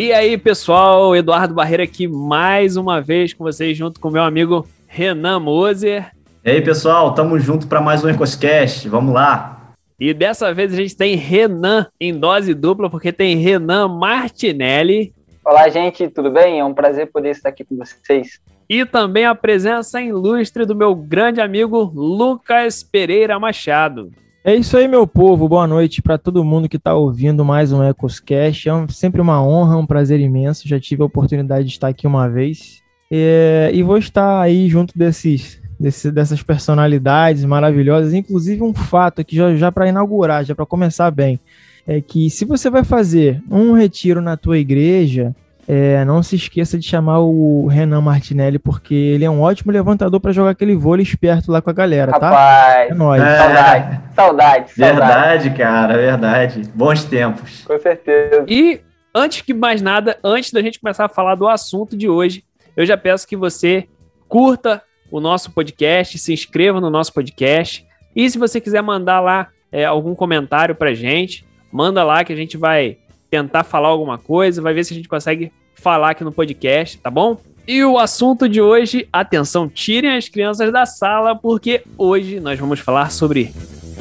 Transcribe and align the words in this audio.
E 0.00 0.14
aí, 0.14 0.38
pessoal, 0.38 1.14
Eduardo 1.14 1.52
Barreira 1.52 1.82
aqui 1.82 2.08
mais 2.08 2.78
uma 2.78 3.02
vez 3.02 3.34
com 3.34 3.44
vocês, 3.44 3.76
junto 3.76 4.00
com 4.00 4.08
meu 4.08 4.22
amigo 4.22 4.66
Renan 4.86 5.38
Moser. 5.40 6.10
E 6.42 6.52
aí, 6.52 6.62
pessoal, 6.62 7.12
tamo 7.12 7.38
junto 7.38 7.66
para 7.66 7.82
mais 7.82 8.02
um 8.02 8.08
Ecoscast, 8.08 8.88
vamos 8.88 9.12
lá. 9.12 9.74
E 10.00 10.14
dessa 10.14 10.54
vez 10.54 10.72
a 10.72 10.76
gente 10.76 10.96
tem 10.96 11.16
Renan 11.16 11.86
em 12.00 12.18
dose 12.18 12.54
dupla, 12.54 12.88
porque 12.88 13.12
tem 13.12 13.36
Renan 13.36 13.88
Martinelli. 13.88 15.12
Olá, 15.44 15.68
gente, 15.68 16.08
tudo 16.08 16.30
bem? 16.30 16.60
É 16.60 16.64
um 16.64 16.72
prazer 16.72 17.12
poder 17.12 17.32
estar 17.32 17.50
aqui 17.50 17.62
com 17.62 17.76
vocês. 17.76 18.40
E 18.70 18.86
também 18.86 19.26
a 19.26 19.34
presença 19.34 20.00
ilustre 20.00 20.64
do 20.64 20.74
meu 20.74 20.94
grande 20.94 21.42
amigo 21.42 21.92
Lucas 21.94 22.82
Pereira 22.82 23.38
Machado. 23.38 24.10
É 24.42 24.54
isso 24.54 24.74
aí, 24.74 24.88
meu 24.88 25.06
povo. 25.06 25.46
Boa 25.46 25.66
noite 25.66 26.00
para 26.00 26.16
todo 26.16 26.42
mundo 26.42 26.66
que 26.66 26.78
está 26.78 26.94
ouvindo 26.94 27.44
mais 27.44 27.72
um 27.72 27.84
Ecoscast. 27.84 28.70
É 28.70 28.72
sempre 28.88 29.20
uma 29.20 29.46
honra, 29.46 29.76
um 29.76 29.84
prazer 29.84 30.18
imenso. 30.18 30.66
Já 30.66 30.80
tive 30.80 31.02
a 31.02 31.04
oportunidade 31.04 31.66
de 31.66 31.72
estar 31.72 31.88
aqui 31.88 32.06
uma 32.06 32.26
vez. 32.26 32.80
É, 33.10 33.70
e 33.74 33.82
vou 33.82 33.98
estar 33.98 34.40
aí 34.40 34.66
junto 34.66 34.96
desses, 34.96 35.60
desse, 35.78 36.10
dessas 36.10 36.42
personalidades 36.42 37.44
maravilhosas. 37.44 38.14
Inclusive, 38.14 38.62
um 38.62 38.72
fato 38.72 39.20
aqui, 39.20 39.36
já, 39.36 39.54
já 39.54 39.70
para 39.70 39.88
inaugurar, 39.88 40.42
já 40.42 40.54
para 40.54 40.64
começar 40.64 41.10
bem, 41.10 41.38
é 41.86 42.00
que 42.00 42.30
se 42.30 42.46
você 42.46 42.70
vai 42.70 42.82
fazer 42.82 43.42
um 43.50 43.72
retiro 43.72 44.22
na 44.22 44.38
tua 44.38 44.56
igreja, 44.56 45.36
é, 45.68 46.04
não 46.04 46.22
se 46.22 46.36
esqueça 46.36 46.78
de 46.78 46.86
chamar 46.86 47.20
o 47.20 47.66
Renan 47.66 48.00
Martinelli, 48.00 48.58
porque 48.58 48.94
ele 48.94 49.24
é 49.24 49.30
um 49.30 49.40
ótimo 49.40 49.72
levantador 49.72 50.20
para 50.20 50.32
jogar 50.32 50.50
aquele 50.50 50.74
vôlei 50.74 51.02
esperto 51.02 51.52
lá 51.52 51.62
com 51.62 51.70
a 51.70 51.72
galera, 51.72 52.12
tá? 52.12 52.30
Rapaz, 52.30 52.90
é 52.90 52.94
nóis. 52.94 53.22
É. 53.22 53.36
Saudade, 53.36 54.00
saudade, 54.14 54.72
Verdade, 54.76 55.50
cara, 55.50 55.96
verdade. 55.96 56.62
Bons 56.74 57.04
tempos. 57.04 57.64
Com 57.64 57.78
certeza. 57.78 58.44
E 58.48 58.80
antes 59.14 59.42
que 59.42 59.54
mais 59.54 59.80
nada, 59.80 60.18
antes 60.24 60.52
da 60.52 60.60
gente 60.60 60.80
começar 60.80 61.04
a 61.04 61.08
falar 61.08 61.34
do 61.34 61.48
assunto 61.48 61.96
de 61.96 62.08
hoje, 62.08 62.44
eu 62.76 62.84
já 62.84 62.96
peço 62.96 63.26
que 63.26 63.36
você 63.36 63.86
curta 64.28 64.82
o 65.10 65.20
nosso 65.20 65.50
podcast, 65.50 66.18
se 66.18 66.32
inscreva 66.32 66.80
no 66.80 66.88
nosso 66.88 67.12
podcast. 67.12 67.86
E 68.14 68.28
se 68.28 68.38
você 68.38 68.60
quiser 68.60 68.82
mandar 68.82 69.20
lá 69.20 69.48
é, 69.70 69.84
algum 69.84 70.14
comentário 70.14 70.74
pra 70.74 70.94
gente, 70.94 71.44
manda 71.72 72.02
lá 72.04 72.24
que 72.24 72.32
a 72.32 72.36
gente 72.36 72.56
vai 72.56 72.98
tentar 73.30 73.64
falar 73.64 73.88
alguma 73.88 74.18
coisa, 74.18 74.60
vai 74.60 74.74
ver 74.74 74.84
se 74.84 74.92
a 74.92 74.96
gente 74.96 75.08
consegue 75.08 75.52
falar 75.74 76.10
aqui 76.10 76.24
no 76.24 76.32
podcast, 76.32 76.98
tá 76.98 77.10
bom? 77.10 77.38
E 77.66 77.84
o 77.84 77.98
assunto 77.98 78.48
de 78.48 78.60
hoje, 78.60 79.08
atenção, 79.12 79.68
tirem 79.68 80.16
as 80.16 80.28
crianças 80.28 80.72
da 80.72 80.84
sala, 80.84 81.36
porque 81.36 81.82
hoje 81.96 82.40
nós 82.40 82.58
vamos 82.58 82.80
falar 82.80 83.10
sobre 83.12 83.52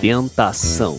tentação. 0.01 0.97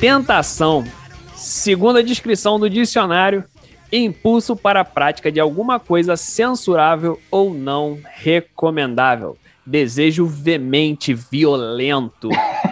Tentação, 0.00 0.82
segundo 1.36 1.98
a 1.98 2.02
descrição 2.02 2.58
do 2.58 2.70
dicionário, 2.70 3.44
impulso 3.92 4.56
para 4.56 4.80
a 4.80 4.84
prática 4.84 5.30
de 5.30 5.38
alguma 5.38 5.78
coisa 5.78 6.16
censurável 6.16 7.20
ou 7.30 7.52
não 7.52 7.98
recomendável. 8.14 9.36
Desejo 9.66 10.24
veemente, 10.24 11.12
violento. 11.12 12.30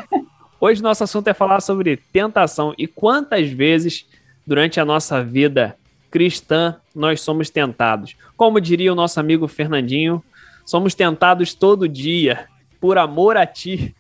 Hoje 0.59 0.83
nosso 0.83 1.05
assunto 1.05 1.28
é 1.28 1.34
falar 1.34 1.61
sobre 1.61 1.99
tentação 1.99 2.72
e 2.78 2.87
quantas 2.87 3.50
vezes 3.50 4.06
durante 4.47 4.81
a 4.81 4.84
nossa 4.87 5.22
vida 5.22 5.77
cristã 6.10 6.77
nós 6.95 7.21
somos 7.21 7.50
tentados. 7.50 8.16
Como 8.39 8.59
diria 8.59 8.91
o 8.91 8.97
nosso 8.97 9.21
amigo 9.21 9.47
Fernandinho, 9.47 10.25
somos 10.65 10.95
tentados 10.95 11.53
todo 11.53 11.87
dia 11.87 12.49
por 12.81 12.97
amor 12.97 13.37
a 13.37 13.45
ti 13.45 13.95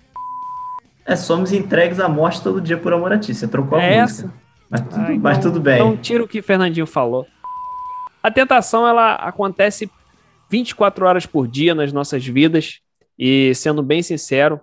é, 1.08 1.16
somos 1.16 1.52
entregues 1.52 1.98
à 1.98 2.06
morte 2.06 2.42
todo 2.42 2.60
dia 2.60 2.76
por 2.76 2.92
amor 2.92 3.14
a 3.14 3.18
ti. 3.18 3.34
Você 3.34 3.48
trocou 3.48 3.78
a 3.78 3.82
é 3.82 4.02
música. 4.02 4.28
Essa? 4.28 4.34
Mas 4.68 4.80
tudo, 4.82 4.96
ah, 4.96 5.02
então, 5.04 5.18
mas 5.22 5.38
tudo 5.38 5.58
bem. 5.58 5.74
Então 5.76 5.96
tira 5.96 6.22
o 6.22 6.28
que 6.28 6.42
Fernandinho 6.42 6.86
falou. 6.86 7.26
A 8.22 8.30
tentação, 8.30 8.86
ela 8.86 9.14
acontece 9.14 9.90
24 10.50 11.06
horas 11.06 11.24
por 11.24 11.48
dia 11.48 11.74
nas 11.74 11.94
nossas 11.94 12.26
vidas. 12.26 12.80
E, 13.18 13.54
sendo 13.54 13.82
bem 13.82 14.02
sincero, 14.02 14.60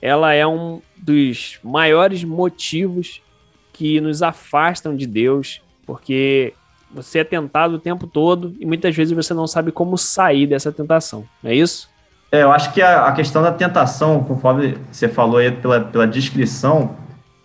ela 0.00 0.32
é 0.32 0.46
um 0.46 0.80
dos 0.96 1.58
maiores 1.62 2.24
motivos 2.24 3.20
que 3.70 4.00
nos 4.00 4.22
afastam 4.22 4.96
de 4.96 5.06
Deus, 5.06 5.60
porque 5.86 6.54
você 6.90 7.18
é 7.18 7.24
tentado 7.24 7.74
o 7.74 7.78
tempo 7.78 8.06
todo 8.06 8.56
e 8.58 8.64
muitas 8.64 8.96
vezes 8.96 9.14
você 9.14 9.34
não 9.34 9.46
sabe 9.46 9.70
como 9.70 9.98
sair 9.98 10.46
dessa 10.46 10.72
tentação. 10.72 11.28
Não 11.42 11.50
é 11.50 11.54
isso? 11.54 11.91
É, 12.32 12.42
eu 12.42 12.50
acho 12.50 12.72
que 12.72 12.80
a, 12.80 13.08
a, 13.08 13.12
questão 13.12 13.42
da 13.42 13.52
tentação, 13.52 14.24
conforme 14.24 14.78
você 14.90 15.06
falou 15.06 15.36
aí 15.36 15.52
pela, 15.52 15.82
pela 15.82 16.06
descrição, 16.06 16.96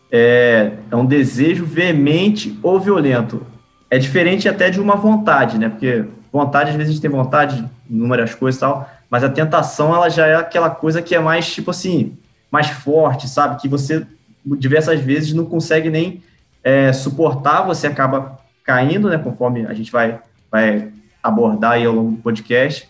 é, 0.10 0.72
é 0.90 0.96
um 0.96 1.06
desejo 1.06 1.66
veemente 1.66 2.58
ou 2.64 2.80
violento. 2.80 3.46
É 3.90 3.98
diferente 3.98 4.48
até 4.48 4.70
de 4.70 4.80
uma 4.80 4.96
vontade, 4.96 5.58
né? 5.58 5.68
Porque 5.68 6.06
vontade, 6.32 6.70
às 6.70 6.76
vezes 6.78 6.92
a 6.92 6.94
gente 6.94 7.02
tem 7.02 7.12
vontade 7.12 7.58
de 7.58 7.70
inúmeras 7.90 8.34
coisas 8.34 8.58
e 8.58 8.62
tal, 8.62 8.90
mas 9.10 9.26
a 9.26 9.30
tentação, 9.30 9.94
ela 9.94 10.10
já 10.10 10.26
é 10.26 10.36
aquela 10.36 10.70
coisa 10.70 11.02
que 11.02 11.14
é 11.14 11.20
mais, 11.20 11.54
tipo 11.54 11.72
assim, 11.72 12.18
mais 12.50 12.70
forte, 12.70 13.28
sabe? 13.28 13.60
Que 13.62 13.68
você, 13.68 14.08
diversas 14.46 15.02
vezes, 15.02 15.34
não 15.34 15.44
consegue 15.44 15.90
nem 15.90 16.24
é, 16.64 16.94
suportar, 16.94 17.64
você 17.64 17.88
acaba 17.88 18.40
caindo, 18.64 19.10
né? 19.10 19.18
Conforme 19.18 19.66
a 19.66 19.74
gente 19.74 19.92
vai, 19.92 20.18
vai 20.50 20.88
abordar 21.22 21.74
aí 21.74 21.86
ao 21.86 21.94
longo 21.94 22.12
do 22.12 22.18
podcast 22.22 22.88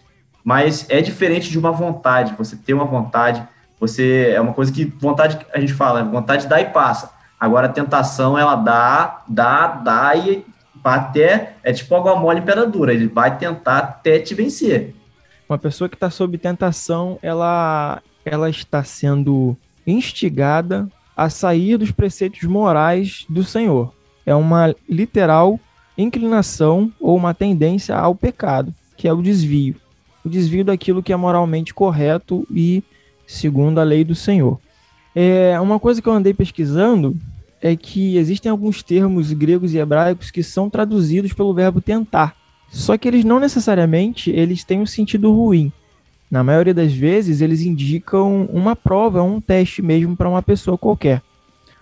mas 0.48 0.86
é 0.88 1.02
diferente 1.02 1.50
de 1.50 1.60
uma 1.60 1.74
vontade. 1.74 2.34
Você 2.38 2.56
ter 2.56 2.74
uma 2.74 2.86
vontade, 2.86 3.46
você 3.78 4.32
é 4.34 4.40
uma 4.40 4.54
coisa 4.54 4.72
que 4.72 4.86
vontade 4.86 5.38
a 5.54 5.60
gente 5.60 5.74
fala, 5.74 6.02
né? 6.02 6.10
vontade 6.10 6.48
dá 6.48 6.62
e 6.62 6.70
passa. 6.70 7.12
Agora 7.38 7.68
a 7.68 7.70
tentação 7.70 8.38
ela 8.38 8.56
dá, 8.56 9.24
dá, 9.28 9.68
dá 9.68 10.16
e 10.16 10.46
até 10.82 11.58
é 11.62 11.74
tipo 11.74 11.94
água 11.94 12.16
mole 12.16 12.40
imperadora, 12.40 12.94
ele 12.94 13.10
vai 13.10 13.38
tentar 13.38 13.80
até 13.80 14.20
te 14.20 14.34
vencer. 14.34 14.96
Uma 15.50 15.58
pessoa 15.58 15.90
que 15.90 15.98
está 15.98 16.10
sob 16.10 16.38
tentação, 16.38 17.20
ela 17.22 18.02
ela 18.24 18.50
está 18.50 18.86
sendo 18.86 19.54
instigada 19.86 20.88
a 21.14 21.30
sair 21.30 21.76
dos 21.76 21.92
preceitos 21.92 22.44
morais 22.44 23.26
do 23.28 23.44
Senhor. 23.44 23.94
É 24.26 24.34
uma 24.34 24.74
literal 24.88 25.60
inclinação 25.98 26.90
ou 27.02 27.18
uma 27.18 27.34
tendência 27.34 27.98
ao 27.98 28.16
pecado, 28.16 28.74
que 28.96 29.10
é 29.10 29.14
o 29.14 29.22
desvio 29.22 29.76
o 30.28 30.30
desvio 30.30 30.64
daquilo 30.64 31.02
que 31.02 31.14
é 31.14 31.16
moralmente 31.16 31.74
correto 31.74 32.46
e 32.52 32.84
segundo 33.26 33.80
a 33.80 33.84
lei 33.84 34.04
do 34.04 34.14
Senhor. 34.14 34.60
É, 35.16 35.60
uma 35.60 35.80
coisa 35.80 36.02
que 36.02 36.08
eu 36.08 36.14
andei 36.14 36.34
pesquisando 36.34 37.18
é 37.62 37.76
que 37.76 38.18
existem 38.18 38.52
alguns 38.52 38.84
termos 38.84 39.34
gregos 39.34 39.74
e 39.74 39.78
hebraicos 39.78 40.30
que 40.30 40.44
são 40.44 40.70
traduzidos 40.70 41.34
pelo 41.34 41.54
verbo 41.54 41.82
tentar. 41.82 42.36
Só 42.70 42.98
que 42.98 43.08
eles 43.08 43.26
não 43.26 43.40
necessariamente 43.40 44.30
eles 44.30 44.64
têm 44.64 44.82
um 44.82 44.86
sentido 44.86 45.32
ruim. 45.32 45.72
Na 46.30 46.44
maioria 46.44 46.74
das 46.74 46.94
vezes, 46.94 47.40
eles 47.40 47.62
indicam 47.62 48.46
uma 48.52 48.76
prova, 48.76 49.24
um 49.24 49.40
teste 49.40 49.82
mesmo 49.82 50.16
para 50.16 50.30
uma 50.30 50.44
pessoa 50.44 50.78
qualquer. 50.78 51.22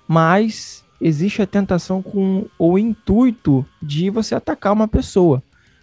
Mas 0.07 0.85
existe 1.01 1.41
a 1.41 1.47
tentação 1.47 2.01
com 2.01 2.45
o 2.59 2.77
intuito 2.77 3.65
de 3.81 4.09
você 4.11 4.35
atacar 4.35 4.71
uma 4.71 4.87
pessoa. 4.87 5.41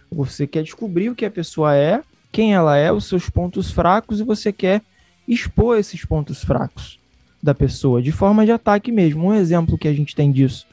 Você 0.09 0.47
quer 0.47 0.63
descobrir 0.63 1.09
o 1.09 1.15
que 1.15 1.25
a 1.25 1.31
pessoa 1.31 1.75
é 1.75 2.01
quem 2.33 2.53
ela 2.53 2.75
é, 2.75 2.91
os 2.91 3.05
seus 3.05 3.29
pontos 3.29 3.71
fracos 3.71 4.19
e 4.19 4.23
você 4.23 4.51
quer 4.51 4.81
expor 5.27 5.77
esses 5.77 6.03
pontos 6.03 6.43
fracos 6.43 6.99
da 7.41 7.53
pessoa 7.53 8.01
de 8.01 8.11
forma 8.11 8.43
de 8.43 8.51
ataque 8.51 8.91
mesmo. 8.91 9.27
Um 9.27 9.33
exemplo 9.35 9.77
que 9.77 9.87
a 9.87 9.93
gente 9.93 10.15
tem 10.15 10.31
disso 10.31 10.65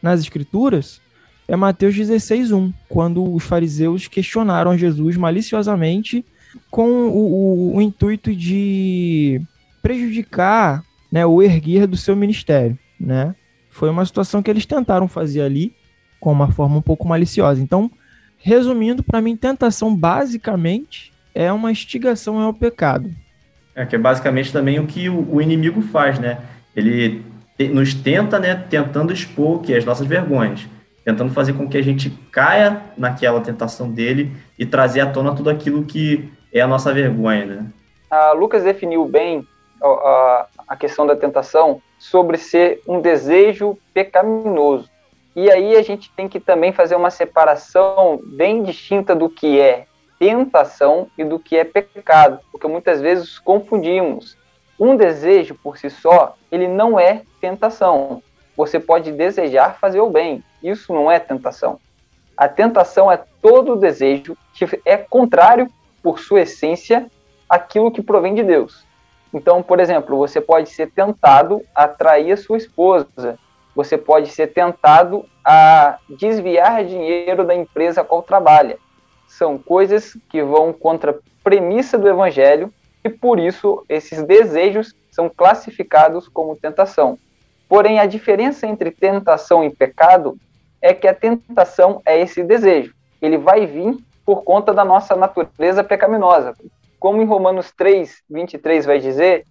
nas 0.00 0.20
escrituras 0.20 1.00
é 1.48 1.56
Mateus 1.56 1.96
16:1, 1.96 2.72
quando 2.88 3.34
os 3.34 3.42
fariseus 3.42 4.06
questionaram 4.06 4.78
Jesus 4.78 5.16
maliciosamente 5.16 6.24
com 6.70 6.88
o, 6.88 7.72
o, 7.72 7.76
o 7.76 7.82
intuito 7.82 8.34
de 8.34 9.40
prejudicar 9.82 10.84
né, 11.10 11.26
o 11.26 11.42
erguer 11.42 11.86
do 11.86 11.96
seu 11.96 12.14
ministério, 12.14 12.78
né? 13.00 13.34
Foi 13.70 13.90
uma 13.90 14.04
situação 14.04 14.42
que 14.42 14.50
eles 14.50 14.66
tentaram 14.66 15.08
fazer 15.08 15.40
ali 15.40 15.74
com 16.20 16.30
uma 16.30 16.50
forma 16.50 16.76
um 16.76 16.82
pouco 16.82 17.08
maliciosa. 17.08 17.60
Então, 17.60 17.90
resumindo, 18.38 19.02
para 19.02 19.20
mim, 19.20 19.36
tentação 19.36 19.94
basicamente 19.94 21.12
é 21.34 21.52
uma 21.52 21.70
instigação 21.70 22.40
ao 22.40 22.54
pecado. 22.54 23.10
É 23.74 23.84
que 23.84 23.94
é 23.94 23.98
basicamente 23.98 24.52
também 24.52 24.78
o 24.80 24.86
que 24.86 25.08
o, 25.08 25.34
o 25.34 25.42
inimigo 25.42 25.82
faz, 25.82 26.18
né? 26.18 26.38
Ele 26.74 27.24
te, 27.56 27.68
nos 27.68 27.94
tenta, 27.94 28.38
né, 28.38 28.54
tentando 28.54 29.12
expor 29.12 29.60
que 29.60 29.74
as 29.74 29.84
nossas 29.84 30.06
vergonhas, 30.06 30.66
tentando 31.04 31.32
fazer 31.32 31.52
com 31.52 31.68
que 31.68 31.76
a 31.76 31.82
gente 31.82 32.10
caia 32.32 32.82
naquela 32.96 33.40
tentação 33.40 33.90
dele 33.90 34.32
e 34.58 34.64
trazer 34.64 35.00
à 35.00 35.06
tona 35.10 35.34
tudo 35.34 35.50
aquilo 35.50 35.84
que 35.84 36.30
é 36.52 36.60
a 36.60 36.66
nossa 36.66 36.92
vergonha, 36.92 37.44
né? 37.44 37.66
A 38.10 38.32
Lucas 38.32 38.64
definiu 38.64 39.04
bem 39.04 39.46
a, 39.82 40.46
a 40.68 40.76
questão 40.76 41.06
da 41.06 41.14
tentação 41.14 41.82
sobre 41.98 42.36
ser 42.36 42.80
um 42.86 43.00
desejo 43.00 43.76
pecaminoso. 43.92 44.88
E 45.36 45.50
aí 45.50 45.76
a 45.76 45.82
gente 45.82 46.10
tem 46.12 46.28
que 46.28 46.40
também 46.40 46.72
fazer 46.72 46.96
uma 46.96 47.10
separação 47.10 48.20
bem 48.24 48.62
distinta 48.62 49.14
do 49.14 49.28
que 49.28 49.60
é 49.60 49.86
tentação 50.18 51.08
e 51.16 51.24
do 51.24 51.38
que 51.38 51.56
é 51.56 51.64
pecado, 51.64 52.40
porque 52.50 52.66
muitas 52.66 53.00
vezes 53.00 53.38
confundimos. 53.38 54.36
Um 54.78 54.96
desejo 54.96 55.54
por 55.54 55.78
si 55.78 55.90
só, 55.90 56.36
ele 56.50 56.66
não 56.66 56.98
é 56.98 57.22
tentação. 57.40 58.22
Você 58.56 58.80
pode 58.80 59.12
desejar 59.12 59.78
fazer 59.78 60.00
o 60.00 60.10
bem, 60.10 60.42
isso 60.62 60.92
não 60.92 61.10
é 61.10 61.18
tentação. 61.18 61.78
A 62.36 62.48
tentação 62.48 63.10
é 63.10 63.20
todo 63.40 63.76
desejo 63.76 64.36
que 64.54 64.64
é 64.84 64.96
contrário, 64.96 65.68
por 66.02 66.18
sua 66.18 66.42
essência, 66.42 67.10
aquilo 67.48 67.90
que 67.90 68.02
provém 68.02 68.34
de 68.34 68.42
Deus. 68.42 68.86
Então, 69.32 69.62
por 69.62 69.80
exemplo, 69.80 70.16
você 70.16 70.40
pode 70.40 70.70
ser 70.70 70.90
tentado 70.90 71.62
a 71.74 71.86
trair 71.86 72.32
a 72.32 72.36
sua 72.36 72.56
esposa, 72.56 73.38
você 73.78 73.96
pode 73.96 74.32
ser 74.32 74.48
tentado 74.48 75.24
a 75.44 75.98
desviar 76.10 76.84
dinheiro 76.84 77.44
da 77.44 77.54
empresa 77.54 78.00
a 78.00 78.04
qual 78.04 78.24
trabalha. 78.24 78.76
São 79.28 79.56
coisas 79.56 80.18
que 80.28 80.42
vão 80.42 80.72
contra 80.72 81.12
a 81.12 81.14
premissa 81.44 81.96
do 81.96 82.08
evangelho 82.08 82.74
e 83.04 83.08
por 83.08 83.38
isso 83.38 83.84
esses 83.88 84.20
desejos 84.24 84.96
são 85.12 85.28
classificados 85.28 86.26
como 86.26 86.56
tentação. 86.56 87.16
Porém, 87.68 88.00
a 88.00 88.06
diferença 88.06 88.66
entre 88.66 88.90
tentação 88.90 89.62
e 89.62 89.70
pecado 89.70 90.36
é 90.82 90.92
que 90.92 91.06
a 91.06 91.14
tentação 91.14 92.02
é 92.04 92.18
esse 92.20 92.42
desejo. 92.42 92.92
Ele 93.22 93.38
vai 93.38 93.64
vir 93.64 93.96
por 94.26 94.42
conta 94.42 94.74
da 94.74 94.84
nossa 94.84 95.14
natureza 95.14 95.84
pecaminosa, 95.84 96.52
como 96.98 97.22
em 97.22 97.26
Romanos 97.26 97.70
3, 97.70 98.22
23 98.28 98.86
vai 98.86 98.98
dizer, 98.98 99.44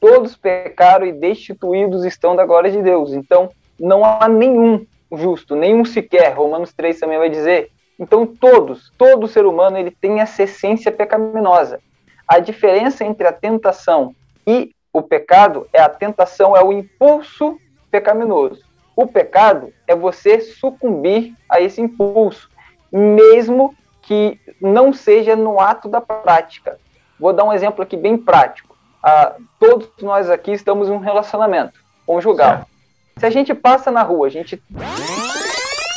todos 0.00 0.34
pecaram 0.38 1.04
e 1.04 1.12
destituídos 1.12 2.02
estão 2.02 2.34
da 2.34 2.46
glória 2.46 2.70
de 2.70 2.80
Deus. 2.80 3.12
Então, 3.12 3.50
não 3.78 4.04
há 4.04 4.28
nenhum 4.28 4.86
justo, 5.12 5.54
nenhum 5.54 5.84
sequer. 5.84 6.34
Romanos 6.34 6.72
3 6.72 6.98
também 6.98 7.18
vai 7.18 7.30
dizer. 7.30 7.70
Então, 7.98 8.26
todos, 8.26 8.92
todo 8.98 9.28
ser 9.28 9.46
humano, 9.46 9.78
ele 9.78 9.90
tem 9.90 10.20
essa 10.20 10.42
essência 10.42 10.90
pecaminosa. 10.90 11.80
A 12.26 12.38
diferença 12.38 13.04
entre 13.04 13.26
a 13.26 13.32
tentação 13.32 14.14
e 14.46 14.72
o 14.92 15.02
pecado 15.02 15.68
é 15.72 15.80
a 15.80 15.88
tentação 15.88 16.56
é 16.56 16.62
o 16.62 16.72
impulso 16.72 17.58
pecaminoso. 17.90 18.62
O 18.96 19.06
pecado 19.06 19.72
é 19.86 19.94
você 19.94 20.40
sucumbir 20.40 21.34
a 21.48 21.60
esse 21.60 21.80
impulso, 21.80 22.48
mesmo 22.92 23.74
que 24.02 24.38
não 24.60 24.92
seja 24.92 25.34
no 25.34 25.60
ato 25.60 25.88
da 25.88 26.00
prática. 26.00 26.78
Vou 27.18 27.32
dar 27.32 27.44
um 27.44 27.52
exemplo 27.52 27.82
aqui 27.82 27.96
bem 27.96 28.16
prático. 28.16 28.76
Ah, 29.02 29.34
todos 29.58 29.90
nós 30.00 30.30
aqui 30.30 30.52
estamos 30.52 30.88
em 30.88 30.92
um 30.92 30.98
relacionamento 30.98 31.80
conjugal. 32.06 32.56
Certo. 32.56 32.73
Se 33.16 33.26
a 33.26 33.30
gente 33.30 33.54
passa 33.54 33.90
na 33.90 34.02
rua, 34.02 34.26
a 34.26 34.30
gente 34.30 34.60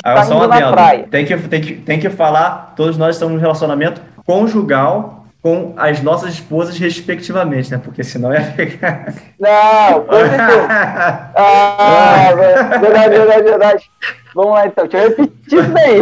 ah, 0.04 0.16
tá 0.16 0.26
indo 0.26 0.48
na 0.48 0.72
praia. 0.72 1.08
Tem 1.10 1.26
que, 1.26 1.38
tem, 1.38 1.62
que, 1.62 1.76
tem 1.76 2.00
que 2.00 2.10
falar, 2.10 2.74
todos 2.76 2.98
nós 2.98 3.16
estamos 3.16 3.34
em 3.34 3.38
um 3.38 3.42
relacionamento 3.42 4.02
conjugal 4.26 5.26
com 5.42 5.74
as 5.78 6.02
nossas 6.02 6.34
esposas 6.34 6.78
respectivamente, 6.78 7.72
né? 7.72 7.80
Porque 7.84 8.04
senão 8.04 8.34
ia 8.34 8.42
ficar... 8.42 9.14
Não, 9.40 10.02
com 10.02 10.14
certeza. 10.20 10.68
ah, 11.36 12.30
verdade, 12.80 13.10
verdade, 13.10 13.44
verdade. 13.44 13.92
Vamos 14.36 14.54
lá 14.54 14.68
então, 14.68 14.88
deixa 14.88 15.06
eu 15.06 15.10
repetir 15.10 15.60
isso 15.60 15.72
daí. 15.72 16.02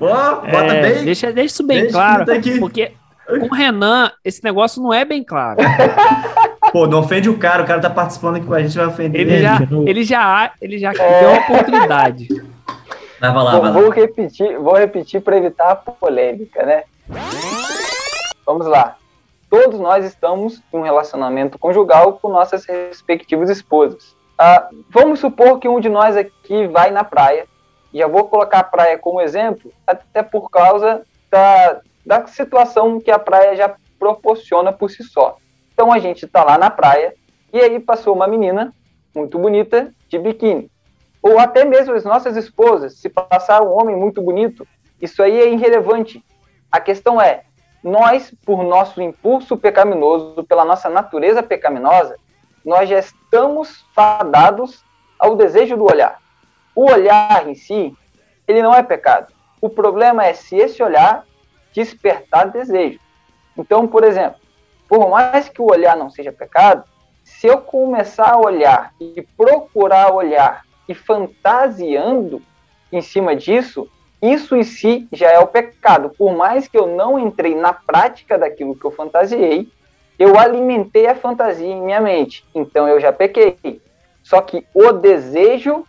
oh, 0.00 0.46
bota 0.46 0.74
é, 0.74 0.82
bem. 0.82 1.04
Deixa, 1.04 1.32
deixa 1.32 1.46
isso 1.46 1.66
bem 1.66 1.82
deixa 1.82 1.92
claro, 1.92 2.24
porque 2.58 2.92
com 3.28 3.46
o 3.46 3.54
Renan, 3.54 4.10
esse 4.24 4.42
negócio 4.42 4.82
não 4.82 4.92
é 4.92 5.04
bem 5.04 5.22
claro. 5.22 5.58
Pô, 6.72 6.86
não 6.86 7.00
ofende 7.00 7.28
o 7.28 7.38
cara, 7.38 7.62
o 7.62 7.66
cara 7.66 7.80
tá 7.80 7.90
participando 7.90 8.36
aqui 8.36 8.46
com 8.46 8.54
a 8.54 8.62
gente, 8.62 8.76
vai 8.76 8.86
ofender 8.86 9.20
ele. 9.20 9.42
Já, 9.42 9.58
ele 9.86 10.04
já, 10.04 10.52
ele 10.60 10.78
já 10.78 10.92
é... 10.92 11.20
deu 11.20 11.30
a 11.30 11.38
oportunidade. 11.38 12.28
Vai, 13.20 13.32
vai 13.32 13.44
lá, 13.44 13.52
Bom, 13.52 13.60
vai 13.60 13.72
lá. 13.72 13.80
Vou 13.80 13.90
repetir, 13.90 14.58
vou 14.58 14.76
repetir 14.76 15.20
para 15.20 15.36
evitar 15.36 15.70
a 15.70 15.76
polêmica, 15.76 16.64
né? 16.64 16.84
Vamos 18.46 18.66
lá. 18.66 18.96
Todos 19.50 19.80
nós 19.80 20.04
estamos 20.04 20.62
em 20.72 20.76
um 20.76 20.82
relacionamento 20.82 21.58
conjugal 21.58 22.14
com 22.14 22.28
nossas 22.28 22.64
respectivas 22.66 23.48
esposas. 23.48 24.14
Ah, 24.38 24.68
vamos 24.90 25.20
supor 25.20 25.58
que 25.58 25.68
um 25.68 25.80
de 25.80 25.88
nós 25.88 26.16
aqui 26.16 26.66
vai 26.66 26.90
na 26.90 27.02
praia. 27.02 27.46
Já 27.92 28.06
vou 28.06 28.24
colocar 28.24 28.60
a 28.60 28.64
praia 28.64 28.98
como 28.98 29.20
exemplo, 29.20 29.72
até 29.86 30.22
por 30.22 30.50
causa 30.50 31.02
da, 31.30 31.80
da 32.04 32.26
situação 32.26 33.00
que 33.00 33.10
a 33.10 33.18
praia 33.18 33.56
já 33.56 33.74
proporciona 33.98 34.72
por 34.72 34.90
si 34.90 35.02
só. 35.02 35.38
Então 35.78 35.92
a 35.92 36.00
gente 36.00 36.24
está 36.24 36.42
lá 36.42 36.58
na 36.58 36.70
praia 36.70 37.14
e 37.52 37.60
aí 37.60 37.78
passou 37.78 38.12
uma 38.12 38.26
menina 38.26 38.74
muito 39.14 39.38
bonita 39.38 39.94
de 40.08 40.18
biquíni. 40.18 40.68
Ou 41.22 41.38
até 41.38 41.64
mesmo 41.64 41.94
as 41.94 42.02
nossas 42.02 42.36
esposas, 42.36 42.98
se 42.98 43.08
passar 43.08 43.62
um 43.62 43.70
homem 43.70 43.94
muito 43.94 44.20
bonito, 44.20 44.66
isso 45.00 45.22
aí 45.22 45.40
é 45.40 45.48
irrelevante. 45.48 46.20
A 46.68 46.80
questão 46.80 47.20
é, 47.20 47.44
nós, 47.80 48.34
por 48.44 48.64
nosso 48.64 49.00
impulso 49.00 49.56
pecaminoso, 49.56 50.42
pela 50.42 50.64
nossa 50.64 50.88
natureza 50.88 51.44
pecaminosa, 51.44 52.16
nós 52.64 52.88
já 52.88 52.98
estamos 52.98 53.86
fadados 53.94 54.84
ao 55.16 55.36
desejo 55.36 55.76
do 55.76 55.84
olhar. 55.84 56.18
O 56.74 56.90
olhar 56.90 57.48
em 57.48 57.54
si, 57.54 57.94
ele 58.48 58.62
não 58.62 58.74
é 58.74 58.82
pecado. 58.82 59.32
O 59.60 59.68
problema 59.70 60.26
é 60.26 60.34
se 60.34 60.56
esse 60.56 60.82
olhar 60.82 61.24
despertar 61.72 62.50
desejo. 62.50 62.98
Então, 63.56 63.86
por 63.86 64.02
exemplo, 64.02 64.40
por 64.88 65.08
mais 65.10 65.48
que 65.48 65.60
o 65.60 65.70
olhar 65.70 65.96
não 65.96 66.08
seja 66.08 66.32
pecado, 66.32 66.84
se 67.22 67.46
eu 67.46 67.60
começar 67.60 68.32
a 68.32 68.38
olhar 68.38 68.94
e 68.98 69.22
procurar 69.36 70.14
olhar 70.14 70.64
e 70.88 70.94
fantasiando 70.94 72.42
em 72.90 73.02
cima 73.02 73.36
disso, 73.36 73.88
isso 74.20 74.56
em 74.56 74.64
si 74.64 75.06
já 75.12 75.30
é 75.30 75.38
o 75.38 75.46
pecado. 75.46 76.10
Por 76.10 76.34
mais 76.34 76.66
que 76.66 76.76
eu 76.76 76.86
não 76.86 77.18
entrei 77.18 77.54
na 77.54 77.72
prática 77.72 78.38
daquilo 78.38 78.74
que 78.74 78.84
eu 78.84 78.90
fantasiei, 78.90 79.68
eu 80.18 80.38
alimentei 80.38 81.06
a 81.06 81.14
fantasia 81.14 81.66
em 81.66 81.82
minha 81.82 82.00
mente. 82.00 82.44
Então 82.54 82.88
eu 82.88 82.98
já 82.98 83.12
pequei. 83.12 83.80
Só 84.22 84.40
que 84.40 84.66
o 84.74 84.92
desejo, 84.92 85.84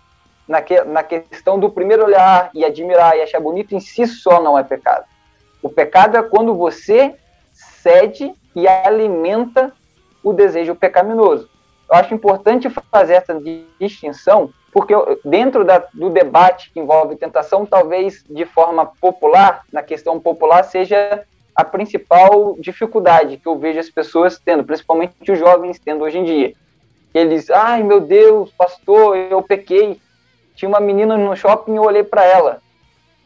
na, 0.47 0.61
que, 0.61 0.81
na 0.83 1.03
questão 1.03 1.57
do 1.57 1.69
primeiro 1.69 2.05
olhar 2.05 2.51
e 2.53 2.63
admirar 2.63 3.17
e 3.17 3.21
achar 3.21 3.39
bonito, 3.39 3.73
em 3.73 3.79
si 3.79 4.05
só 4.05 4.41
não 4.41 4.57
é 4.57 4.63
pecado. 4.63 5.05
O 5.63 5.69
pecado 5.69 6.17
é 6.17 6.21
quando 6.21 6.53
você 6.53 7.15
cede 7.53 8.33
e 8.55 8.67
alimenta 8.67 9.73
o 10.23 10.33
desejo 10.33 10.75
pecaminoso. 10.75 11.49
Eu 11.89 11.95
acho 11.95 12.13
importante 12.13 12.69
fazer 12.91 13.13
essa 13.13 13.39
distinção, 13.79 14.51
porque 14.71 14.93
dentro 15.25 15.65
da, 15.65 15.83
do 15.93 16.09
debate 16.09 16.71
que 16.71 16.79
envolve 16.79 17.15
tentação, 17.15 17.65
talvez 17.65 18.23
de 18.29 18.45
forma 18.45 18.85
popular, 19.01 19.63
na 19.71 19.81
questão 19.81 20.19
popular, 20.19 20.63
seja 20.63 21.25
a 21.55 21.63
principal 21.63 22.55
dificuldade 22.59 23.37
que 23.37 23.47
eu 23.47 23.57
vejo 23.57 23.79
as 23.79 23.89
pessoas 23.89 24.39
tendo, 24.39 24.63
principalmente 24.63 25.31
os 25.31 25.39
jovens 25.39 25.79
tendo 25.79 26.03
hoje 26.03 26.19
em 26.19 26.23
dia. 26.23 26.53
Eles, 27.13 27.49
ai 27.49 27.81
meu 27.81 27.99
Deus, 27.99 28.51
pastor, 28.51 29.17
eu 29.17 29.41
pequei. 29.41 29.99
Tinha 30.55 30.69
uma 30.69 30.79
menina 30.79 31.17
no 31.17 31.35
shopping 31.35 31.73
e 31.73 31.75
eu 31.77 31.83
olhei 31.83 32.03
para 32.03 32.23
ela. 32.23 32.61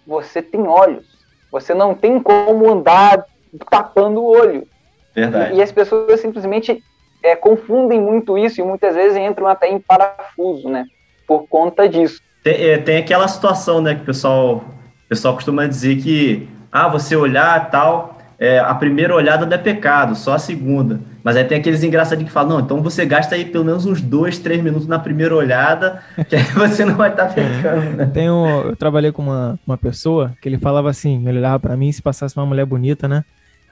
Você 0.08 0.42
tem 0.42 0.66
olhos. 0.68 1.06
Você 1.52 1.74
não 1.74 1.94
tem 1.94 2.20
como 2.20 2.72
andar 2.72 3.26
tapando 3.70 4.22
o 4.22 4.28
olho. 4.28 4.68
Verdade. 5.16 5.54
E, 5.54 5.58
e 5.58 5.62
as 5.62 5.72
pessoas 5.72 6.20
simplesmente 6.20 6.84
é, 7.24 7.36
confundem 7.36 8.02
muito 8.02 8.38
isso 8.38 8.60
e 8.60 8.64
muitas 8.64 8.96
vezes 8.96 9.18
entram 9.18 9.48
até 9.48 9.70
em 9.70 9.80
parafuso, 9.80 10.70
né? 10.70 10.86
Por 11.26 11.48
conta 11.48 11.88
disso. 11.88 12.22
Tem, 12.44 12.54
é, 12.54 12.78
tem 12.78 12.98
aquela 12.98 13.28
situação, 13.28 13.82
né, 13.82 13.96
que 13.96 14.02
o 14.02 14.06
pessoal, 14.06 14.56
o 14.58 15.08
pessoal 15.08 15.34
costuma 15.34 15.66
dizer 15.66 15.96
que, 16.02 16.50
ah, 16.70 16.90
você 16.90 17.16
olhar 17.16 17.72
tal, 17.72 18.18
é, 18.38 18.60
a 18.60 18.76
primeira 18.76 19.16
olhada 19.16 19.46
não 19.46 19.54
é 19.54 19.58
pecado, 19.58 20.16
só 20.16 20.34
a 20.34 20.40
segunda. 20.40 21.00
Mas 21.24 21.38
aí 21.38 21.46
tem 21.46 21.58
aqueles 21.58 21.82
engraçadinhos 21.82 22.28
que 22.28 22.34
falam, 22.34 22.58
não, 22.58 22.66
então 22.66 22.82
você 22.82 23.06
gasta 23.06 23.36
aí 23.36 23.46
pelo 23.46 23.64
menos 23.64 23.86
uns 23.86 24.02
dois, 24.02 24.38
três 24.38 24.62
minutos 24.62 24.86
na 24.86 25.00
primeira 25.00 25.34
olhada, 25.34 26.04
que 26.28 26.36
aí 26.36 26.44
você 26.44 26.84
não 26.84 26.96
vai 26.96 27.12
estar 27.12 27.28
tá 27.28 27.34
pecando. 27.34 27.92
Né? 27.96 28.12
Tem 28.14 28.30
um, 28.30 28.64
eu 28.64 28.76
trabalhei 28.76 29.14
com 29.14 29.22
uma, 29.22 29.58
uma 29.66 29.78
pessoa 29.78 30.34
que 30.42 30.50
ele 30.50 30.58
falava 30.58 30.90
assim, 30.90 31.26
ele 31.26 31.38
olhava 31.38 31.58
para 31.58 31.78
mim, 31.78 31.90
se 31.90 32.02
passasse 32.02 32.36
uma 32.36 32.46
mulher 32.46 32.66
bonita, 32.66 33.08
né? 33.08 33.24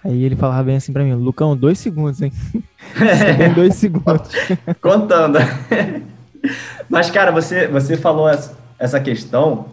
Aí 0.03 0.23
ele 0.23 0.35
falava 0.35 0.63
bem 0.63 0.77
assim 0.77 0.91
pra 0.91 1.03
mim, 1.03 1.13
Lucão, 1.13 1.55
dois 1.55 1.77
segundos, 1.77 2.21
hein? 2.21 2.33
Bem 3.37 3.53
dois 3.53 3.75
segundos. 3.75 4.31
Contando. 4.81 5.37
Mas, 6.89 7.11
cara, 7.11 7.31
você, 7.31 7.67
você 7.67 7.95
falou 7.95 8.27
essa, 8.27 8.57
essa 8.79 8.99
questão 8.99 9.67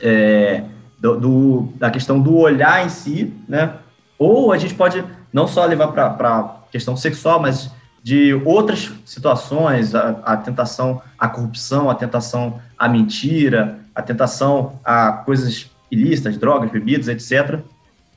é, 0.00 0.62
do, 1.00 1.18
do, 1.18 1.72
da 1.76 1.90
questão 1.90 2.20
do 2.20 2.36
olhar 2.36 2.84
em 2.84 2.88
si, 2.90 3.32
né? 3.48 3.74
Ou 4.18 4.52
a 4.52 4.58
gente 4.58 4.74
pode 4.74 5.02
não 5.32 5.46
só 5.48 5.64
levar 5.64 5.88
para 5.88 6.62
questão 6.70 6.96
sexual, 6.96 7.40
mas 7.40 7.70
de 8.02 8.34
outras 8.44 8.90
situações, 9.04 9.94
a, 9.94 10.20
a, 10.24 10.36
tentação 10.36 11.00
à 11.18 11.28
corrupção, 11.28 11.88
a 11.88 11.94
tentação 11.94 12.60
à 12.78 12.88
mentira, 12.88 13.78
a 13.94 14.02
tentação 14.02 14.78
a 14.84 15.12
coisas 15.12 15.70
ilícitas, 15.90 16.36
drogas, 16.36 16.70
bebidas, 16.70 17.08
etc. 17.08 17.60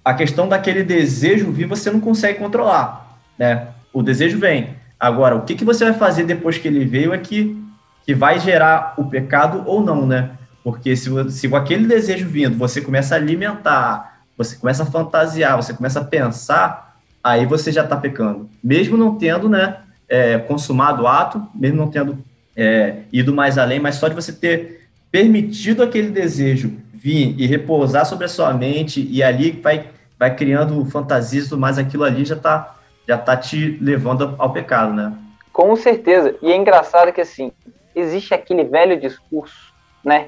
A 0.06 0.14
questão 0.14 0.48
daquele 0.48 0.84
desejo 0.84 1.52
vir 1.52 1.66
você 1.66 1.90
não 1.90 2.00
consegue 2.00 2.38
controlar, 2.38 3.20
né? 3.40 3.70
O 3.92 4.04
desejo 4.04 4.38
vem. 4.38 4.76
Agora, 5.00 5.36
o 5.36 5.42
que, 5.42 5.56
que 5.56 5.66
você 5.66 5.84
vai 5.84 5.96
fazer 5.96 6.26
depois 6.26 6.60
que 6.60 6.68
ele 6.68 6.86
veio 6.86 7.12
é 7.12 7.18
que, 7.18 7.60
que 8.06 8.14
vai 8.14 8.40
gerar 8.40 8.94
o 8.98 9.06
pecado 9.06 9.64
ou 9.66 9.82
não, 9.82 10.06
né? 10.06 10.32
Porque 10.64 10.96
se, 10.96 11.10
se 11.32 11.54
aquele 11.56 11.88
desejo 11.88 12.28
vindo 12.28 12.56
você 12.56 12.82
começa 12.82 13.16
a 13.16 13.18
alimentar, 13.18 14.22
você 14.38 14.56
começa 14.56 14.84
a 14.84 14.86
fantasiar, 14.86 15.58
você 15.58 15.74
começa 15.74 16.00
a 16.00 16.04
pensar, 16.04 17.00
aí 17.24 17.46
você 17.46 17.72
já 17.72 17.84
está 17.84 17.98
pecando. 17.98 18.50
Mesmo 18.64 18.98
não 18.98 19.16
tendo 19.18 19.50
né, 19.50 19.78
é, 20.08 20.38
consumado 20.38 21.04
o 21.04 21.08
ato, 21.08 21.48
mesmo 21.54 21.78
não 21.78 21.90
tendo 21.90 22.18
é, 22.56 22.98
ido 23.12 23.34
mais 23.34 23.58
além, 23.58 23.80
mas 23.80 23.96
só 23.96 24.08
de 24.08 24.16
você 24.16 24.32
ter 24.32 24.88
permitido 25.12 25.82
aquele 25.82 26.10
desejo 26.10 26.74
vir 26.94 27.36
e 27.38 27.46
repousar 27.46 28.06
sobre 28.06 28.26
a 28.26 28.30
sua 28.30 28.54
mente 28.54 29.08
e 29.10 29.22
ali 29.22 29.52
vai, 29.52 29.86
vai 30.18 30.36
criando 30.36 30.84
fantasias 30.86 31.52
mais, 31.52 31.78
aquilo 31.78 32.04
ali 32.04 32.26
já 32.26 32.36
está 32.36 32.76
já 33.08 33.18
tá 33.18 33.38
te 33.38 33.78
levando 33.82 34.36
ao 34.38 34.52
pecado, 34.52 34.92
né? 34.94 35.14
Com 35.54 35.76
certeza. 35.76 36.36
E 36.42 36.52
é 36.52 36.56
engraçado 36.56 37.14
que, 37.14 37.22
assim, 37.22 37.52
existe 37.96 38.34
aquele 38.34 38.64
velho 38.64 39.00
discurso, 39.00 39.74
né? 40.04 40.28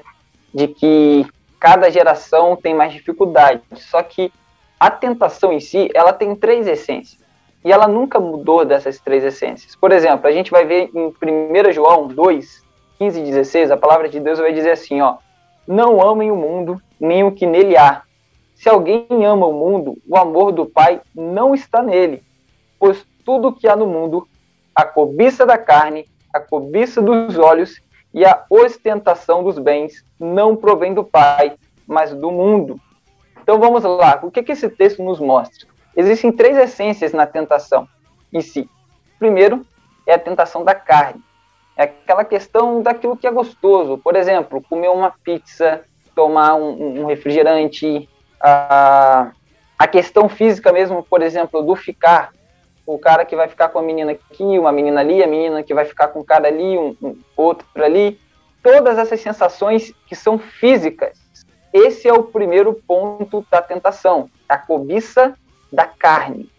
De 0.54 0.68
que 0.68 1.26
cada 1.58 1.90
geração 1.90 2.56
tem 2.56 2.74
mais 2.74 2.92
dificuldade. 2.92 3.60
Só 3.74 4.02
que 4.02 4.32
a 4.78 4.90
tentação 4.90 5.52
em 5.52 5.60
si, 5.60 5.90
ela 5.92 6.12
tem 6.12 6.34
três 6.34 6.66
essências. 6.66 7.18
E 7.64 7.72
ela 7.72 7.88
nunca 7.88 8.20
mudou 8.20 8.64
dessas 8.64 9.00
três 9.00 9.24
essências. 9.24 9.74
Por 9.74 9.90
exemplo, 9.90 10.28
a 10.28 10.32
gente 10.32 10.50
vai 10.50 10.64
ver 10.64 10.90
em 10.94 11.08
1 11.08 11.72
João 11.72 12.06
2, 12.06 12.62
15 12.98 13.20
e 13.20 13.24
16, 13.24 13.70
a 13.70 13.76
palavra 13.76 14.08
de 14.08 14.20
Deus 14.20 14.38
vai 14.38 14.52
dizer 14.52 14.70
assim, 14.70 15.00
ó, 15.00 15.16
não 15.66 16.00
amem 16.00 16.30
o 16.30 16.36
mundo, 16.36 16.80
nem 16.98 17.24
o 17.24 17.32
que 17.32 17.44
nele 17.44 17.76
há. 17.76 18.02
Se 18.58 18.68
alguém 18.68 19.06
ama 19.24 19.46
o 19.46 19.52
mundo, 19.52 19.96
o 20.08 20.16
amor 20.16 20.50
do 20.50 20.66
Pai 20.66 21.00
não 21.14 21.54
está 21.54 21.80
nele. 21.80 22.24
Pois 22.76 23.06
tudo 23.24 23.52
que 23.52 23.68
há 23.68 23.76
no 23.76 23.86
mundo, 23.86 24.26
a 24.74 24.84
cobiça 24.84 25.46
da 25.46 25.56
carne, 25.56 26.06
a 26.34 26.40
cobiça 26.40 27.00
dos 27.00 27.38
olhos 27.38 27.80
e 28.12 28.24
a 28.24 28.44
ostentação 28.50 29.44
dos 29.44 29.60
bens, 29.60 30.04
não 30.18 30.56
provém 30.56 30.92
do 30.92 31.04
Pai, 31.04 31.56
mas 31.86 32.12
do 32.12 32.32
mundo. 32.32 32.80
Então 33.40 33.60
vamos 33.60 33.84
lá, 33.84 34.18
o 34.24 34.30
que, 34.30 34.42
que 34.42 34.50
esse 34.50 34.68
texto 34.68 35.04
nos 35.04 35.20
mostra? 35.20 35.68
Existem 35.96 36.32
três 36.32 36.56
essências 36.58 37.12
na 37.12 37.26
tentação 37.26 37.86
em 38.32 38.40
si. 38.40 38.68
Primeiro, 39.20 39.64
é 40.04 40.14
a 40.14 40.18
tentação 40.18 40.64
da 40.64 40.74
carne. 40.74 41.22
É 41.76 41.84
aquela 41.84 42.24
questão 42.24 42.82
daquilo 42.82 43.16
que 43.16 43.26
é 43.26 43.30
gostoso. 43.30 43.98
Por 43.98 44.16
exemplo, 44.16 44.60
comer 44.68 44.88
uma 44.88 45.12
pizza, 45.22 45.84
tomar 46.12 46.56
um, 46.56 47.02
um 47.02 47.06
refrigerante, 47.06 48.08
a, 48.40 49.32
a 49.78 49.88
questão 49.88 50.28
física 50.28 50.72
mesmo, 50.72 51.02
por 51.02 51.22
exemplo, 51.22 51.62
do 51.62 51.74
ficar. 51.74 52.32
O 52.86 52.98
cara 52.98 53.24
que 53.24 53.36
vai 53.36 53.48
ficar 53.48 53.68
com 53.68 53.78
a 53.78 53.82
menina 53.82 54.12
aqui, 54.12 54.58
uma 54.58 54.72
menina 54.72 55.00
ali, 55.00 55.22
a 55.22 55.26
menina 55.26 55.62
que 55.62 55.74
vai 55.74 55.84
ficar 55.84 56.08
com 56.08 56.20
o 56.20 56.24
cara 56.24 56.48
ali, 56.48 56.78
um, 56.78 56.96
um 57.02 57.18
outro 57.36 57.66
ali. 57.76 58.18
Todas 58.62 58.98
essas 58.98 59.20
sensações 59.20 59.92
que 60.06 60.16
são 60.16 60.38
físicas 60.38 61.28
esse 61.72 62.08
é 62.08 62.12
o 62.12 62.24
primeiro 62.24 62.72
ponto 62.74 63.44
da 63.50 63.60
tentação, 63.60 64.30
a 64.48 64.56
cobiça 64.56 65.34
da 65.70 65.84
carne. 65.84 66.50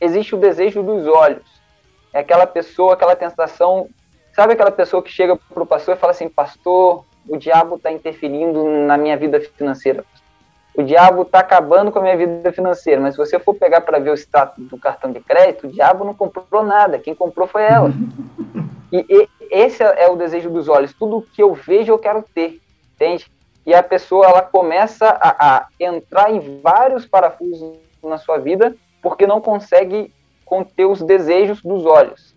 Existe 0.00 0.34
o 0.34 0.38
desejo 0.38 0.82
dos 0.82 1.06
olhos. 1.06 1.60
É 2.12 2.20
aquela 2.20 2.46
pessoa, 2.46 2.94
aquela 2.94 3.16
tentação. 3.16 3.88
Sabe 4.34 4.52
aquela 4.52 4.70
pessoa 4.70 5.02
que 5.02 5.10
chega 5.10 5.36
para 5.36 5.62
o 5.62 5.66
pastor 5.66 5.96
e 5.96 5.98
fala 5.98 6.12
assim: 6.12 6.28
Pastor, 6.28 7.04
o 7.28 7.36
diabo 7.36 7.76
está 7.76 7.90
interferindo 7.90 8.64
na 8.64 8.96
minha 8.98 9.16
vida 9.16 9.40
financeira. 9.40 10.04
O 10.74 10.82
diabo 10.82 11.22
está 11.22 11.40
acabando 11.40 11.90
com 11.90 11.98
a 11.98 12.02
minha 12.02 12.16
vida 12.16 12.52
financeira. 12.52 13.00
Mas 13.00 13.14
se 13.14 13.18
você 13.18 13.38
for 13.38 13.54
pegar 13.54 13.80
para 13.80 13.98
ver 13.98 14.10
o 14.10 14.16
status 14.16 14.64
do 14.66 14.78
cartão 14.78 15.10
de 15.12 15.20
crédito, 15.20 15.66
o 15.66 15.70
diabo 15.70 16.04
não 16.04 16.14
comprou 16.14 16.62
nada. 16.62 16.98
Quem 16.98 17.14
comprou 17.14 17.46
foi 17.46 17.62
ela. 17.62 17.90
E, 18.92 19.06
e 19.08 19.28
esse 19.52 19.84
é 19.84 20.08
o 20.08 20.16
desejo 20.16 20.50
dos 20.50 20.68
olhos. 20.68 20.92
Tudo 20.92 21.24
que 21.32 21.40
eu 21.40 21.54
vejo, 21.54 21.92
eu 21.92 21.98
quero 21.98 22.24
ter. 22.34 22.60
Entende? 22.96 23.30
e 23.66 23.74
a 23.74 23.82
pessoa 23.82 24.26
ela 24.26 24.42
começa 24.42 25.06
a, 25.06 25.58
a 25.58 25.66
entrar 25.78 26.30
em 26.30 26.60
vários 26.60 27.06
parafusos 27.06 27.76
na 28.02 28.18
sua 28.18 28.38
vida 28.38 28.74
porque 29.02 29.26
não 29.26 29.40
consegue 29.40 30.12
conter 30.44 30.86
os 30.86 31.00
desejos 31.02 31.62
dos 31.62 31.84
olhos. 31.86 32.34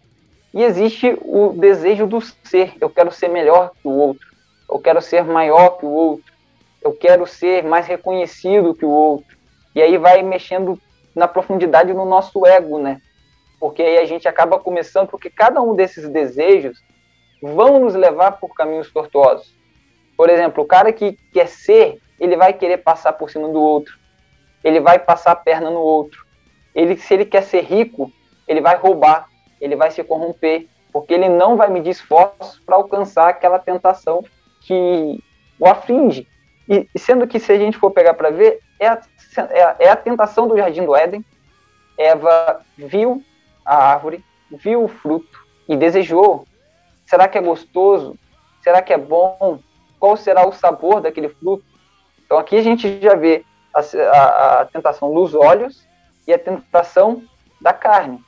E 0.53 0.61
existe 0.61 1.17
o 1.21 1.49
desejo 1.53 2.05
do 2.05 2.21
ser. 2.21 2.75
Eu 2.79 2.89
quero 2.89 3.11
ser 3.11 3.29
melhor 3.29 3.71
que 3.81 3.87
o 3.87 3.91
outro. 3.91 4.27
Eu 4.69 4.79
quero 4.79 5.01
ser 5.01 5.23
maior 5.23 5.77
que 5.77 5.85
o 5.85 5.89
outro. 5.89 6.32
Eu 6.83 6.93
quero 6.93 7.25
ser 7.25 7.63
mais 7.63 7.87
reconhecido 7.87 8.75
que 8.75 8.85
o 8.85 8.89
outro. 8.89 9.37
E 9.73 9.81
aí 9.81 9.97
vai 9.97 10.21
mexendo 10.21 10.79
na 11.15 11.27
profundidade 11.27 11.93
no 11.93 12.05
nosso 12.05 12.45
ego, 12.45 12.77
né? 12.77 13.01
Porque 13.59 13.81
aí 13.81 13.97
a 13.97 14.05
gente 14.05 14.27
acaba 14.27 14.59
começando, 14.59 15.07
porque 15.07 15.29
cada 15.29 15.61
um 15.61 15.73
desses 15.75 16.09
desejos 16.09 16.83
vão 17.41 17.79
nos 17.79 17.95
levar 17.95 18.33
por 18.33 18.53
caminhos 18.53 18.91
tortuosos. 18.91 19.55
Por 20.17 20.29
exemplo, 20.29 20.63
o 20.63 20.67
cara 20.67 20.91
que 20.91 21.17
quer 21.31 21.47
ser, 21.47 22.01
ele 22.19 22.35
vai 22.35 22.53
querer 22.53 22.77
passar 22.79 23.13
por 23.13 23.29
cima 23.29 23.47
do 23.47 23.61
outro. 23.61 23.97
Ele 24.63 24.79
vai 24.79 24.99
passar 24.99 25.31
a 25.31 25.35
perna 25.35 25.69
no 25.69 25.79
outro. 25.79 26.25
Ele, 26.75 26.97
se 26.97 27.13
ele 27.13 27.25
quer 27.25 27.43
ser 27.43 27.63
rico, 27.63 28.11
ele 28.47 28.61
vai 28.61 28.75
roubar, 28.75 29.27
ele 29.59 29.75
vai 29.75 29.91
se 29.91 30.03
corromper, 30.03 30.67
porque 30.91 31.13
ele 31.13 31.29
não 31.29 31.55
vai 31.55 31.69
medir 31.69 31.89
esforços 31.89 32.59
para 32.65 32.75
alcançar 32.75 33.29
aquela 33.29 33.59
tentação 33.59 34.23
que 34.61 35.19
o 35.59 35.65
aflige. 35.67 36.27
E 36.67 36.87
sendo 36.97 37.27
que, 37.27 37.39
se 37.39 37.51
a 37.51 37.57
gente 37.57 37.77
for 37.77 37.91
pegar 37.91 38.13
para 38.13 38.29
ver, 38.29 38.59
é 38.79 38.87
a, 38.87 39.01
é, 39.49 39.63
a, 39.63 39.75
é 39.79 39.89
a 39.89 39.95
tentação 39.95 40.47
do 40.47 40.57
jardim 40.57 40.85
do 40.85 40.95
Éden. 40.95 41.23
Eva 41.97 42.61
viu 42.77 43.23
a 43.65 43.75
árvore, 43.75 44.23
viu 44.51 44.83
o 44.83 44.87
fruto 44.87 45.39
e 45.67 45.75
desejou. 45.75 46.45
Será 47.05 47.27
que 47.27 47.37
é 47.37 47.41
gostoso? 47.41 48.17
Será 48.61 48.81
que 48.81 48.93
é 48.93 48.97
bom? 48.97 49.59
qual 50.03 50.17
será 50.17 50.45
o 50.45 50.51
sabor 50.51 50.99
daquele 50.99 51.29
fruto. 51.29 51.63
Então 52.25 52.37
aqui 52.37 52.57
a 52.57 52.61
gente 52.61 52.99
já 52.99 53.15
vê 53.15 53.45
a, 53.73 53.79
a, 53.79 54.59
a 54.59 54.65
tentação 54.65 55.13
dos 55.13 55.33
olhos 55.33 55.87
e 56.27 56.33
a 56.33 56.37
tentação 56.37 57.23
da 57.61 57.71
carne, 57.71 58.21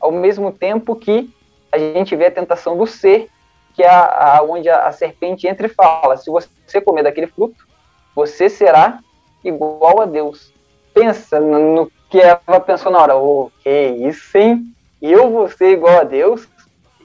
ao 0.00 0.10
mesmo 0.10 0.50
tempo 0.50 0.96
que 0.96 1.30
a 1.70 1.76
gente 1.76 2.16
vê 2.16 2.28
a 2.28 2.30
tentação 2.30 2.78
do 2.78 2.86
ser, 2.86 3.28
que 3.74 3.82
é 3.82 3.88
a, 3.88 4.40
onde 4.46 4.68
a, 4.68 4.86
a, 4.86 4.92
serpente 4.92 5.46
entra 5.46 5.66
e 5.66 5.70
fala: 5.70 6.16
se 6.16 6.30
você 6.30 6.80
comer 6.80 7.02
daquele 7.02 7.26
fruto, 7.26 7.66
você 8.14 8.48
será 8.48 8.98
igual 9.44 10.00
a 10.00 10.04
Deus. 10.04 10.52
Pensa 10.94 11.40
no, 11.40 11.90
que 12.10 12.20
ela 12.20 12.60
pensou 12.60 12.92
na 12.92 12.98
hora: 12.98 13.16
oh, 13.16 13.50
que 13.62 13.70
isso, 13.70 14.36
hein? 14.36 14.64
Eu 15.00 15.30
vou 15.30 15.48
ser 15.48 15.72
igual 15.72 16.00
a 16.00 16.04
Deus? 16.04 16.48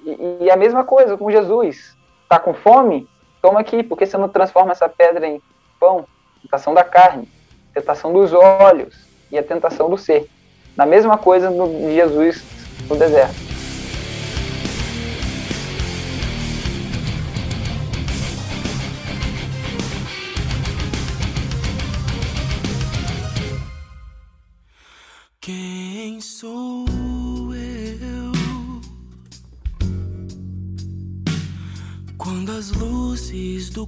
E, 0.06 0.46
e 0.46 0.52
a 0.52 0.56
mesma 0.56 0.84
coisa 0.84 1.18
com 1.18 1.32
Jesus. 1.32 1.96
Está 2.24 2.38
com 2.38 2.54
fome? 2.54 3.08
Toma 3.42 3.62
aqui, 3.62 3.82
por 3.82 3.98
que 3.98 4.06
você 4.06 4.18
não 4.18 4.28
transforma 4.28 4.74
essa 4.74 4.90
pedra 4.90 5.26
em 5.26 5.42
pão? 5.80 6.06
Tentação 6.42 6.74
da 6.74 6.84
carne, 6.84 7.28
tentação 7.74 8.12
dos 8.12 8.34
olhos 8.34 9.08
e 9.32 9.38
a 9.38 9.44
tentação 9.44 9.90
do 9.90 9.98
ser. 9.98 10.30
Na 10.76 10.86
mesma 10.86 11.18
coisa 11.18 11.50
de 11.50 11.96
Jesus 11.96 12.44
no 12.90 12.98
deserto. 12.98 13.47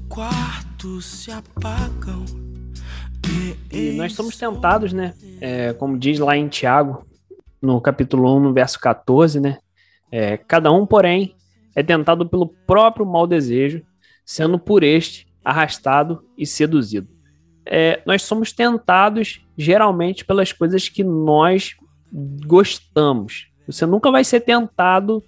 Quarto 0.07 1.01
se 1.01 1.31
apagam. 1.31 2.25
E 3.71 3.91
nós 3.91 4.13
somos 4.13 4.37
tentados, 4.37 4.93
né? 4.93 5.13
É, 5.39 5.73
como 5.73 5.97
diz 5.97 6.19
lá 6.19 6.35
em 6.35 6.47
Tiago, 6.47 7.05
no 7.61 7.79
capítulo 7.81 8.35
1, 8.37 8.39
no 8.39 8.53
verso 8.53 8.79
14, 8.79 9.39
né? 9.39 9.57
É, 10.11 10.37
cada 10.37 10.71
um, 10.71 10.85
porém, 10.85 11.35
é 11.75 11.83
tentado 11.83 12.27
pelo 12.27 12.47
próprio 12.47 13.05
mau 13.05 13.27
desejo, 13.27 13.83
sendo 14.25 14.57
por 14.57 14.83
este 14.83 15.27
arrastado 15.43 16.23
e 16.37 16.45
seduzido. 16.45 17.07
É, 17.65 18.01
nós 18.05 18.23
somos 18.23 18.51
tentados 18.51 19.45
geralmente 19.57 20.25
pelas 20.25 20.51
coisas 20.51 20.89
que 20.89 21.03
nós 21.03 21.75
gostamos. 22.45 23.47
Você 23.67 23.85
nunca 23.85 24.09
vai 24.09 24.23
ser 24.23 24.41
tentado, 24.41 25.23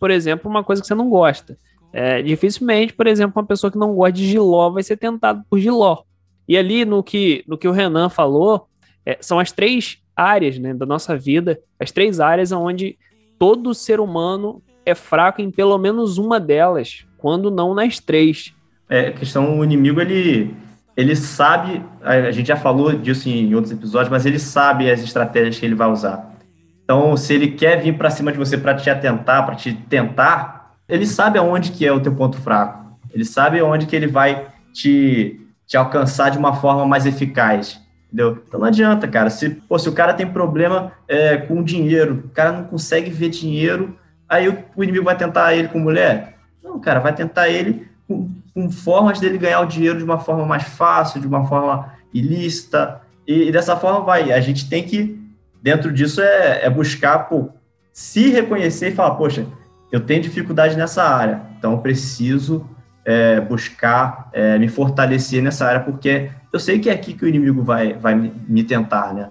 por 0.00 0.10
exemplo, 0.10 0.50
uma 0.50 0.64
coisa 0.64 0.82
que 0.82 0.88
você 0.88 0.94
não 0.94 1.08
gosta. 1.08 1.56
É, 1.96 2.20
dificilmente, 2.20 2.92
por 2.92 3.06
exemplo, 3.06 3.40
uma 3.40 3.46
pessoa 3.46 3.70
que 3.70 3.78
não 3.78 3.94
gosta 3.94 4.14
de 4.14 4.26
giló 4.26 4.68
vai 4.68 4.82
ser 4.82 4.96
tentado 4.96 5.44
por 5.48 5.60
giló. 5.60 6.02
E 6.48 6.58
ali 6.58 6.84
no 6.84 7.04
que, 7.04 7.44
no 7.46 7.56
que 7.56 7.68
o 7.68 7.72
Renan 7.72 8.08
falou, 8.08 8.66
é, 9.06 9.16
são 9.20 9.38
as 9.38 9.52
três 9.52 9.98
áreas 10.16 10.58
né, 10.58 10.74
da 10.74 10.84
nossa 10.84 11.16
vida, 11.16 11.56
as 11.78 11.92
três 11.92 12.18
áreas 12.18 12.50
onde 12.50 12.98
todo 13.38 13.72
ser 13.72 14.00
humano 14.00 14.60
é 14.84 14.92
fraco 14.92 15.40
em 15.40 15.52
pelo 15.52 15.78
menos 15.78 16.18
uma 16.18 16.40
delas, 16.40 17.06
quando 17.16 17.48
não 17.48 17.72
nas 17.72 18.00
três. 18.00 18.52
É, 18.90 19.08
a 19.08 19.12
questão, 19.12 19.60
o 19.60 19.64
inimigo, 19.64 20.00
ele, 20.00 20.52
ele 20.96 21.14
sabe, 21.14 21.80
a 22.02 22.32
gente 22.32 22.48
já 22.48 22.56
falou 22.56 22.92
disso 22.92 23.28
em 23.28 23.54
outros 23.54 23.72
episódios, 23.72 24.10
mas 24.10 24.26
ele 24.26 24.40
sabe 24.40 24.90
as 24.90 25.00
estratégias 25.00 25.60
que 25.60 25.64
ele 25.64 25.76
vai 25.76 25.88
usar. 25.88 26.34
Então, 26.82 27.16
se 27.16 27.34
ele 27.34 27.52
quer 27.52 27.80
vir 27.80 27.96
para 27.96 28.10
cima 28.10 28.32
de 28.32 28.36
você 28.36 28.58
para 28.58 28.74
te 28.74 28.90
atentar, 28.90 29.46
para 29.46 29.54
te 29.54 29.72
tentar, 29.72 30.53
ele 30.88 31.06
sabe 31.06 31.38
aonde 31.38 31.70
que 31.70 31.86
é 31.86 31.92
o 31.92 32.00
teu 32.00 32.14
ponto 32.14 32.36
fraco. 32.38 32.84
Ele 33.12 33.24
sabe 33.24 33.60
aonde 33.60 33.86
que 33.86 33.94
ele 33.94 34.06
vai 34.06 34.48
te, 34.72 35.40
te 35.66 35.76
alcançar 35.76 36.30
de 36.30 36.38
uma 36.38 36.54
forma 36.54 36.84
mais 36.84 37.06
eficaz. 37.06 37.80
Entendeu? 38.06 38.42
Então 38.46 38.60
não 38.60 38.66
adianta, 38.66 39.08
cara. 39.08 39.30
Se, 39.30 39.50
pô, 39.50 39.78
se 39.78 39.88
o 39.88 39.92
cara 39.92 40.14
tem 40.14 40.26
problema 40.26 40.92
é, 41.08 41.36
com 41.36 41.62
dinheiro, 41.62 42.24
o 42.26 42.28
cara 42.28 42.52
não 42.52 42.64
consegue 42.64 43.10
ver 43.10 43.28
dinheiro, 43.28 43.98
aí 44.28 44.48
o, 44.48 44.56
o, 44.76 44.84
inimigo 44.84 45.04
vai 45.04 45.16
tentar 45.16 45.54
ele 45.54 45.68
com 45.68 45.78
mulher? 45.78 46.36
Não, 46.62 46.78
cara, 46.78 47.00
vai 47.00 47.12
tentar 47.12 47.48
ele 47.48 47.88
com, 48.06 48.30
com, 48.52 48.70
formas 48.70 49.18
dele 49.18 49.38
ganhar 49.38 49.60
o 49.60 49.66
dinheiro 49.66 49.98
de 49.98 50.04
uma 50.04 50.18
forma 50.18 50.44
mais 50.44 50.62
fácil, 50.62 51.20
de 51.20 51.26
uma 51.26 51.44
forma 51.46 51.92
ilícita, 52.12 53.00
e, 53.26 53.48
e 53.48 53.52
dessa 53.52 53.76
forma 53.76 54.00
vai. 54.00 54.30
A 54.32 54.40
gente 54.40 54.68
tem 54.68 54.84
que, 54.84 55.20
dentro 55.60 55.92
disso, 55.92 56.20
é, 56.20 56.66
é 56.66 56.70
buscar, 56.70 57.20
pô, 57.28 57.48
se 57.92 58.30
reconhecer 58.30 58.90
e 58.90 58.94
falar, 58.94 59.16
poxa, 59.16 59.46
eu 59.94 60.00
tenho 60.00 60.20
dificuldade 60.20 60.76
nessa 60.76 61.04
área, 61.04 61.40
então 61.56 61.78
preciso 61.78 62.66
é, 63.04 63.40
buscar 63.40 64.28
é, 64.32 64.58
me 64.58 64.66
fortalecer 64.66 65.40
nessa 65.40 65.68
área, 65.68 65.80
porque 65.82 66.32
eu 66.52 66.58
sei 66.58 66.80
que 66.80 66.90
é 66.90 66.92
aqui 66.92 67.12
que 67.12 67.24
o 67.24 67.28
inimigo 67.28 67.62
vai, 67.62 67.92
vai 67.92 68.12
me 68.16 68.64
tentar, 68.64 69.14
né? 69.14 69.30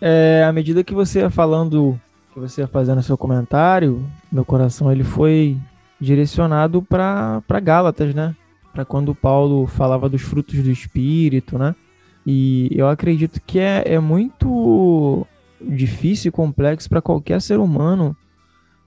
É, 0.00 0.44
à 0.44 0.52
medida 0.52 0.82
que 0.82 0.92
você 0.92 1.20
ia 1.20 1.30
falando, 1.30 1.96
que 2.34 2.40
você 2.40 2.60
ia 2.60 2.66
fazendo 2.66 3.00
seu 3.04 3.16
comentário, 3.16 4.04
meu 4.32 4.44
coração 4.44 4.90
ele 4.90 5.04
foi 5.04 5.56
direcionado 6.00 6.82
para 6.82 7.60
Gálatas, 7.62 8.12
né? 8.12 8.34
Para 8.72 8.84
quando 8.84 9.14
Paulo 9.14 9.68
falava 9.68 10.08
dos 10.08 10.22
frutos 10.22 10.60
do 10.60 10.72
Espírito, 10.72 11.56
né? 11.56 11.72
E 12.26 12.68
eu 12.72 12.88
acredito 12.88 13.40
que 13.46 13.60
é, 13.60 13.84
é 13.86 14.00
muito 14.00 15.24
difícil 15.60 16.30
e 16.30 16.32
complexo 16.32 16.88
para 16.88 17.00
qualquer 17.00 17.40
ser 17.40 17.60
humano. 17.60 18.16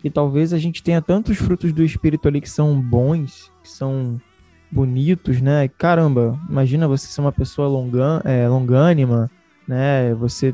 E 0.04 0.10
talvez 0.10 0.54
a 0.54 0.58
gente 0.58 0.84
tenha 0.84 1.02
tantos 1.02 1.38
frutos 1.38 1.72
do 1.72 1.84
Espírito 1.84 2.28
ali 2.28 2.42
que 2.42 2.50
são 2.50 2.80
bons, 2.80 3.52
que 3.62 3.70
são 3.70 4.20
bonitos, 4.70 5.40
né? 5.40 5.68
Caramba, 5.68 6.38
imagina 6.50 6.88
você 6.88 7.08
ser 7.08 7.22
uma 7.22 7.32
pessoa 7.32 7.68
longan, 7.68 8.22
é, 8.26 8.48
longânima, 8.48 9.30
né? 9.68 10.14
Você 10.16 10.54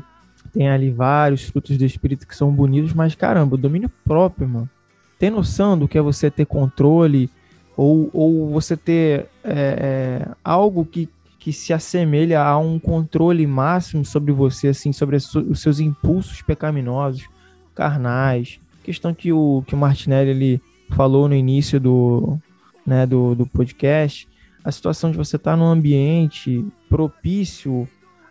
tem 0.52 0.68
ali 0.68 0.90
vários 0.90 1.44
frutos 1.44 1.76
do 1.76 1.84
Espírito 1.84 2.26
que 2.26 2.36
são 2.36 2.52
bonitos, 2.52 2.92
mas 2.92 3.14
caramba, 3.14 3.54
o 3.54 3.58
domínio 3.58 3.90
próprio, 4.04 4.48
mano. 4.48 4.70
Tem 5.18 5.30
noção 5.30 5.76
do 5.76 5.88
que 5.88 5.98
é 5.98 6.02
você 6.02 6.30
ter 6.30 6.46
controle 6.46 7.30
ou, 7.76 8.10
ou 8.12 8.50
você 8.50 8.76
ter 8.76 9.26
é, 9.42 10.24
é, 10.24 10.28
algo 10.44 10.84
que, 10.84 11.08
que 11.38 11.52
se 11.52 11.72
assemelha 11.72 12.42
a 12.42 12.58
um 12.58 12.78
controle 12.78 13.46
máximo 13.46 14.04
sobre 14.04 14.32
você, 14.32 14.68
assim, 14.68 14.92
sobre 14.92 15.16
os 15.16 15.60
seus 15.60 15.80
impulsos 15.80 16.42
pecaminosos, 16.42 17.28
carnais. 17.74 18.60
Questão 18.82 19.14
que 19.14 19.32
o, 19.32 19.62
que 19.66 19.74
o 19.74 19.78
Martinelli 19.78 20.30
ele 20.30 20.62
falou 20.90 21.28
no 21.28 21.34
início 21.34 21.78
do, 21.78 22.38
né, 22.86 23.06
do, 23.06 23.34
do 23.34 23.46
podcast, 23.46 24.28
a 24.64 24.72
situação 24.72 25.10
de 25.10 25.16
você 25.16 25.36
estar 25.36 25.52
tá 25.52 25.56
num 25.56 25.66
ambiente 25.66 26.64
propício 26.88 27.88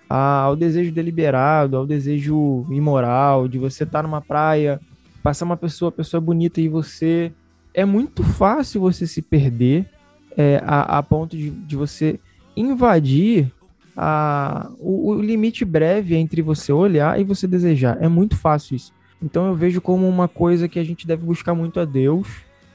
ao 0.09 0.55
desejo 0.55 0.91
deliberado, 0.91 1.77
ao 1.77 1.85
desejo 1.85 2.65
imoral, 2.71 3.47
de 3.47 3.59
você 3.59 3.83
estar 3.83 3.99
tá 3.99 4.03
numa 4.03 4.21
praia, 4.21 4.79
passar 5.21 5.45
uma 5.45 5.57
pessoa, 5.57 5.91
pessoa 5.91 6.19
bonita 6.19 6.59
e 6.59 6.67
você. 6.67 7.31
É 7.73 7.85
muito 7.85 8.23
fácil 8.23 8.81
você 8.81 9.05
se 9.05 9.21
perder 9.21 9.87
é, 10.35 10.61
a, 10.65 10.97
a, 10.97 11.03
ponto 11.03 11.37
de, 11.37 11.51
de 11.51 11.75
você 11.75 12.19
invadir 12.57 13.51
a, 13.95 14.71
o, 14.79 15.11
o 15.11 15.21
limite 15.21 15.63
breve 15.63 16.15
entre 16.15 16.41
você 16.41 16.71
olhar 16.71 17.19
e 17.19 17.23
você 17.23 17.47
desejar. 17.47 17.97
É 18.01 18.07
muito 18.07 18.35
fácil 18.35 18.75
isso. 18.75 18.91
Então 19.21 19.47
eu 19.47 19.55
vejo 19.55 19.81
como 19.81 20.07
uma 20.07 20.27
coisa 20.27 20.67
que 20.67 20.79
a 20.79 20.83
gente 20.83 21.05
deve 21.05 21.25
buscar 21.25 21.53
muito 21.53 21.79
a 21.79 21.85
Deus 21.85 22.27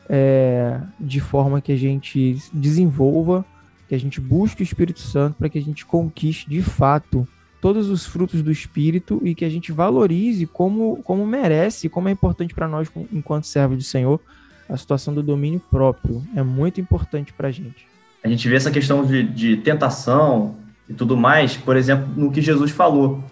é, 0.09 0.78
de 1.00 1.20
forma 1.20 1.61
que 1.61 1.72
a 1.72 1.76
gente 1.76 2.38
desenvolva, 2.52 3.44
que 3.88 3.94
a 3.94 3.98
gente 3.98 4.20
busque 4.20 4.62
o 4.62 4.64
Espírito 4.64 5.00
Santo 5.00 5.37
para 5.37 5.48
que 5.48 5.59
a 5.59 5.62
gente 5.62 5.85
conquiste 5.85 6.48
de 6.48 6.62
fato 6.62 7.26
todos 7.61 7.88
os 7.88 8.04
frutos 8.04 8.42
do 8.42 8.52
Espírito 8.52 9.20
e 9.24 9.35
que 9.35 9.44
a 9.44 9.48
gente 9.48 9.72
valorize 9.72 10.46
como, 10.46 11.02
como 11.02 11.26
merece, 11.26 11.88
como 11.88 12.09
é 12.09 12.12
importante 12.12 12.54
para 12.54 12.68
nós 12.68 12.90
enquanto 13.11 13.46
servo 13.46 13.74
do 13.74 13.83
Senhor, 13.83 14.20
a 14.68 14.76
situação 14.76 15.14
do 15.14 15.22
domínio 15.22 15.61
próprio. 15.70 16.22
É 16.37 16.42
muito 16.42 16.78
importante 16.80 17.33
para 17.33 17.48
a 17.48 17.50
gente. 17.50 17.87
A 18.22 18.28
gente 18.28 18.46
vê 18.48 18.57
essa 18.57 18.70
questão 18.70 19.04
de, 19.04 19.22
de 19.22 19.57
tentação 19.59 20.57
e 20.88 20.92
tudo 20.92 21.16
mais, 21.16 21.57
por 21.57 21.76
exemplo, 21.76 22.07
no 22.14 22.30
que 22.30 22.42
Jesus 22.42 22.70
falou. 22.70 23.24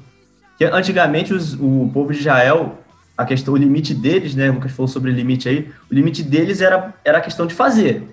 Que 0.57 0.65
antigamente 0.65 1.35
os, 1.35 1.55
o 1.55 1.91
povo 1.93 2.13
de 2.13 2.21
Israel 2.21 2.79
a 3.23 3.27
questão, 3.27 3.55
o 3.55 3.57
limite 3.57 3.95
deles, 3.95 4.35
né? 4.35 4.51
O 4.51 4.55
Lucas 4.55 4.73
falou 4.73 4.89
sobre 4.89 5.11
limite 5.11 5.49
aí. 5.49 5.71
O 5.91 5.95
limite 5.95 6.23
deles 6.23 6.61
era, 6.61 6.95
era 7.05 7.19
a 7.19 7.21
questão 7.21 7.47
de 7.47 7.55
fazer. 7.55 8.09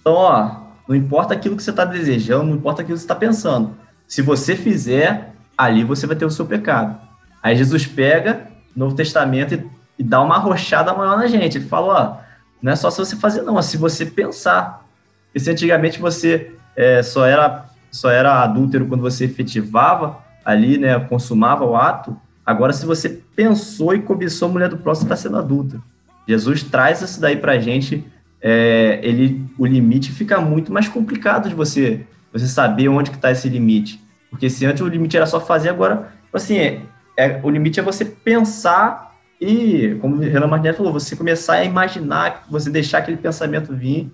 Então, 0.00 0.14
ó, 0.14 0.60
não 0.88 0.96
importa 0.96 1.34
aquilo 1.34 1.56
que 1.56 1.62
você 1.62 1.70
está 1.70 1.84
desejando, 1.84 2.44
não 2.44 2.56
importa 2.56 2.82
aquilo 2.82 2.96
que 2.96 3.00
você 3.00 3.04
está 3.04 3.14
pensando. 3.14 3.76
Se 4.06 4.22
você 4.22 4.56
fizer, 4.56 5.32
ali 5.56 5.84
você 5.84 6.06
vai 6.06 6.16
ter 6.16 6.24
o 6.24 6.30
seu 6.30 6.46
pecado. 6.46 6.98
Aí 7.42 7.56
Jesus 7.56 7.86
pega 7.86 8.48
no 8.74 8.84
Novo 8.84 8.96
Testamento 8.96 9.54
e, 9.54 9.66
e 9.98 10.02
dá 10.02 10.20
uma 10.20 10.36
arrochada 10.36 10.92
maior 10.92 11.16
na 11.16 11.26
gente. 11.26 11.58
Ele 11.58 11.66
fala, 11.66 11.86
ó, 11.86 12.30
não 12.62 12.72
é 12.72 12.76
só 12.76 12.90
se 12.90 12.98
você 12.98 13.16
fazer, 13.16 13.42
não, 13.42 13.58
é 13.58 13.62
se 13.62 13.76
você 13.76 14.04
pensar. 14.04 14.84
Porque 15.26 15.40
se 15.40 15.50
antigamente 15.50 16.00
você 16.00 16.52
é, 16.76 17.02
só, 17.02 17.24
era, 17.24 17.66
só 17.90 18.10
era 18.10 18.42
adúltero 18.42 18.86
quando 18.86 19.00
você 19.00 19.24
efetivava 19.24 20.18
ali, 20.44 20.78
né, 20.78 20.98
consumava 20.98 21.64
o 21.64 21.76
ato, 21.76 22.16
Agora, 22.44 22.72
se 22.72 22.86
você 22.86 23.20
pensou 23.36 23.94
e 23.94 24.00
cobiçou 24.00 24.48
a 24.48 24.52
mulher 24.52 24.68
do 24.68 24.78
próximo, 24.78 25.06
está 25.06 25.16
sendo 25.16 25.36
adulta. 25.36 25.80
Jesus 26.26 26.62
traz 26.62 27.02
isso 27.02 27.20
daí 27.20 27.36
para 27.36 27.52
a 27.52 27.58
gente. 27.58 28.04
É, 28.40 29.00
ele, 29.02 29.44
o 29.58 29.66
limite 29.66 30.12
fica 30.12 30.40
muito 30.40 30.72
mais 30.72 30.88
complicado 30.88 31.48
de 31.48 31.54
você, 31.54 32.06
você 32.32 32.46
saber 32.46 32.88
onde 32.88 33.10
que 33.10 33.16
está 33.16 33.30
esse 33.30 33.48
limite. 33.48 34.00
Porque 34.30 34.48
se 34.48 34.64
antes 34.64 34.82
o 34.82 34.88
limite 34.88 35.16
era 35.16 35.26
só 35.26 35.40
fazer, 35.40 35.68
agora, 35.68 36.12
assim, 36.32 36.56
é, 36.56 36.82
é, 37.16 37.40
o 37.42 37.50
limite 37.50 37.80
é 37.80 37.82
você 37.82 38.04
pensar 38.04 39.16
e, 39.40 39.96
como 40.00 40.16
o 40.16 40.18
Renan 40.20 40.46
Martinelli 40.46 40.76
falou, 40.76 40.92
você 40.92 41.16
começar 41.16 41.54
a 41.54 41.64
imaginar, 41.64 42.44
você 42.48 42.70
deixar 42.70 42.98
aquele 42.98 43.16
pensamento 43.16 43.74
vir, 43.74 44.10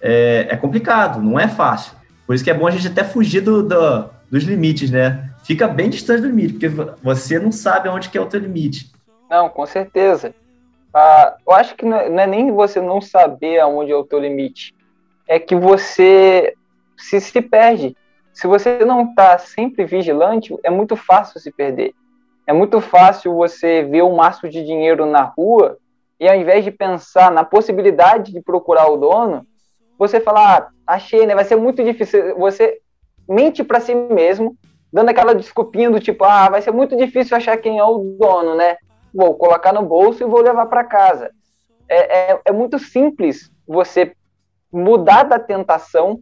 é, 0.00 0.48
é 0.50 0.56
complicado, 0.56 1.22
não 1.22 1.38
é 1.38 1.48
fácil. 1.48 1.92
Por 2.26 2.34
isso 2.34 2.44
que 2.44 2.50
é 2.50 2.54
bom 2.54 2.66
a 2.66 2.70
gente 2.70 2.86
até 2.86 3.04
fugir 3.04 3.40
do, 3.40 3.62
do 3.62 4.14
dos 4.30 4.42
limites, 4.42 4.90
né? 4.90 5.30
Fica 5.44 5.68
bem 5.68 5.90
distante 5.90 6.22
do 6.22 6.28
limite, 6.28 6.54
porque 6.54 6.68
você 7.02 7.38
não 7.38 7.52
sabe 7.52 7.88
onde 7.88 8.08
que 8.08 8.18
é 8.18 8.20
o 8.20 8.26
teu 8.26 8.40
limite. 8.40 8.90
Não, 9.30 9.48
com 9.48 9.64
certeza. 9.66 10.34
Ah, 10.92 11.36
eu 11.46 11.52
acho 11.52 11.74
que 11.74 11.84
não 11.84 11.96
é, 11.96 12.08
não 12.08 12.20
é 12.20 12.26
nem 12.26 12.52
você 12.52 12.80
não 12.80 13.00
saber 13.00 13.60
aonde 13.60 13.92
é 13.92 13.96
o 13.96 14.04
teu 14.04 14.18
limite, 14.18 14.74
é 15.28 15.38
que 15.38 15.54
você 15.54 16.54
se, 16.96 17.20
se 17.20 17.40
perde. 17.40 17.96
Se 18.32 18.46
você 18.46 18.84
não 18.84 19.10
está 19.10 19.38
sempre 19.38 19.84
vigilante, 19.84 20.56
é 20.62 20.70
muito 20.70 20.96
fácil 20.96 21.38
se 21.40 21.52
perder. 21.52 21.94
É 22.46 22.52
muito 22.52 22.80
fácil 22.80 23.34
você 23.34 23.82
ver 23.82 24.02
um 24.02 24.16
maço 24.16 24.48
de 24.48 24.64
dinheiro 24.64 25.06
na 25.06 25.22
rua 25.22 25.78
e 26.18 26.28
ao 26.28 26.36
invés 26.36 26.64
de 26.64 26.70
pensar 26.70 27.30
na 27.30 27.44
possibilidade 27.44 28.32
de 28.32 28.40
procurar 28.40 28.88
o 28.88 28.96
dono, 28.96 29.46
você 29.98 30.20
fala, 30.20 30.56
ah, 30.58 30.68
achei, 30.86 31.26
né? 31.26 31.34
Vai 31.34 31.44
ser 31.44 31.56
muito 31.56 31.82
difícil. 31.82 32.36
Você 32.38 32.80
mente 33.28 33.64
para 33.64 33.80
si 33.80 33.94
mesmo 33.94 34.56
dando 34.94 35.08
aquela 35.08 35.34
desculpinha 35.34 35.90
do 35.90 35.98
tipo, 35.98 36.24
ah, 36.24 36.48
vai 36.48 36.62
ser 36.62 36.70
muito 36.70 36.96
difícil 36.96 37.36
achar 37.36 37.56
quem 37.56 37.80
é 37.80 37.84
o 37.84 38.16
dono, 38.16 38.54
né? 38.54 38.76
Vou 39.12 39.34
colocar 39.34 39.72
no 39.72 39.82
bolso 39.82 40.22
e 40.22 40.26
vou 40.26 40.40
levar 40.40 40.66
para 40.66 40.84
casa. 40.84 41.32
É, 41.88 42.30
é, 42.30 42.40
é, 42.44 42.52
muito 42.52 42.78
simples 42.78 43.50
você 43.66 44.12
mudar 44.72 45.24
da 45.24 45.36
tentação 45.36 46.20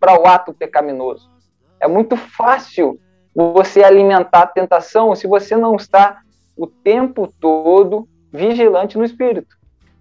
para 0.00 0.18
o 0.18 0.26
ato 0.26 0.54
pecaminoso. 0.54 1.30
É 1.78 1.86
muito 1.86 2.16
fácil 2.16 2.98
você 3.34 3.84
alimentar 3.84 4.42
a 4.42 4.46
tentação 4.46 5.14
se 5.14 5.26
você 5.26 5.54
não 5.54 5.76
está 5.76 6.22
o 6.56 6.66
tempo 6.66 7.30
todo 7.38 8.08
vigilante 8.32 8.96
no 8.96 9.04
espírito. 9.04 9.54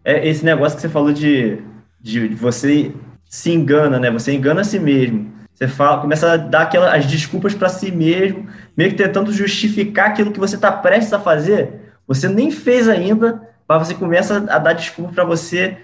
É 0.05 0.25
esse 0.25 0.45
negócio 0.45 0.77
que 0.77 0.83
você 0.83 0.89
falou 0.89 1.11
de, 1.11 1.61
de 1.99 2.29
você 2.29 2.93
se 3.25 3.51
engana, 3.51 3.99
né? 3.99 4.09
Você 4.09 4.31
engana 4.31 4.61
a 4.61 4.63
si 4.63 4.79
mesmo. 4.79 5.33
Você 5.55 5.69
fala, 5.69 6.01
começa 6.01 6.33
a 6.33 6.37
dar 6.37 6.63
aquelas 6.63 6.93
as 6.93 7.05
desculpas 7.05 7.55
para 7.55 7.69
si 7.69 7.89
mesmo, 7.89 8.45
meio 8.75 8.91
que 8.91 8.97
tentando 8.97 9.31
justificar 9.31 10.09
aquilo 10.09 10.31
que 10.31 10.39
você 10.39 10.55
está 10.55 10.69
prestes 10.69 11.13
a 11.13 11.19
fazer. 11.19 11.93
Você 12.05 12.27
nem 12.27 12.51
fez 12.51 12.89
ainda, 12.89 13.41
mas 13.67 13.87
você 13.87 13.93
começa 13.93 14.37
a 14.49 14.59
dar 14.59 14.73
desculpa 14.73 15.13
para 15.13 15.23
você, 15.23 15.77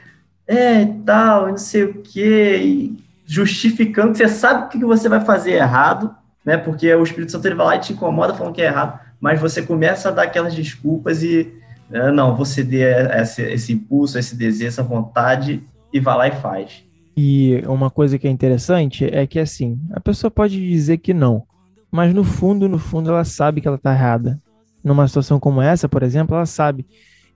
é, 0.46 0.86
tal, 1.06 1.48
não 1.48 1.58
sei 1.58 1.84
o 1.86 1.94
quê, 2.02 2.92
justificando 3.26 4.14
você 4.16 4.28
sabe 4.28 4.66
o 4.66 4.70
que 4.70 4.86
você 4.86 5.08
vai 5.08 5.22
fazer 5.22 5.54
errado, 5.54 6.14
né? 6.44 6.58
Porque 6.58 6.94
o 6.94 7.04
Espírito 7.04 7.32
Santo 7.32 7.48
ele 7.48 7.56
vai 7.56 7.66
lá 7.66 7.76
e 7.78 7.80
te 7.80 7.94
incomoda 7.94 8.34
falando 8.34 8.54
que 8.54 8.62
é 8.62 8.66
errado, 8.66 9.00
mas 9.22 9.40
você 9.40 9.62
começa 9.62 10.10
a 10.10 10.12
dar 10.12 10.24
aquelas 10.24 10.54
desculpas 10.54 11.24
e 11.24 11.50
ah, 11.94 12.12
não, 12.12 12.36
você 12.36 12.64
dê 12.64 12.84
esse, 13.22 13.42
esse 13.42 13.74
impulso, 13.74 14.20
esse 14.20 14.36
desejo, 14.36 14.68
essa 14.68 14.84
vontade 14.84 15.64
e 15.94 16.00
vai 16.00 16.18
lá 16.18 16.28
e 16.28 16.32
faz. 16.32 16.84
E 17.16 17.62
uma 17.68 17.90
coisa 17.90 18.18
que 18.18 18.28
é 18.28 18.32
interessante 18.32 19.06
é 19.06 19.28
que 19.28 19.40
assim, 19.40 19.80
a 19.92 20.00
pessoa 20.00 20.32
pode 20.32 20.60
dizer 20.70 20.98
que 20.98 21.14
não, 21.14 21.44
mas 21.92 22.14
no 22.14 22.24
fundo, 22.24 22.70
no 22.70 22.80
fundo, 22.80 23.10
ela 23.10 23.26
sabe 23.26 23.60
que 23.60 23.68
ela 23.68 23.76
está 23.76 23.92
errada. 23.92 24.42
Numa 24.82 25.08
situação 25.08 25.40
como 25.40 25.62
essa, 25.62 25.90
por 25.90 26.02
exemplo, 26.02 26.36
ela 26.36 26.46
sabe. 26.46 26.86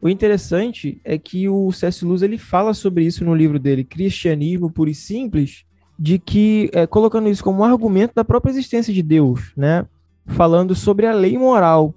O 0.02 0.08
interessante 0.08 1.00
é 1.04 1.18
que 1.18 1.50
o 1.50 1.72
C.S. 1.72 2.06
Lewis 2.06 2.22
ele 2.22 2.38
fala 2.38 2.74
sobre 2.74 3.04
isso 3.06 3.26
no 3.26 3.36
livro 3.36 3.60
dele, 3.60 3.84
Cristianismo 3.84 4.72
Puro 4.72 4.90
e 4.90 4.96
Simples, 4.96 5.66
de 6.00 6.18
que, 6.18 6.70
é, 6.74 6.88
colocando 6.88 7.28
isso 7.30 7.44
como 7.44 7.62
um 7.62 7.64
argumento 7.64 8.14
da 8.16 8.24
própria 8.24 8.52
existência 8.52 8.94
de 8.94 9.04
Deus, 9.04 9.52
né? 9.56 9.86
Falando 10.26 10.74
sobre 10.74 11.06
a 11.06 11.14
lei 11.14 11.38
moral. 11.38 11.94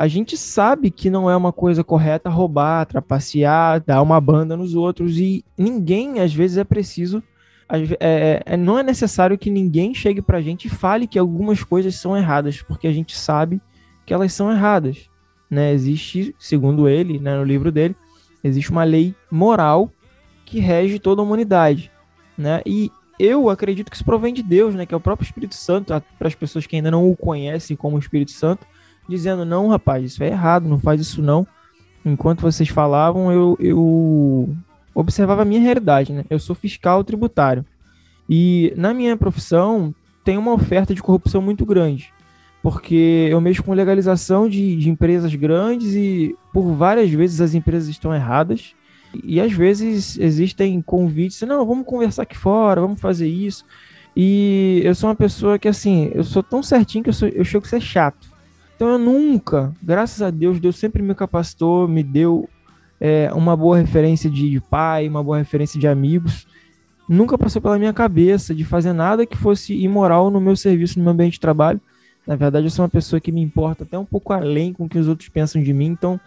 A 0.00 0.08
gente 0.08 0.34
sabe 0.34 0.90
que 0.90 1.10
não 1.10 1.28
é 1.28 1.36
uma 1.36 1.52
coisa 1.52 1.84
correta 1.84 2.30
roubar, 2.30 2.86
trapacear, 2.86 3.84
dar 3.84 4.00
uma 4.00 4.18
banda 4.18 4.56
nos 4.56 4.74
outros, 4.74 5.18
e 5.18 5.44
ninguém, 5.58 6.20
às 6.20 6.32
vezes, 6.32 6.56
é 6.56 6.64
preciso. 6.64 7.22
É, 8.00 8.42
é, 8.46 8.56
não 8.56 8.78
é 8.78 8.82
necessário 8.82 9.36
que 9.36 9.50
ninguém 9.50 9.92
chegue 9.92 10.22
pra 10.22 10.40
gente 10.40 10.68
e 10.68 10.70
fale 10.70 11.06
que 11.06 11.18
algumas 11.18 11.62
coisas 11.62 11.96
são 11.96 12.16
erradas, 12.16 12.62
porque 12.62 12.86
a 12.88 12.92
gente 12.94 13.14
sabe 13.14 13.60
que 14.06 14.14
elas 14.14 14.32
são 14.32 14.50
erradas. 14.50 15.10
Né? 15.50 15.70
Existe, 15.74 16.34
segundo 16.38 16.88
ele, 16.88 17.18
né, 17.18 17.36
no 17.36 17.44
livro 17.44 17.70
dele, 17.70 17.94
existe 18.42 18.70
uma 18.70 18.84
lei 18.84 19.14
moral 19.30 19.92
que 20.46 20.60
rege 20.60 20.98
toda 20.98 21.20
a 21.20 21.24
humanidade. 21.26 21.92
Né? 22.38 22.62
E 22.64 22.90
eu 23.18 23.50
acredito 23.50 23.90
que 23.90 23.96
isso 23.96 24.04
provém 24.06 24.32
de 24.32 24.42
Deus, 24.42 24.74
né? 24.74 24.86
Que 24.86 24.94
é 24.94 24.96
o 24.96 25.00
próprio 25.00 25.26
Espírito 25.26 25.54
Santo, 25.54 25.92
para 26.18 26.26
as 26.26 26.34
pessoas 26.34 26.66
que 26.66 26.74
ainda 26.74 26.90
não 26.90 27.10
o 27.10 27.14
conhecem 27.14 27.76
como 27.76 27.98
Espírito 27.98 28.30
Santo, 28.30 28.66
dizendo: 29.10 29.44
não, 29.44 29.68
rapaz, 29.68 30.04
isso 30.04 30.22
é 30.22 30.28
errado, 30.28 30.68
não 30.68 30.78
faz 30.78 31.00
isso 31.00 31.20
não. 31.20 31.46
Enquanto 32.04 32.40
vocês 32.40 32.68
falavam, 32.68 33.30
eu, 33.30 33.56
eu 33.60 34.56
observava 34.94 35.42
a 35.42 35.44
minha 35.44 35.60
realidade, 35.60 36.12
né? 36.12 36.24
Eu 36.30 36.38
sou 36.38 36.56
fiscal 36.56 37.04
tributário. 37.04 37.64
E 38.28 38.72
na 38.76 38.94
minha 38.94 39.16
profissão 39.16 39.94
tem 40.24 40.38
uma 40.38 40.52
oferta 40.52 40.94
de 40.94 41.02
corrupção 41.02 41.42
muito 41.42 41.66
grande. 41.66 42.12
Porque 42.62 43.28
eu 43.30 43.40
mexo 43.40 43.62
com 43.62 43.72
legalização 43.72 44.48
de, 44.48 44.76
de 44.76 44.90
empresas 44.90 45.34
grandes 45.34 45.94
e 45.94 46.36
por 46.52 46.74
várias 46.74 47.10
vezes 47.10 47.40
as 47.40 47.54
empresas 47.54 47.88
estão 47.88 48.14
erradas. 48.14 48.74
E 49.24 49.40
às 49.40 49.52
vezes 49.52 50.18
existem 50.18 50.80
convites, 50.80 51.40
não, 51.42 51.66
vamos 51.66 51.86
conversar 51.86 52.22
aqui 52.22 52.36
fora, 52.36 52.80
vamos 52.80 53.00
fazer 53.00 53.28
isso. 53.28 53.64
E 54.16 54.82
eu 54.84 54.94
sou 54.94 55.08
uma 55.08 55.16
pessoa 55.16 55.58
que, 55.58 55.68
assim, 55.68 56.10
eu 56.14 56.24
sou 56.24 56.42
tão 56.42 56.62
certinho 56.62 57.02
que 57.04 57.10
eu, 57.10 57.14
sou, 57.14 57.28
eu 57.28 57.44
chego 57.44 57.64
a 57.64 57.68
ser 57.68 57.80
chato. 57.80 58.29
Então 58.80 58.92
eu 58.92 58.98
nunca, 58.98 59.74
graças 59.82 60.22
a 60.22 60.30
Deus, 60.30 60.58
Deus 60.58 60.78
sempre 60.78 61.02
me 61.02 61.14
capacitou, 61.14 61.86
me 61.86 62.02
deu 62.02 62.48
é, 62.98 63.30
uma 63.34 63.54
boa 63.54 63.76
referência 63.76 64.30
de, 64.30 64.48
de 64.48 64.58
pai, 64.58 65.06
uma 65.06 65.22
boa 65.22 65.36
referência 65.36 65.78
de 65.78 65.86
amigos. 65.86 66.46
Nunca 67.06 67.36
passou 67.36 67.60
pela 67.60 67.78
minha 67.78 67.92
cabeça 67.92 68.54
de 68.54 68.64
fazer 68.64 68.94
nada 68.94 69.26
que 69.26 69.36
fosse 69.36 69.74
imoral 69.74 70.30
no 70.30 70.40
meu 70.40 70.56
serviço, 70.56 70.98
no 70.98 71.04
meu 71.04 71.12
ambiente 71.12 71.34
de 71.34 71.40
trabalho. 71.40 71.78
Na 72.26 72.36
verdade, 72.36 72.68
eu 72.68 72.70
sou 72.70 72.82
uma 72.82 72.88
pessoa 72.88 73.20
que 73.20 73.30
me 73.30 73.42
importa 73.42 73.84
até 73.84 73.98
um 73.98 74.04
pouco 74.06 74.32
além 74.32 74.72
com 74.72 74.86
o 74.86 74.88
que 74.88 74.98
os 74.98 75.08
outros 75.08 75.28
pensam 75.28 75.62
de 75.62 75.74
mim. 75.74 75.88
Então, 75.88 76.18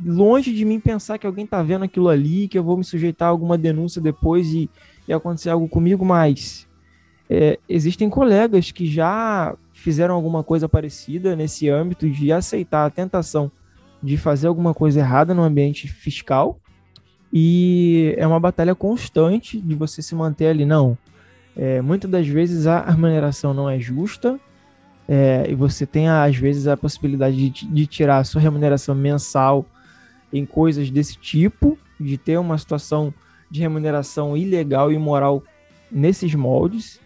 longe 0.00 0.54
de 0.54 0.64
mim 0.64 0.78
pensar 0.78 1.18
que 1.18 1.26
alguém 1.26 1.44
tá 1.44 1.60
vendo 1.60 1.86
aquilo 1.86 2.08
ali, 2.08 2.46
que 2.46 2.56
eu 2.56 2.62
vou 2.62 2.76
me 2.76 2.84
sujeitar 2.84 3.26
a 3.26 3.30
alguma 3.32 3.58
denúncia 3.58 4.00
depois 4.00 4.46
e, 4.54 4.70
e 5.08 5.12
acontecer 5.12 5.50
algo 5.50 5.68
comigo, 5.68 6.04
mas 6.04 6.68
é, 7.28 7.58
existem 7.68 8.08
colegas 8.08 8.70
que 8.70 8.86
já 8.86 9.56
fizeram 9.86 10.16
alguma 10.16 10.42
coisa 10.42 10.68
parecida 10.68 11.36
nesse 11.36 11.68
âmbito 11.68 12.10
de 12.10 12.32
aceitar 12.32 12.84
a 12.84 12.90
tentação 12.90 13.52
de 14.02 14.16
fazer 14.16 14.48
alguma 14.48 14.74
coisa 14.74 14.98
errada 14.98 15.32
no 15.32 15.44
ambiente 15.44 15.86
fiscal 15.86 16.58
e 17.32 18.12
é 18.18 18.26
uma 18.26 18.40
batalha 18.40 18.74
constante 18.74 19.60
de 19.60 19.76
você 19.76 20.02
se 20.02 20.12
manter 20.12 20.48
ali. 20.48 20.64
Não, 20.64 20.98
é, 21.56 21.80
muitas 21.80 22.10
das 22.10 22.26
vezes 22.26 22.66
a 22.66 22.80
remuneração 22.80 23.54
não 23.54 23.70
é 23.70 23.78
justa 23.78 24.40
é, 25.08 25.46
e 25.48 25.54
você 25.54 25.86
tem 25.86 26.08
às 26.08 26.34
vezes 26.34 26.66
a 26.66 26.76
possibilidade 26.76 27.48
de, 27.48 27.68
de 27.68 27.86
tirar 27.86 28.18
a 28.18 28.24
sua 28.24 28.40
remuneração 28.40 28.92
mensal 28.92 29.64
em 30.32 30.44
coisas 30.44 30.90
desse 30.90 31.16
tipo, 31.16 31.78
de 32.00 32.18
ter 32.18 32.38
uma 32.38 32.58
situação 32.58 33.14
de 33.48 33.60
remuneração 33.60 34.36
ilegal 34.36 34.90
e 34.90 34.96
imoral 34.96 35.44
nesses 35.92 36.34
moldes 36.34 37.05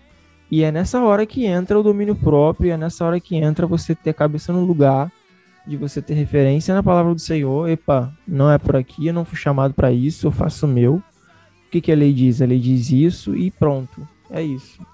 e 0.50 0.64
é 0.64 0.72
nessa 0.72 1.00
hora 1.00 1.24
que 1.24 1.46
entra 1.46 1.78
o 1.78 1.82
domínio 1.82 2.16
próprio, 2.16 2.72
é 2.72 2.76
nessa 2.76 3.04
hora 3.04 3.20
que 3.20 3.36
entra 3.36 3.66
você 3.68 3.94
ter 3.94 4.10
a 4.10 4.14
cabeça 4.14 4.52
no 4.52 4.64
lugar, 4.64 5.10
de 5.64 5.76
você 5.76 6.02
ter 6.02 6.14
referência 6.14 6.74
na 6.74 6.82
palavra 6.82 7.14
do 7.14 7.20
Senhor. 7.20 7.68
Epa, 7.68 8.12
não 8.26 8.50
é 8.50 8.58
por 8.58 8.74
aqui, 8.74 9.06
eu 9.06 9.14
não 9.14 9.24
fui 9.24 9.38
chamado 9.38 9.72
para 9.72 9.92
isso, 9.92 10.26
eu 10.26 10.32
faço 10.32 10.66
o 10.66 10.68
meu. 10.68 10.94
O 10.94 11.70
que, 11.70 11.80
que 11.80 11.92
a 11.92 11.94
lei 11.94 12.12
diz? 12.12 12.42
A 12.42 12.46
lei 12.46 12.58
diz 12.58 12.90
isso 12.90 13.36
e 13.36 13.48
pronto. 13.48 14.06
É 14.28 14.42
isso. 14.42 14.84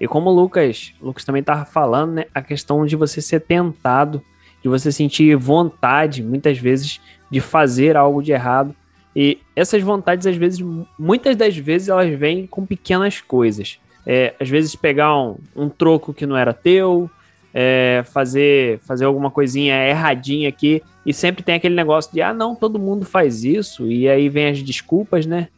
E 0.00 0.08
como 0.08 0.30
o 0.30 0.34
Lucas, 0.34 0.94
Lucas 1.00 1.26
também 1.26 1.40
estava 1.40 1.66
falando, 1.66 2.12
né, 2.12 2.24
a 2.34 2.40
questão 2.40 2.86
de 2.86 2.96
você 2.96 3.20
ser 3.20 3.40
tentado, 3.40 4.22
de 4.62 4.68
você 4.68 4.90
sentir 4.90 5.36
vontade, 5.36 6.22
muitas 6.22 6.56
vezes, 6.56 7.02
de 7.30 7.38
fazer 7.38 7.98
algo 7.98 8.22
de 8.22 8.32
errado. 8.32 8.74
E 9.14 9.38
essas 9.54 9.82
vontades, 9.82 10.26
às 10.26 10.36
vezes, 10.36 10.64
muitas 10.98 11.36
das 11.36 11.54
vezes, 11.54 11.88
elas 11.88 12.18
vêm 12.18 12.46
com 12.46 12.64
pequenas 12.64 13.20
coisas 13.20 13.78
é, 14.06 14.34
às 14.40 14.48
vezes 14.48 14.74
pegar 14.74 15.16
um, 15.16 15.36
um, 15.54 15.68
troco 15.68 16.12
que 16.12 16.26
não 16.26 16.36
era 16.36 16.52
teu, 16.52 17.10
é, 17.54 18.02
fazer, 18.12 18.78
fazer 18.80 19.04
alguma 19.04 19.30
coisinha 19.30 19.86
erradinha 19.86 20.48
aqui, 20.48 20.82
e 21.04 21.12
sempre 21.12 21.42
tem 21.42 21.54
aquele 21.54 21.74
negócio 21.74 22.12
de, 22.12 22.22
ah, 22.22 22.32
não, 22.32 22.54
todo 22.54 22.78
mundo 22.78 23.04
faz 23.04 23.44
isso, 23.44 23.86
e 23.86 24.08
aí 24.08 24.28
vem 24.28 24.48
as 24.48 24.62
desculpas, 24.62 25.26
né? 25.26 25.48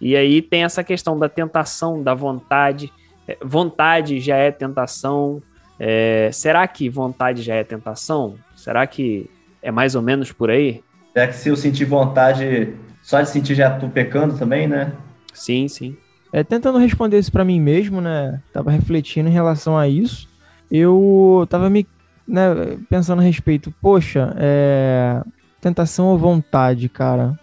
E 0.00 0.16
aí 0.16 0.42
tem 0.42 0.64
essa 0.64 0.82
questão 0.82 1.18
da 1.18 1.28
tentação, 1.28 2.02
da 2.02 2.14
vontade. 2.14 2.92
É, 3.26 3.38
vontade 3.42 4.20
já 4.20 4.36
é 4.36 4.50
tentação. 4.50 5.42
É, 5.78 6.30
será 6.32 6.66
que 6.66 6.88
vontade 6.88 7.42
já 7.42 7.54
é 7.54 7.64
tentação? 7.64 8.34
Será 8.54 8.86
que 8.86 9.30
é 9.62 9.70
mais 9.70 9.94
ou 9.94 10.02
menos 10.02 10.30
por 10.30 10.50
aí? 10.50 10.82
É 11.14 11.26
que 11.26 11.34
se 11.34 11.48
eu 11.48 11.56
sentir 11.56 11.84
vontade, 11.84 12.74
só 13.02 13.20
de 13.20 13.30
sentir 13.30 13.54
já 13.54 13.70
tô 13.78 13.88
pecando 13.88 14.36
também, 14.36 14.66
né? 14.66 14.92
Sim, 15.32 15.68
sim. 15.68 15.96
É, 16.34 16.42
tentando 16.42 16.78
responder 16.78 17.16
isso 17.16 17.30
para 17.30 17.44
mim 17.44 17.60
mesmo, 17.60 18.00
né? 18.00 18.42
Tava 18.52 18.72
refletindo 18.72 19.28
em 19.28 19.32
relação 19.32 19.78
a 19.78 19.86
isso. 19.86 20.28
Eu 20.68 21.46
tava 21.48 21.70
me 21.70 21.86
né, 22.26 22.76
pensando 22.90 23.20
a 23.20 23.22
respeito, 23.22 23.72
poxa, 23.80 24.34
é, 24.36 25.22
tentação 25.60 26.06
ou 26.06 26.18
vontade, 26.18 26.88
cara? 26.88 27.38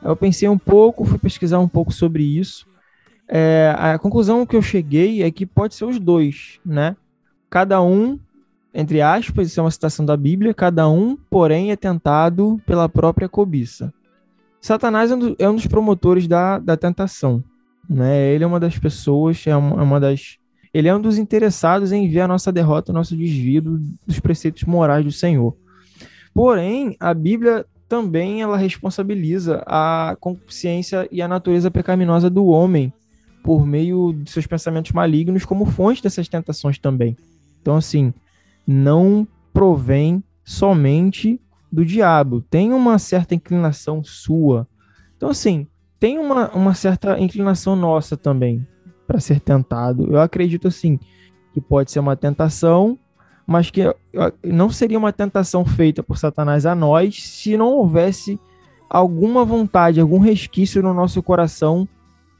Eu 0.00 0.14
pensei 0.14 0.48
um 0.48 0.56
pouco, 0.56 1.04
fui 1.04 1.18
pesquisar 1.18 1.58
um 1.58 1.66
pouco 1.66 1.92
sobre 1.92 2.22
isso. 2.22 2.68
É, 3.26 3.74
a 3.76 3.98
conclusão 3.98 4.46
que 4.46 4.54
eu 4.54 4.62
cheguei 4.62 5.24
é 5.24 5.30
que 5.32 5.44
pode 5.44 5.74
ser 5.74 5.84
os 5.84 5.98
dois, 5.98 6.60
né? 6.64 6.94
Cada 7.50 7.82
um, 7.82 8.16
entre 8.72 9.02
aspas, 9.02 9.48
isso 9.48 9.58
é 9.58 9.64
uma 9.64 9.72
citação 9.72 10.06
da 10.06 10.16
Bíblia, 10.16 10.54
cada 10.54 10.88
um, 10.88 11.16
porém, 11.28 11.72
é 11.72 11.76
tentado 11.76 12.60
pela 12.64 12.88
própria 12.88 13.28
cobiça. 13.28 13.92
Satanás 14.60 15.10
é 15.36 15.48
um 15.48 15.56
dos 15.56 15.66
promotores 15.66 16.28
da, 16.28 16.60
da 16.60 16.76
tentação 16.76 17.42
né? 17.88 18.32
Ele 18.32 18.44
é 18.44 18.46
uma 18.46 18.60
das 18.60 18.78
pessoas, 18.78 19.46
é 19.46 19.56
uma, 19.56 19.80
é 19.80 19.82
uma 19.82 20.00
das 20.00 20.38
ele 20.74 20.88
é 20.88 20.94
um 20.94 21.00
dos 21.00 21.16
interessados 21.16 21.90
em 21.90 22.06
ver 22.06 22.20
a 22.20 22.28
nossa 22.28 22.52
derrota, 22.52 22.92
o 22.92 22.94
nosso 22.94 23.16
desvio 23.16 23.80
dos 24.06 24.20
preceitos 24.20 24.64
morais 24.64 25.02
do 25.02 25.10
Senhor. 25.10 25.56
Porém, 26.34 26.94
a 27.00 27.14
Bíblia 27.14 27.64
também 27.88 28.42
ela 28.42 28.58
responsabiliza 28.58 29.62
a 29.66 30.16
consciência 30.20 31.08
e 31.10 31.22
a 31.22 31.28
natureza 31.28 31.70
pecaminosa 31.70 32.28
do 32.28 32.44
homem 32.46 32.92
por 33.42 33.64
meio 33.64 34.12
de 34.12 34.30
seus 34.30 34.46
pensamentos 34.46 34.92
malignos 34.92 35.46
como 35.46 35.64
fonte 35.64 36.02
dessas 36.02 36.28
tentações 36.28 36.78
também. 36.78 37.16
Então, 37.62 37.76
assim, 37.76 38.12
não 38.66 39.26
provém 39.52 40.22
somente 40.44 41.40
do 41.72 41.86
diabo, 41.86 42.42
tem 42.50 42.72
uma 42.72 42.98
certa 42.98 43.34
inclinação 43.34 44.04
sua. 44.04 44.68
Então, 45.16 45.30
assim, 45.30 45.66
tem 45.98 46.18
uma, 46.18 46.50
uma 46.50 46.74
certa 46.74 47.18
inclinação 47.18 47.74
nossa 47.74 48.16
também 48.16 48.66
para 49.06 49.20
ser 49.20 49.40
tentado. 49.40 50.12
Eu 50.12 50.20
acredito 50.20 50.68
assim 50.68 50.98
que 51.52 51.60
pode 51.60 51.90
ser 51.90 52.00
uma 52.00 52.16
tentação, 52.16 52.98
mas 53.46 53.70
que 53.70 53.82
não 54.44 54.68
seria 54.68 54.98
uma 54.98 55.12
tentação 55.12 55.64
feita 55.64 56.02
por 56.02 56.18
Satanás 56.18 56.66
a 56.66 56.74
nós 56.74 57.22
se 57.22 57.56
não 57.56 57.68
houvesse 57.72 58.38
alguma 58.90 59.44
vontade, 59.44 60.00
algum 60.00 60.18
resquício 60.18 60.82
no 60.82 60.92
nosso 60.92 61.22
coração 61.22 61.88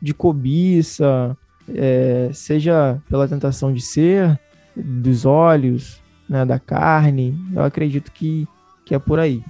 de 0.00 0.12
cobiça, 0.12 1.36
é, 1.74 2.30
seja 2.32 3.00
pela 3.08 3.26
tentação 3.26 3.72
de 3.72 3.80
ser, 3.80 4.38
dos 4.76 5.24
olhos, 5.24 6.02
né, 6.28 6.44
da 6.44 6.58
carne. 6.58 7.34
Eu 7.54 7.62
acredito 7.62 8.12
que, 8.12 8.46
que 8.84 8.94
é 8.94 8.98
por 8.98 9.18
aí. 9.18 9.42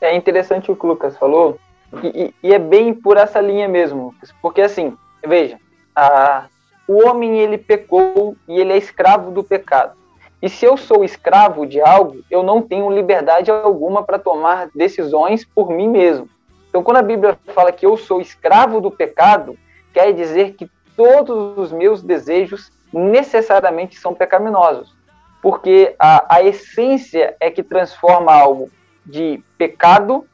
É 0.00 0.14
interessante 0.14 0.70
o 0.70 0.76
que 0.76 0.84
o 0.84 0.90
Lucas 0.90 1.16
falou, 1.16 1.58
e, 2.02 2.34
e, 2.42 2.52
é 2.52 2.58
bem 2.58 2.92
por 2.92 3.16
essa 3.16 3.40
linha 3.40 3.68
mesmo. 3.68 4.14
Porque 4.42 4.60
assim, 4.60 4.96
veja, 5.24 5.58
a, 5.94 6.46
o 6.86 7.06
homem 7.06 7.38
ele 7.38 7.58
pecou 7.58 8.36
e 8.48 8.58
ele 8.58 8.72
é 8.72 8.76
escravo 8.76 9.30
do 9.30 9.42
pecado. 9.42 9.96
E 10.40 10.48
se 10.48 10.64
eu 10.64 10.76
sou 10.76 11.04
escravo 11.04 11.66
de 11.66 11.80
algo, 11.80 12.22
eu 12.30 12.42
não 12.42 12.60
tenho 12.60 12.90
liberdade 12.90 13.50
alguma 13.50 14.02
para 14.02 14.18
tomar 14.18 14.68
decisões 14.74 15.44
por 15.44 15.70
mim 15.70 15.88
mesmo. 15.88 16.28
Então, 16.68 16.82
quando 16.82 16.98
a 16.98 17.02
Bíblia 17.02 17.38
fala 17.54 17.72
que 17.72 17.86
eu 17.86 17.96
sou 17.96 18.20
escravo 18.20 18.80
do 18.80 18.90
pecado, 18.90 19.58
quer 19.94 20.12
dizer 20.12 20.52
que 20.54 20.70
todos 20.94 21.56
os 21.56 21.72
meus 21.72 22.02
desejos 22.02 22.70
necessariamente 22.92 23.98
são 23.98 24.14
pecaminosos. 24.14 24.94
Porque 25.40 25.94
a, 25.98 26.36
a 26.36 26.42
essência 26.42 27.34
é 27.40 27.50
que 27.50 27.62
transforma 27.62 28.34
algo 28.34 28.70
de 29.04 29.42
pecado 29.56 30.26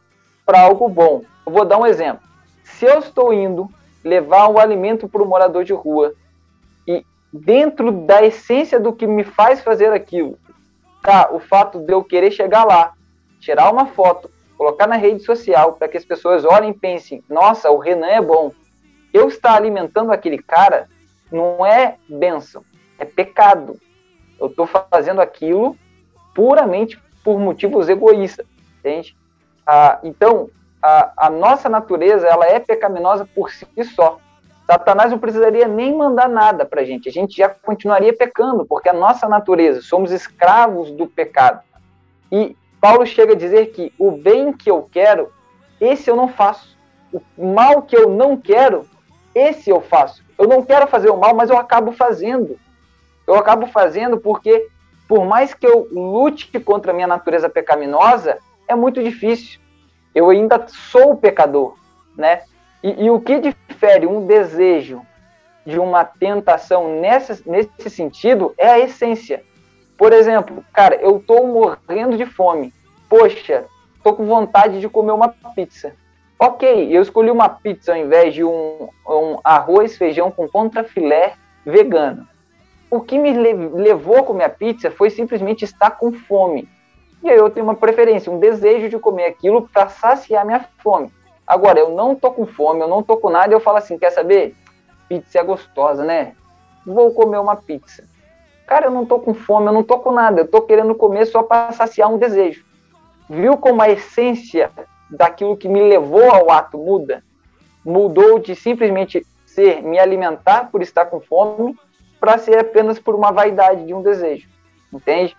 para 0.44 0.62
algo 0.62 0.88
bom. 0.88 1.22
Eu 1.46 1.52
vou 1.52 1.64
dar 1.64 1.78
um 1.78 1.86
exemplo. 1.86 2.22
Se 2.64 2.84
eu 2.84 2.98
estou 2.98 3.32
indo 3.32 3.68
levar 4.04 4.48
um 4.48 4.58
alimento 4.58 5.08
para 5.08 5.22
o 5.22 5.26
morador 5.26 5.64
de 5.64 5.72
rua 5.72 6.14
e 6.86 7.04
dentro 7.32 7.90
da 7.92 8.22
essência 8.22 8.78
do 8.78 8.92
que 8.92 9.06
me 9.06 9.24
faz 9.24 9.60
fazer 9.60 9.92
aquilo, 9.92 10.38
tá 11.02 11.30
o 11.32 11.38
fato 11.38 11.80
de 11.80 11.92
eu 11.92 12.02
querer 12.02 12.30
chegar 12.30 12.64
lá, 12.64 12.92
tirar 13.40 13.72
uma 13.72 13.86
foto, 13.86 14.30
colocar 14.56 14.86
na 14.86 14.96
rede 14.96 15.24
social 15.24 15.72
para 15.74 15.88
que 15.88 15.96
as 15.96 16.04
pessoas 16.04 16.44
olhem 16.44 16.70
e 16.70 16.78
pensem: 16.78 17.22
nossa, 17.28 17.70
o 17.70 17.78
Renan 17.78 18.06
é 18.06 18.20
bom. 18.20 18.52
Eu 19.12 19.28
estar 19.28 19.54
alimentando 19.54 20.12
aquele 20.12 20.38
cara 20.38 20.88
não 21.30 21.64
é 21.64 21.96
bênção, 22.08 22.64
é 22.98 23.04
pecado. 23.04 23.78
Eu 24.40 24.46
estou 24.46 24.66
fazendo 24.66 25.20
aquilo 25.20 25.76
puramente 26.34 27.00
por 27.22 27.38
motivos 27.38 27.88
egoístas, 27.88 28.46
entende? 28.78 29.16
Ah, 29.66 30.00
então, 30.02 30.50
a, 30.82 31.12
a 31.16 31.30
nossa 31.30 31.68
natureza 31.68 32.26
ela 32.26 32.46
é 32.46 32.58
pecaminosa 32.58 33.24
por 33.24 33.50
si 33.50 33.66
só. 33.94 34.18
Satanás 34.66 35.10
não 35.10 35.18
precisaria 35.18 35.68
nem 35.68 35.94
mandar 35.96 36.28
nada 36.28 36.64
para 36.64 36.80
a 36.80 36.84
gente, 36.84 37.08
a 37.08 37.12
gente 37.12 37.36
já 37.36 37.48
continuaria 37.48 38.12
pecando, 38.12 38.64
porque 38.64 38.88
a 38.88 38.92
nossa 38.92 39.28
natureza, 39.28 39.80
somos 39.80 40.10
escravos 40.10 40.90
do 40.90 41.06
pecado. 41.06 41.60
E 42.30 42.56
Paulo 42.80 43.06
chega 43.06 43.32
a 43.32 43.36
dizer 43.36 43.66
que 43.66 43.92
o 43.98 44.10
bem 44.10 44.52
que 44.52 44.70
eu 44.70 44.88
quero, 44.90 45.32
esse 45.80 46.10
eu 46.10 46.16
não 46.16 46.28
faço. 46.28 46.76
O 47.36 47.46
mal 47.54 47.82
que 47.82 47.96
eu 47.96 48.08
não 48.08 48.36
quero, 48.36 48.86
esse 49.34 49.70
eu 49.70 49.80
faço. 49.80 50.24
Eu 50.38 50.48
não 50.48 50.62
quero 50.62 50.86
fazer 50.86 51.10
o 51.10 51.16
mal, 51.16 51.34
mas 51.34 51.50
eu 51.50 51.56
acabo 51.56 51.92
fazendo. 51.92 52.58
Eu 53.26 53.34
acabo 53.34 53.66
fazendo 53.66 54.18
porque, 54.18 54.68
por 55.06 55.24
mais 55.24 55.52
que 55.54 55.66
eu 55.66 55.86
lute 55.92 56.58
contra 56.60 56.92
a 56.92 56.94
minha 56.94 57.06
natureza 57.06 57.48
pecaminosa, 57.48 58.38
é 58.66 58.74
muito 58.74 59.02
difícil 59.02 59.61
eu 60.14 60.28
ainda 60.30 60.66
sou 60.68 61.16
pecador, 61.16 61.76
né? 62.16 62.42
E, 62.82 63.04
e, 63.04 63.10
o 63.10 63.20
que 63.20 63.38
difere 63.38 64.06
um 64.06 64.26
desejo 64.26 65.02
de 65.64 65.78
uma 65.78 66.04
tentação 66.04 67.00
nessa, 67.00 67.38
nesse 67.46 67.88
sentido 67.88 68.52
é 68.58 68.68
a 68.68 68.78
essência. 68.80 69.42
Por 69.96 70.12
exemplo, 70.12 70.64
cara, 70.72 70.96
eu 70.96 71.18
estou 71.18 71.46
morrendo 71.46 72.16
de 72.16 72.26
fome. 72.26 72.74
Poxa, 73.08 73.64
tô 74.02 74.14
com 74.14 74.26
vontade 74.26 74.80
de 74.80 74.88
comer 74.88 75.12
uma 75.12 75.28
pizza. 75.54 75.94
Ok, 76.38 76.88
eu 76.90 77.00
escolhi 77.00 77.30
uma 77.30 77.48
pizza 77.48 77.92
ao 77.92 77.98
invés 77.98 78.34
de 78.34 78.42
um, 78.42 78.88
um 79.06 79.38
arroz, 79.44 79.96
feijão 79.96 80.28
com 80.28 80.48
contrafilé 80.48 81.34
vegano. 81.64 82.26
O 82.90 83.00
que 83.00 83.16
me 83.16 83.32
levou 83.32 84.18
a 84.18 84.22
comer 84.24 84.44
a 84.44 84.48
pizza 84.48 84.90
foi 84.90 85.08
simplesmente 85.08 85.64
estar 85.64 85.92
com 85.92 86.12
fome. 86.12 86.68
E 87.22 87.30
aí 87.30 87.36
eu 87.36 87.50
tenho 87.50 87.64
uma 87.64 87.74
preferência, 87.74 88.32
um 88.32 88.38
desejo 88.38 88.88
de 88.88 88.98
comer 88.98 89.26
aquilo 89.26 89.68
para 89.68 89.88
saciar 89.88 90.44
minha 90.44 90.66
fome. 90.82 91.12
Agora, 91.46 91.78
eu 91.78 91.90
não 91.90 92.14
tô 92.14 92.32
com 92.32 92.46
fome, 92.46 92.80
eu 92.80 92.88
não 92.88 93.02
tô 93.02 93.16
com 93.16 93.30
nada, 93.30 93.52
eu 93.52 93.60
falo 93.60 93.78
assim, 93.78 93.98
quer 93.98 94.10
saber? 94.10 94.56
Pizza 95.08 95.38
é 95.38 95.44
gostosa, 95.44 96.04
né? 96.04 96.34
Vou 96.84 97.12
comer 97.12 97.38
uma 97.38 97.56
pizza. 97.56 98.04
Cara, 98.66 98.86
eu 98.86 98.90
não 98.90 99.04
tô 99.04 99.18
com 99.18 99.34
fome, 99.34 99.66
eu 99.66 99.72
não 99.72 99.82
tô 99.82 99.98
com 99.98 100.10
nada, 100.10 100.40
eu 100.40 100.48
tô 100.48 100.62
querendo 100.62 100.94
comer 100.94 101.26
só 101.26 101.42
para 101.42 101.70
saciar 101.72 102.10
um 102.12 102.18
desejo. 102.18 102.64
Viu 103.28 103.56
como 103.56 103.82
a 103.82 103.90
essência 103.90 104.70
daquilo 105.10 105.56
que 105.56 105.68
me 105.68 105.82
levou 105.82 106.30
ao 106.30 106.50
ato 106.50 106.78
muda? 106.78 107.22
Mudou 107.84 108.38
de 108.38 108.54
simplesmente 108.54 109.26
ser 109.46 109.82
me 109.82 109.98
alimentar 109.98 110.70
por 110.70 110.82
estar 110.82 111.06
com 111.06 111.20
fome 111.20 111.76
para 112.18 112.38
ser 112.38 112.58
apenas 112.58 112.98
por 112.98 113.14
uma 113.14 113.30
vaidade 113.30 113.84
de 113.84 113.92
um 113.92 114.02
desejo. 114.02 114.48
Entende? 114.92 115.36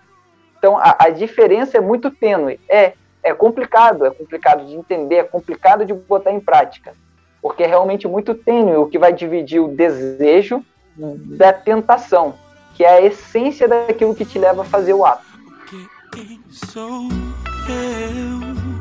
Então 0.63 0.77
a, 0.77 0.95
a 0.97 1.09
diferença 1.09 1.77
é 1.77 1.81
muito 1.81 2.09
tênue. 2.09 2.57
É, 2.69 2.93
é 3.21 3.33
complicado, 3.33 4.05
é 4.05 4.11
complicado 4.11 4.65
de 4.65 4.73
entender, 4.73 5.15
é 5.15 5.23
complicado 5.23 5.85
de 5.85 5.93
botar 5.93 6.31
em 6.31 6.39
prática, 6.39 6.93
porque 7.41 7.63
é 7.63 7.67
realmente 7.67 8.07
muito 8.07 8.33
tênue 8.33 8.77
o 8.77 8.87
que 8.87 8.97
vai 8.97 9.11
dividir 9.11 9.59
o 9.59 9.67
desejo 9.67 10.63
da 10.95 11.51
tentação, 11.51 12.35
que 12.75 12.85
é 12.85 12.89
a 12.89 13.01
essência 13.01 13.67
daquilo 13.67 14.15
que 14.15 14.23
te 14.23 14.39
leva 14.39 14.61
a 14.61 14.65
fazer 14.65 14.93
o 14.93 15.05
ato. 15.05 15.25
Quem 16.13 16.39
sou 16.49 17.09
eu? 17.67 18.72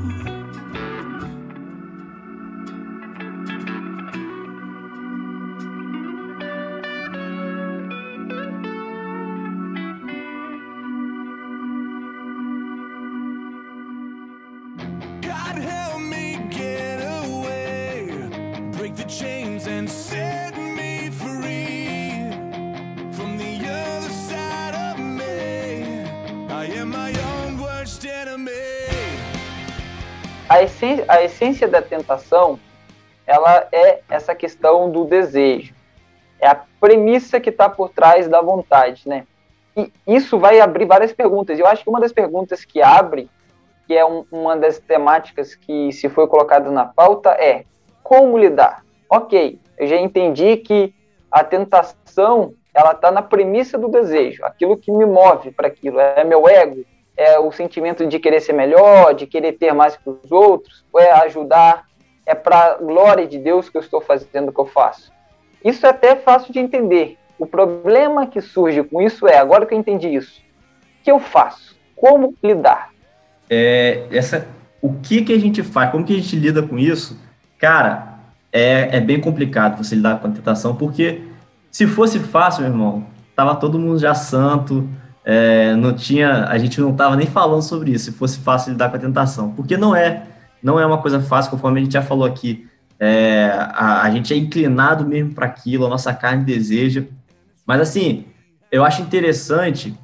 A 30.62 30.64
essência, 30.64 31.04
a 31.08 31.22
essência 31.22 31.68
da 31.68 31.82
tentação, 31.82 32.58
ela 33.26 33.66
é 33.72 34.00
essa 34.08 34.34
questão 34.34 34.90
do 34.90 35.04
desejo. 35.04 35.74
É 36.40 36.46
a 36.46 36.60
premissa 36.80 37.40
que 37.40 37.50
está 37.50 37.68
por 37.68 37.90
trás 37.90 38.28
da 38.28 38.40
vontade, 38.40 39.08
né? 39.08 39.26
E 39.76 39.90
isso 40.06 40.38
vai 40.38 40.60
abrir 40.60 40.86
várias 40.86 41.12
perguntas. 41.12 41.58
Eu 41.58 41.66
acho 41.66 41.82
que 41.82 41.90
uma 41.90 42.00
das 42.00 42.12
perguntas 42.12 42.64
que 42.64 42.82
abre, 42.82 43.28
que 43.86 43.96
é 43.96 44.04
um, 44.04 44.24
uma 44.30 44.56
das 44.56 44.78
temáticas 44.78 45.54
que 45.54 45.90
se 45.92 46.08
foi 46.08 46.26
colocada 46.26 46.70
na 46.70 46.84
pauta, 46.84 47.30
é 47.30 47.64
como 48.02 48.38
lidar? 48.38 48.84
Ok, 49.08 49.58
eu 49.78 49.86
já 49.86 49.96
entendi 49.96 50.56
que 50.58 50.94
a 51.30 51.42
tentação 51.42 52.54
ela 52.74 52.92
está 52.92 53.10
na 53.10 53.22
premissa 53.22 53.78
do 53.78 53.88
desejo, 53.88 54.44
aquilo 54.44 54.76
que 54.76 54.90
me 54.90 55.04
move 55.04 55.50
para 55.50 55.68
aquilo, 55.68 56.00
é 56.00 56.24
meu 56.24 56.48
ego, 56.48 56.84
é 57.22 57.38
o 57.38 57.50
sentimento 57.52 58.06
de 58.06 58.18
querer 58.18 58.40
ser 58.40 58.52
melhor, 58.52 59.14
de 59.14 59.26
querer 59.26 59.52
ter 59.52 59.72
mais 59.72 59.96
que 59.96 60.08
os 60.08 60.30
outros, 60.30 60.84
ou 60.92 61.00
é 61.00 61.10
ajudar, 61.24 61.86
é 62.26 62.34
para 62.34 62.74
glória 62.74 63.26
de 63.26 63.38
Deus 63.38 63.68
que 63.68 63.76
eu 63.76 63.80
estou 63.80 64.00
fazendo 64.00 64.48
o 64.48 64.52
que 64.52 64.60
eu 64.60 64.66
faço. 64.66 65.12
Isso 65.64 65.86
é 65.86 65.90
até 65.90 66.16
fácil 66.16 66.52
de 66.52 66.58
entender. 66.58 67.16
O 67.38 67.46
problema 67.46 68.26
que 68.26 68.40
surge 68.40 68.82
com 68.84 69.00
isso 69.00 69.26
é, 69.26 69.36
agora 69.36 69.66
que 69.66 69.74
eu 69.74 69.78
entendi 69.78 70.08
isso, 70.08 70.40
o 71.00 71.04
que 71.04 71.10
eu 71.10 71.18
faço? 71.18 71.76
Como 71.96 72.34
lidar? 72.42 72.90
É, 73.48 74.06
essa, 74.10 74.46
o 74.80 74.94
que, 74.94 75.22
que 75.22 75.32
a 75.32 75.38
gente 75.38 75.62
faz? 75.62 75.90
Como 75.90 76.04
que 76.04 76.12
a 76.12 76.16
gente 76.16 76.36
lida 76.36 76.62
com 76.62 76.78
isso? 76.78 77.18
Cara, 77.58 78.18
é, 78.52 78.96
é 78.96 79.00
bem 79.00 79.20
complicado 79.20 79.82
você 79.82 79.94
lidar 79.94 80.20
com 80.20 80.28
a 80.28 80.30
tentação, 80.30 80.76
porque 80.76 81.22
se 81.70 81.86
fosse 81.86 82.18
fácil, 82.18 82.62
meu 82.62 82.70
irmão, 82.70 83.06
tava 83.34 83.56
todo 83.56 83.78
mundo 83.78 83.98
já 83.98 84.14
santo, 84.14 84.88
é, 85.24 85.74
não 85.76 85.92
tinha, 85.94 86.46
a 86.46 86.58
gente 86.58 86.80
não 86.80 86.90
estava 86.90 87.16
nem 87.16 87.26
falando 87.26 87.62
sobre 87.62 87.92
isso, 87.92 88.06
se 88.06 88.12
fosse 88.12 88.38
fácil 88.38 88.72
lidar 88.72 88.90
com 88.90 88.96
a 88.96 89.00
tentação, 89.00 89.52
porque 89.52 89.76
não 89.76 89.94
é, 89.94 90.24
não 90.62 90.78
é 90.78 90.86
uma 90.86 90.98
coisa 90.98 91.20
fácil, 91.20 91.50
conforme 91.50 91.80
a 91.80 91.84
gente 91.84 91.92
já 91.92 92.02
falou 92.02 92.24
aqui, 92.24 92.68
é, 92.98 93.50
a, 93.56 94.02
a, 94.02 94.10
gente 94.10 94.32
é 94.32 94.36
inclinado 94.36 95.04
mesmo 95.06 95.34
para 95.34 95.46
aquilo, 95.46 95.86
a 95.86 95.88
nossa 95.88 96.12
carne 96.12 96.44
deseja, 96.44 97.04
mas 97.66 97.80
assim, 97.80 98.26
eu 98.70 98.84
acho 98.84 99.02
interessante 99.02 99.94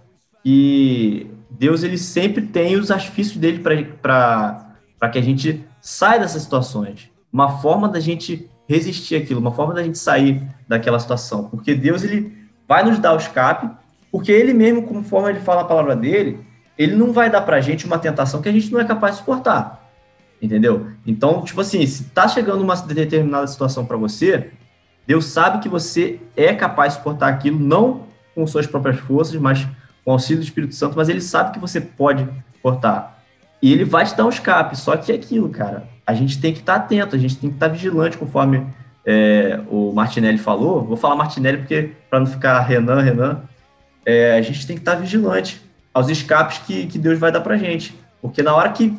que 0.42 1.30
Deus 1.50 1.82
ele 1.82 1.98
sempre 1.98 2.42
tem 2.42 2.76
os 2.76 2.90
artifícios 2.90 3.36
dele 3.36 3.60
para 3.60 5.08
que 5.10 5.18
a 5.18 5.22
gente 5.22 5.64
saia 5.80 6.20
dessas 6.20 6.42
situações, 6.42 7.10
uma 7.32 7.58
forma 7.58 7.88
da 7.88 8.00
gente 8.00 8.48
resistir 8.68 9.16
aquilo, 9.16 9.40
uma 9.40 9.52
forma 9.52 9.74
da 9.74 9.82
gente 9.82 9.98
sair 9.98 10.42
daquela 10.68 10.98
situação, 10.98 11.44
porque 11.44 11.74
Deus 11.74 12.04
ele 12.04 12.36
vai 12.68 12.84
nos 12.84 12.98
dar 12.98 13.14
o 13.14 13.16
escape 13.16 13.70
porque 14.18 14.32
ele 14.32 14.52
mesmo, 14.52 14.82
conforme 14.82 15.30
ele 15.30 15.38
fala 15.38 15.60
a 15.60 15.64
palavra 15.64 15.94
dele, 15.94 16.40
ele 16.76 16.96
não 16.96 17.12
vai 17.12 17.30
dar 17.30 17.42
pra 17.42 17.60
gente 17.60 17.86
uma 17.86 18.00
tentação 18.00 18.42
que 18.42 18.48
a 18.48 18.52
gente 18.52 18.72
não 18.72 18.80
é 18.80 18.84
capaz 18.84 19.14
de 19.14 19.20
suportar. 19.20 19.88
Entendeu? 20.42 20.88
Então, 21.06 21.44
tipo 21.44 21.60
assim, 21.60 21.86
se 21.86 22.02
tá 22.06 22.26
chegando 22.26 22.60
uma 22.60 22.74
determinada 22.74 23.46
situação 23.46 23.86
para 23.86 23.96
você, 23.96 24.50
Deus 25.06 25.26
sabe 25.26 25.60
que 25.60 25.68
você 25.68 26.18
é 26.36 26.52
capaz 26.52 26.94
de 26.94 26.98
suportar 26.98 27.28
aquilo, 27.28 27.60
não 27.60 28.08
com 28.34 28.44
suas 28.44 28.66
próprias 28.66 28.98
forças, 28.98 29.40
mas 29.40 29.64
com 30.04 30.10
auxílio 30.10 30.42
do 30.42 30.44
Espírito 30.44 30.74
Santo, 30.74 30.96
mas 30.96 31.08
ele 31.08 31.20
sabe 31.20 31.52
que 31.52 31.60
você 31.60 31.80
pode 31.80 32.28
suportar. 32.54 33.22
E 33.62 33.72
ele 33.72 33.84
vai 33.84 34.04
te 34.04 34.16
dar 34.16 34.26
um 34.26 34.30
escape, 34.30 34.76
só 34.76 34.96
que 34.96 35.12
é 35.12 35.14
aquilo, 35.14 35.48
cara. 35.48 35.88
A 36.04 36.12
gente 36.12 36.40
tem 36.40 36.52
que 36.52 36.58
estar 36.58 36.76
tá 36.76 36.84
atento, 36.84 37.14
a 37.14 37.18
gente 37.20 37.36
tem 37.36 37.50
que 37.50 37.54
estar 37.54 37.68
tá 37.68 37.72
vigilante, 37.72 38.18
conforme 38.18 38.66
é, 39.06 39.60
o 39.70 39.92
Martinelli 39.92 40.38
falou. 40.38 40.82
Vou 40.82 40.96
falar 40.96 41.14
Martinelli 41.14 41.58
porque 41.58 41.92
para 42.10 42.18
não 42.18 42.26
ficar 42.26 42.58
Renan, 42.62 43.00
Renan, 43.00 43.42
é, 44.08 44.32
a 44.32 44.40
gente 44.40 44.66
tem 44.66 44.74
que 44.74 44.80
estar 44.80 44.94
vigilante, 44.94 45.60
aos 45.92 46.08
escapes 46.08 46.62
que, 46.66 46.86
que 46.86 46.98
Deus 46.98 47.18
vai 47.18 47.30
dar 47.30 47.42
pra 47.42 47.58
gente. 47.58 47.94
Porque 48.22 48.42
na 48.42 48.54
hora 48.54 48.70
que. 48.70 48.96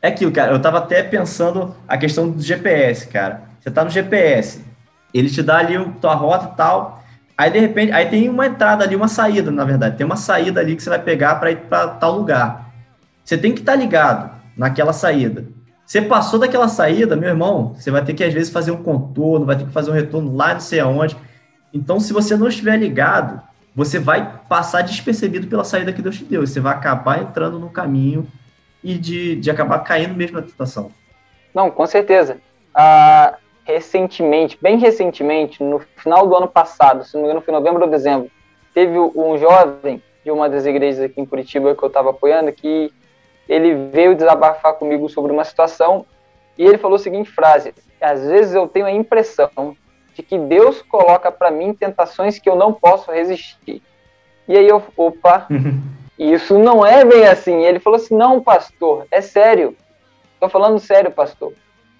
É 0.00 0.08
aquilo, 0.08 0.32
cara. 0.32 0.50
Eu 0.50 0.58
tava 0.58 0.78
até 0.78 1.02
pensando 1.02 1.76
a 1.86 1.98
questão 1.98 2.30
do 2.30 2.40
GPS, 2.40 3.06
cara. 3.08 3.42
Você 3.60 3.70
tá 3.70 3.84
no 3.84 3.90
GPS, 3.90 4.64
ele 5.12 5.28
te 5.28 5.42
dá 5.42 5.58
ali 5.58 5.76
a 5.76 5.84
tua 5.84 6.14
rota 6.14 6.52
e 6.52 6.56
tal. 6.56 7.04
Aí, 7.36 7.50
de 7.50 7.58
repente, 7.58 7.92
aí 7.92 8.06
tem 8.06 8.30
uma 8.30 8.46
entrada 8.46 8.82
ali, 8.82 8.96
uma 8.96 9.08
saída, 9.08 9.50
na 9.50 9.64
verdade. 9.64 9.98
Tem 9.98 10.06
uma 10.06 10.16
saída 10.16 10.58
ali 10.58 10.74
que 10.74 10.82
você 10.82 10.88
vai 10.88 11.02
pegar 11.02 11.34
para 11.34 11.50
ir 11.50 11.56
para 11.68 11.88
tal 11.88 12.16
lugar. 12.16 12.72
Você 13.22 13.36
tem 13.36 13.52
que 13.52 13.60
estar 13.60 13.72
tá 13.72 13.78
ligado 13.78 14.30
naquela 14.56 14.94
saída. 14.94 15.44
Você 15.84 16.00
passou 16.00 16.40
daquela 16.40 16.68
saída, 16.68 17.14
meu 17.14 17.28
irmão, 17.28 17.74
você 17.74 17.90
vai 17.90 18.02
ter 18.02 18.14
que, 18.14 18.24
às 18.24 18.32
vezes, 18.32 18.50
fazer 18.50 18.70
um 18.70 18.82
contorno, 18.82 19.44
vai 19.44 19.56
ter 19.56 19.66
que 19.66 19.72
fazer 19.72 19.90
um 19.90 19.94
retorno 19.94 20.34
lá 20.34 20.54
não 20.54 20.60
sei 20.60 20.80
aonde. 20.80 21.14
Então, 21.74 22.00
se 22.00 22.12
você 22.14 22.36
não 22.36 22.48
estiver 22.48 22.78
ligado, 22.78 23.42
você 23.76 23.98
vai 23.98 24.40
passar 24.48 24.80
despercebido 24.80 25.46
pela 25.46 25.62
saída 25.62 25.92
que 25.92 26.00
Deus 26.00 26.16
te 26.16 26.24
deu. 26.24 26.46
Você 26.46 26.58
vai 26.58 26.72
acabar 26.72 27.20
entrando 27.20 27.58
no 27.58 27.68
caminho 27.68 28.26
e 28.82 28.96
de, 28.96 29.36
de 29.36 29.50
acabar 29.50 29.80
caindo 29.80 30.14
mesmo 30.14 30.40
na 30.40 30.42
tentação. 30.42 30.90
Não, 31.54 31.70
com 31.70 31.86
certeza. 31.86 32.38
Ah, 32.74 33.36
recentemente, 33.64 34.56
bem 34.62 34.78
recentemente, 34.78 35.62
no 35.62 35.78
final 35.96 36.26
do 36.26 36.34
ano 36.34 36.48
passado, 36.48 37.04
se 37.04 37.14
não 37.14 37.22
me 37.22 37.28
engano, 37.28 37.42
foi 37.42 37.52
novembro 37.52 37.84
ou 37.84 37.90
dezembro, 37.90 38.30
teve 38.72 38.98
um 38.98 39.36
jovem 39.36 40.02
de 40.24 40.30
uma 40.30 40.48
das 40.48 40.64
igrejas 40.64 41.02
aqui 41.02 41.20
em 41.20 41.26
Curitiba 41.26 41.74
que 41.74 41.82
eu 41.82 41.88
estava 41.88 42.10
apoiando 42.10 42.50
que 42.52 42.90
ele 43.46 43.90
veio 43.90 44.14
desabafar 44.14 44.74
comigo 44.74 45.08
sobre 45.08 45.32
uma 45.32 45.44
situação 45.44 46.06
e 46.56 46.64
ele 46.64 46.78
falou 46.78 46.96
a 46.96 46.98
seguinte 46.98 47.30
frase: 47.30 47.74
às 48.00 48.26
vezes 48.26 48.54
eu 48.54 48.66
tenho 48.66 48.86
a 48.86 48.90
impressão 48.90 49.76
de 50.16 50.22
que 50.22 50.38
Deus 50.38 50.80
coloca 50.80 51.30
para 51.30 51.50
mim 51.50 51.74
tentações 51.74 52.38
que 52.38 52.48
eu 52.48 52.56
não 52.56 52.72
posso 52.72 53.12
resistir. 53.12 53.82
E 54.48 54.56
aí 54.56 54.66
eu, 54.66 54.82
opa, 54.96 55.46
isso 56.18 56.58
não 56.58 56.84
é 56.84 57.04
bem 57.04 57.26
assim. 57.26 57.62
Ele 57.62 57.78
falou 57.78 57.98
assim: 57.98 58.16
não, 58.16 58.42
pastor, 58.42 59.06
é 59.10 59.20
sério. 59.20 59.76
Estou 60.32 60.48
falando 60.48 60.78
sério, 60.78 61.10
pastor. 61.10 61.52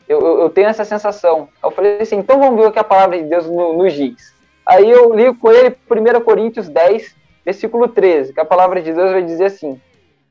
Eu, 0.08 0.20
eu, 0.20 0.40
eu, 0.40 0.50
tenho 0.50 0.68
essa 0.68 0.84
sensação. 0.84 1.48
Eu 1.62 1.70
falei 1.70 2.00
assim, 2.00 2.16
então 2.16 2.38
vamos 2.38 2.58
ver 2.58 2.68
o 2.68 2.72
que 2.72 2.78
a 2.78 2.84
palavra 2.84 3.18
de 3.18 3.28
Deus 3.28 3.46
nos 3.46 3.92
diz. 3.92 4.34
Aí 4.64 4.88
eu 4.88 5.14
li 5.14 5.34
com 5.34 5.50
ele 5.50 5.76
1 5.90 6.20
Coríntios 6.20 6.68
10, 6.68 7.14
versículo 7.44 7.88
13, 7.88 8.32
que 8.32 8.40
a 8.40 8.44
palavra 8.44 8.80
de 8.80 8.92
Deus 8.92 9.10
vai 9.10 9.22
dizer 9.22 9.46
assim: 9.46 9.80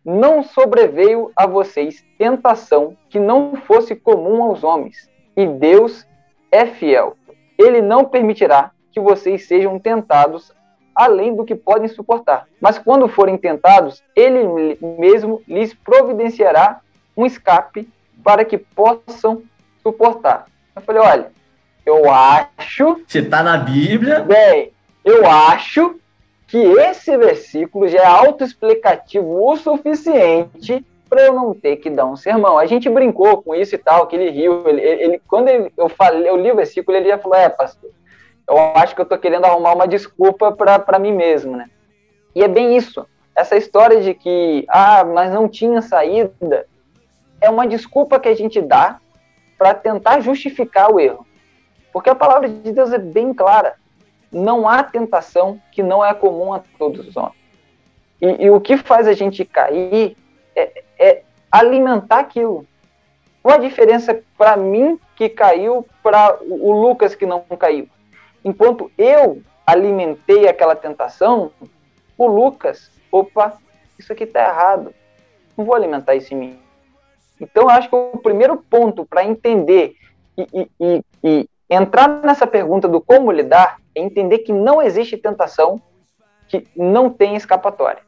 Não 0.04 0.44
sobreveio 0.44 1.32
a 1.36 1.46
vocês 1.46 2.04
tentação 2.18 2.98
que 3.10 3.20
não 3.20 3.56
fosse 3.68 3.96
comum 3.96 4.44
aos 4.44 4.64
homens, 4.64 5.10
e 5.38 5.46
Deus 5.46 6.08
é 6.52 6.66
fiel. 6.66 7.16
Ele 7.58 7.82
não 7.82 8.06
permitirá 8.06 8.72
que 8.92 9.00
vocês 9.00 9.48
sejam 9.48 9.78
tentados 9.80 10.52
além 10.96 11.36
do 11.36 11.44
que 11.44 11.54
podem 11.54 11.90
suportar. 11.90 12.48
Mas 12.62 12.78
quando 12.78 13.08
forem 13.10 13.38
tentados, 13.38 14.02
ele 14.16 14.78
mesmo 14.98 15.42
lhes 15.48 15.74
providenciará 15.74 16.80
um 17.16 17.26
escape 17.26 17.90
para 18.24 18.46
que 18.46 18.58
possam 18.58 19.44
suportar. 19.84 20.46
Eu 20.76 20.82
falei, 20.82 21.02
olha, 21.02 21.32
eu 21.86 22.10
acho. 22.10 23.04
Você 23.06 23.20
está 23.20 23.44
na 23.44 23.58
Bíblia? 23.58 24.22
Bem, 24.22 24.72
eu 25.04 25.30
acho 25.30 26.00
que 26.48 26.58
esse 26.58 27.16
versículo 27.18 27.88
já 27.88 28.02
é 28.02 28.06
autoexplicativo 28.06 29.52
o 29.52 29.58
suficiente 29.58 30.86
para 31.10 31.22
eu 31.22 31.34
não 31.34 31.54
ter 31.54 31.78
que 31.78 31.90
dar 31.90 32.06
um 32.06 32.16
sermão. 32.16 32.58
A 32.58 32.66
gente 32.66 32.90
brincou 32.90 33.42
com 33.42 33.56
isso 33.56 33.76
e 33.76 33.78
tal, 33.78 34.08
que 34.08 34.16
ele 34.16 34.30
riu. 34.30 34.68
Ele, 34.68 34.82
ele 34.82 35.22
quando 35.28 35.48
ele, 35.48 35.72
eu 35.78 35.88
falei, 35.88 36.30
eu 36.30 36.36
li 36.36 36.52
o 36.52 36.56
versículo, 36.56 36.98
ele 36.98 37.10
já 37.10 37.18
falou: 37.18 37.38
É, 37.38 37.50
pastor, 37.50 37.92
eu 38.48 38.58
acho 38.76 38.94
que 38.94 39.02
eu 39.02 39.04
estou 39.04 39.18
querendo 39.18 39.46
arrumar 39.46 39.74
uma 39.74 39.88
desculpa 39.88 40.52
para 40.52 41.00
mim 41.00 41.12
mesmo, 41.12 41.56
né? 41.56 41.70
E 42.34 42.44
é 42.44 42.48
bem 42.48 42.76
isso. 42.76 43.08
Essa 43.36 43.56
história 43.56 44.02
de 44.02 44.14
que, 44.14 44.66
ah, 44.70 45.04
mas 45.04 45.32
não 45.32 45.48
tinha 45.48 45.82
saída, 45.82 46.66
é 47.42 47.50
uma 47.50 47.68
desculpa 47.68 48.20
que 48.20 48.30
a 48.30 48.36
gente 48.36 48.62
dá 48.62 49.00
para 49.58 49.74
tentar 49.74 50.20
justificar 50.20 50.92
o 50.92 51.00
erro. 51.00 51.26
Porque 51.92 52.10
a 52.10 52.16
palavra 52.16 52.48
de 52.48 52.72
Deus 52.72 52.92
é 52.92 52.98
bem 52.98 53.34
clara. 53.34 53.76
Não 54.32 54.68
há 54.68 54.84
tentação 54.84 55.60
que 55.72 55.82
não 55.82 56.04
é 56.04 56.14
comum 56.14 56.54
a 56.54 56.62
todos 56.78 57.08
os 57.08 57.16
homens. 57.16 57.36
E, 58.22 58.46
e 58.46 58.50
o 58.50 58.60
que 58.60 58.78
faz 58.78 59.08
a 59.08 59.14
gente 59.14 59.44
cair 59.46 60.18
é, 60.56 60.84
é 60.98 61.24
alimentar 61.52 62.20
aquilo. 62.20 62.66
Qual 63.42 63.56
a 63.56 63.62
diferença 63.62 64.22
para 64.38 64.58
mim 64.58 65.00
que 65.16 65.30
caiu 65.30 65.86
para 66.02 66.38
o 66.42 66.72
Lucas 66.72 67.16
que 67.16 67.26
não 67.26 67.42
caiu? 67.42 67.88
Enquanto 68.44 68.92
eu 68.98 69.42
alimentei 69.66 70.48
aquela 70.48 70.76
tentação, 70.76 71.52
o 72.18 72.28
Lucas, 72.28 72.92
opa, 73.12 73.58
isso 73.98 74.12
aqui 74.14 74.24
está 74.24 74.42
errado. 74.48 74.94
Não 75.58 75.66
vou 75.66 75.76
alimentar 75.76 76.16
isso 76.16 76.34
em 76.34 76.38
mim. 76.38 76.60
Então, 77.40 77.70
acho 77.70 77.90
que 77.90 77.96
o 77.96 78.18
primeiro 78.18 78.58
ponto 78.58 79.06
para 79.06 79.24
entender 79.24 79.96
e, 80.38 80.48
e, 80.54 80.72
e, 80.80 81.04
e, 81.24 81.50
entrar 81.70 82.08
nessa 82.24 82.48
pergunta 82.48 82.88
do 82.88 83.02
como 83.02 83.32
lidar 83.32 83.78
é 83.94 84.02
entender 84.02 84.40
que 84.40 84.54
não 84.54 84.82
existe 84.82 85.18
tentação 85.18 85.82
que 86.48 86.68
não 86.76 87.10
tem 87.10 87.36
escapatória. 87.36 88.02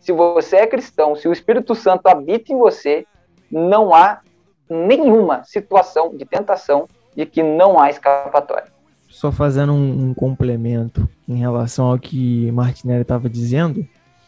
Se 0.00 0.12
você 0.12 0.56
é 0.56 0.66
cristão, 0.66 1.14
se 1.16 1.28
o 1.28 1.32
Espírito 1.32 1.74
Santo 1.74 2.06
habita 2.06 2.52
em 2.52 2.58
você, 2.58 3.06
não 3.50 3.94
há 3.94 4.20
nenhuma 4.68 5.44
situação 5.44 6.16
de 6.16 6.24
tentação 6.24 6.86
de 7.16 7.26
que 7.26 7.42
não 7.42 7.80
há 7.80 7.90
escapatória. 7.90 8.70
Só 9.08 9.32
fazendo 9.32 9.72
um, 9.72 10.10
um 10.10 10.14
complemento 10.14 11.08
em 11.26 11.36
relação 11.36 11.86
ao 11.86 11.98
que 11.98 12.50
Martinelli 12.52 13.02
estava 13.02 13.28
dizendo, 13.28 13.86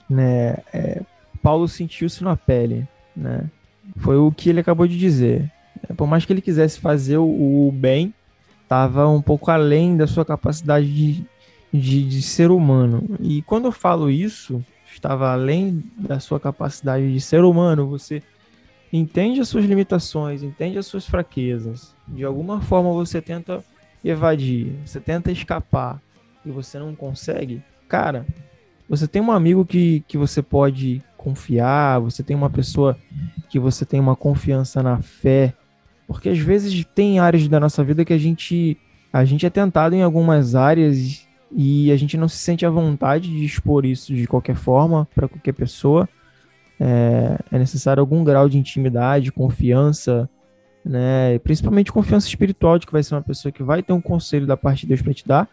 né? 0.09 0.57
É, 0.73 1.03
Paulo 1.43 1.69
sentiu-se 1.69 2.25
na 2.25 2.37
pele, 2.37 2.89
né? 3.15 3.45
Foi 3.99 4.17
o 4.17 4.33
que 4.33 4.49
ele 4.51 4.61
acabou 4.61 4.87
de 4.87 4.99
dizer. 4.99 5.51
Por 5.97 6.07
mais 6.07 6.25
que 6.25 6.33
ele 6.33 6.41
quisesse 6.41 6.81
fazer 6.81 7.19
o, 7.19 7.71
bem, 7.73 8.15
estava 8.63 9.09
um 9.09 9.21
pouco 9.21 9.51
além 9.51 9.97
da 9.97 10.07
sua 10.07 10.25
capacidade 10.25 10.93
de, 10.93 11.25
de, 11.73 12.09
de, 12.09 12.23
ser 12.23 12.51
humano. 12.51 13.17
E 13.21 13.43
quando 13.43 13.67
eu 13.67 13.73
falo 13.73 14.11
isso, 14.11 14.65
estava 15.01 15.33
além 15.33 15.83
da 15.97 16.21
sua 16.21 16.39
capacidade 16.39 17.11
de 17.11 17.21
ser 17.21 17.43
humano, 17.43 17.87
você 17.87 18.23
entende 18.93 19.41
as 19.41 19.49
suas 19.49 19.65
limitações, 19.65 20.43
entende 20.43 20.79
as 20.79 20.87
suas 20.87 21.07
fraquezas. 21.07 21.95
De 22.07 22.23
alguma 22.23 22.61
forma 22.61 22.93
você 22.93 23.21
tenta 23.23 23.65
evadir, 24.05 24.73
você 24.85 25.01
tenta 25.01 25.33
escapar 25.33 26.01
e 26.45 26.51
você 26.51 26.79
não 26.79 26.95
consegue. 26.95 27.63
Cara, 27.89 28.27
você 28.89 29.09
tem 29.09 29.23
um 29.23 29.33
amigo 29.33 29.65
que, 29.65 30.05
que 30.07 30.19
você 30.19 30.43
pode 30.43 31.03
confiar, 31.17 31.99
você 31.99 32.23
tem 32.23 32.37
uma 32.37 32.51
pessoa 32.51 32.97
que 33.49 33.59
você 33.59 33.87
tem 33.87 33.99
uma 33.99 34.15
confiança 34.17 34.83
na 34.83 35.01
fé, 35.01 35.55
porque 36.07 36.29
às 36.29 36.39
vezes 36.39 36.85
tem 36.95 37.19
áreas 37.19 37.49
da 37.49 37.59
nossa 37.59 37.83
vida 37.83 38.05
que 38.05 38.13
a 38.13 38.19
gente 38.19 38.77
a 39.13 39.25
gente 39.25 39.45
é 39.45 39.51
tentado 39.51 39.95
em 39.95 40.03
algumas 40.03 40.55
áreas 40.55 41.27
e 41.53 41.91
a 41.91 41.97
gente 41.97 42.17
não 42.17 42.29
se 42.29 42.37
sente 42.37 42.65
à 42.65 42.71
vontade 42.71 43.29
de 43.29 43.45
expor 43.45 43.85
isso 43.85 44.15
de 44.15 44.27
qualquer 44.27 44.57
forma 44.57 45.09
para 45.15 45.29
qualquer 45.29 45.53
pessoa. 45.53 46.09
É, 46.79 47.39
é, 47.53 47.59
necessário 47.59 48.01
algum 48.01 48.25
grau 48.25 48.49
de 48.49 48.57
intimidade, 48.57 49.33
confiança, 49.33 50.29
né? 50.85 51.39
Principalmente 51.41 51.93
confiança 51.93 52.27
espiritual 52.27 52.79
de 52.79 52.87
que 52.87 52.93
vai 52.93 53.03
ser 53.03 53.15
uma 53.15 53.23
pessoa 53.23 53.53
que 53.53 53.63
vai 53.63 53.83
ter 53.83 53.93
um 53.93 54.01
conselho 54.01 54.47
da 54.47 54.57
parte 54.57 54.83
de 54.83 54.89
Deus 54.89 55.03
para 55.03 55.13
te 55.13 55.27
dar. 55.27 55.49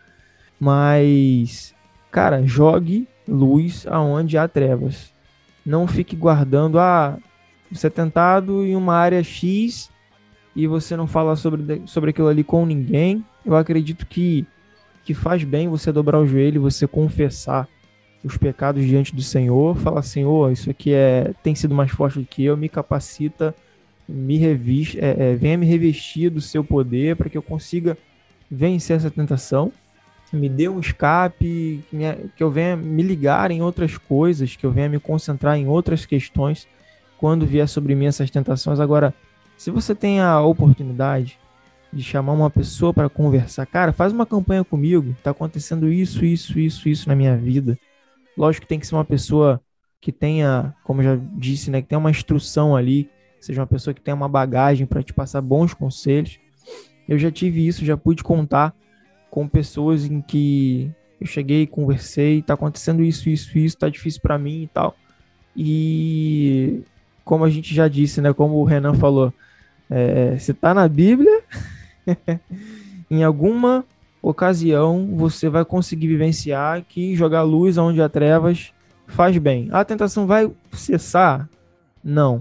Mas, 0.59 1.75
cara, 2.11 2.45
jogue 2.45 3.07
luz 3.27 3.85
aonde 3.87 4.37
há 4.37 4.47
trevas 4.47 5.11
não 5.67 5.85
fique 5.85 6.15
guardando, 6.15 6.79
ah, 6.79 7.17
você 7.69 7.87
é 7.87 7.89
tentado 7.89 8.63
em 8.63 8.73
uma 8.75 8.95
área 8.95 9.21
X 9.21 9.91
e 10.55 10.65
você 10.65 10.95
não 10.95 11.05
fala 11.05 11.35
sobre, 11.35 11.81
sobre 11.85 12.11
aquilo 12.11 12.29
ali 12.29 12.43
com 12.43 12.65
ninguém. 12.65 13.23
Eu 13.45 13.55
acredito 13.55 14.07
que, 14.07 14.47
que 15.07 15.13
faz 15.13 15.41
bem 15.45 15.69
você 15.69 15.89
dobrar 15.89 16.19
o 16.19 16.27
joelho, 16.27 16.61
você 16.61 16.85
confessar 16.85 17.65
os 18.21 18.35
pecados 18.35 18.83
diante 18.83 19.15
do 19.15 19.21
Senhor, 19.21 19.77
falar, 19.77 20.01
Senhor, 20.01 20.51
isso 20.51 20.69
aqui 20.69 20.91
é, 20.91 21.33
tem 21.41 21.55
sido 21.55 21.73
mais 21.73 21.89
forte 21.91 22.19
do 22.19 22.25
que 22.25 22.43
eu, 22.43 22.57
me 22.57 22.67
capacita, 22.67 23.55
me 24.05 24.35
reviste, 24.37 24.99
é, 24.99 25.31
é, 25.31 25.35
venha 25.35 25.57
me 25.57 25.65
revestir 25.65 26.29
do 26.29 26.41
seu 26.41 26.61
poder 26.61 27.15
para 27.15 27.29
que 27.29 27.37
eu 27.37 27.41
consiga 27.41 27.97
vencer 28.51 28.97
essa 28.97 29.09
tentação 29.09 29.71
me 30.33 30.49
dê 30.49 30.67
um 30.67 30.77
escape, 30.77 31.81
que, 31.89 31.97
que 32.35 32.43
eu 32.43 32.51
venha 32.51 32.75
me 32.75 33.01
ligar 33.01 33.49
em 33.49 33.61
outras 33.61 33.97
coisas, 33.97 34.57
que 34.57 34.65
eu 34.65 34.71
venha 34.71 34.89
me 34.89 34.99
concentrar 34.99 35.57
em 35.57 35.69
outras 35.69 36.05
questões 36.05 36.67
quando 37.17 37.45
vier 37.45 37.65
sobre 37.65 37.95
mim 37.95 38.07
essas 38.07 38.29
tentações. 38.29 38.81
Agora, 38.81 39.13
se 39.57 39.71
você 39.71 39.95
tem 39.95 40.19
a 40.19 40.41
oportunidade 40.41 41.39
de 41.97 42.03
chamar 42.03 42.33
uma 42.33 42.49
pessoa 42.49 42.93
para 42.93 43.09
conversar, 43.09 43.65
cara, 43.65 43.91
faz 43.91 44.13
uma 44.13 44.25
campanha 44.25 44.63
comigo, 44.63 45.15
tá 45.23 45.31
acontecendo 45.31 45.91
isso, 45.91 46.23
isso, 46.23 46.59
isso, 46.59 46.87
isso 46.87 47.09
na 47.09 47.15
minha 47.15 47.35
vida. 47.35 47.77
Lógico 48.37 48.65
que 48.65 48.69
tem 48.69 48.79
que 48.79 48.85
ser 48.85 48.95
uma 48.95 49.03
pessoa 49.03 49.59
que 49.99 50.11
tenha, 50.11 50.75
como 50.83 51.01
já 51.01 51.17
disse, 51.33 51.71
né, 51.71 51.81
que 51.81 51.87
tenha 51.87 51.97
uma 51.97 52.11
instrução 52.11 52.75
ali, 52.75 53.09
seja 53.41 53.61
uma 53.61 53.67
pessoa 53.67 53.93
que 53.93 54.01
tenha 54.01 54.15
uma 54.15 54.29
bagagem 54.29 54.85
para 54.85 55.01
te 55.01 55.11
passar 55.11 55.41
bons 55.41 55.73
conselhos. 55.73 56.39
Eu 57.09 57.17
já 57.17 57.31
tive 57.31 57.65
isso, 57.65 57.83
já 57.83 57.97
pude 57.97 58.23
contar 58.23 58.75
com 59.31 59.47
pessoas 59.47 60.05
em 60.05 60.21
que 60.21 60.91
eu 61.19 61.25
cheguei, 61.25 61.65
conversei, 61.65 62.43
tá 62.43 62.53
acontecendo 62.53 63.03
isso, 63.03 63.27
isso, 63.27 63.57
isso, 63.57 63.77
tá 63.77 63.89
difícil 63.89 64.21
para 64.21 64.37
mim 64.37 64.63
e 64.63 64.67
tal. 64.67 64.95
E 65.55 66.83
como 67.25 67.43
a 67.43 67.49
gente 67.49 67.73
já 67.73 67.87
disse, 67.87 68.21
né? 68.21 68.31
Como 68.33 68.55
o 68.55 68.63
Renan 68.63 68.93
falou, 68.93 69.33
é, 69.89 70.37
se 70.37 70.53
tá 70.53 70.73
na 70.73 70.87
Bíblia, 70.87 71.41
em 73.09 73.23
alguma 73.23 73.85
ocasião 74.21 75.15
você 75.15 75.49
vai 75.49 75.63
conseguir 75.63 76.07
vivenciar 76.07 76.83
que 76.83 77.15
jogar 77.15 77.43
luz 77.43 77.77
onde 77.77 78.01
há 78.01 78.09
trevas 78.09 78.73
faz 79.05 79.37
bem. 79.37 79.69
A 79.71 79.83
tentação 79.85 80.27
vai 80.27 80.51
cessar? 80.73 81.49
Não. 82.03 82.39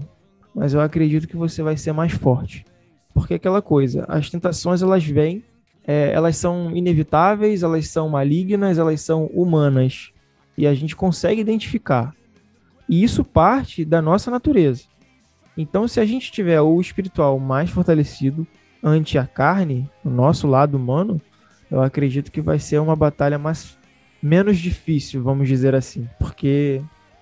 Mas 0.53 0.73
eu 0.73 0.81
acredito 0.81 1.27
que 1.27 1.37
você 1.37 1.61
vai 1.61 1.77
ser 1.77 1.93
mais 1.93 2.11
forte. 2.11 2.65
Porque 3.13 3.33
é 3.33 3.37
aquela 3.37 3.61
coisa, 3.61 4.05
as 4.07 4.29
tentações 4.29 4.81
elas 4.81 5.03
vêm, 5.03 5.43
é, 5.85 6.11
elas 6.11 6.37
são 6.37 6.75
inevitáveis, 6.75 7.63
elas 7.63 7.87
são 7.87 8.09
malignas, 8.09 8.77
elas 8.77 9.01
são 9.01 9.25
humanas. 9.27 10.11
E 10.57 10.67
a 10.67 10.73
gente 10.73 10.95
consegue 10.95 11.41
identificar. 11.41 12.13
E 12.89 13.03
isso 13.03 13.23
parte 13.23 13.85
da 13.85 14.01
nossa 14.01 14.29
natureza. 14.29 14.83
Então, 15.57 15.87
se 15.87 15.99
a 15.99 16.05
gente 16.05 16.31
tiver 16.31 16.61
o 16.61 16.79
espiritual 16.79 17.39
mais 17.39 17.69
fortalecido 17.69 18.45
ante 18.83 19.17
a 19.17 19.25
carne, 19.25 19.89
o 20.03 20.09
nosso 20.09 20.47
lado 20.47 20.77
humano, 20.77 21.21
eu 21.69 21.81
acredito 21.81 22.31
que 22.31 22.41
vai 22.41 22.59
ser 22.59 22.79
uma 22.79 22.95
batalha 22.95 23.37
mais 23.37 23.77
menos 24.21 24.57
difícil, 24.57 25.21
vamos 25.21 25.47
dizer 25.47 25.75
assim, 25.75 26.07
porque 26.19 26.81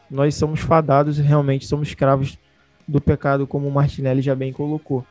nós 0.10 0.36
somos 0.36 0.60
fadados 0.60 1.20
e 1.20 1.22
realmente 1.22 1.66
somos 1.66 1.88
escravos 1.88 2.38
do 2.88 3.01
pecado, 3.01 3.47
como 3.47 3.68
o 3.68 3.72
Martinelli 3.72 4.22
já 4.22 4.36
bem 4.36 4.53
colocou. 4.53 5.06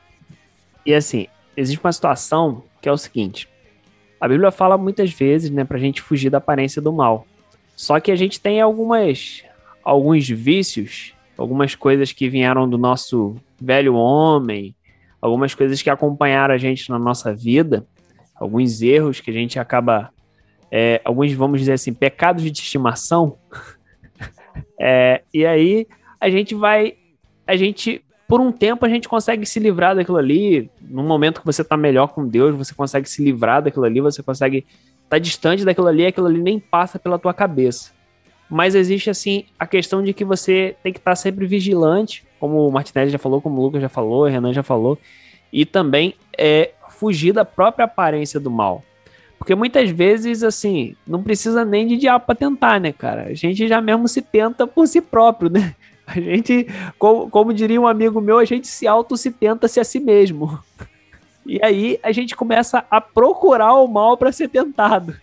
E 0.86 0.95
assim, 0.95 1.26
existe 1.57 1.82
uma 1.82 1.92
situação 1.92 2.62
que 2.80 2.88
é 2.88 2.92
o 2.92 2.97
seguinte: 2.97 3.49
a 4.20 4.28
Bíblia 4.28 4.51
fala 4.51 4.78
muitas 4.78 5.12
vezes, 5.12 5.51
né, 5.51 5.64
para 5.64 5.76
a 5.76 5.80
gente 5.80 6.01
fugir 6.01 6.30
da 6.30 6.38
aparência 6.38 6.80
do 6.80 6.92
mal. 6.92 7.26
Só 7.76 7.99
que 7.99 8.12
a 8.12 8.16
gente 8.16 8.40
tem 8.40 8.61
algumas 8.61 9.42
alguns 9.84 10.26
vícios, 10.28 11.12
algumas 11.36 11.74
coisas 11.74 12.12
que 12.12 12.28
vieram 12.28 12.68
do 12.68 12.78
nosso 12.78 13.36
velho 13.61 13.95
homem, 13.95 14.74
algumas 15.24 15.54
coisas 15.54 15.80
que 15.80 15.88
acompanharam 15.88 16.54
a 16.54 16.58
gente 16.58 16.90
na 16.90 16.98
nossa 16.98 17.34
vida, 17.34 17.86
alguns 18.34 18.82
erros 18.82 19.20
que 19.20 19.30
a 19.30 19.32
gente 19.32 19.58
acaba, 19.58 20.10
é, 20.70 21.00
alguns, 21.02 21.32
vamos 21.32 21.60
dizer 21.60 21.72
assim, 21.72 21.94
pecados 21.94 22.42
de 22.42 22.52
estimação. 22.52 23.38
é, 24.78 25.22
e 25.32 25.46
aí 25.46 25.86
a 26.20 26.28
gente 26.28 26.54
vai, 26.54 26.96
a 27.46 27.56
gente, 27.56 28.04
por 28.28 28.38
um 28.38 28.52
tempo, 28.52 28.84
a 28.84 28.88
gente 28.88 29.08
consegue 29.08 29.46
se 29.46 29.58
livrar 29.58 29.96
daquilo 29.96 30.18
ali. 30.18 30.70
No 30.78 31.02
momento 31.02 31.40
que 31.40 31.46
você 31.46 31.62
está 31.62 31.74
melhor 31.74 32.08
com 32.08 32.28
Deus, 32.28 32.54
você 32.54 32.74
consegue 32.74 33.08
se 33.08 33.24
livrar 33.24 33.62
daquilo 33.62 33.86
ali, 33.86 34.02
você 34.02 34.22
consegue 34.22 34.58
estar 34.58 35.08
tá 35.08 35.18
distante 35.18 35.64
daquilo 35.64 35.88
ali, 35.88 36.04
aquilo 36.04 36.26
ali 36.26 36.42
nem 36.42 36.60
passa 36.60 36.98
pela 36.98 37.18
tua 37.18 37.32
cabeça 37.32 37.94
mas 38.48 38.74
existe 38.74 39.10
assim 39.10 39.46
a 39.58 39.66
questão 39.66 40.02
de 40.02 40.12
que 40.12 40.24
você 40.24 40.76
tem 40.82 40.92
que 40.92 40.98
estar 40.98 41.16
sempre 41.16 41.46
vigilante, 41.46 42.24
como 42.39 42.66
o 42.66 42.72
Martinelli 42.72 43.11
já 43.11 43.18
falou, 43.18 43.41
como 43.41 43.61
o 43.61 43.64
Lucas 43.64 43.82
já 43.82 43.89
falou, 43.89 44.22
o 44.22 44.26
Renan 44.26 44.53
já 44.53 44.62
falou, 44.62 44.99
e 45.53 45.64
também 45.64 46.14
é 46.37 46.72
fugir 46.91 47.32
da 47.32 47.45
própria 47.45 47.85
aparência 47.85 48.39
do 48.41 48.51
mal. 48.51 48.82
Porque 49.39 49.55
muitas 49.55 49.91
vezes, 49.91 50.43
assim, 50.43 50.97
não 51.07 51.22
precisa 51.22 51.64
nem 51.64 51.87
de 51.87 51.97
diabo 51.97 52.24
para 52.24 52.35
tentar, 52.35 52.80
né, 52.80 52.93
cara? 52.93 53.24
A 53.24 53.35
gente 53.35 53.68
já 53.68 53.80
mesmo 53.80 54.09
se 54.09 54.22
tenta 54.22 54.66
por 54.66 54.87
si 54.87 55.01
próprio, 55.01 55.51
né? 55.51 55.74
A 56.07 56.20
gente, 56.20 56.66
como, 56.99 57.30
como 57.30 57.55
diria 57.55 57.80
um 57.80 57.87
amigo 57.87 58.20
meu, 58.20 58.39
a 58.39 58.45
gente 58.45 58.66
se 58.66 58.87
auto 58.87 59.16
se 59.16 59.30
tenta 59.30 59.66
se 59.66 59.80
a 59.80 59.85
si 59.85 59.99
mesmo. 59.99 60.59
E 61.47 61.62
aí 61.62 62.01
a 62.03 62.11
gente 62.11 62.35
começa 62.35 62.87
a 62.91 63.03
procurar 63.03 63.74
o 63.74 63.87
mal 63.87 64.16
para 64.16 64.32
ser 64.32 64.49
tentado. 64.49 65.14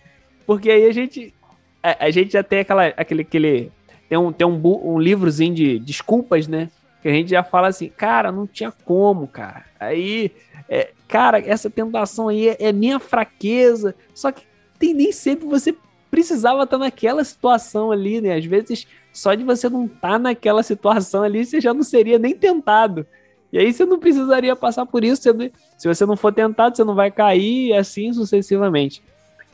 Porque 0.46 0.70
aí 0.70 0.86
a 0.86 0.92
gente 0.92 1.34
a, 1.82 2.06
a, 2.06 2.10
gente 2.10 2.32
já 2.32 2.42
tem 2.42 2.60
aquela, 2.60 2.86
aquele, 2.96 3.22
aquele 3.22 3.72
tem 4.08 4.16
um, 4.16 4.32
tem 4.32 4.46
um, 4.46 4.60
um 4.84 4.98
livrozinho 4.98 5.54
de 5.54 5.78
desculpas, 5.80 6.46
né? 6.46 6.70
Que 7.02 7.08
a 7.08 7.12
gente 7.12 7.30
já 7.30 7.42
fala 7.42 7.68
assim, 7.68 7.88
cara, 7.88 8.30
não 8.30 8.46
tinha 8.46 8.72
como, 8.84 9.26
cara. 9.26 9.64
Aí, 9.78 10.30
é, 10.68 10.92
cara, 11.08 11.38
essa 11.40 11.68
tentação 11.68 12.28
aí 12.28 12.48
é, 12.48 12.56
é, 12.60 12.72
minha 12.72 13.00
fraqueza. 13.00 13.94
Só 14.14 14.30
que 14.30 14.44
tem, 14.78 14.94
nem 14.94 15.10
sempre 15.10 15.46
você 15.46 15.74
precisava 16.10 16.62
estar 16.62 16.78
naquela 16.78 17.24
situação 17.24 17.90
ali, 17.90 18.20
né? 18.20 18.36
Às 18.36 18.44
vezes, 18.44 18.86
só 19.12 19.34
de 19.34 19.42
você 19.42 19.68
não 19.68 19.86
estar 19.86 20.12
tá 20.12 20.18
naquela 20.18 20.62
situação 20.62 21.22
ali, 21.22 21.44
você 21.44 21.60
já 21.60 21.74
não 21.74 21.82
seria 21.82 22.18
nem 22.18 22.34
tentado. 22.34 23.06
E 23.52 23.58
aí 23.58 23.72
você 23.72 23.84
não 23.84 23.98
precisaria 23.98 24.56
passar 24.56 24.86
por 24.86 25.04
isso. 25.04 25.22
Você, 25.22 25.52
se 25.76 25.88
você 25.88 26.06
não 26.06 26.16
for 26.16 26.32
tentado, 26.32 26.76
você 26.76 26.84
não 26.84 26.94
vai 26.94 27.10
cair 27.10 27.68
e 27.68 27.72
assim 27.74 28.12
sucessivamente. 28.12 29.02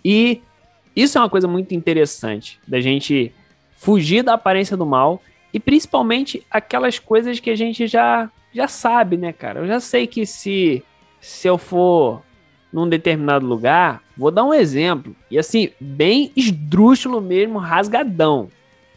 E 0.04 0.40
isso 0.94 1.18
é 1.18 1.20
uma 1.20 1.30
coisa 1.30 1.48
muito 1.48 1.74
interessante 1.74 2.60
da 2.66 2.80
gente 2.80 3.32
fugir 3.76 4.22
da 4.22 4.34
aparência 4.34 4.76
do 4.76 4.84
mal 4.84 5.20
e 5.52 5.58
principalmente 5.60 6.44
aquelas 6.50 6.98
coisas 6.98 7.40
que 7.40 7.50
a 7.50 7.56
gente 7.56 7.86
já 7.86 8.30
já 8.52 8.66
sabe, 8.66 9.16
né, 9.16 9.32
cara? 9.32 9.60
Eu 9.60 9.66
já 9.66 9.80
sei 9.80 10.06
que 10.06 10.24
se 10.26 10.82
se 11.20 11.48
eu 11.48 11.58
for 11.58 12.22
num 12.72 12.88
determinado 12.88 13.46
lugar, 13.46 14.02
vou 14.16 14.30
dar 14.30 14.44
um 14.44 14.52
exemplo 14.52 15.16
e 15.30 15.38
assim, 15.38 15.70
bem 15.80 16.30
esdrúxulo 16.36 17.20
mesmo, 17.20 17.58
rasgadão. 17.58 18.48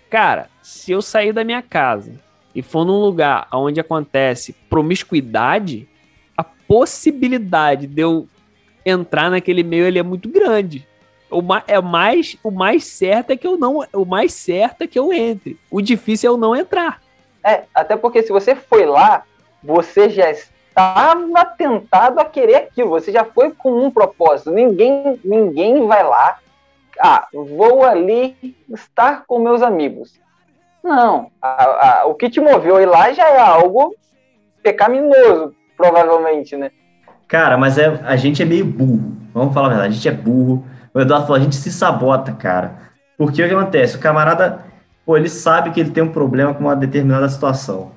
Cara, 0.09 0.49
se 0.61 0.91
eu 0.91 1.01
sair 1.01 1.31
da 1.31 1.43
minha 1.43 1.61
casa 1.61 2.13
e 2.53 2.61
for 2.61 2.85
num 2.85 2.99
lugar 2.99 3.47
onde 3.53 3.79
acontece 3.79 4.53
promiscuidade, 4.69 5.87
a 6.35 6.43
possibilidade 6.43 7.87
de 7.87 8.01
eu 8.01 8.27
entrar 8.85 9.29
naquele 9.29 9.63
meio 9.63 9.85
ele 9.85 9.99
é 9.99 10.03
muito 10.03 10.27
grande. 10.27 10.85
O 11.32 11.41
mais, 11.41 11.63
é 11.67 11.79
mais, 11.79 12.38
o 12.43 12.51
mais 12.51 12.84
certo 12.84 13.32
é 13.32 13.38
que 13.38 13.47
eu 13.47 13.57
não, 13.57 13.79
o 13.93 14.05
mais 14.05 14.34
certo 14.34 14.84
é 14.84 14.88
que 14.88 14.99
eu 14.99 15.13
entre. 15.13 15.57
O 15.71 15.82
difícil 15.82 16.29
é 16.29 16.34
eu 16.34 16.38
não 16.38 16.55
entrar. 16.55 17.01
É, 17.43 17.63
até 17.73 17.95
porque 17.95 18.21
se 18.21 18.32
você 18.32 18.53
foi 18.53 18.86
lá, 18.86 19.23
você 19.63 20.09
já 20.09 20.29
estava 20.29 21.45
tentado 21.57 22.19
a 22.19 22.25
querer 22.25 22.55
aquilo, 22.55 22.89
você 22.89 23.11
já 23.11 23.23
foi 23.23 23.51
com 23.51 23.86
um 23.86 23.89
propósito. 23.89 24.51
Ninguém, 24.51 25.19
ninguém 25.23 25.88
vai 25.88 26.03
lá, 26.03 26.38
ah, 26.99 27.27
vou 27.34 27.84
ali 27.84 28.55
estar 28.69 29.23
com 29.25 29.39
meus 29.39 29.61
amigos. 29.61 30.19
Não, 30.84 31.32
a, 31.41 32.01
a, 32.01 32.05
o 32.05 32.15
que 32.15 32.29
te 32.29 32.39
moveu 32.39 32.75
a 32.75 32.82
ir 32.82 32.88
lá 32.88 33.11
já 33.13 33.27
é 33.27 33.39
algo 33.39 33.95
pecaminoso, 34.63 35.55
provavelmente, 35.77 36.55
né? 36.55 36.71
Cara, 37.27 37.57
mas 37.57 37.77
é, 37.77 37.88
a 38.03 38.15
gente 38.15 38.41
é 38.41 38.45
meio 38.45 38.65
burro. 38.65 39.17
Vamos 39.34 39.53
falar 39.53 39.67
a 39.67 39.69
verdade, 39.69 39.93
a 39.93 39.95
gente 39.95 40.09
é 40.09 40.11
burro 40.11 40.65
o 40.93 40.99
Eduardo 40.99 41.27
falou, 41.27 41.41
a 41.41 41.43
gente 41.43 41.55
se 41.55 41.71
sabota, 41.71 42.31
cara. 42.31 42.73
Porque 43.17 43.43
o 43.43 43.47
que 43.47 43.53
acontece? 43.53 43.95
O 43.95 43.99
camarada, 43.99 44.59
pô, 45.05 45.15
ele 45.15 45.29
sabe 45.29 45.71
que 45.71 45.79
ele 45.79 45.91
tem 45.91 46.03
um 46.03 46.11
problema 46.11 46.53
com 46.53 46.61
uma 46.61 46.75
determinada 46.75 47.27
situação. 47.29 47.91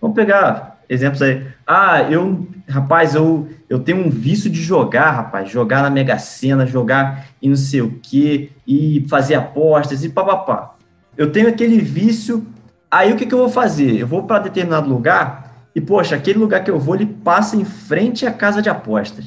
Vamos 0.00 0.14
pegar 0.14 0.74
exemplos 0.88 1.22
aí. 1.22 1.46
Ah, 1.66 2.02
eu, 2.02 2.46
rapaz, 2.68 3.14
eu, 3.14 3.48
eu 3.68 3.78
tenho 3.80 4.06
um 4.06 4.10
vício 4.10 4.50
de 4.50 4.60
jogar, 4.62 5.10
rapaz, 5.10 5.50
jogar 5.50 5.82
na 5.82 5.90
Mega 5.90 6.18
Sena, 6.18 6.66
jogar 6.66 7.26
e 7.40 7.48
não 7.48 7.56
sei 7.56 7.80
o 7.80 7.98
quê, 8.02 8.50
e 8.66 9.04
fazer 9.08 9.34
apostas 9.34 10.04
e 10.04 10.08
papapá. 10.08 10.74
Eu 11.16 11.30
tenho 11.30 11.48
aquele 11.48 11.80
vício, 11.80 12.46
aí 12.90 13.12
o 13.12 13.16
que, 13.16 13.26
que 13.26 13.34
eu 13.34 13.38
vou 13.38 13.48
fazer? 13.48 13.98
Eu 13.98 14.06
vou 14.06 14.24
para 14.24 14.40
determinado 14.40 14.88
lugar 14.88 15.44
e, 15.74 15.80
poxa, 15.80 16.16
aquele 16.16 16.38
lugar 16.38 16.62
que 16.62 16.70
eu 16.70 16.78
vou, 16.78 16.94
ele 16.94 17.06
passa 17.06 17.56
em 17.56 17.64
frente 17.64 18.26
à 18.26 18.32
casa 18.32 18.62
de 18.62 18.68
apostas. 18.68 19.26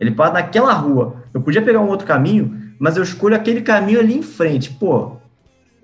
Ele 0.00 0.10
passa 0.10 0.34
naquela 0.34 0.72
rua. 0.72 1.23
Eu 1.34 1.42
podia 1.42 1.60
pegar 1.60 1.80
um 1.80 1.88
outro 1.88 2.06
caminho, 2.06 2.72
mas 2.78 2.96
eu 2.96 3.02
escolho 3.02 3.34
aquele 3.34 3.60
caminho 3.60 3.98
ali 3.98 4.16
em 4.16 4.22
frente. 4.22 4.70
Pô, 4.70 5.16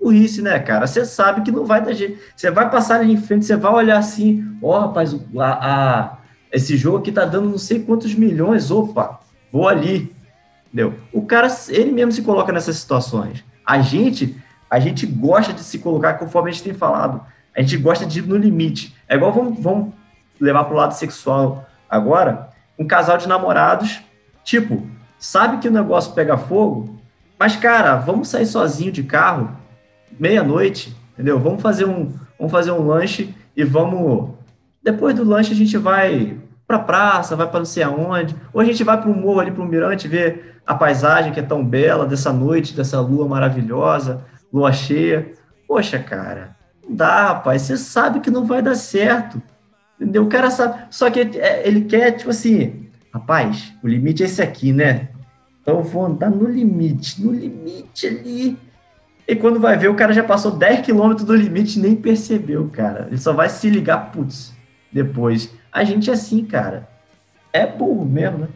burrice, 0.01 0.41
né, 0.41 0.57
cara? 0.59 0.87
Você 0.87 1.05
sabe 1.05 1.41
que 1.41 1.51
não 1.51 1.65
vai 1.65 1.83
dar 1.83 1.93
jeito. 1.93 2.19
Você 2.35 2.49
vai 2.49 2.69
passar 2.71 3.01
ali 3.01 3.11
em 3.11 3.17
frente, 3.17 3.45
você 3.45 3.57
vai 3.57 3.71
olhar 3.73 3.97
assim, 3.97 4.57
ó, 4.63 4.77
oh, 4.77 4.79
rapaz, 4.79 5.13
a, 5.37 5.43
a, 5.43 6.17
esse 6.51 6.77
jogo 6.77 6.97
aqui 6.97 7.11
tá 7.11 7.25
dando 7.25 7.49
não 7.49 7.57
sei 7.57 7.81
quantos 7.81 8.15
milhões, 8.15 8.71
opa, 8.71 9.19
vou 9.51 9.67
ali. 9.67 10.15
Entendeu? 10.67 10.95
O 11.11 11.25
cara, 11.25 11.47
ele 11.67 11.91
mesmo 11.91 12.13
se 12.13 12.21
coloca 12.21 12.53
nessas 12.53 12.77
situações. 12.77 13.43
A 13.65 13.81
gente, 13.81 14.41
a 14.69 14.79
gente 14.79 15.05
gosta 15.05 15.51
de 15.51 15.61
se 15.61 15.79
colocar, 15.79 16.13
conforme 16.13 16.49
a 16.49 16.53
gente 16.53 16.63
tem 16.63 16.73
falado, 16.73 17.21
a 17.55 17.61
gente 17.61 17.75
gosta 17.77 18.05
de 18.05 18.19
ir 18.19 18.25
no 18.25 18.37
limite. 18.37 18.95
É 19.07 19.15
igual, 19.15 19.33
vamos, 19.33 19.59
vamos 19.59 19.93
levar 20.39 20.63
para 20.63 20.73
o 20.73 20.77
lado 20.77 20.93
sexual 20.93 21.65
agora, 21.89 22.49
um 22.79 22.87
casal 22.87 23.17
de 23.17 23.27
namorados, 23.27 24.01
tipo, 24.43 24.87
sabe 25.21 25.59
que 25.59 25.67
o 25.67 25.71
negócio 25.71 26.13
pega 26.13 26.35
fogo, 26.35 26.99
mas, 27.39 27.55
cara, 27.55 27.95
vamos 27.95 28.27
sair 28.27 28.45
sozinho 28.45 28.91
de 28.91 29.03
carro, 29.03 29.55
meia-noite, 30.19 30.95
entendeu? 31.13 31.39
Vamos 31.39 31.61
fazer 31.61 31.85
um, 31.85 32.11
vamos 32.37 32.51
fazer 32.51 32.71
um 32.71 32.85
lanche 32.85 33.33
e 33.55 33.63
vamos. 33.63 34.31
Depois 34.83 35.15
do 35.15 35.23
lanche 35.23 35.53
a 35.53 35.55
gente 35.55 35.77
vai 35.77 36.37
pra 36.67 36.79
praça, 36.79 37.35
vai 37.35 37.47
para 37.47 37.59
não 37.59 37.65
sei 37.65 37.83
aonde, 37.83 38.35
ou 38.51 38.59
a 38.59 38.65
gente 38.65 38.83
vai 38.83 38.99
para 38.99 39.09
o 39.09 39.15
morro 39.15 39.39
ali, 39.39 39.51
para 39.51 39.63
o 39.63 39.67
mirante, 39.67 40.07
ver 40.07 40.59
a 40.65 40.73
paisagem 40.73 41.31
que 41.31 41.39
é 41.39 41.43
tão 41.43 41.63
bela 41.63 42.05
dessa 42.05 42.33
noite, 42.33 42.75
dessa 42.75 42.99
lua 42.99 43.27
maravilhosa, 43.27 44.25
lua 44.51 44.71
cheia. 44.71 45.33
Poxa, 45.67 45.99
cara, 45.99 46.55
não 46.83 46.95
dá, 46.95 47.27
rapaz, 47.27 47.63
você 47.63 47.77
sabe 47.77 48.21
que 48.21 48.31
não 48.31 48.45
vai 48.45 48.61
dar 48.61 48.75
certo. 48.75 49.41
Entendeu? 49.99 50.23
O 50.23 50.29
cara 50.29 50.49
sabe. 50.49 50.79
Só 50.89 51.11
que 51.11 51.19
é, 51.19 51.67
ele 51.67 51.81
quer, 51.81 52.11
tipo 52.11 52.31
assim, 52.31 52.87
rapaz, 53.13 53.73
o 53.83 53.87
limite 53.87 54.23
é 54.23 54.25
esse 54.25 54.41
aqui, 54.41 54.71
né? 54.71 55.09
Então 55.61 55.77
eu 55.77 55.83
vou 55.83 56.05
andar 56.05 56.29
no 56.29 56.47
limite, 56.49 57.21
no 57.21 57.31
limite 57.31 58.07
ali. 58.07 58.57
E 59.27 59.35
quando 59.35 59.59
vai 59.59 59.77
ver, 59.77 59.89
o 59.89 59.95
cara 59.95 60.13
já 60.13 60.23
passou 60.23 60.51
10 60.51 60.85
km 60.85 61.13
do 61.13 61.35
limite 61.35 61.77
e 61.77 61.81
nem 61.81 61.95
percebeu, 61.95 62.69
cara. 62.71 63.07
Ele 63.07 63.17
só 63.17 63.31
vai 63.31 63.47
se 63.49 63.69
ligar, 63.69 64.11
putz, 64.11 64.53
depois. 64.91 65.53
A 65.71 65.83
gente 65.83 66.09
é 66.09 66.13
assim, 66.13 66.43
cara. 66.43 66.87
É 67.53 67.65
burro 67.65 68.05
mesmo, 68.05 68.39
né? 68.39 68.47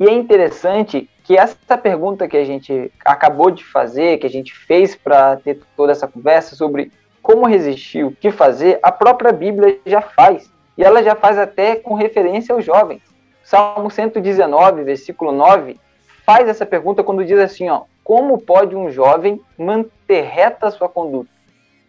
E 0.00 0.04
é 0.06 0.12
interessante 0.12 1.08
que 1.24 1.36
essa 1.36 1.76
pergunta 1.76 2.28
que 2.28 2.36
a 2.36 2.44
gente 2.44 2.90
acabou 3.04 3.50
de 3.50 3.64
fazer, 3.64 4.18
que 4.18 4.26
a 4.26 4.30
gente 4.30 4.54
fez 4.54 4.94
para 4.94 5.36
ter 5.36 5.60
toda 5.76 5.92
essa 5.92 6.06
conversa 6.06 6.56
sobre 6.56 6.90
como 7.20 7.46
resistir, 7.46 8.04
o 8.04 8.12
que 8.12 8.30
fazer, 8.30 8.78
a 8.82 8.90
própria 8.90 9.32
Bíblia 9.32 9.78
já 9.84 10.00
faz. 10.00 10.50
E 10.76 10.84
ela 10.84 11.02
já 11.02 11.14
faz 11.14 11.36
até 11.36 11.76
com 11.76 11.94
referência 11.94 12.54
aos 12.54 12.64
jovens. 12.64 13.02
Salmo 13.48 13.90
119, 13.90 14.84
versículo 14.84 15.32
9, 15.32 15.80
faz 16.22 16.46
essa 16.50 16.66
pergunta 16.66 17.02
quando 17.02 17.24
diz 17.24 17.38
assim, 17.38 17.70
ó, 17.70 17.84
como 18.04 18.36
pode 18.36 18.76
um 18.76 18.90
jovem 18.90 19.40
manter 19.56 20.20
reta 20.20 20.66
a 20.66 20.70
sua 20.70 20.86
conduta? 20.86 21.30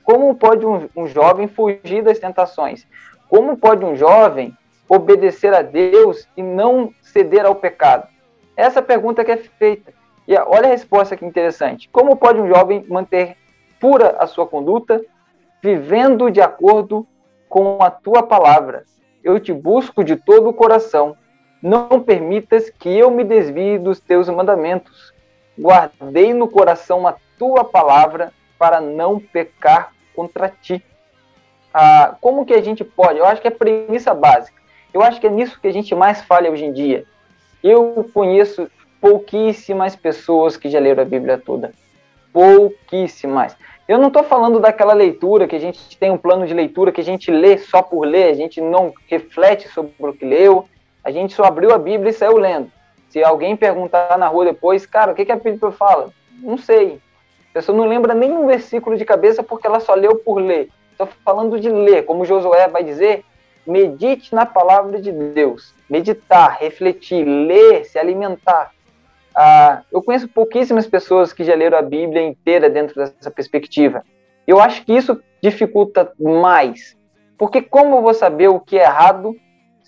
Como 0.01 0.34
pode 0.36 0.66
um, 0.66 0.88
um 0.95 1.05
jovem 1.05 1.49
fugir 1.49 2.01
das 2.01 2.18
tentações? 2.18 2.88
Como 3.28 3.57
pode 3.57 3.84
um 3.84 3.93
jovem 3.93 4.57
obedecer 4.88 5.53
a 5.53 5.62
Deus 5.62 6.30
e 6.38 6.41
não 6.41 6.93
ceder 7.01 7.45
ao 7.45 7.55
pecado? 7.55 8.07
Essa 8.55 8.82
pergunta 8.82 9.26
que 9.26 9.32
é 9.34 9.36
feita. 9.36 9.91
E 10.26 10.38
olha 10.38 10.68
a 10.68 10.72
resposta 10.72 11.18
que 11.18 11.26
interessante. 11.26 11.89
Como 11.89 12.16
pode 12.16 12.39
um 12.39 12.47
jovem 12.47 12.86
manter 12.88 13.36
pura 13.82 14.16
a 14.18 14.28
sua 14.28 14.47
conduta, 14.47 15.03
vivendo 15.62 16.32
de 16.32 16.39
acordo 16.39 17.05
com 17.49 17.80
a 17.84 17.91
tua 17.91 18.24
palavra? 18.24 18.86
Eu 19.22 19.41
te 19.41 19.51
busco 19.51 20.05
de 20.05 20.16
todo 20.16 20.47
o 20.47 20.53
coração. 20.53 21.18
Não 21.62 22.01
permitas 22.01 22.70
que 22.70 22.89
eu 22.89 23.12
me 23.12 23.24
desvie 23.24 23.78
dos 23.78 23.99
teus 23.99 24.30
mandamentos. 24.30 25.14
Guardei 25.57 26.34
no 26.34 26.47
coração 26.47 27.05
a 27.05 27.16
tua 27.38 27.64
palavra 27.66 28.32
para 28.57 28.80
não 28.80 29.20
pecar 29.20 29.93
contra 30.16 30.49
ti. 30.49 30.84
Ah, 31.74 32.16
como 32.22 32.45
que 32.45 32.53
a 32.53 32.62
gente 32.62 32.84
pode? 32.84 33.20
Eu 33.20 33.26
acho 33.26 33.41
que 33.41 33.47
é 33.47 33.51
premissa 33.51 34.14
básica. 34.14 34.60
Eu 34.93 35.01
acho 35.01 35.20
que 35.20 35.28
é 35.28 35.30
nisso 35.30 35.60
que 35.62 35.68
a 35.68 35.74
gente 35.74 35.93
mais 35.93 36.22
falha 36.22 36.49
hoje 36.51 36.66
em 36.66 36.74
dia. 36.74 37.05
Eu 37.64 38.10
conheço 38.14 38.70
pouquíssimas 38.99 39.95
pessoas 39.95 40.57
que 40.57 40.70
já 40.70 40.80
leram 40.80 41.03
a 41.03 41.05
Bíblia 41.05 41.38
toda. 41.38 41.72
Pouquíssimas. 42.34 43.55
Eu 43.88 43.97
não 43.97 44.07
estou 44.07 44.24
falando 44.24 44.60
daquela 44.60 44.93
leitura 44.93 45.47
que 45.47 45.55
a 45.55 45.60
gente 45.60 45.97
tem 45.97 46.12
um 46.12 46.18
plano 46.18 46.45
de 46.45 46.53
leitura 46.53 46.91
que 46.91 47.01
a 47.01 47.03
gente 47.03 47.32
lê 47.32 47.57
só 47.57 47.82
por 47.82 48.05
ler, 48.05 48.26
a 48.26 48.34
gente 48.34 48.62
não 48.62 48.93
reflete 49.07 49.68
sobre 49.68 49.93
o 49.99 50.14
que 50.14 50.26
leu, 50.26 50.68
a 51.04 51.12
gente 51.12 51.34
só 51.34 51.43
abriu 51.43 51.74
a 51.74 51.78
Bíblia 51.78 52.10
e 52.10 52.14
saiu 52.14 52.38
lendo. 52.38 52.72
Se 53.10 53.24
alguém 53.24 53.56
perguntar 53.56 54.18
na 54.18 54.28
rua 54.28 54.45
depois, 54.45 54.86
cara, 54.86 55.12
o 55.12 55.16
que, 55.16 55.26
que 55.26 55.32
a 55.32 55.36
Bíblia 55.36 55.72
fala? 55.72 56.10
Não 56.41 56.58
sei. 56.58 57.00
A 57.50 57.54
pessoa 57.54 57.78
não 57.78 57.86
lembra 57.86 58.14
nenhum 58.14 58.45
versículo 58.45 58.95
de 58.95 59.06
cabeça 59.06 59.41
porque 59.41 59.66
ela 59.66 59.80
só 59.80 59.95
leu 59.95 60.16
por 60.16 60.36
ler. 60.36 60.70
Estou 60.91 61.08
falando 61.24 61.60
de 61.60 61.70
ler, 61.70 62.06
como 62.06 62.26
Josué 62.26 62.68
vai 62.68 62.84
dizer, 62.84 63.24
medite 63.66 64.36
na 64.36 64.45
palavra 64.45 65.02
de 65.02 65.12
Deus. 65.12 65.74
Meditar, 65.89 66.58
refletir, 66.60 67.24
ler, 67.24 67.86
se 67.86 67.97
alimentar. 67.97 68.72
Ah, 69.34 69.82
eu 69.91 70.04
conheço 70.04 70.28
pouquíssimas 70.28 70.86
pessoas 70.86 71.34
que 71.34 71.43
já 71.43 71.56
leram 71.56 71.78
a 71.78 71.82
Bíblia 71.82 72.22
inteira 72.22 72.70
dentro 72.70 72.95
dessa 72.95 73.32
perspectiva. 73.32 74.04
Eu 74.45 74.60
acho 74.60 74.84
que 74.86 74.93
isso 74.93 75.22
dificulta 75.41 76.12
mais. 76.20 76.97
Porque 77.38 77.62
como 77.62 77.97
eu 77.97 78.02
vou 78.02 78.14
saber 78.14 78.50
o 78.50 78.60
que 78.60 78.78
é 78.78 78.84
errado 78.84 79.36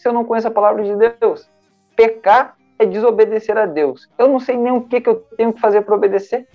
se 0.01 0.07
eu 0.07 0.13
não 0.13 0.25
conheço 0.25 0.47
a 0.47 0.51
palavra 0.51 0.83
de 0.83 0.95
Deus? 0.95 1.47
Pecar 1.95 2.55
é 2.79 2.85
desobedecer 2.85 3.55
a 3.57 3.67
Deus. 3.67 4.09
Eu 4.17 4.27
não 4.27 4.39
sei 4.39 4.57
nem 4.57 4.73
o 4.73 4.81
que, 4.81 4.99
que 4.99 5.09
eu 5.09 5.15
tenho 5.37 5.53
que 5.53 5.61
fazer 5.61 5.81
para 5.81 5.95
obedecer. 5.95 6.47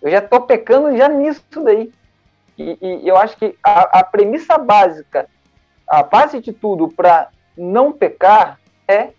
Eu 0.00 0.10
já 0.10 0.18
estou 0.18 0.40
pecando 0.40 0.96
já 0.96 1.08
nisso 1.08 1.42
daí. 1.62 1.92
E, 2.56 2.78
e 2.80 3.08
eu 3.08 3.16
acho 3.16 3.36
que 3.36 3.56
a, 3.62 4.00
a, 4.00 4.04
premissa 4.04 4.56
básica, 4.56 5.28
a 5.86 6.02
base 6.02 6.40
de 6.40 6.52
tudo 6.52 6.88
para 6.88 7.28
não 7.56 7.92
pecar 7.92 8.58
é 8.86 9.10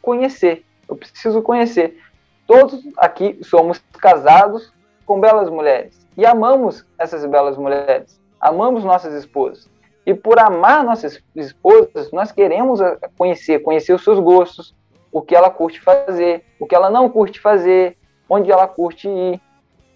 conhecer. 0.00 0.64
Eu 0.88 0.96
preciso 0.96 1.42
conhecer. 1.42 2.00
Todos 2.46 2.82
aqui 2.96 3.38
somos 3.44 3.78
casados 4.00 4.72
com 5.04 5.20
belas 5.20 5.50
mulheres 5.50 6.06
e 6.16 6.24
amamos 6.24 6.84
essas 6.98 7.24
belas 7.26 7.56
mulheres, 7.56 8.18
amamos 8.40 8.82
nossas 8.82 9.12
esposas. 9.14 9.68
E 10.08 10.14
por 10.14 10.38
amar 10.38 10.82
nossas 10.82 11.22
esposas, 11.36 12.10
nós 12.12 12.32
queremos 12.32 12.80
conhecer, 13.18 13.58
conhecer 13.58 13.92
os 13.92 14.02
seus 14.02 14.18
gostos, 14.18 14.74
o 15.12 15.20
que 15.20 15.36
ela 15.36 15.50
curte 15.50 15.82
fazer, 15.82 16.46
o 16.58 16.66
que 16.66 16.74
ela 16.74 16.88
não 16.88 17.10
curte 17.10 17.38
fazer, 17.38 17.94
onde 18.26 18.50
ela 18.50 18.66
curte 18.66 19.06
ir, 19.06 19.38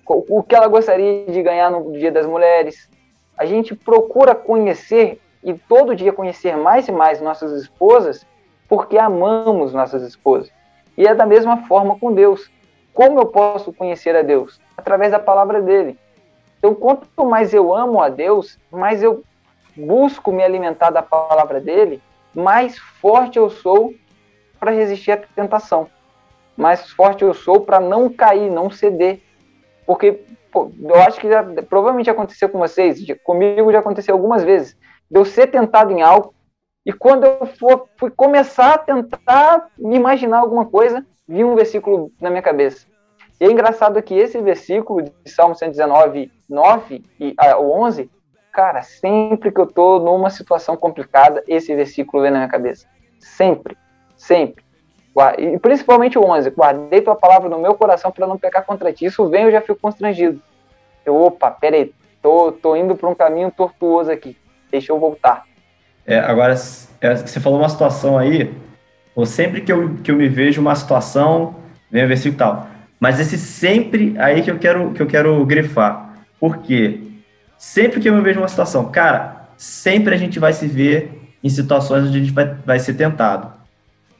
o 0.07 0.43
que 0.43 0.55
ela 0.55 0.69
gostaria 0.69 1.25
de 1.25 1.43
ganhar 1.43 1.71
no 1.71 1.93
Dia 1.93 2.13
das 2.13 2.27
Mulheres. 2.27 2.91
A 3.39 3.47
gente 3.47 3.75
procura 3.75 4.35
conhecer 4.35 5.19
e 5.43 5.55
todo 5.55 5.97
dia 5.97 6.13
conhecer 6.13 6.59
mais 6.59 6.89
e 6.89 6.93
mais 6.93 7.19
nossas 7.23 7.51
esposas 7.53 8.27
porque 8.69 8.99
amamos 8.99 9.73
nossas 9.73 10.03
esposas. 10.03 10.53
E 10.95 11.07
é 11.07 11.15
da 11.15 11.25
mesma 11.25 11.67
forma 11.67 11.99
com 11.99 12.13
Deus. 12.13 12.51
Como 12.93 13.19
eu 13.19 13.25
posso 13.25 13.73
conhecer 13.73 14.15
a 14.15 14.21
Deus? 14.21 14.61
Através 14.77 15.11
da 15.11 15.19
palavra 15.19 15.63
dele. 15.63 15.99
Então, 16.59 16.75
quanto 16.75 17.25
mais 17.25 17.55
eu 17.55 17.75
amo 17.75 18.03
a 18.03 18.11
Deus, 18.11 18.59
mais 18.71 19.03
eu 19.03 19.25
busco 19.77 20.33
me 20.33 20.43
alimentar 20.43 20.91
da 20.91 21.03
palavra 21.03 21.61
dele, 21.61 22.03
mais 22.35 22.79
forte 22.79 23.39
eu 23.39 23.51
sou 23.51 23.95
para 24.59 24.71
resistir 24.71 25.13
à 25.13 25.17
tentação. 25.17 25.89
Mais 26.57 26.91
forte 26.91 27.23
eu 27.23 27.35
sou 27.35 27.61
para 27.61 27.81
não 27.81 28.09
cair, 28.09 28.51
não 28.51 28.71
ceder. 28.71 29.21
Porque 29.87 30.25
pô, 30.51 30.71
eu 30.81 30.97
acho 31.03 31.19
que 31.19 31.29
já, 31.29 31.43
provavelmente 31.69 32.11
aconteceu 32.11 32.49
com 32.49 32.59
vocês, 32.59 33.05
comigo 33.25 33.73
já 33.73 33.79
aconteceu 33.79 34.15
algumas 34.15 34.45
vezes, 34.45 34.77
de 35.11 35.19
eu 35.19 35.25
ser 35.25 35.49
tentado 35.49 35.91
em 35.91 36.03
algo, 36.03 36.35
e 36.85 36.93
quando 36.93 37.25
eu 37.25 37.47
for, 37.47 37.89
fui 37.97 38.11
começar 38.11 38.75
a 38.75 38.79
tentar 38.79 39.69
me 39.79 39.97
imaginar 39.97 40.39
alguma 40.39 40.67
coisa, 40.67 41.05
vi 41.27 41.45
um 41.45 41.55
versículo 41.55 42.11
na 42.21 42.29
minha 42.29 42.43
cabeça. 42.43 42.87
E 43.41 43.45
é 43.45 43.51
engraçado 43.51 44.03
que 44.03 44.15
esse 44.15 44.41
versículo 44.41 45.03
de 45.03 45.31
Salmo 45.31 45.55
119, 45.55 46.31
9 46.49 47.05
e 47.19 47.35
ah, 47.39 47.59
11, 47.59 48.11
cara, 48.53 48.83
sempre 48.83 49.51
que 49.51 49.59
eu 49.59 49.65
estou 49.65 49.99
numa 49.99 50.31
situação 50.31 50.77
complicada, 50.77 51.43
esse 51.49 51.75
versículo 51.75 52.23
vem 52.23 52.31
na 52.31 52.39
minha 52.39 52.51
cabeça. 52.51 52.87
Sempre 53.19 53.77
sempre. 54.23 54.63
E 55.39 55.59
principalmente 55.59 56.19
o 56.19 56.25
11, 56.25 56.51
guardei 56.51 57.03
tua 57.03 57.17
palavra 57.17 57.49
no 57.49 57.59
meu 57.59 57.75
coração 57.75 58.11
para 58.11 58.27
não 58.27 58.39
pecar 58.39 58.65
contra 58.65 58.93
ti. 58.93 59.05
Isso 59.05 59.29
vem, 59.29 59.45
eu 59.45 59.53
já 59.53 59.61
fico 59.61 59.79
constrangido. 59.81 60.41
Eu, 61.05 61.17
opa, 61.17 61.51
peraí, 61.51 61.93
tô, 62.23 62.53
tô 62.53 62.77
indo 62.77 62.95
para 62.97 63.09
um 63.09 63.15
caminho 63.15 63.51
tortuoso 63.51 64.11
aqui. 64.11 64.37
Deixa 64.71 64.93
eu 64.93 64.99
voltar. 64.99 65.45
É, 66.07 66.19
agora, 66.19 66.55
é, 67.01 67.15
você 67.17 67.41
falou 67.41 67.59
uma 67.59 67.69
situação 67.69 68.17
aí, 68.17 68.55
ou 69.15 69.27
sempre 69.27 69.61
que 69.61 69.71
eu, 69.71 69.97
que 69.97 70.11
eu 70.11 70.17
me 70.17 70.29
vejo 70.29 70.61
uma 70.61 70.75
situação, 70.75 71.57
vem 71.91 72.05
o 72.05 72.09
versículo 72.09 72.39
tal. 72.39 72.67
Mas 72.99 73.21
esse 73.21 73.37
sempre 73.37 74.15
aí 74.19 74.41
que 74.41 74.51
eu 74.51 74.59
quero, 74.59 74.93
que 74.93 75.03
eu 75.03 75.07
quero 75.07 75.45
grifar. 75.45 76.15
Por 76.41 76.59
quê? 76.59 77.01
Sempre 77.63 78.01
que 78.01 78.09
eu 78.09 78.15
me 78.17 78.21
vejo 78.21 78.41
uma 78.41 78.49
situação, 78.49 78.91
cara, 78.91 79.47
sempre 79.57 80.13
a 80.13 80.19
gente 80.19 80.41
vai 80.41 80.53
se 80.53 80.67
ver 80.67 81.33
em 81.45 81.49
situações 81.49 82.09
onde 82.09 82.19
a 82.19 82.21
gente 82.21 82.33
vai, 82.33 82.57
vai 82.67 82.81
ser 82.81 82.95
tentado. 82.95 83.53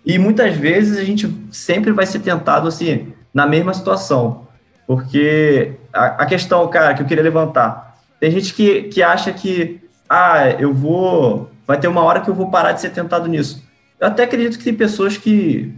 E 0.07 0.17
muitas 0.17 0.55
vezes 0.55 0.97
a 0.97 1.03
gente 1.03 1.29
sempre 1.51 1.91
vai 1.91 2.07
ser 2.07 2.21
tentado 2.21 2.69
assim, 2.69 3.13
na 3.35 3.45
mesma 3.45 3.75
situação. 3.75 4.47
Porque 4.87 5.73
a, 5.93 6.23
a 6.23 6.27
questão, 6.27 6.69
cara, 6.69 6.95
que 6.95 7.03
eu 7.03 7.07
queria 7.07 7.25
levantar, 7.25 7.99
tem 8.21 8.31
gente 8.31 8.55
que, 8.55 8.85
que 8.85 9.03
acha 9.03 9.33
que, 9.33 9.81
ah, 10.09 10.49
eu 10.51 10.73
vou. 10.73 11.51
Vai 11.67 11.81
ter 11.81 11.89
uma 11.89 12.03
hora 12.03 12.21
que 12.21 12.31
eu 12.31 12.35
vou 12.35 12.49
parar 12.49 12.71
de 12.71 12.81
ser 12.81 12.91
tentado 12.91 13.27
nisso. 13.27 13.61
Eu 13.99 14.07
até 14.07 14.23
acredito 14.23 14.57
que 14.57 14.65
tem 14.65 14.75
pessoas 14.75 15.17
que 15.17 15.75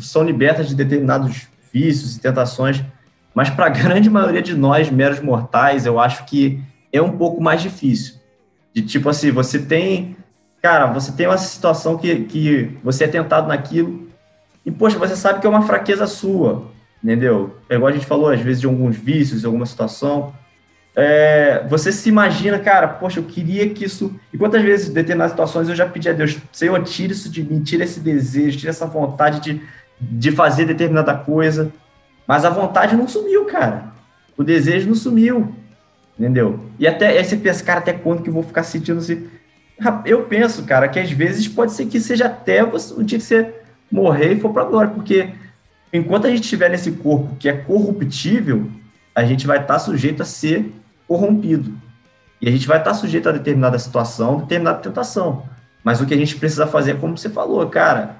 são 0.00 0.22
libertas 0.22 0.68
de 0.68 0.76
determinados 0.76 1.48
vícios 1.72 2.14
e 2.14 2.20
tentações, 2.20 2.80
mas 3.34 3.50
para 3.50 3.66
a 3.66 3.70
grande 3.70 4.08
maioria 4.08 4.40
de 4.40 4.54
nós, 4.54 4.88
meros 4.88 5.18
mortais, 5.18 5.84
eu 5.84 5.98
acho 5.98 6.24
que 6.24 6.62
é 6.92 7.00
um 7.00 7.16
pouco 7.16 7.40
mais 7.40 7.60
difícil. 7.60 8.16
De 8.74 8.82
tipo 8.82 9.08
assim, 9.08 9.30
você 9.30 9.58
tem 9.58 10.16
cara, 10.62 10.86
você 10.86 11.12
tem 11.12 11.26
uma 11.26 11.38
situação 11.38 11.96
que, 11.96 12.24
que 12.24 12.78
você 12.82 13.04
é 13.04 13.08
tentado 13.08 13.48
naquilo 13.48 14.08
e, 14.68 14.70
poxa, 14.70 14.98
você 14.98 15.16
sabe 15.16 15.40
que 15.40 15.46
é 15.46 15.50
uma 15.50 15.62
fraqueza 15.62 16.06
sua, 16.06 16.70
entendeu? 17.02 17.56
É 17.70 17.76
igual 17.76 17.88
a 17.88 17.94
gente 17.94 18.04
falou, 18.04 18.28
às 18.28 18.40
vezes, 18.40 18.60
de 18.60 18.66
alguns 18.66 18.96
vícios, 18.96 19.40
de 19.40 19.46
alguma 19.46 19.64
situação. 19.64 20.34
É, 20.94 21.64
você 21.70 21.90
se 21.92 22.08
imagina, 22.08 22.58
cara, 22.58 22.86
poxa, 22.86 23.20
eu 23.20 23.24
queria 23.24 23.68
que 23.70 23.84
isso. 23.84 24.14
E 24.32 24.36
quantas 24.36 24.60
vezes, 24.62 24.90
em 24.90 24.92
determinadas 24.92 25.32
situações, 25.32 25.68
eu 25.68 25.74
já 25.74 25.86
pedi 25.86 26.10
a 26.10 26.12
Deus, 26.12 26.36
Senhor, 26.52 26.82
tira 26.82 27.12
isso 27.12 27.30
de 27.30 27.42
mim, 27.42 27.62
tira 27.62 27.84
esse 27.84 28.00
desejo, 28.00 28.58
tira 28.58 28.70
essa 28.70 28.84
vontade 28.84 29.40
de, 29.40 29.62
de 29.98 30.32
fazer 30.32 30.66
determinada 30.66 31.14
coisa. 31.14 31.72
Mas 32.26 32.44
a 32.44 32.50
vontade 32.50 32.94
não 32.94 33.08
sumiu, 33.08 33.46
cara. 33.46 33.92
O 34.36 34.44
desejo 34.44 34.88
não 34.88 34.94
sumiu, 34.94 35.54
entendeu? 36.18 36.60
E 36.78 36.86
até 36.86 37.08
aí 37.08 37.24
você 37.24 37.36
pensa, 37.36 37.64
cara, 37.64 37.78
até 37.80 37.92
quando 37.92 38.22
que 38.22 38.28
eu 38.28 38.34
vou 38.34 38.42
ficar 38.42 38.62
sentindo 38.62 38.98
assim? 38.98 39.28
Eu 40.04 40.22
penso, 40.24 40.64
cara, 40.64 40.88
que 40.88 40.98
às 40.98 41.10
vezes 41.10 41.46
pode 41.46 41.72
ser 41.72 41.86
que 41.86 42.00
seja 42.00 42.26
até 42.26 42.64
você, 42.64 42.92
o 42.94 43.04
dia 43.04 43.18
que 43.18 43.24
você 43.24 43.54
morrer 43.90 44.32
e 44.32 44.40
for 44.40 44.52
para 44.52 44.64
glória, 44.64 44.90
porque 44.90 45.30
enquanto 45.92 46.26
a 46.26 46.30
gente 46.30 46.42
estiver 46.42 46.68
nesse 46.68 46.90
corpo 46.92 47.36
que 47.36 47.48
é 47.48 47.52
corruptível, 47.52 48.68
a 49.14 49.24
gente 49.24 49.46
vai 49.46 49.58
estar 49.58 49.74
tá 49.74 49.78
sujeito 49.78 50.22
a 50.22 50.26
ser 50.26 50.72
corrompido. 51.06 51.72
E 52.40 52.48
a 52.48 52.52
gente 52.52 52.66
vai 52.66 52.78
estar 52.78 52.94
sujeito 52.94 53.28
a 53.28 53.32
determinada 53.32 53.78
situação, 53.78 54.38
determinada 54.38 54.78
tentação. 54.78 55.44
Mas 55.82 56.00
o 56.00 56.06
que 56.06 56.14
a 56.14 56.16
gente 56.16 56.36
precisa 56.36 56.66
fazer 56.66 56.92
é 56.92 56.94
como 56.94 57.16
você 57.16 57.28
falou, 57.28 57.66
cara. 57.68 58.16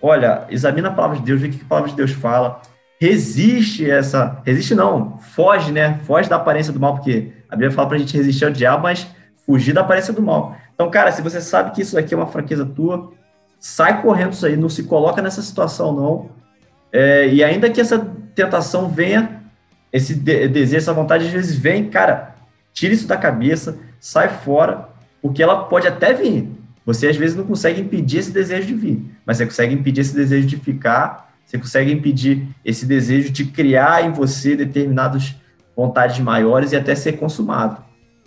Olha, 0.00 0.46
examina 0.48 0.88
a 0.88 0.92
palavra 0.92 1.18
de 1.18 1.24
Deus, 1.24 1.40
vê 1.40 1.48
o 1.48 1.50
que 1.50 1.62
a 1.62 1.68
palavra 1.68 1.90
de 1.90 1.96
Deus 1.96 2.12
fala. 2.12 2.62
Resiste 3.00 3.88
essa. 3.90 4.40
Resiste 4.44 4.74
não, 4.74 5.18
foge, 5.18 5.72
né? 5.72 6.00
Foge 6.04 6.28
da 6.28 6.36
aparência 6.36 6.72
do 6.72 6.80
mal, 6.80 6.94
porque 6.94 7.32
a 7.48 7.56
Bíblia 7.56 7.70
fala 7.70 7.88
pra 7.88 7.98
gente 7.98 8.16
resistir 8.16 8.44
ao 8.44 8.50
diabo, 8.50 8.82
mas 8.82 9.06
fugir 9.46 9.72
da 9.72 9.80
aparência 9.80 10.12
do 10.12 10.22
mal. 10.22 10.56
Então, 10.74 10.90
cara, 10.90 11.10
se 11.10 11.22
você 11.22 11.40
sabe 11.40 11.72
que 11.72 11.82
isso 11.82 11.98
aqui 11.98 12.14
é 12.14 12.16
uma 12.16 12.26
fraqueza 12.26 12.64
tua, 12.64 13.12
sai 13.58 14.02
correndo 14.02 14.32
isso 14.32 14.46
aí, 14.46 14.56
não 14.56 14.68
se 14.68 14.84
coloca 14.84 15.22
nessa 15.22 15.42
situação, 15.42 15.92
não. 15.92 16.30
É, 16.92 17.28
e 17.28 17.42
ainda 17.42 17.70
que 17.70 17.80
essa 17.80 17.98
tentação 18.34 18.88
venha, 18.88 19.42
esse 19.92 20.14
de 20.14 20.48
desejo, 20.48 20.76
essa 20.76 20.92
vontade, 20.92 21.26
às 21.26 21.32
vezes 21.32 21.56
vem, 21.56 21.88
cara, 21.88 22.36
tira 22.72 22.92
isso 22.94 23.06
da 23.06 23.16
cabeça, 23.16 23.78
sai 23.98 24.28
fora, 24.28 24.88
porque 25.20 25.42
ela 25.42 25.64
pode 25.64 25.86
até 25.88 26.12
vir. 26.12 26.50
Você 26.84 27.08
às 27.08 27.16
vezes 27.16 27.36
não 27.36 27.44
consegue 27.44 27.80
impedir 27.80 28.18
esse 28.18 28.30
desejo 28.30 28.66
de 28.66 28.74
vir, 28.74 29.04
mas 29.26 29.36
você 29.36 29.46
consegue 29.46 29.74
impedir 29.74 30.02
esse 30.02 30.14
desejo 30.14 30.46
de 30.46 30.56
ficar, 30.56 31.32
você 31.44 31.58
consegue 31.58 31.92
impedir 31.92 32.46
esse 32.64 32.86
desejo 32.86 33.30
de 33.30 33.46
criar 33.46 34.04
em 34.04 34.12
você 34.12 34.54
determinadas 34.54 35.34
vontades 35.78 36.18
maiores 36.18 36.72
e 36.72 36.76
até 36.76 36.92
ser 36.96 37.12
consumado. 37.12 37.80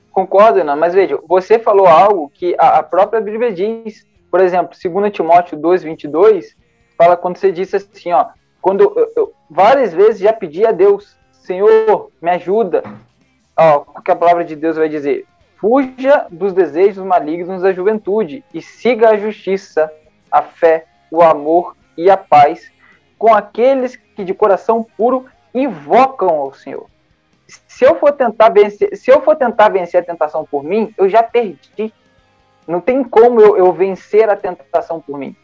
Concordo, 0.10 0.62
Ana, 0.62 0.74
mas 0.74 0.94
veja, 0.94 1.20
você 1.28 1.60
falou 1.60 1.86
algo 1.86 2.32
que 2.34 2.56
a 2.58 2.82
própria 2.82 3.20
Bíblia 3.20 3.52
diz, 3.52 4.08
por 4.32 4.40
exemplo, 4.40 4.78
2 4.82 5.12
Timóteo 5.12 5.58
2, 5.58 5.84
22, 5.84 6.56
fala 6.98 7.18
quando 7.18 7.36
você 7.36 7.52
disse 7.52 7.76
assim, 7.76 8.14
ó, 8.14 8.28
quando 8.62 8.94
eu, 8.96 9.12
eu 9.18 9.34
várias 9.50 9.94
vezes 9.94 10.22
já 10.22 10.32
pedi 10.32 10.66
a 10.66 10.72
Deus, 10.72 11.18
Senhor, 11.34 12.10
me 12.22 12.32
ajuda, 12.32 12.84
ó, 13.58 13.84
o 13.96 14.02
que 14.02 14.12
a 14.12 14.16
palavra 14.16 14.46
de 14.46 14.56
Deus 14.56 14.78
vai 14.78 14.88
dizer? 14.88 15.26
Fuja 15.58 16.28
dos 16.32 16.54
desejos 16.54 17.06
malignos 17.06 17.62
da 17.62 17.74
juventude 17.74 18.46
e 18.54 18.62
siga 18.62 19.10
a 19.10 19.18
justiça, 19.18 19.92
a 20.32 20.42
fé, 20.42 20.86
o 21.12 21.22
amor 21.22 21.76
e 21.98 22.10
a 22.10 22.16
paz 22.16 22.72
com 23.20 23.34
aqueles 23.34 23.98
que 23.98 24.24
de 24.24 24.34
coração 24.34 24.86
puro 24.98 25.26
invocam 25.54 26.30
ao 26.30 26.54
Senhor. 26.54 26.91
Se 27.82 27.86
eu 27.88 27.96
for 27.96 28.12
tentar 28.12 28.50
vencer, 28.50 28.96
se 28.96 29.10
eu 29.10 29.24
for 29.24 29.36
tentar 29.36 29.70
vencer 29.70 30.04
a 30.04 30.06
tentação 30.06 30.46
por 30.46 30.64
mim, 30.64 30.94
eu 31.00 31.10
já 31.10 31.24
perdi. 31.24 31.92
Não 32.68 32.80
tem 32.80 33.04
como 33.04 33.42
eu, 33.42 33.58
eu 33.58 33.74
vencer 33.74 34.30
a 34.30 34.36
tentação 34.36 35.02
por 35.02 35.18
mim. 35.18 35.36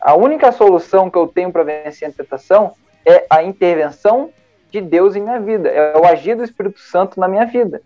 A 0.00 0.16
única 0.16 0.50
solução 0.50 1.08
que 1.08 1.16
eu 1.16 1.28
tenho 1.28 1.52
para 1.52 1.62
vencer 1.62 2.08
a 2.08 2.12
tentação 2.12 2.72
é 3.06 3.24
a 3.30 3.44
intervenção 3.44 4.32
de 4.72 4.80
Deus 4.80 5.14
em 5.14 5.20
minha 5.20 5.38
vida, 5.38 5.68
é 5.68 5.96
o 5.96 6.04
agir 6.04 6.34
do 6.34 6.42
Espírito 6.42 6.80
Santo 6.80 7.20
na 7.20 7.28
minha 7.28 7.46
vida, 7.46 7.80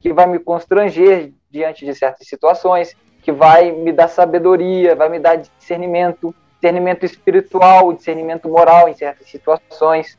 que 0.00 0.12
vai 0.12 0.26
me 0.26 0.38
constranger 0.38 1.32
diante 1.50 1.86
de 1.86 1.94
certas 1.94 2.28
situações, 2.28 2.94
que 3.22 3.32
vai 3.32 3.72
me 3.72 3.90
dar 3.90 4.08
sabedoria, 4.08 4.94
vai 4.94 5.08
me 5.08 5.18
dar 5.18 5.36
discernimento, 5.36 6.34
discernimento 6.56 7.06
espiritual, 7.06 7.90
discernimento 7.90 8.50
moral 8.50 8.86
em 8.86 8.92
certas 8.92 9.30
situações, 9.30 10.18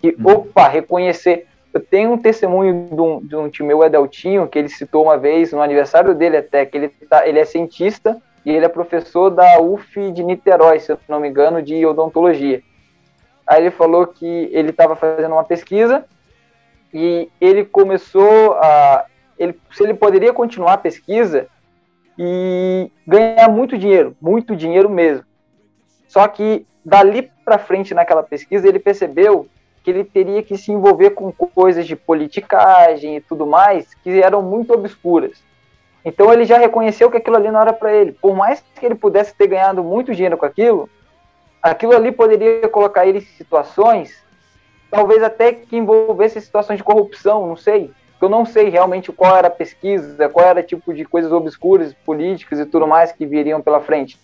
que, 0.00 0.10
hum. 0.10 0.30
opa, 0.30 0.68
reconhecer. 0.68 1.47
Eu 1.72 1.80
tenho 1.80 2.12
um 2.12 2.18
testemunho 2.18 2.88
de 2.90 3.00
um, 3.00 3.20
de 3.20 3.36
um 3.36 3.48
tio 3.48 3.66
meu, 3.66 3.84
Edeltinho, 3.84 4.48
que 4.48 4.58
ele 4.58 4.68
citou 4.68 5.04
uma 5.04 5.18
vez, 5.18 5.52
no 5.52 5.60
aniversário 5.60 6.14
dele 6.14 6.38
até, 6.38 6.64
que 6.64 6.76
ele, 6.76 6.88
tá, 6.88 7.28
ele 7.28 7.38
é 7.38 7.44
cientista 7.44 8.20
e 8.44 8.50
ele 8.50 8.64
é 8.64 8.68
professor 8.68 9.30
da 9.30 9.60
UF 9.60 10.10
de 10.12 10.24
Niterói, 10.24 10.80
se 10.80 10.90
eu 10.90 10.98
não 11.08 11.20
me 11.20 11.28
engano, 11.28 11.62
de 11.62 11.84
odontologia. 11.84 12.62
Aí 13.46 13.62
ele 13.62 13.70
falou 13.70 14.06
que 14.06 14.48
ele 14.52 14.70
estava 14.70 14.96
fazendo 14.96 15.32
uma 15.32 15.44
pesquisa 15.44 16.04
e 16.92 17.30
ele 17.40 17.64
começou 17.64 18.54
a. 18.54 19.04
Ele, 19.38 19.58
se 19.70 19.82
ele 19.82 19.94
poderia 19.94 20.32
continuar 20.32 20.74
a 20.74 20.78
pesquisa 20.78 21.46
e 22.18 22.90
ganhar 23.06 23.48
muito 23.48 23.78
dinheiro, 23.78 24.16
muito 24.20 24.56
dinheiro 24.56 24.90
mesmo. 24.90 25.24
Só 26.08 26.26
que 26.26 26.66
dali 26.84 27.30
para 27.44 27.58
frente 27.58 27.94
naquela 27.94 28.22
pesquisa 28.22 28.66
ele 28.66 28.78
percebeu 28.78 29.46
que 29.88 29.90
ele 29.90 30.04
teria 30.04 30.42
que 30.42 30.58
se 30.58 30.70
envolver 30.70 31.10
com 31.10 31.32
coisas 31.32 31.86
de 31.86 31.96
politicagem 31.96 33.16
e 33.16 33.20
tudo 33.22 33.46
mais 33.46 33.94
que 33.94 34.22
eram 34.22 34.42
muito 34.42 34.74
obscuras. 34.74 35.42
Então 36.04 36.30
ele 36.30 36.44
já 36.44 36.58
reconheceu 36.58 37.10
que 37.10 37.16
aquilo 37.16 37.36
ali 37.36 37.50
não 37.50 37.62
era 37.62 37.72
para 37.72 37.90
ele. 37.90 38.12
Por 38.12 38.36
mais 38.36 38.62
que 38.74 38.84
ele 38.84 38.94
pudesse 38.94 39.34
ter 39.34 39.46
ganhado 39.46 39.82
muito 39.82 40.14
dinheiro 40.14 40.36
com 40.36 40.44
aquilo, 40.44 40.90
aquilo 41.62 41.96
ali 41.96 42.12
poderia 42.12 42.68
colocar 42.68 43.06
ele 43.06 43.18
em 43.18 43.22
situações, 43.22 44.22
talvez 44.90 45.22
até 45.22 45.52
que 45.52 45.78
envolvesse 45.78 46.38
situações 46.38 46.76
de 46.76 46.84
corrupção, 46.84 47.46
não 47.46 47.56
sei. 47.56 47.90
Eu 48.20 48.28
não 48.28 48.44
sei 48.44 48.68
realmente 48.68 49.10
qual 49.10 49.36
era 49.38 49.48
a 49.48 49.50
pesquisa, 49.50 50.28
qual 50.28 50.44
era 50.44 50.60
o 50.60 50.62
tipo 50.62 50.92
de 50.92 51.06
coisas 51.06 51.32
obscuras, 51.32 51.94
políticas 52.04 52.58
e 52.58 52.66
tudo 52.66 52.86
mais 52.86 53.10
que 53.10 53.24
viriam 53.24 53.62
pela 53.62 53.80
frente. 53.80 54.18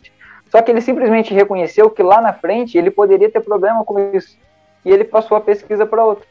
Só 0.50 0.60
que 0.60 0.70
ele 0.70 0.82
simplesmente 0.82 1.32
reconheceu 1.32 1.88
que 1.88 2.02
lá 2.02 2.20
na 2.20 2.34
frente 2.34 2.76
ele 2.76 2.90
poderia 2.90 3.30
ter 3.30 3.40
problema 3.40 3.82
com 3.82 3.98
isso. 4.14 4.36
E 4.85 4.91
ele 4.91 5.05
passou 5.05 5.37
a 5.37 5.41
pesquisa 5.41 5.87
para 5.87 6.05
outro. 6.05 6.26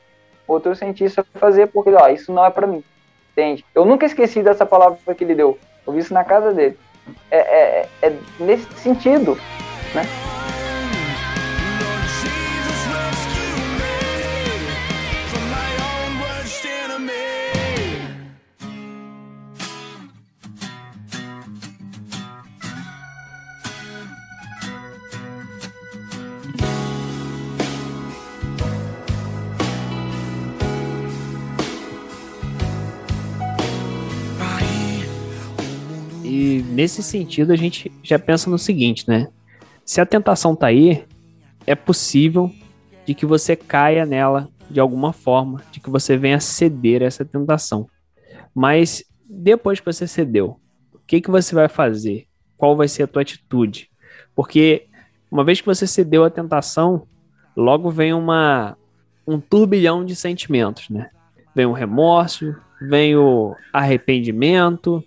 Outro 0.48 0.76
cientista 0.76 1.26
fazer, 1.36 1.68
porque, 1.68 1.92
ó, 1.92 2.08
isso 2.10 2.32
não 2.32 2.46
é 2.46 2.50
para 2.50 2.68
mim. 2.68 2.84
Entende? 3.32 3.66
Eu 3.74 3.86
nunca 3.86 4.06
esqueci 4.06 4.44
dessa 4.44 4.66
palavra 4.66 5.16
que 5.16 5.24
ele 5.24 5.36
deu. 5.36 5.58
Eu 5.86 5.94
vi 5.94 6.00
isso 6.00 6.14
na 6.14 6.24
casa 6.24 6.54
dele. 6.54 6.78
É, 7.32 7.38
é, 7.38 7.90
é 8.02 8.14
nesse 8.40 8.72
sentido, 8.76 9.38
né? 9.94 10.04
Nesse 36.84 37.02
sentido, 37.02 37.54
a 37.54 37.56
gente 37.56 37.90
já 38.04 38.20
pensa 38.20 38.50
no 38.50 38.60
seguinte, 38.60 39.08
né? 39.08 39.30
Se 39.86 40.02
a 40.02 40.06
tentação 40.06 40.54
tá 40.54 40.68
aí, 40.68 41.06
é 41.66 41.76
possível 41.76 42.52
de 43.06 43.14
que 43.14 43.26
você 43.26 43.56
caia 43.56 44.06
nela 44.06 44.50
de 44.70 44.82
alguma 44.82 45.14
forma, 45.14 45.62
de 45.72 45.80
que 45.80 45.90
você 45.90 46.18
venha 46.18 46.42
ceder 46.42 47.02
a 47.02 47.06
essa 47.06 47.24
tentação. 47.24 47.88
Mas 48.54 49.04
depois 49.26 49.80
que 49.80 49.86
você 49.86 50.06
cedeu, 50.06 50.60
o 50.94 51.00
que, 51.08 51.22
que 51.22 51.32
você 51.32 51.56
vai 51.56 51.70
fazer? 51.70 52.28
Qual 52.58 52.76
vai 52.76 52.90
ser 52.90 53.04
a 53.04 53.08
tua 53.08 53.22
atitude? 53.22 53.90
Porque 54.36 54.88
uma 55.32 55.46
vez 55.46 55.62
que 55.62 55.68
você 55.68 55.88
cedeu 55.88 56.26
à 56.26 56.30
tentação, 56.30 57.08
logo 57.56 57.90
vem 57.90 58.14
uma 58.14 58.78
um 59.26 59.40
turbilhão 59.40 60.04
de 60.04 60.18
sentimentos, 60.18 60.90
né? 60.90 61.10
Vem 61.56 61.66
o 61.66 61.72
remorso, 61.72 62.54
vem 62.82 63.16
o 63.16 63.56
arrependimento, 63.72 65.02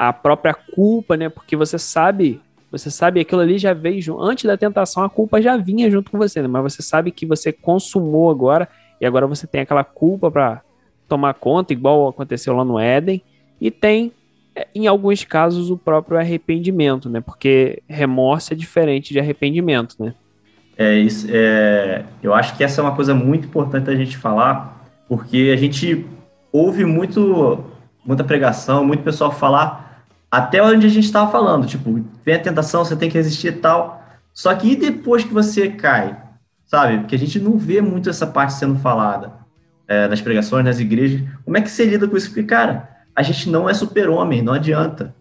a 0.00 0.14
própria 0.14 0.54
culpa, 0.54 1.14
né? 1.14 1.28
Porque 1.28 1.54
você 1.54 1.78
sabe, 1.78 2.40
você 2.72 2.90
sabe 2.90 3.20
aquilo 3.20 3.42
ali 3.42 3.58
já 3.58 3.74
veio 3.74 4.18
antes 4.18 4.46
da 4.46 4.56
tentação, 4.56 5.04
a 5.04 5.10
culpa 5.10 5.42
já 5.42 5.58
vinha 5.58 5.90
junto 5.90 6.10
com 6.10 6.16
você, 6.16 6.40
né? 6.40 6.48
Mas 6.48 6.72
você 6.72 6.80
sabe 6.80 7.10
que 7.10 7.26
você 7.26 7.52
consumou 7.52 8.30
agora 8.30 8.66
e 8.98 9.04
agora 9.04 9.26
você 9.26 9.46
tem 9.46 9.60
aquela 9.60 9.84
culpa 9.84 10.30
para 10.30 10.62
tomar 11.06 11.34
conta, 11.34 11.74
igual 11.74 12.08
aconteceu 12.08 12.56
lá 12.56 12.64
no 12.64 12.78
Éden, 12.78 13.22
e 13.60 13.70
tem 13.70 14.10
é, 14.56 14.66
em 14.74 14.86
alguns 14.86 15.22
casos 15.22 15.70
o 15.70 15.76
próprio 15.76 16.16
arrependimento, 16.16 17.10
né? 17.10 17.20
Porque 17.20 17.82
remorso 17.86 18.54
é 18.54 18.56
diferente 18.56 19.12
de 19.12 19.20
arrependimento, 19.20 19.96
né? 19.98 20.14
É 20.78 20.94
isso. 20.94 21.26
É, 21.30 22.04
eu 22.22 22.32
acho 22.32 22.56
que 22.56 22.64
essa 22.64 22.80
é 22.80 22.82
uma 22.82 22.96
coisa 22.96 23.14
muito 23.14 23.46
importante 23.46 23.90
a 23.90 23.94
gente 23.94 24.16
falar, 24.16 24.82
porque 25.06 25.50
a 25.52 25.58
gente 25.58 26.06
ouve 26.50 26.86
muito, 26.86 27.62
muita 28.02 28.24
pregação, 28.24 28.82
muito 28.82 29.02
pessoal 29.02 29.30
falar 29.30 29.89
até 30.30 30.62
onde 30.62 30.86
a 30.86 30.90
gente 30.90 31.04
estava 31.04 31.30
falando, 31.30 31.66
tipo, 31.66 32.04
vem 32.24 32.34
a 32.34 32.38
tentação, 32.38 32.84
você 32.84 32.94
tem 32.94 33.10
que 33.10 33.18
resistir 33.18 33.48
e 33.48 33.52
tal. 33.52 34.04
Só 34.32 34.54
que 34.54 34.72
e 34.72 34.76
depois 34.76 35.24
que 35.24 35.32
você 35.32 35.68
cai, 35.70 36.16
sabe? 36.64 36.98
Porque 36.98 37.16
a 37.16 37.18
gente 37.18 37.40
não 37.40 37.58
vê 37.58 37.80
muito 37.80 38.08
essa 38.08 38.26
parte 38.26 38.52
sendo 38.52 38.78
falada 38.78 39.32
é, 39.88 40.06
nas 40.06 40.20
pregações, 40.20 40.64
nas 40.64 40.78
igrejas. 40.78 41.28
Como 41.44 41.56
é 41.56 41.60
que 41.60 41.68
você 41.68 41.84
lida 41.84 42.06
com 42.06 42.16
isso? 42.16 42.28
Porque, 42.28 42.44
cara, 42.44 42.88
a 43.14 43.22
gente 43.22 43.50
não 43.50 43.68
é 43.68 43.74
super-homem, 43.74 44.40
não 44.40 44.52
adianta. 44.52 45.14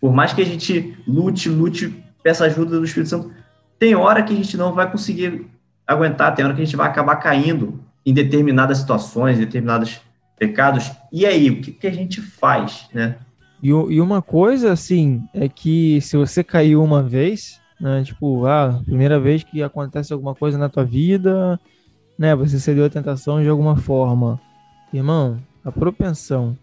Por 0.00 0.12
mais 0.12 0.32
que 0.32 0.40
a 0.40 0.46
gente 0.46 0.96
lute, 1.06 1.48
lute, 1.48 2.04
peça 2.22 2.44
ajuda 2.44 2.78
do 2.78 2.84
Espírito 2.84 3.10
Santo, 3.10 3.32
tem 3.80 3.96
hora 3.96 4.22
que 4.22 4.32
a 4.32 4.36
gente 4.36 4.56
não 4.56 4.72
vai 4.72 4.88
conseguir 4.88 5.46
aguentar, 5.84 6.34
tem 6.34 6.44
hora 6.44 6.54
que 6.54 6.62
a 6.62 6.64
gente 6.64 6.76
vai 6.76 6.86
acabar 6.86 7.16
caindo 7.16 7.80
em 8.06 8.14
determinadas 8.14 8.78
situações, 8.78 9.36
em 9.36 9.40
determinados 9.40 10.00
pecados. 10.38 10.90
E 11.12 11.26
aí, 11.26 11.50
o 11.50 11.60
que, 11.60 11.72
que 11.72 11.86
a 11.86 11.92
gente 11.92 12.20
faz, 12.20 12.88
né? 12.94 13.16
E, 13.62 13.68
e 13.68 14.00
uma 14.00 14.20
coisa, 14.20 14.72
assim, 14.72 15.22
é 15.32 15.48
que 15.48 16.00
se 16.00 16.16
você 16.16 16.42
caiu 16.42 16.82
uma 16.82 17.02
vez, 17.02 17.60
né, 17.80 18.02
tipo, 18.04 18.44
ah, 18.46 18.80
primeira 18.84 19.20
vez 19.20 19.44
que 19.44 19.62
acontece 19.62 20.12
alguma 20.12 20.34
coisa 20.34 20.58
na 20.58 20.68
tua 20.68 20.84
vida, 20.84 21.58
né, 22.18 22.34
você 22.34 22.58
cedeu 22.58 22.84
a 22.84 22.90
tentação 22.90 23.40
de 23.40 23.48
alguma 23.48 23.76
forma. 23.76 24.40
Irmão, 24.92 25.38
a 25.64 25.70
propensão 25.70 26.56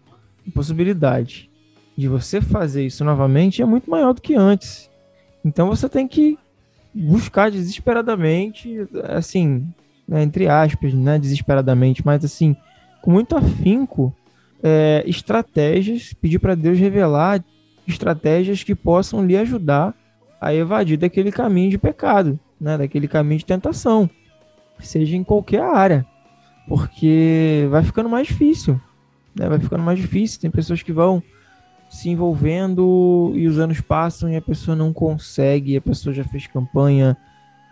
possibilidade 0.50 1.48
de 1.96 2.08
você 2.08 2.40
fazer 2.40 2.86
isso 2.86 3.04
novamente 3.04 3.62
é 3.62 3.64
muito 3.64 3.90
maior 3.90 4.12
do 4.12 4.20
que 4.20 4.34
antes. 4.34 4.90
Então 5.44 5.68
você 5.68 5.88
tem 5.88 6.08
que 6.08 6.38
buscar 6.92 7.50
desesperadamente, 7.50 8.86
assim, 9.04 9.66
né, 10.06 10.22
entre 10.22 10.48
aspas, 10.48 10.92
né, 10.92 11.18
desesperadamente, 11.18 12.04
mas 12.04 12.24
assim, 12.24 12.56
com 13.00 13.10
muito 13.10 13.36
afinco, 13.36 14.14
é, 14.62 15.02
estratégias, 15.06 16.12
pedir 16.12 16.38
para 16.38 16.54
Deus 16.54 16.78
revelar 16.78 17.42
estratégias 17.86 18.62
que 18.62 18.74
possam 18.74 19.24
lhe 19.24 19.36
ajudar 19.36 19.94
a 20.40 20.54
evadir 20.54 20.96
daquele 20.96 21.30
caminho 21.30 21.70
de 21.70 21.78
pecado, 21.78 22.38
né, 22.60 22.78
daquele 22.78 23.08
caminho 23.08 23.38
de 23.38 23.46
tentação, 23.46 24.08
seja 24.78 25.16
em 25.16 25.24
qualquer 25.24 25.62
área, 25.62 26.06
porque 26.68 27.66
vai 27.70 27.82
ficando 27.82 28.08
mais 28.08 28.28
difícil, 28.28 28.80
né, 29.34 29.48
vai 29.48 29.58
ficando 29.58 29.82
mais 29.82 29.98
difícil. 29.98 30.40
Tem 30.40 30.50
pessoas 30.50 30.82
que 30.82 30.92
vão 30.92 31.22
se 31.90 32.08
envolvendo 32.08 33.32
e 33.34 33.46
os 33.46 33.58
anos 33.58 33.80
passam 33.80 34.30
e 34.30 34.36
a 34.36 34.42
pessoa 34.42 34.76
não 34.76 34.92
consegue, 34.92 35.76
a 35.76 35.80
pessoa 35.80 36.14
já 36.14 36.22
fez 36.24 36.46
campanha, 36.46 37.16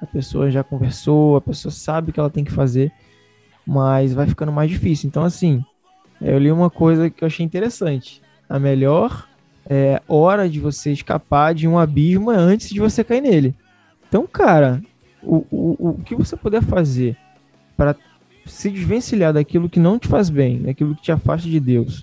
a 0.03 0.07
pessoa 0.07 0.51
já 0.51 0.65
conversou, 0.65 1.37
a 1.37 1.41
pessoa 1.41 1.71
sabe 1.71 2.11
o 2.11 2.13
que 2.13 2.21
ela 2.21 2.31
tem 2.31 2.45
que 2.45 2.53
fazer, 2.53 2.93
mas 3.67 4.13
vai 4.13 4.27
ficando 4.27 4.53
mais 4.53 4.71
difícil. 4.71 5.09
Então, 5.09 5.23
assim, 5.23 5.65
eu 6.21 6.39
li 6.39 6.51
uma 6.51 6.71
coisa 6.71 7.11
que 7.11 7.23
eu 7.23 7.27
achei 7.27 7.45
interessante. 7.45 8.23
A 8.49 8.59
melhor 8.59 9.29
é, 9.69 10.01
hora 10.09 10.49
de 10.49 10.59
você 10.59 10.93
escapar 10.93 11.55
de 11.55 11.69
um 11.69 11.79
abismo 11.79 12.33
é 12.33 12.37
antes 12.37 12.71
de 12.71 12.81
você 12.81 13.05
cair 13.05 13.21
nele. 13.21 13.55
Então, 14.09 14.27
cara, 14.27 14.83
o, 15.23 15.45
o, 15.51 15.91
o 15.91 16.03
que 16.05 16.15
você 16.15 16.37
puder 16.37 16.63
fazer 16.63 17.17
para 17.77 17.95
se 18.47 18.71
desvencilhar 18.71 19.33
daquilo 19.33 19.69
que 19.69 19.79
não 19.79 19.99
te 19.99 20.09
faz 20.09 20.31
bem, 20.31 20.63
daquilo 20.63 20.97
que 20.97 21.03
te 21.03 21.13
afasta 21.13 21.49
de 21.49 21.61
Deus, 21.61 22.03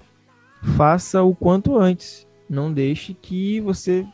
faça 0.76 1.24
o 1.24 1.36
quanto 1.36 1.78
antes. 1.78 2.28
Não 2.48 2.72
deixe 2.72 3.14
que 3.14 3.60
você 3.62 4.06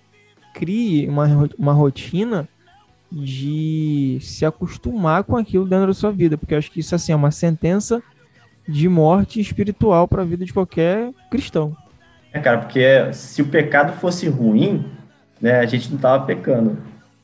crie 0.54 1.08
uma, 1.08 1.50
uma 1.58 1.74
rotina 1.74 2.48
de 3.12 4.18
se 4.22 4.46
acostumar 4.46 5.26
com 5.26 5.36
aquilo 5.36 5.68
dentro 5.68 5.88
da 5.88 5.94
sua 5.94 6.12
vida, 6.12 6.38
porque 6.38 6.54
eu 6.54 6.58
acho 6.58 6.72
que 6.72 6.80
isso 6.80 6.96
assim 6.96 7.12
é 7.12 7.16
uma 7.16 7.32
sentença 7.32 8.02
de 8.72 8.88
morte 8.88 9.40
espiritual 9.40 10.08
para 10.08 10.22
a 10.22 10.26
vida 10.26 10.46
de 10.46 10.54
qualquer 10.54 11.12
cristão. 11.30 11.76
É, 12.34 12.40
cara, 12.40 12.60
porque 12.60 13.14
se 13.14 13.42
o 13.42 13.48
pecado 13.48 13.94
fosse 14.00 14.28
ruim, 14.30 14.86
né, 15.40 15.60
a 15.60 15.66
gente 15.66 15.92
não 15.92 15.98
tava 15.98 16.26
pecando. 16.26 16.78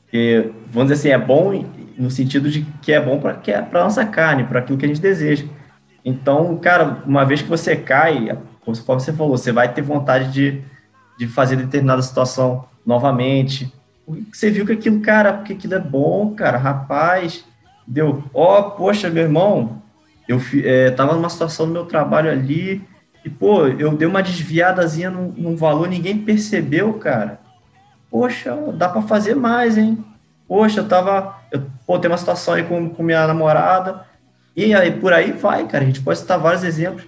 Porque, 0.04 0.50
vamos 0.70 0.90
dizer 0.90 0.94
assim, 0.94 1.22
é 1.22 1.26
bom 1.26 1.64
no 1.96 2.10
sentido 2.10 2.50
de 2.50 2.62
que 2.82 2.92
é 2.92 3.00
bom 3.00 3.18
para 3.18 3.34
que 3.34 3.50
é 3.50 3.60
para 3.60 3.84
nossa 3.84 4.04
carne, 4.04 4.44
para 4.44 4.60
aquilo 4.60 4.78
que 4.78 4.84
a 4.84 4.88
gente 4.88 5.00
deseja. 5.00 5.44
Então, 6.04 6.56
cara, 6.56 7.02
uma 7.04 7.24
vez 7.24 7.42
que 7.42 7.48
você 7.48 7.76
cai, 7.76 8.38
como 8.64 8.76
você 8.76 9.12
falou, 9.12 9.36
você 9.36 9.50
vai 9.50 9.72
ter 9.72 9.82
vontade 9.82 10.32
de, 10.32 10.62
de 11.18 11.26
fazer 11.26 11.56
determinada 11.56 12.00
situação 12.02 12.66
novamente. 12.86 13.72
Você 14.32 14.50
viu 14.50 14.64
que 14.64 14.72
aquilo, 14.72 15.00
cara, 15.00 15.32
porque 15.34 15.52
aquilo 15.52 15.74
é 15.74 15.80
bom, 15.80 16.34
cara, 16.34 16.56
rapaz, 16.56 17.44
deu, 17.86 18.24
ó, 18.32 18.58
oh, 18.58 18.70
poxa, 18.70 19.10
meu 19.10 19.24
irmão, 19.24 19.82
eu 20.28 20.40
é, 20.62 20.90
tava 20.90 21.14
numa 21.14 21.30
situação 21.30 21.66
no 21.66 21.72
meu 21.72 21.86
trabalho 21.86 22.30
ali, 22.30 22.86
e, 23.24 23.30
pô, 23.30 23.66
eu 23.66 23.96
dei 23.96 24.06
uma 24.06 24.22
desviadazinha 24.22 25.10
num, 25.10 25.32
num 25.36 25.56
valor, 25.56 25.88
ninguém 25.88 26.18
percebeu, 26.18 26.94
cara. 26.94 27.40
Poxa, 28.10 28.56
dá 28.74 28.88
para 28.88 29.02
fazer 29.02 29.34
mais, 29.34 29.76
hein? 29.76 30.04
Poxa, 30.46 30.80
eu 30.80 30.88
tava. 30.88 31.36
Eu, 31.50 31.62
pô, 31.86 31.98
tem 31.98 32.10
uma 32.10 32.16
situação 32.16 32.54
aí 32.54 32.62
com, 32.62 32.88
com 32.88 33.02
minha 33.02 33.26
namorada, 33.26 34.04
e 34.54 34.74
aí 34.74 34.90
por 34.90 35.12
aí 35.12 35.32
vai, 35.32 35.66
cara. 35.66 35.84
A 35.84 35.86
gente 35.86 36.00
pode 36.00 36.18
citar 36.18 36.38
vários 36.38 36.64
exemplos. 36.64 37.04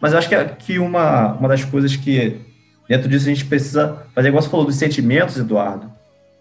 Mas 0.00 0.12
eu 0.12 0.18
acho 0.18 0.28
que, 0.28 0.44
que 0.58 0.78
uma, 0.78 1.34
uma 1.34 1.48
das 1.48 1.64
coisas 1.64 1.94
que 1.94 2.40
dentro 2.88 3.08
disso 3.08 3.26
a 3.26 3.34
gente 3.34 3.44
precisa 3.44 4.02
fazer, 4.14 4.28
igual 4.28 4.42
você 4.42 4.48
falou 4.48 4.66
dos 4.66 4.76
sentimentos, 4.76 5.36
Eduardo. 5.36 5.92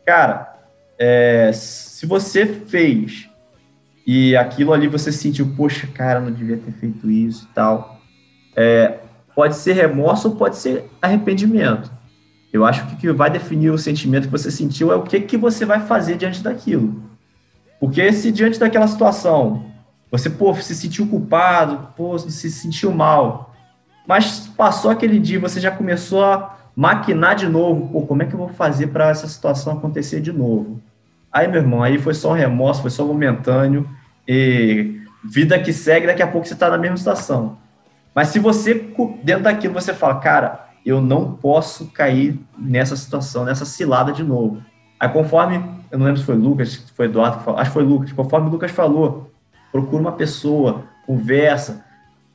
Cara, 0.06 0.56
é, 0.98 1.52
se 1.54 2.06
você 2.06 2.46
fez 2.46 3.29
e 4.12 4.36
aquilo 4.36 4.74
ali 4.74 4.88
você 4.88 5.12
sentiu, 5.12 5.54
poxa, 5.56 5.86
cara, 5.86 6.20
não 6.20 6.32
devia 6.32 6.58
ter 6.58 6.72
feito 6.72 7.12
isso 7.12 7.48
e 7.48 7.54
tal, 7.54 8.02
é, 8.56 9.02
pode 9.36 9.56
ser 9.56 9.74
remorso 9.74 10.30
ou 10.30 10.36
pode 10.36 10.58
ser 10.58 10.90
arrependimento. 11.00 11.92
Eu 12.52 12.66
acho 12.66 12.88
que 12.88 12.96
o 12.96 12.98
que 12.98 13.12
vai 13.14 13.30
definir 13.30 13.70
o 13.70 13.78
sentimento 13.78 14.26
que 14.26 14.32
você 14.32 14.50
sentiu 14.50 14.92
é 14.92 14.96
o 14.96 15.04
que, 15.04 15.22
que 15.22 15.38
você 15.38 15.64
vai 15.64 15.82
fazer 15.82 16.18
diante 16.18 16.42
daquilo. 16.42 17.04
Porque 17.80 18.12
se 18.12 18.32
diante 18.32 18.60
daquela 18.60 18.88
situação 18.88 19.66
você, 20.10 20.28
pô, 20.28 20.56
se 20.56 20.74
sentiu 20.74 21.06
culpado, 21.06 21.90
pô, 21.96 22.18
se 22.18 22.50
sentiu 22.50 22.92
mal, 22.92 23.54
mas 24.08 24.48
passou 24.58 24.90
aquele 24.90 25.20
dia, 25.20 25.40
você 25.40 25.60
já 25.60 25.70
começou 25.70 26.26
a 26.26 26.58
maquinar 26.76 27.36
de 27.36 27.48
novo. 27.48 27.90
Pô, 27.90 28.08
como 28.08 28.24
é 28.24 28.26
que 28.26 28.34
eu 28.34 28.40
vou 28.40 28.50
fazer 28.50 28.88
para 28.88 29.10
essa 29.10 29.28
situação 29.28 29.74
acontecer 29.74 30.20
de 30.20 30.34
novo? 30.34 30.82
Aí, 31.32 31.48
meu 31.48 31.62
irmão, 31.62 31.84
aí 31.84 32.00
foi 32.00 32.16
só 32.16 32.32
um 32.32 32.34
remorso, 32.34 32.82
foi 32.82 32.90
só 32.90 33.06
momentâneo. 33.06 33.88
E 34.32 35.02
vida 35.24 35.58
que 35.58 35.74
segue, 35.74 36.06
daqui 36.06 36.22
a 36.22 36.28
pouco 36.28 36.46
você 36.46 36.54
está 36.54 36.70
na 36.70 36.78
mesma 36.78 36.98
situação. 36.98 37.58
Mas 38.14 38.28
se 38.28 38.38
você, 38.38 38.76
dentro 39.24 39.44
daquilo, 39.44 39.74
você 39.74 39.92
fala, 39.92 40.20
cara, 40.20 40.68
eu 40.86 41.02
não 41.02 41.34
posso 41.34 41.88
cair 41.88 42.40
nessa 42.56 42.96
situação, 42.96 43.44
nessa 43.44 43.66
cilada 43.66 44.12
de 44.12 44.24
novo. 44.24 44.62
Aí, 45.00 45.10
conforme, 45.10 45.56
eu 45.90 45.98
não 45.98 46.06
lembro 46.06 46.20
se 46.20 46.28
foi 46.28 46.36
Lucas, 46.36 46.74
se 46.74 46.94
foi 46.94 47.08
Eduardo, 47.08 47.44
falou, 47.44 47.60
acho 47.60 47.72
que 47.72 47.74
foi 47.74 47.84
Lucas, 47.84 48.12
conforme 48.12 48.50
o 48.50 48.52
Lucas 48.52 48.70
falou, 48.70 49.32
procura 49.72 50.00
uma 50.00 50.12
pessoa, 50.12 50.84
conversa. 51.08 51.84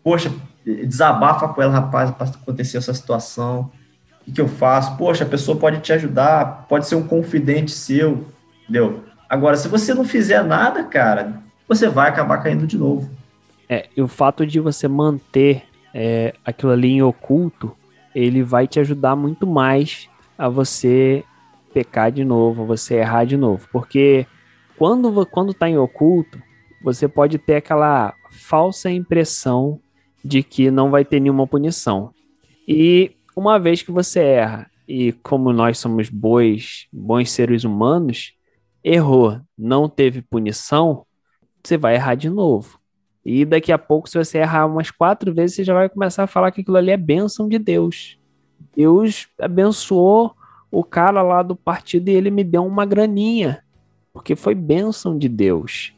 Poxa, 0.03 0.33
desabafa 0.65 1.47
com 1.47 1.63
ela, 1.63 1.73
rapaz, 1.73 2.11
aconteceu 2.11 2.79
essa 2.79 2.93
situação, 2.93 3.71
o 4.21 4.25
que, 4.25 4.33
que 4.33 4.41
eu 4.41 4.49
faço? 4.49 4.97
Poxa, 4.97 5.23
a 5.23 5.29
pessoa 5.29 5.57
pode 5.57 5.79
te 5.79 5.93
ajudar, 5.93 6.67
pode 6.69 6.89
ser 6.89 6.97
um 6.97 7.07
confidente 7.07 7.71
seu, 7.71 8.27
entendeu? 8.65 9.05
Agora, 9.29 9.57
se 9.57 9.69
você 9.69 9.95
não 9.95 10.05
fizer 10.05 10.43
nada, 10.43 10.83
cara, 10.83 11.44
você 11.69 11.89
vai 11.89 12.09
acabar 12.09 12.43
caindo 12.43 12.67
de 12.67 12.77
novo. 12.77 13.11
É, 13.69 13.89
e 13.97 14.03
o 14.03 14.09
fato 14.09 14.47
de 14.47 14.61
você 14.61 14.87
manter 14.87 15.65
é, 15.93 16.35
aquilo 16.45 16.73
ali 16.73 16.93
em 16.93 17.03
oculto, 17.03 17.75
ele 18.15 18.43
vai 18.43 18.67
te 18.67 18.79
ajudar 18.81 19.17
muito 19.17 19.47
mais 19.47 20.09
a 20.37 20.49
você 20.49 21.25
pecar 21.73 22.13
de 22.13 22.25
novo, 22.25 22.63
a 22.63 22.67
você 22.67 22.97
errar 22.97 23.25
de 23.25 23.37
novo. 23.37 23.67
Porque 23.73 24.27
quando, 24.77 25.27
quando 25.27 25.55
tá 25.55 25.69
em 25.69 25.79
oculto, 25.79 26.41
você 26.83 27.09
pode 27.09 27.39
ter 27.39 27.57
aquela 27.57 28.15
falsa 28.31 28.91
impressão 28.91 29.81
de 30.25 30.43
que 30.43 30.71
não 30.71 30.91
vai 30.91 31.05
ter 31.05 31.21
nenhuma 31.21 31.47
punição. 31.47 32.13
E 32.67 33.17
uma 33.37 33.59
vez 33.59 33.83
que 33.83 33.91
você 33.91 34.21
erra, 34.21 34.71
e 34.87 35.13
como 35.13 35.53
nós 35.53 35.79
somos 35.79 36.09
bois, 36.09 36.87
bons 36.93 37.31
seres 37.31 37.65
humanos, 37.65 38.33
errou, 38.83 39.41
não 39.57 39.89
teve 39.89 40.23
punição, 40.23 41.07
você 41.65 41.77
vai 41.77 41.95
errar 41.95 42.15
de 42.15 42.29
novo. 42.29 42.79
E 43.25 43.45
daqui 43.45 43.73
a 43.73 43.79
pouco, 43.79 44.09
se 44.09 44.19
você 44.19 44.39
errar 44.39 44.67
umas 44.67 44.91
quatro 44.91 45.33
vezes, 45.33 45.57
você 45.57 45.65
já 45.65 45.73
vai 45.73 45.89
começar 45.89 46.25
a 46.25 46.27
falar 46.27 46.51
que 46.51 46.61
aquilo 46.61 46.77
ali 46.77 46.91
é 46.91 46.97
bênção 46.97 47.49
de 47.49 47.59
Deus. 47.59 48.19
Deus 48.77 49.29
abençoou 49.41 50.35
o 50.71 50.85
cara 50.85 51.23
lá 51.23 51.43
do 51.43 51.57
partido 51.57 52.09
e 52.09 52.13
ele 52.13 52.31
me 52.31 52.45
deu 52.45 52.67
uma 52.67 52.85
graninha, 52.85 53.63
porque 54.13 54.37
foi 54.37 54.55
bênção 54.55 55.17
de 55.17 55.29
Deus. 55.29 55.95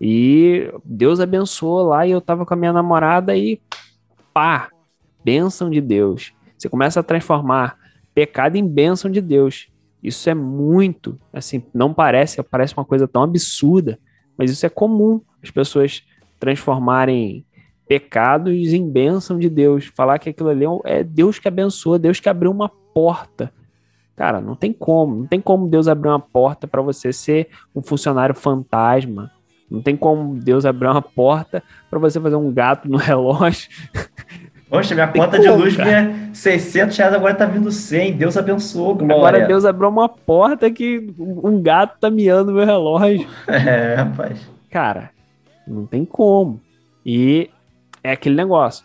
E 0.00 0.70
Deus 0.84 1.20
abençoou 1.20 1.88
lá 1.88 2.06
e 2.06 2.10
eu 2.10 2.20
tava 2.20 2.44
com 2.44 2.54
a 2.54 2.56
minha 2.56 2.72
namorada 2.72 3.34
e 3.36 3.60
pá, 4.34 4.68
bênção 5.24 5.70
de 5.70 5.80
Deus. 5.80 6.32
Você 6.56 6.68
começa 6.68 7.00
a 7.00 7.02
transformar 7.02 7.76
pecado 8.14 8.56
em 8.56 8.66
bênção 8.66 9.10
de 9.10 9.20
Deus. 9.20 9.68
Isso 10.02 10.28
é 10.28 10.34
muito, 10.34 11.18
assim, 11.32 11.64
não 11.72 11.94
parece, 11.94 12.42
parece 12.42 12.74
uma 12.76 12.84
coisa 12.84 13.08
tão 13.08 13.22
absurda, 13.22 13.98
mas 14.38 14.50
isso 14.50 14.64
é 14.64 14.68
comum, 14.70 15.20
as 15.42 15.50
pessoas 15.50 16.02
transformarem 16.38 17.44
pecados 17.88 18.54
em 18.54 18.88
bênção 18.88 19.38
de 19.38 19.48
Deus, 19.50 19.86
falar 19.86 20.18
que 20.18 20.30
aquilo 20.30 20.50
ali 20.50 20.64
é, 20.84 21.00
é 21.00 21.04
Deus 21.04 21.38
que 21.38 21.48
abençoa, 21.48 21.98
Deus 21.98 22.20
que 22.20 22.28
abriu 22.28 22.50
uma 22.50 22.68
porta. 22.68 23.52
Cara, 24.14 24.40
não 24.40 24.54
tem 24.54 24.72
como, 24.72 25.16
não 25.16 25.26
tem 25.26 25.40
como 25.40 25.68
Deus 25.68 25.88
abrir 25.88 26.08
uma 26.08 26.20
porta 26.20 26.66
para 26.66 26.82
você 26.82 27.12
ser 27.12 27.48
um 27.74 27.82
funcionário 27.82 28.34
fantasma, 28.34 29.30
não 29.70 29.82
tem 29.82 29.96
como 29.96 30.34
Deus 30.34 30.64
abrir 30.64 30.88
uma 30.88 31.02
porta 31.02 31.62
para 31.90 31.98
você 31.98 32.20
fazer 32.20 32.36
um 32.36 32.52
gato 32.52 32.88
no 32.88 32.96
relógio. 32.98 33.70
Poxa, 34.68 34.94
minha 34.94 35.08
conta 35.08 35.38
de 35.38 35.48
luz 35.48 35.74
vinha 35.74 36.30
600 36.32 36.96
reais, 36.96 37.14
agora 37.14 37.34
tá 37.34 37.46
vindo 37.46 37.72
100. 37.72 38.12
Deus 38.12 38.36
abençoou, 38.36 38.94
glória. 38.94 39.16
Agora 39.16 39.46
Deus 39.46 39.64
abriu 39.64 39.88
uma 39.88 40.08
porta 40.08 40.70
que 40.70 41.10
um 41.18 41.62
gato 41.62 41.98
tá 41.98 42.10
miando 42.10 42.52
meu 42.52 42.66
relógio. 42.66 43.26
É, 43.48 43.94
rapaz. 43.94 44.38
Cara, 44.70 45.10
não 45.66 45.86
tem 45.86 46.04
como. 46.04 46.60
E 47.04 47.48
é 48.04 48.12
aquele 48.12 48.34
negócio. 48.34 48.84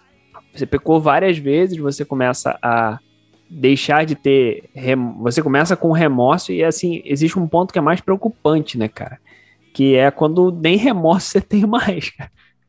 Você 0.54 0.66
pecou 0.66 1.02
várias 1.02 1.38
vezes, 1.38 1.78
você 1.78 2.06
começa 2.06 2.58
a 2.62 2.98
deixar 3.50 4.06
de 4.06 4.16
ter. 4.16 4.70
Rem... 4.74 4.96
Você 5.20 5.42
começa 5.42 5.76
com 5.76 5.92
remorso 5.92 6.52
e 6.52 6.64
assim, 6.64 7.02
existe 7.06 7.38
um 7.38 7.48
ponto 7.48 7.74
que 7.74 7.80
é 7.80 7.82
mais 7.82 8.00
preocupante, 8.00 8.78
né, 8.78 8.88
cara? 8.88 9.20
Que 9.74 9.96
é 9.96 10.10
quando 10.12 10.52
nem 10.52 10.78
remorso 10.78 11.28
você 11.32 11.42
tem 11.42 11.66
mais, 11.66 12.12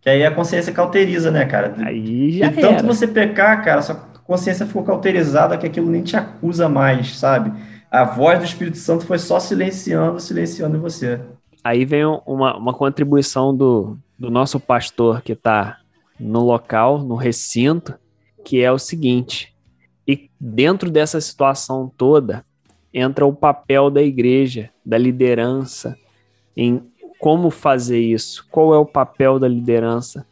Que 0.04 0.10
aí 0.10 0.22
a 0.22 0.30
consciência 0.30 0.70
cauteriza, 0.70 1.30
né, 1.30 1.46
cara? 1.46 1.74
Aí 1.78 2.32
já 2.32 2.48
E 2.48 2.50
tanto 2.50 2.80
era. 2.80 2.86
você 2.86 3.08
pecar, 3.08 3.64
cara, 3.64 3.80
só 3.80 3.94
consciência 4.22 4.66
ficou 4.66 4.84
cauterizada 4.84 5.56
que 5.56 5.66
aquilo 5.66 5.90
nem 5.90 6.02
te 6.02 6.14
acusa 6.14 6.68
mais, 6.68 7.16
sabe? 7.16 7.50
A 7.90 8.04
voz 8.04 8.38
do 8.38 8.44
Espírito 8.44 8.76
Santo 8.76 9.06
foi 9.06 9.18
só 9.18 9.40
silenciando, 9.40 10.20
silenciando 10.20 10.78
você. 10.78 11.18
Aí 11.62 11.86
vem 11.86 12.04
uma, 12.26 12.54
uma 12.54 12.74
contribuição 12.74 13.56
do, 13.56 13.96
do 14.18 14.30
nosso 14.30 14.60
pastor 14.60 15.22
que 15.22 15.32
está 15.32 15.78
no 16.20 16.44
local, 16.44 16.98
no 17.02 17.14
recinto, 17.14 17.94
que 18.44 18.62
é 18.62 18.70
o 18.70 18.78
seguinte: 18.78 19.54
e 20.06 20.28
dentro 20.38 20.90
dessa 20.90 21.18
situação 21.18 21.90
toda 21.96 22.44
entra 22.92 23.24
o 23.24 23.32
papel 23.32 23.88
da 23.90 24.02
igreja, 24.02 24.68
da 24.84 24.98
liderança, 24.98 25.96
em 26.54 26.82
como 27.24 27.48
fazer 27.48 28.00
isso, 28.00 28.46
qual 28.50 28.74
é 28.74 28.78
o 28.78 28.84
papel 28.84 29.38
da 29.38 29.48
liderança 29.48 30.26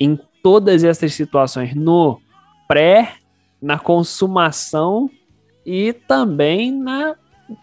em 0.00 0.18
todas 0.42 0.82
essas 0.82 1.14
situações, 1.14 1.72
no 1.72 2.20
pré, 2.66 3.12
na 3.62 3.78
consumação 3.78 5.08
e 5.64 5.92
também 5.92 6.72
na 6.72 7.14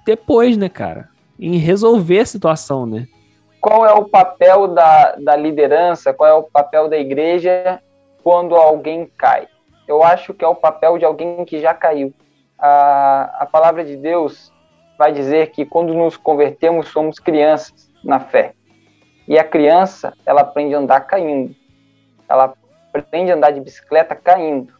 depois, 0.05 0.55
né, 0.55 0.69
cara? 0.69 1.09
Em 1.37 1.57
resolver 1.57 2.19
a 2.21 2.25
situação, 2.25 2.85
né? 2.85 3.05
Qual 3.59 3.85
é 3.85 3.91
o 3.91 4.07
papel 4.07 4.69
da, 4.69 5.13
da 5.17 5.35
liderança, 5.35 6.13
qual 6.13 6.29
é 6.29 6.33
o 6.33 6.43
papel 6.43 6.87
da 6.87 6.97
igreja 6.97 7.81
quando 8.23 8.55
alguém 8.55 9.11
cai? 9.17 9.49
Eu 9.89 10.01
acho 10.01 10.33
que 10.33 10.45
é 10.45 10.47
o 10.47 10.55
papel 10.55 10.97
de 10.97 11.03
alguém 11.03 11.43
que 11.43 11.59
já 11.59 11.73
caiu. 11.73 12.13
A, 12.57 13.39
a 13.41 13.45
palavra 13.45 13.83
de 13.83 13.97
Deus 13.97 14.53
vai 14.97 15.11
dizer 15.11 15.51
que 15.51 15.65
quando 15.65 15.93
nos 15.93 16.15
convertemos 16.15 16.87
somos 16.87 17.19
crianças 17.19 17.91
na 18.01 18.21
fé. 18.21 18.53
E 19.29 19.37
a 19.37 19.43
criança, 19.43 20.11
ela 20.25 20.41
aprende 20.41 20.73
a 20.73 20.79
andar 20.79 21.01
caindo. 21.01 21.55
Ela 22.27 22.51
aprende 22.91 23.31
a 23.31 23.35
andar 23.35 23.51
de 23.51 23.61
bicicleta 23.61 24.15
caindo. 24.15 24.73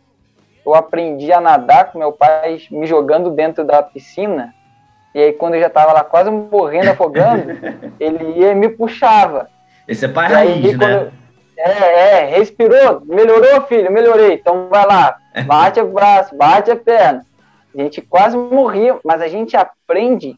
Eu 0.66 0.74
aprendi 0.74 1.32
a 1.32 1.40
nadar 1.40 1.92
com 1.92 2.00
meu 2.00 2.12
pai 2.12 2.60
me 2.72 2.88
jogando 2.88 3.30
dentro 3.30 3.64
da 3.64 3.84
piscina. 3.84 4.52
E 5.14 5.22
aí, 5.22 5.34
quando 5.34 5.54
eu 5.54 5.60
já 5.60 5.68
estava 5.68 5.94
lá 5.94 6.04
quase 6.04 6.32
morrendo, 6.32 6.90
afogando, 6.90 7.44
ele 8.02 8.40
ia 8.40 8.54
e 8.54 8.56
me 8.56 8.70
puxava. 8.70 9.48
Esse 9.88 10.06
é 10.06 10.08
pai 10.08 10.28
raiz, 10.34 10.66
aí, 10.66 10.78
né? 10.78 11.12
É, 11.56 11.72
é, 11.72 12.26
respirou, 12.26 13.02
melhorou, 13.06 13.62
filho, 13.68 13.92
melhorei. 13.92 14.34
Então 14.34 14.68
vai 14.68 14.86
lá, 14.86 15.20
bate 15.46 15.80
o 15.80 15.92
braço, 15.92 16.36
bate 16.36 16.72
a 16.72 16.76
perna. 16.76 17.24
A 17.76 17.82
gente 17.82 18.02
quase 18.02 18.36
morria, 18.36 18.98
mas 19.04 19.22
a 19.22 19.28
gente 19.28 19.56
aprende 19.56 20.36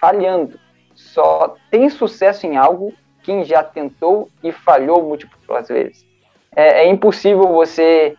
falhando. 0.00 0.56
Só 0.94 1.56
tem 1.68 1.88
sucesso 1.88 2.46
em 2.46 2.56
algo 2.56 2.92
quem 3.22 3.44
já 3.44 3.62
tentou 3.62 4.28
e 4.42 4.52
falhou 4.52 5.02
múltiplas 5.02 5.68
vezes. 5.68 6.06
É, 6.54 6.84
é 6.84 6.88
impossível 6.88 7.48
você 7.48 8.16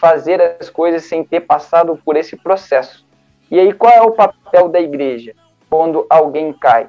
fazer 0.00 0.40
as 0.60 0.68
coisas 0.70 1.04
sem 1.04 1.24
ter 1.24 1.40
passado 1.40 1.98
por 2.04 2.16
esse 2.16 2.36
processo. 2.36 3.04
E 3.50 3.58
aí, 3.58 3.72
qual 3.72 3.92
é 3.92 4.02
o 4.02 4.12
papel 4.12 4.68
da 4.68 4.80
igreja 4.80 5.34
quando 5.68 6.06
alguém 6.08 6.52
cai? 6.52 6.88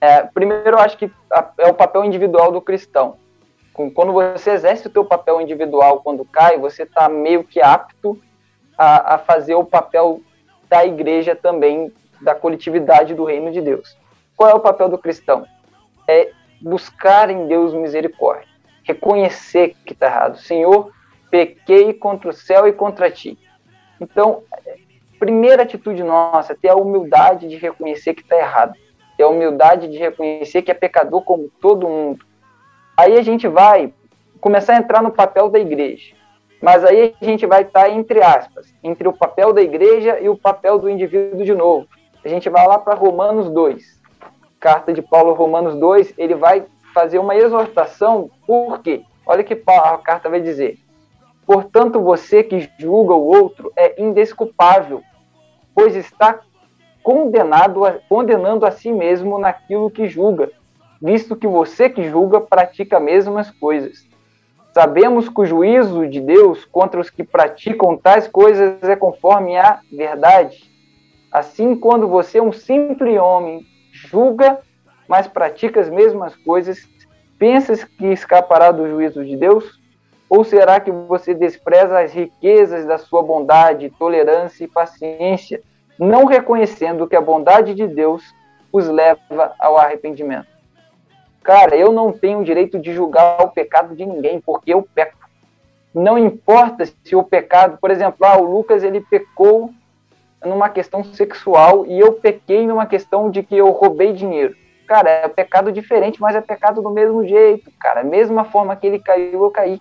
É, 0.00 0.22
primeiro, 0.22 0.70
eu 0.70 0.78
acho 0.78 0.98
que 0.98 1.10
é 1.58 1.66
o 1.68 1.74
papel 1.74 2.04
individual 2.04 2.52
do 2.52 2.60
cristão. 2.60 3.16
Quando 3.72 4.12
você 4.12 4.50
exerce 4.50 4.86
o 4.86 4.90
teu 4.90 5.04
papel 5.04 5.40
individual 5.40 6.00
quando 6.00 6.24
cai, 6.24 6.58
você 6.58 6.84
está 6.84 7.08
meio 7.08 7.42
que 7.42 7.60
apto 7.60 8.20
a, 8.78 9.14
a 9.14 9.18
fazer 9.18 9.54
o 9.54 9.64
papel 9.64 10.20
da 10.68 10.84
igreja 10.84 11.34
também, 11.34 11.92
da 12.20 12.34
coletividade 12.34 13.14
do 13.14 13.24
reino 13.24 13.50
de 13.50 13.60
Deus. 13.60 13.96
Qual 14.36 14.48
é 14.48 14.54
o 14.54 14.60
papel 14.60 14.88
do 14.88 14.98
cristão? 14.98 15.44
É 16.06 16.30
buscar 16.64 17.28
em 17.28 17.46
Deus 17.46 17.74
misericórdia, 17.74 18.48
reconhecer 18.82 19.76
que 19.84 19.92
está 19.92 20.06
errado. 20.06 20.38
Senhor, 20.38 20.90
pequei 21.30 21.92
contra 21.92 22.30
o 22.30 22.32
céu 22.32 22.66
e 22.66 22.72
contra 22.72 23.10
ti. 23.10 23.38
Então, 24.00 24.42
primeira 25.20 25.62
atitude 25.62 26.02
nossa 26.02 26.54
é 26.54 26.56
ter 26.56 26.70
a 26.70 26.74
humildade 26.74 27.48
de 27.48 27.56
reconhecer 27.56 28.14
que 28.14 28.22
está 28.22 28.38
errado, 28.38 28.72
ter 29.14 29.24
a 29.24 29.28
humildade 29.28 29.88
de 29.88 29.98
reconhecer 29.98 30.62
que 30.62 30.70
é 30.70 30.74
pecador 30.74 31.22
como 31.22 31.50
todo 31.60 31.86
mundo. 31.86 32.24
Aí 32.96 33.18
a 33.18 33.22
gente 33.22 33.46
vai 33.46 33.92
começar 34.40 34.72
a 34.72 34.78
entrar 34.78 35.02
no 35.02 35.10
papel 35.10 35.50
da 35.50 35.58
igreja. 35.58 36.14
Mas 36.62 36.82
aí 36.82 37.14
a 37.20 37.24
gente 37.24 37.44
vai 37.44 37.60
estar 37.60 37.90
entre 37.90 38.22
aspas, 38.22 38.74
entre 38.82 39.06
o 39.06 39.12
papel 39.12 39.52
da 39.52 39.60
igreja 39.60 40.18
e 40.18 40.30
o 40.30 40.36
papel 40.36 40.78
do 40.78 40.88
indivíduo 40.88 41.44
de 41.44 41.54
novo. 41.54 41.86
A 42.24 42.28
gente 42.28 42.48
vai 42.48 42.66
lá 42.66 42.78
para 42.78 42.94
Romanos 42.94 43.50
2 43.50 44.02
carta 44.64 44.94
de 44.94 45.02
Paulo, 45.02 45.34
Romanos 45.34 45.76
2, 45.76 46.14
ele 46.16 46.34
vai 46.34 46.64
fazer 46.94 47.18
uma 47.18 47.36
exortação, 47.36 48.30
por 48.46 48.80
quê? 48.80 49.02
Olha 49.26 49.44
que 49.44 49.52
a 49.52 49.98
carta 49.98 50.30
vai 50.30 50.40
dizer. 50.40 50.78
Portanto, 51.44 52.00
você 52.00 52.42
que 52.42 52.66
julga 52.78 53.12
o 53.12 53.26
outro 53.26 53.70
é 53.76 54.00
indesculpável, 54.02 55.02
pois 55.74 55.94
está 55.94 56.40
condenado 57.02 57.84
a, 57.84 57.98
condenando 58.08 58.64
a 58.64 58.70
si 58.70 58.90
mesmo 58.90 59.38
naquilo 59.38 59.90
que 59.90 60.08
julga, 60.08 60.50
visto 60.98 61.36
que 61.36 61.46
você 61.46 61.90
que 61.90 62.08
julga 62.08 62.40
pratica 62.40 62.96
as 62.96 63.02
mesmas 63.02 63.50
coisas. 63.50 64.08
Sabemos 64.72 65.28
que 65.28 65.42
o 65.42 65.44
juízo 65.44 66.08
de 66.08 66.20
Deus 66.20 66.64
contra 66.64 66.98
os 66.98 67.10
que 67.10 67.22
praticam 67.22 67.98
tais 67.98 68.26
coisas 68.26 68.82
é 68.82 68.96
conforme 68.96 69.58
a 69.58 69.80
verdade. 69.92 70.72
Assim, 71.30 71.76
quando 71.76 72.08
você, 72.08 72.40
um 72.40 72.50
simples 72.50 73.20
homem, 73.20 73.73
julga, 74.08 74.58
mas 75.08 75.26
pratica 75.26 75.80
as 75.80 75.90
mesmas 75.90 76.34
coisas, 76.36 76.88
pensas 77.38 77.84
que 77.84 78.06
escapará 78.06 78.70
do 78.70 78.88
juízo 78.88 79.24
de 79.24 79.36
Deus? 79.36 79.78
Ou 80.28 80.42
será 80.42 80.80
que 80.80 80.90
você 80.90 81.34
despreza 81.34 82.00
as 82.00 82.12
riquezas 82.12 82.86
da 82.86 82.98
sua 82.98 83.22
bondade, 83.22 83.90
tolerância 83.98 84.64
e 84.64 84.68
paciência, 84.68 85.62
não 85.98 86.24
reconhecendo 86.24 87.06
que 87.06 87.14
a 87.14 87.20
bondade 87.20 87.74
de 87.74 87.86
Deus 87.86 88.22
os 88.72 88.88
leva 88.88 89.54
ao 89.58 89.76
arrependimento? 89.76 90.48
Cara, 91.42 91.76
eu 91.76 91.92
não 91.92 92.10
tenho 92.10 92.40
o 92.40 92.44
direito 92.44 92.78
de 92.78 92.94
julgar 92.94 93.42
o 93.42 93.50
pecado 93.50 93.94
de 93.94 94.06
ninguém, 94.06 94.40
porque 94.40 94.72
eu 94.72 94.88
peco. 94.94 95.28
Não 95.94 96.18
importa 96.18 96.86
se 96.86 97.14
o 97.14 97.22
pecado, 97.22 97.78
por 97.78 97.90
exemplo, 97.90 98.26
ah, 98.26 98.38
o 98.38 98.44
Lucas 98.44 98.82
ele 98.82 99.02
pecou 99.02 99.70
numa 100.44 100.68
questão 100.68 101.02
sexual 101.04 101.86
e 101.86 101.98
eu 101.98 102.12
pequei 102.12 102.66
numa 102.66 102.86
questão 102.86 103.30
de 103.30 103.42
que 103.42 103.56
eu 103.56 103.70
roubei 103.70 104.12
dinheiro. 104.12 104.56
Cara, 104.86 105.08
é 105.08 105.28
pecado 105.28 105.72
diferente, 105.72 106.20
mas 106.20 106.36
é 106.36 106.40
pecado 106.40 106.82
do 106.82 106.90
mesmo 106.90 107.26
jeito, 107.26 107.70
cara. 107.80 108.04
Mesma 108.04 108.44
forma 108.44 108.76
que 108.76 108.86
ele 108.86 108.98
caiu, 108.98 109.42
eu 109.42 109.50
caí. 109.50 109.80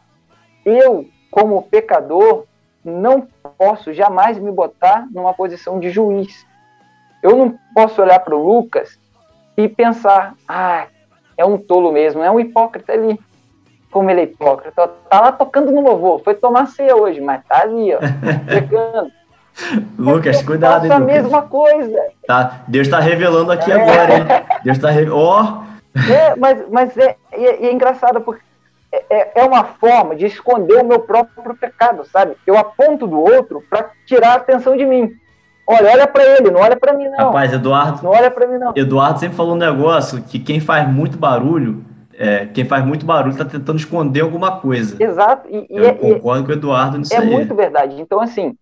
Eu, 0.65 1.05
como 1.29 1.63
pecador, 1.63 2.45
não 2.83 3.27
posso 3.57 3.93
jamais 3.93 4.37
me 4.37 4.51
botar 4.51 5.07
numa 5.11 5.33
posição 5.33 5.79
de 5.79 5.89
juiz. 5.89 6.45
Eu 7.21 7.35
não 7.35 7.55
posso 7.73 8.01
olhar 8.01 8.19
para 8.19 8.35
o 8.35 8.45
Lucas 8.45 8.99
e 9.57 9.67
pensar, 9.67 10.35
ah, 10.47 10.87
é 11.37 11.45
um 11.45 11.57
tolo 11.57 11.91
mesmo, 11.91 12.23
é 12.23 12.29
um 12.29 12.39
hipócrita 12.39 12.93
ali. 12.93 13.19
Como 13.91 14.09
ele 14.09 14.21
é 14.21 14.23
hipócrita, 14.23 14.87
tá 14.87 15.21
lá 15.21 15.31
tocando 15.31 15.71
no 15.71 15.81
louvor, 15.81 16.21
foi 16.23 16.33
tomar 16.33 16.65
ceia 16.67 16.95
hoje, 16.95 17.21
mas 17.21 17.45
tá 17.45 17.61
ali, 17.61 17.93
ó, 17.93 17.99
pecando. 18.49 19.11
Lucas, 19.97 20.41
cuidado, 20.41 20.85
hein, 20.85 20.91
a 20.91 20.99
mesma 20.99 21.43
coisa. 21.43 21.99
Tá, 22.25 22.61
Deus 22.67 22.87
está 22.87 22.99
revelando 22.99 23.51
aqui 23.51 23.71
é. 23.71 23.75
agora, 23.75 24.17
hein? 24.17 24.25
Deus 24.63 24.77
está 24.77 24.89
revelando. 24.89 25.17
Ó! 25.17 25.41
Oh. 25.41 25.73
É, 26.11 26.35
mas, 26.35 26.63
mas 26.71 26.97
é, 26.97 27.15
é, 27.31 27.67
é 27.67 27.71
engraçado 27.71 28.21
porque 28.21 28.41
é, 28.91 29.05
é, 29.09 29.31
é 29.41 29.43
uma 29.43 29.63
forma 29.63 30.15
de 30.15 30.25
esconder 30.25 30.81
o 30.81 30.85
meu 30.85 30.99
próprio 30.99 31.55
pecado, 31.55 32.03
sabe? 32.05 32.35
Eu 32.45 32.57
aponto 32.57 33.07
do 33.07 33.19
outro 33.19 33.63
para 33.69 33.89
tirar 34.05 34.33
a 34.33 34.35
atenção 34.35 34.75
de 34.75 34.85
mim. 34.85 35.11
Olha, 35.65 35.91
olha 35.91 36.07
para 36.07 36.23
ele, 36.25 36.51
não 36.51 36.59
olha 36.59 36.75
para 36.75 36.93
mim 36.93 37.07
não. 37.07 37.27
Rapaz, 37.27 37.53
Eduardo. 37.53 38.03
Não 38.03 38.11
olha 38.11 38.29
para 38.29 38.45
mim 38.47 38.57
não. 38.57 38.73
Eduardo 38.75 39.19
sempre 39.19 39.37
falou 39.37 39.53
um 39.53 39.57
negócio 39.57 40.21
que 40.21 40.37
quem 40.37 40.59
faz 40.59 40.87
muito 40.87 41.17
barulho, 41.17 41.85
é, 42.13 42.47
quem 42.47 42.65
faz 42.65 42.85
muito 42.85 43.05
barulho 43.05 43.31
está 43.31 43.45
tentando 43.45 43.79
esconder 43.79 44.21
alguma 44.21 44.59
coisa. 44.59 45.01
Exato. 45.01 45.47
E, 45.49 45.65
Eu 45.69 45.85
é, 45.85 45.93
concordo 45.93 46.43
com 46.43 46.49
o 46.51 46.53
Eduardo 46.53 46.97
nisso 46.97 47.13
é 47.13 47.17
aí. 47.17 47.27
É 47.27 47.31
muito 47.31 47.55
verdade. 47.55 47.99
Então, 47.99 48.19
assim, 48.19 48.55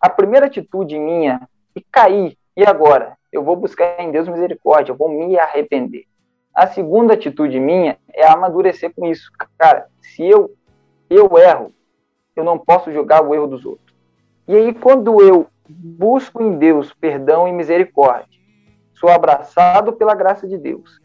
a 0.00 0.08
primeira 0.08 0.46
atitude 0.46 0.98
minha 0.98 1.48
e 1.74 1.80
cair, 1.80 2.36
e 2.56 2.64
agora? 2.64 3.16
Eu 3.32 3.42
vou 3.42 3.56
buscar 3.56 4.00
em 4.00 4.10
Deus 4.10 4.28
misericórdia, 4.28 4.92
eu 4.92 4.96
vou 4.96 5.08
me 5.08 5.38
arrepender. 5.38 6.04
A 6.54 6.66
segunda 6.66 7.14
atitude 7.14 7.60
minha 7.60 7.98
é 8.12 8.26
amadurecer 8.26 8.92
com 8.94 9.06
isso. 9.06 9.30
Cara, 9.56 9.86
se 10.00 10.24
eu, 10.24 10.50
eu 11.08 11.38
erro, 11.38 11.72
eu 12.34 12.42
não 12.42 12.58
posso 12.58 12.92
jogar 12.92 13.22
o 13.22 13.34
erro 13.34 13.46
dos 13.46 13.64
outros. 13.64 13.96
E 14.46 14.56
aí, 14.56 14.74
quando 14.74 15.22
eu 15.22 15.46
busco 15.68 16.42
em 16.42 16.56
Deus 16.56 16.92
perdão 16.94 17.46
e 17.46 17.52
misericórdia, 17.52 18.40
sou 18.94 19.08
abraçado 19.08 19.92
pela 19.92 20.14
graça 20.14 20.48
de 20.48 20.56
Deus, 20.56 21.00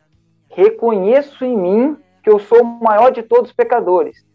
reconheço 0.49 1.43
em 1.43 1.57
mim 1.57 1.97
que 2.23 2.29
eu 2.29 2.39
sou 2.39 2.61
o 2.61 2.83
maior 2.83 3.11
de 3.11 3.21
todos 3.21 3.49
os 3.49 3.55
pecadores, 3.55 4.25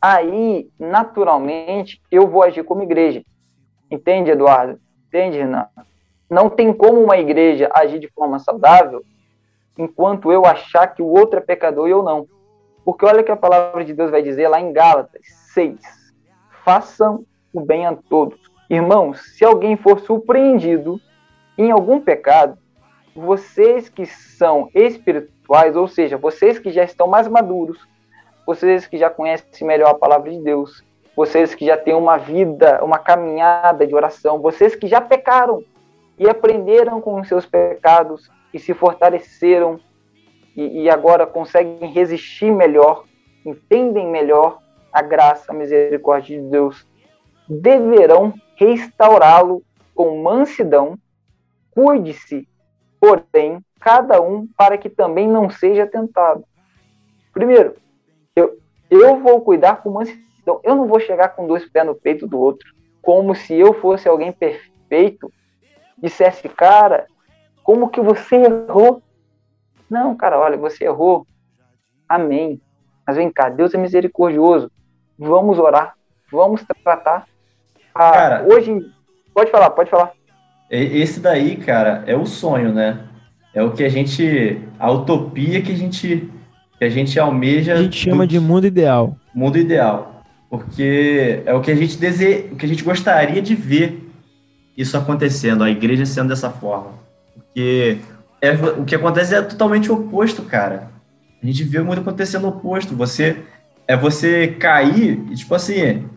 aí, 0.00 0.68
naturalmente, 0.78 2.02
eu 2.10 2.26
vou 2.26 2.42
agir 2.42 2.64
como 2.64 2.82
igreja. 2.82 3.22
Entende, 3.90 4.30
Eduardo? 4.30 4.80
Entende, 5.06 5.38
Renan? 5.38 5.66
Não 6.28 6.50
tem 6.50 6.72
como 6.72 7.02
uma 7.02 7.16
igreja 7.16 7.70
agir 7.72 7.98
de 7.98 8.08
forma 8.08 8.38
saudável 8.38 9.02
enquanto 9.78 10.32
eu 10.32 10.44
achar 10.44 10.88
que 10.88 11.00
o 11.00 11.06
outro 11.06 11.38
é 11.38 11.42
pecador 11.42 11.88
e 11.88 11.92
eu 11.92 12.02
não. 12.02 12.26
Porque 12.84 13.04
olha 13.04 13.22
que 13.22 13.30
a 13.30 13.36
palavra 13.36 13.84
de 13.84 13.94
Deus 13.94 14.10
vai 14.10 14.22
dizer 14.22 14.48
lá 14.48 14.60
em 14.60 14.72
Gálatas 14.72 15.22
6. 15.54 15.78
Façam 16.64 17.24
o 17.52 17.60
bem 17.60 17.86
a 17.86 17.94
todos, 17.94 18.48
Irmãos, 18.70 19.34
se 19.34 19.46
alguém 19.46 19.78
for 19.78 19.98
surpreendido 20.00 21.00
em 21.56 21.70
algum 21.70 21.98
pecado, 21.98 22.58
vocês 23.16 23.88
que 23.88 24.04
são 24.04 24.68
espirituais, 24.74 25.74
ou 25.74 25.88
seja, 25.88 26.18
vocês 26.18 26.58
que 26.58 26.70
já 26.70 26.84
estão 26.84 27.06
mais 27.06 27.26
maduros, 27.26 27.78
vocês 28.46 28.86
que 28.86 28.98
já 28.98 29.08
conhecem 29.08 29.66
melhor 29.66 29.88
a 29.88 29.94
palavra 29.94 30.30
de 30.30 30.38
Deus, 30.42 30.84
vocês 31.18 31.52
que 31.52 31.66
já 31.66 31.76
têm 31.76 31.94
uma 31.94 32.16
vida, 32.16 32.78
uma 32.84 32.96
caminhada 32.96 33.84
de 33.84 33.92
oração, 33.92 34.40
vocês 34.40 34.76
que 34.76 34.86
já 34.86 35.00
pecaram 35.00 35.64
e 36.16 36.28
aprenderam 36.28 37.00
com 37.00 37.18
os 37.18 37.26
seus 37.26 37.44
pecados 37.44 38.30
e 38.54 38.58
se 38.60 38.72
fortaleceram 38.72 39.80
e, 40.56 40.82
e 40.82 40.88
agora 40.88 41.26
conseguem 41.26 41.90
resistir 41.90 42.52
melhor, 42.52 43.02
entendem 43.44 44.06
melhor 44.06 44.60
a 44.92 45.02
graça, 45.02 45.50
a 45.50 45.54
misericórdia 45.54 46.40
de 46.40 46.48
Deus, 46.48 46.86
deverão 47.48 48.32
restaurá-lo 48.54 49.60
com 49.96 50.22
mansidão. 50.22 50.96
Cuide-se, 51.72 52.46
porém, 53.00 53.58
cada 53.80 54.22
um 54.22 54.46
para 54.56 54.78
que 54.78 54.88
também 54.88 55.26
não 55.26 55.50
seja 55.50 55.84
tentado. 55.84 56.44
Primeiro, 57.32 57.74
eu, 58.36 58.56
eu 58.88 59.16
vou 59.16 59.40
cuidar 59.40 59.82
com 59.82 59.90
mansidão 59.90 60.27
então, 60.48 60.60
eu 60.64 60.74
não 60.74 60.86
vou 60.86 60.98
chegar 60.98 61.28
com 61.28 61.46
dois 61.46 61.68
pés 61.68 61.84
no 61.84 61.94
peito 61.94 62.26
do 62.26 62.40
outro, 62.40 62.72
como 63.02 63.34
se 63.34 63.52
eu 63.52 63.74
fosse 63.74 64.08
alguém 64.08 64.32
perfeito, 64.32 65.30
dissesse, 65.98 66.48
cara, 66.48 67.06
como 67.62 67.90
que 67.90 68.00
você 68.00 68.36
errou? 68.36 69.02
Não, 69.90 70.16
cara, 70.16 70.38
olha, 70.38 70.56
você 70.56 70.84
errou. 70.84 71.26
Amém. 72.08 72.58
Mas 73.06 73.16
vem 73.16 73.30
cá, 73.30 73.50
Deus 73.50 73.74
é 73.74 73.76
misericordioso. 73.76 74.70
Vamos 75.18 75.58
orar, 75.58 75.96
vamos 76.32 76.64
tratar. 76.82 77.26
Ah, 77.94 78.10
cara, 78.10 78.46
hoje, 78.48 78.90
pode 79.34 79.50
falar, 79.50 79.68
pode 79.68 79.90
falar. 79.90 80.12
Esse 80.70 81.20
daí, 81.20 81.56
cara, 81.56 82.04
é 82.06 82.16
o 82.16 82.24
sonho, 82.24 82.72
né? 82.72 83.06
É 83.52 83.62
o 83.62 83.72
que 83.72 83.84
a 83.84 83.88
gente, 83.90 84.62
a 84.78 84.90
utopia 84.90 85.60
que 85.60 85.72
a 85.72 85.76
gente, 85.76 86.32
que 86.78 86.84
a 86.84 86.88
gente 86.88 87.20
almeja. 87.20 87.74
A 87.74 87.82
gente 87.82 87.96
chama 87.96 88.26
do... 88.26 88.30
de 88.30 88.40
mundo 88.40 88.66
ideal. 88.66 89.14
Mundo 89.34 89.58
ideal 89.58 90.17
porque 90.50 91.42
é 91.44 91.52
o 91.52 91.60
que 91.60 91.70
a 91.70 91.74
gente 91.76 91.96
deseja, 91.98 92.46
o 92.52 92.56
que 92.56 92.64
a 92.64 92.68
gente 92.68 92.82
gostaria 92.82 93.42
de 93.42 93.54
ver 93.54 94.08
isso 94.76 94.96
acontecendo, 94.96 95.64
a 95.64 95.70
igreja 95.70 96.06
sendo 96.06 96.28
dessa 96.28 96.50
forma. 96.50 96.92
Porque 97.34 97.98
é, 98.40 98.52
o 98.52 98.84
que 98.84 98.94
acontece 98.94 99.34
é 99.34 99.42
totalmente 99.42 99.90
oposto, 99.90 100.42
cara. 100.42 100.90
A 101.42 101.46
gente 101.46 101.64
vê 101.64 101.80
muito 101.80 102.00
acontecendo 102.00 102.44
o 102.44 102.48
oposto. 102.48 102.94
Você 102.96 103.36
é 103.86 103.96
você 103.96 104.48
cair 104.48 105.24
e 105.30 105.34
tipo 105.34 105.54
assim, 105.54 106.08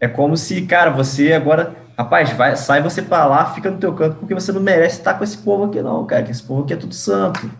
é 0.00 0.08
como 0.08 0.36
se, 0.36 0.62
cara, 0.62 0.90
você 0.90 1.32
agora, 1.32 1.74
rapaz, 1.96 2.32
vai, 2.32 2.56
sai 2.56 2.82
você 2.82 3.02
para 3.02 3.26
lá, 3.26 3.46
fica 3.46 3.70
no 3.70 3.78
teu 3.78 3.92
canto 3.94 4.16
porque 4.16 4.34
você 4.34 4.52
não 4.52 4.60
merece 4.60 4.98
estar 4.98 5.14
com 5.14 5.24
esse 5.24 5.38
povo 5.38 5.64
aqui 5.64 5.80
não, 5.80 6.04
cara. 6.06 6.22
Que 6.22 6.30
esse 6.30 6.42
povo 6.42 6.62
aqui 6.62 6.72
é 6.72 6.76
tudo 6.76 6.94
santo. 6.94 7.50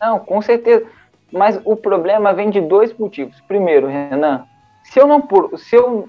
Não, 0.00 0.18
com 0.18 0.40
certeza. 0.40 0.84
Mas 1.32 1.60
o 1.64 1.74
problema 1.76 2.32
vem 2.32 2.50
de 2.50 2.60
dois 2.60 2.96
motivos. 2.96 3.40
Primeiro, 3.48 3.88
Renan, 3.88 4.44
se 4.84 5.00
eu 5.00 5.06
não, 5.06 5.26
se 5.56 5.74
eu 5.74 6.08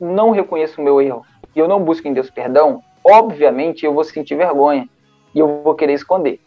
não 0.00 0.30
reconheço 0.30 0.80
o 0.80 0.84
meu 0.84 1.00
erro 1.00 1.24
e 1.54 1.58
eu 1.58 1.66
não 1.66 1.82
busco 1.82 2.06
em 2.06 2.12
Deus 2.12 2.30
perdão, 2.30 2.82
obviamente 3.04 3.86
eu 3.86 3.94
vou 3.94 4.04
sentir 4.04 4.36
vergonha 4.36 4.88
e 5.34 5.38
eu 5.38 5.62
vou 5.62 5.74
querer 5.74 5.94
esconder. 5.94 6.40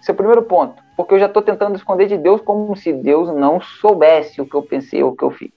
Esse 0.00 0.10
é 0.10 0.12
o 0.12 0.16
primeiro 0.16 0.42
ponto, 0.42 0.82
porque 0.96 1.14
eu 1.14 1.18
já 1.18 1.26
estou 1.26 1.42
tentando 1.42 1.76
esconder 1.76 2.06
de 2.06 2.18
Deus 2.18 2.40
como 2.42 2.76
se 2.76 2.92
Deus 2.92 3.34
não 3.34 3.60
soubesse 3.60 4.40
o 4.40 4.46
que 4.46 4.54
eu 4.54 4.62
pensei 4.62 5.02
ou 5.02 5.12
o 5.12 5.16
que 5.16 5.22
eu 5.22 5.30
fiz. 5.30 5.50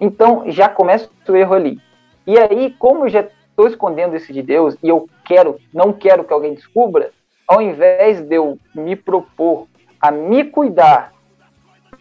Então 0.00 0.44
já 0.50 0.68
começa 0.68 1.08
o 1.26 1.36
erro 1.36 1.54
ali. 1.54 1.80
E 2.26 2.38
aí, 2.38 2.74
como 2.78 3.06
eu 3.06 3.08
já 3.08 3.20
estou 3.20 3.66
escondendo 3.66 4.16
isso 4.16 4.32
de 4.32 4.42
Deus 4.42 4.76
e 4.82 4.88
eu 4.88 5.08
quero, 5.24 5.58
não 5.72 5.92
quero 5.92 6.24
que 6.24 6.32
alguém 6.32 6.54
descubra, 6.54 7.12
ao 7.46 7.62
invés 7.62 8.20
de 8.20 8.34
eu 8.34 8.58
me 8.74 8.94
propor 8.94 9.66
a 10.00 10.10
me 10.10 10.44
cuidar 10.44 11.12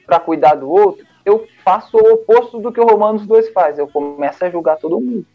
para 0.06 0.20
cuidar 0.20 0.56
do 0.56 0.70
outro, 0.70 1.06
eu 1.26 1.48
faço 1.64 1.98
o 1.98 2.14
oposto 2.14 2.60
do 2.60 2.72
que 2.72 2.80
o 2.80 2.86
Romanos 2.86 3.26
2 3.26 3.50
faz. 3.52 3.78
Eu 3.78 3.88
começo 3.88 4.44
a 4.44 4.50
julgar 4.50 4.78
todo 4.78 5.00
mundo, 5.00 5.26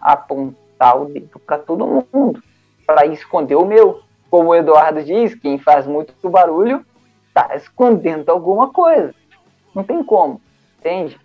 apontar 0.00 1.00
o 1.00 1.06
dedo 1.06 1.38
para 1.38 1.58
todo 1.58 2.06
mundo, 2.12 2.42
para 2.86 3.06
esconder 3.06 3.56
o 3.56 3.66
meu. 3.66 4.02
Como 4.30 4.50
o 4.50 4.54
Eduardo 4.54 5.02
diz, 5.02 5.34
quem 5.34 5.58
faz 5.58 5.86
muito 5.86 6.28
barulho 6.28 6.84
está 7.28 7.54
escondendo 7.56 8.30
alguma 8.30 8.72
coisa. 8.72 9.14
Não 9.74 9.82
tem 9.82 10.02
como, 10.04 10.40
entende? 10.78 11.18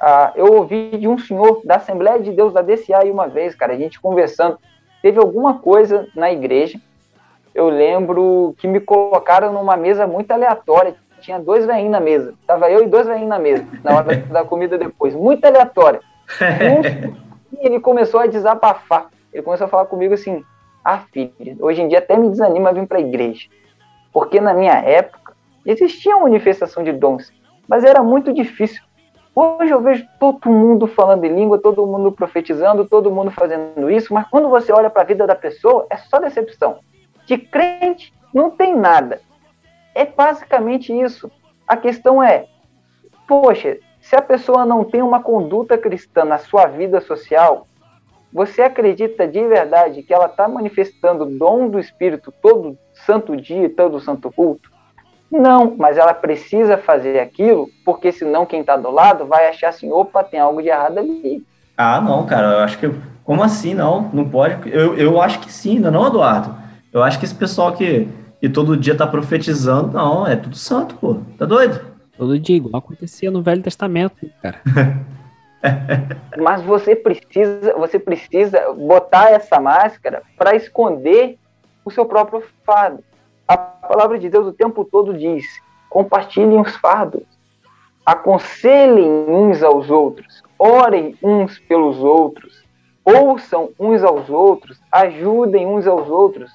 Ah, 0.00 0.32
eu 0.36 0.52
ouvi 0.52 0.96
de 0.98 1.08
um 1.08 1.18
senhor 1.18 1.62
da 1.64 1.76
Assembleia 1.76 2.20
de 2.20 2.30
Deus 2.30 2.52
da 2.52 2.62
DCA 2.62 3.00
uma 3.10 3.26
vez, 3.26 3.54
cara, 3.54 3.72
a 3.72 3.76
gente 3.76 4.00
conversando. 4.00 4.58
Teve 5.02 5.18
alguma 5.18 5.58
coisa 5.58 6.06
na 6.14 6.30
igreja. 6.30 6.80
Eu 7.54 7.68
lembro 7.68 8.54
que 8.58 8.68
me 8.68 8.80
colocaram 8.80 9.52
numa 9.52 9.76
mesa 9.76 10.06
muito 10.06 10.30
aleatória 10.30 10.94
tinha 11.20 11.38
dois 11.38 11.66
veinhos 11.66 11.90
na 11.90 12.00
mesa. 12.00 12.34
Tava 12.46 12.70
eu 12.70 12.82
e 12.82 12.86
dois 12.86 13.06
veinhos 13.06 13.28
na 13.28 13.38
mesa, 13.38 13.66
na 13.82 13.96
hora 13.96 14.16
da 14.16 14.44
comida 14.44 14.78
depois. 14.78 15.14
Muito 15.14 15.44
aleatório. 15.44 16.00
e 17.52 17.66
ele 17.66 17.80
começou 17.80 18.20
a 18.20 18.26
desabafar. 18.26 19.08
Ele 19.32 19.42
começou 19.42 19.66
a 19.66 19.70
falar 19.70 19.86
comigo 19.86 20.14
assim: 20.14 20.44
Ah, 20.84 21.02
filho, 21.12 21.32
hoje 21.60 21.82
em 21.82 21.88
dia 21.88 21.98
até 21.98 22.16
me 22.16 22.28
desanima 22.28 22.72
vir 22.72 22.86
para 22.86 22.98
a 22.98 23.00
igreja. 23.00 23.48
Porque 24.12 24.40
na 24.40 24.54
minha 24.54 24.74
época 24.74 25.34
existia 25.64 26.16
uma 26.16 26.24
manifestação 26.24 26.82
de 26.82 26.92
dons, 26.92 27.32
mas 27.68 27.84
era 27.84 28.02
muito 28.02 28.32
difícil. 28.32 28.82
Hoje 29.34 29.70
eu 29.70 29.82
vejo 29.82 30.06
todo 30.18 30.48
mundo 30.48 30.86
falando 30.86 31.24
em 31.24 31.34
língua, 31.34 31.58
todo 31.58 31.86
mundo 31.86 32.10
profetizando, 32.10 32.86
todo 32.86 33.10
mundo 33.10 33.30
fazendo 33.30 33.90
isso, 33.90 34.14
mas 34.14 34.26
quando 34.30 34.48
você 34.48 34.72
olha 34.72 34.88
para 34.88 35.02
a 35.02 35.04
vida 35.04 35.26
da 35.26 35.34
pessoa, 35.34 35.86
é 35.90 35.96
só 35.98 36.18
decepção. 36.18 36.78
De 37.26 37.36
crente, 37.36 38.14
não 38.32 38.48
tem 38.48 38.74
nada. 38.74 39.20
É 39.96 40.04
basicamente 40.04 40.92
isso. 40.92 41.30
A 41.66 41.74
questão 41.74 42.22
é, 42.22 42.44
poxa, 43.26 43.78
se 43.98 44.14
a 44.14 44.20
pessoa 44.20 44.66
não 44.66 44.84
tem 44.84 45.00
uma 45.00 45.22
conduta 45.22 45.78
cristã 45.78 46.22
na 46.22 46.36
sua 46.36 46.66
vida 46.66 47.00
social, 47.00 47.66
você 48.30 48.60
acredita 48.60 49.26
de 49.26 49.42
verdade 49.48 50.02
que 50.02 50.12
ela 50.12 50.26
está 50.26 50.46
manifestando 50.46 51.24
o 51.24 51.38
dom 51.38 51.70
do 51.70 51.80
Espírito 51.80 52.30
todo 52.42 52.76
santo 53.06 53.34
dia, 53.34 53.70
todo 53.74 53.98
santo 53.98 54.30
culto? 54.30 54.70
Não, 55.32 55.74
mas 55.78 55.96
ela 55.96 56.12
precisa 56.12 56.76
fazer 56.76 57.18
aquilo, 57.18 57.66
porque 57.82 58.12
senão 58.12 58.44
quem 58.44 58.60
está 58.60 58.76
do 58.76 58.90
lado 58.90 59.24
vai 59.24 59.48
achar 59.48 59.70
assim, 59.70 59.90
opa, 59.90 60.22
tem 60.22 60.38
algo 60.38 60.60
de 60.60 60.68
errado 60.68 60.98
ali. 60.98 61.42
Ah, 61.74 62.02
não, 62.02 62.26
cara, 62.26 62.48
eu 62.48 62.58
acho 62.58 62.78
que. 62.78 62.90
Como 63.24 63.42
assim? 63.42 63.72
Não, 63.72 64.10
não 64.12 64.28
pode. 64.28 64.70
Eu, 64.70 64.94
eu 64.98 65.22
acho 65.22 65.40
que 65.40 65.50
sim, 65.50 65.78
não, 65.78 66.06
Eduardo. 66.06 66.54
Eu 66.92 67.02
acho 67.02 67.18
que 67.18 67.24
esse 67.24 67.34
pessoal 67.34 67.72
que 67.72 68.06
e 68.46 68.48
todo 68.48 68.76
dia 68.76 68.96
tá 68.96 69.06
profetizando. 69.06 69.92
Não, 69.92 70.26
é 70.26 70.36
tudo 70.36 70.56
santo, 70.56 70.94
pô. 70.94 71.18
Tá 71.36 71.44
doido? 71.44 71.84
Todo 72.16 72.38
dia, 72.38 72.56
igual 72.56 72.76
acontecia 72.76 73.28
no 73.28 73.42
Velho 73.42 73.60
Testamento, 73.60 74.14
cara. 74.40 74.60
Mas 76.38 76.62
você 76.62 76.94
precisa, 76.94 77.74
você 77.76 77.98
precisa 77.98 78.72
botar 78.72 79.30
essa 79.30 79.60
máscara 79.60 80.22
para 80.38 80.54
esconder 80.54 81.38
o 81.84 81.90
seu 81.90 82.06
próprio 82.06 82.42
fardo. 82.64 83.02
A 83.48 83.56
palavra 83.56 84.16
de 84.16 84.28
Deus 84.28 84.46
o 84.46 84.52
tempo 84.52 84.84
todo 84.84 85.12
diz: 85.12 85.44
compartilhem 85.90 86.60
os 86.60 86.76
fardos, 86.76 87.24
aconselhem 88.04 89.10
uns 89.28 89.60
aos 89.62 89.90
outros, 89.90 90.42
orem 90.56 91.16
uns 91.20 91.58
pelos 91.58 91.98
outros, 91.98 92.64
ouçam 93.04 93.70
uns 93.78 94.04
aos 94.04 94.30
outros, 94.30 94.80
ajudem 94.92 95.66
uns 95.66 95.84
aos 95.86 96.08
outros 96.08 96.52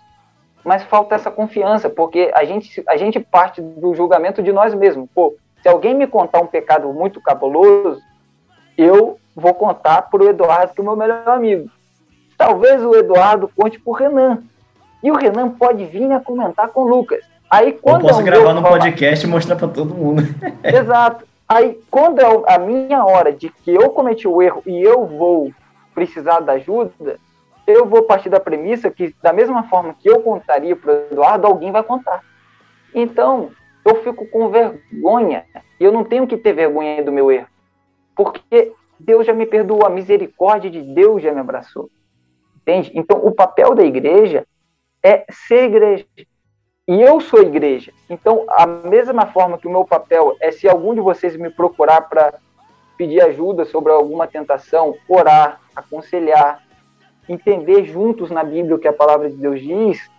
mas 0.64 0.84
falta 0.84 1.16
essa 1.16 1.32
confiança, 1.32 1.90
porque 1.90 2.32
a 2.34 2.44
gente, 2.44 2.84
a 2.88 2.98
gente 2.98 3.20
parte 3.20 3.62
do 3.62 3.94
julgamento 3.96 4.42
de 4.44 4.52
nós 4.52 4.74
mesmos. 4.74 5.10
Pô, 5.14 5.36
se 5.62 5.68
alguém 5.68 5.94
me 5.94 6.08
contar 6.08 6.42
um 6.42 6.48
pecado 6.48 6.92
muito 6.94 7.22
cabuloso, 7.22 8.02
eu 8.78 9.20
vou 9.36 9.54
contar 9.54 10.04
para 10.04 10.24
o 10.24 10.30
Eduardo, 10.30 10.74
que 10.74 10.82
é 10.82 10.84
o 10.84 10.86
meu 10.86 10.96
melhor 10.96 11.28
amigo. 11.28 11.70
Talvez 12.38 12.84
o 12.84 12.96
Eduardo 12.96 13.50
conte 13.56 13.80
para 13.80 13.92
o 13.92 13.96
Renan. 13.96 14.44
E 15.04 15.12
o 15.12 15.16
Renan 15.16 15.50
pode 15.50 15.86
vir 15.86 16.12
a 16.12 16.20
comentar 16.20 16.70
com 16.70 16.82
o 16.82 16.88
Lucas. 16.88 17.24
Aí, 17.50 17.74
quando 17.74 18.04
eu 18.04 18.08
posso 18.08 18.22
é 18.22 18.24
gravar 18.24 18.54
no 18.54 18.62
falar... 18.62 18.80
podcast 18.80 19.26
e 19.26 19.30
mostrar 19.30 19.56
para 19.56 19.68
todo 19.68 19.94
mundo. 19.94 20.24
Exato. 20.64 21.26
Aí, 21.48 21.78
quando 21.90 22.20
é 22.20 22.54
a 22.54 22.58
minha 22.58 23.04
hora 23.04 23.32
de 23.34 23.50
que 23.50 23.74
eu 23.74 23.90
cometi 23.90 24.28
o 24.28 24.42
erro 24.42 24.64
e 24.66 24.82
eu 24.82 25.06
vou 25.06 25.52
precisar 25.94 26.40
da 26.40 26.54
ajuda, 26.54 27.18
eu 27.72 27.86
vou 27.86 28.04
partir 28.04 28.30
da 28.30 28.40
premissa 28.40 28.90
que, 28.90 29.16
da 29.22 29.34
mesma 29.34 29.64
forma 29.64 29.94
que 29.94 30.10
eu 30.10 30.22
contaria 30.22 30.76
para 30.76 30.92
o 30.92 30.96
Eduardo, 31.12 31.48
alguém 31.48 31.72
vai 31.72 31.84
contar. 31.84 32.24
Então, 32.94 33.52
eu 33.86 34.04
fico 34.04 34.28
com 34.28 34.50
vergonha. 34.50 35.46
E 35.80 35.84
eu 35.84 35.92
não 35.92 36.04
tenho 36.04 36.28
que 36.28 36.38
ter 36.38 36.54
vergonha 36.54 37.04
do 37.04 37.12
meu 37.12 37.32
erro. 37.32 37.48
Porque 38.16 38.74
Deus 39.00 39.26
já 39.26 39.34
me 39.34 39.46
perdoou, 39.46 39.86
a 39.86 39.90
misericórdia 39.90 40.70
de 40.70 40.82
Deus 40.82 41.22
já 41.22 41.32
me 41.34 41.40
abraçou. 41.40 41.90
Entende? 42.58 42.92
Então, 42.94 43.18
o 43.26 43.32
papel 43.32 43.74
da 43.74 43.84
igreja 43.84 44.46
é 45.04 45.26
ser 45.32 45.66
igreja. 45.66 46.06
E 46.88 47.02
eu 47.02 47.20
sou 47.20 47.42
igreja. 47.42 47.92
Então, 48.10 48.46
a 48.50 48.66
mesma 48.66 49.26
forma 49.28 49.58
que 49.58 49.68
o 49.68 49.72
meu 49.72 49.86
papel 49.86 50.36
é 50.40 50.52
se 50.52 50.68
algum 50.68 50.94
de 50.94 51.02
vocês 51.02 51.36
me 51.36 51.50
procurar 51.50 52.02
para 52.02 52.34
pedir 52.98 53.22
ajuda 53.22 53.66
sobre 53.66 53.92
alguma 53.92 54.28
tentação, 54.28 54.96
orar, 55.08 55.60
aconselhar, 55.76 56.62
entender 57.32 57.86
juntos 57.86 58.30
na 58.30 58.44
Bíblia 58.44 58.76
o 58.76 58.80
que 58.80 58.88
a 58.88 58.94
palavra 58.94 59.30
de 59.30 59.38
Deus 59.38 59.62
diz, 59.62 60.10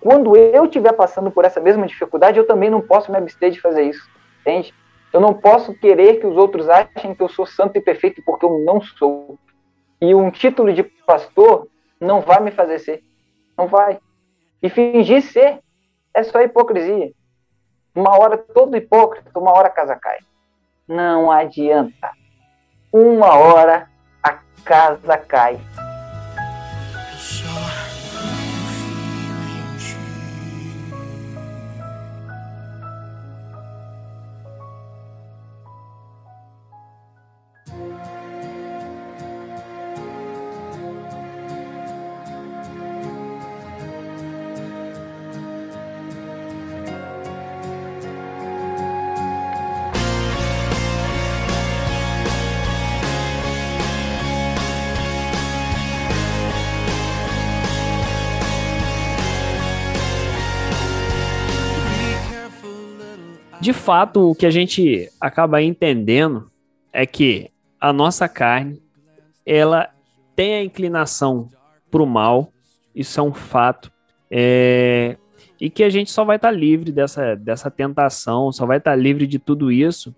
quando 0.00 0.36
eu 0.36 0.64
estiver 0.64 0.92
passando 0.92 1.30
por 1.30 1.44
essa 1.44 1.60
mesma 1.60 1.86
dificuldade, 1.86 2.38
eu 2.38 2.46
também 2.46 2.68
não 2.68 2.80
posso 2.80 3.10
me 3.10 3.18
abster 3.18 3.50
de 3.50 3.60
fazer 3.60 3.82
isso, 3.82 4.08
entende? 4.40 4.74
Eu 5.12 5.20
não 5.20 5.34
posso 5.34 5.74
querer 5.74 6.18
que 6.18 6.26
os 6.26 6.36
outros 6.36 6.68
achem 6.68 7.14
que 7.14 7.22
eu 7.22 7.28
sou 7.28 7.44
santo 7.44 7.76
e 7.76 7.80
perfeito, 7.80 8.22
porque 8.24 8.44
eu 8.44 8.58
não 8.64 8.80
sou. 8.80 9.38
E 10.00 10.14
um 10.14 10.30
título 10.30 10.72
de 10.72 10.82
pastor 10.82 11.68
não 12.00 12.20
vai 12.20 12.40
me 12.40 12.50
fazer 12.50 12.78
ser. 12.78 13.04
Não 13.56 13.68
vai. 13.68 13.98
E 14.62 14.70
fingir 14.70 15.22
ser 15.22 15.60
é 16.14 16.22
só 16.22 16.40
hipocrisia. 16.40 17.12
Uma 17.94 18.18
hora 18.18 18.38
todo 18.38 18.76
hipócrita, 18.76 19.38
uma 19.38 19.52
hora 19.52 19.68
a 19.68 19.70
casa 19.70 19.94
cai. 19.96 20.18
Não 20.88 21.30
adianta. 21.30 22.10
Uma 22.90 23.36
hora 23.36 23.88
a 24.22 24.38
casa 24.64 25.18
cai. 25.18 25.60
Fato, 63.82 64.30
o 64.30 64.34
que 64.34 64.46
a 64.46 64.50
gente 64.50 65.10
acaba 65.20 65.60
entendendo 65.60 66.48
é 66.92 67.04
que 67.04 67.50
a 67.80 67.92
nossa 67.92 68.28
carne, 68.28 68.80
ela 69.44 69.90
tem 70.36 70.54
a 70.54 70.62
inclinação 70.62 71.48
para 71.90 72.00
o 72.00 72.06
mal, 72.06 72.52
isso 72.94 73.18
é 73.18 73.22
um 73.22 73.34
fato, 73.34 73.90
é, 74.30 75.16
e 75.60 75.68
que 75.68 75.82
a 75.82 75.90
gente 75.90 76.12
só 76.12 76.24
vai 76.24 76.36
estar 76.36 76.52
tá 76.52 76.54
livre 76.54 76.92
dessa, 76.92 77.34
dessa 77.34 77.70
tentação, 77.72 78.52
só 78.52 78.64
vai 78.64 78.78
estar 78.78 78.92
tá 78.92 78.96
livre 78.96 79.26
de 79.26 79.40
tudo 79.40 79.72
isso 79.72 80.14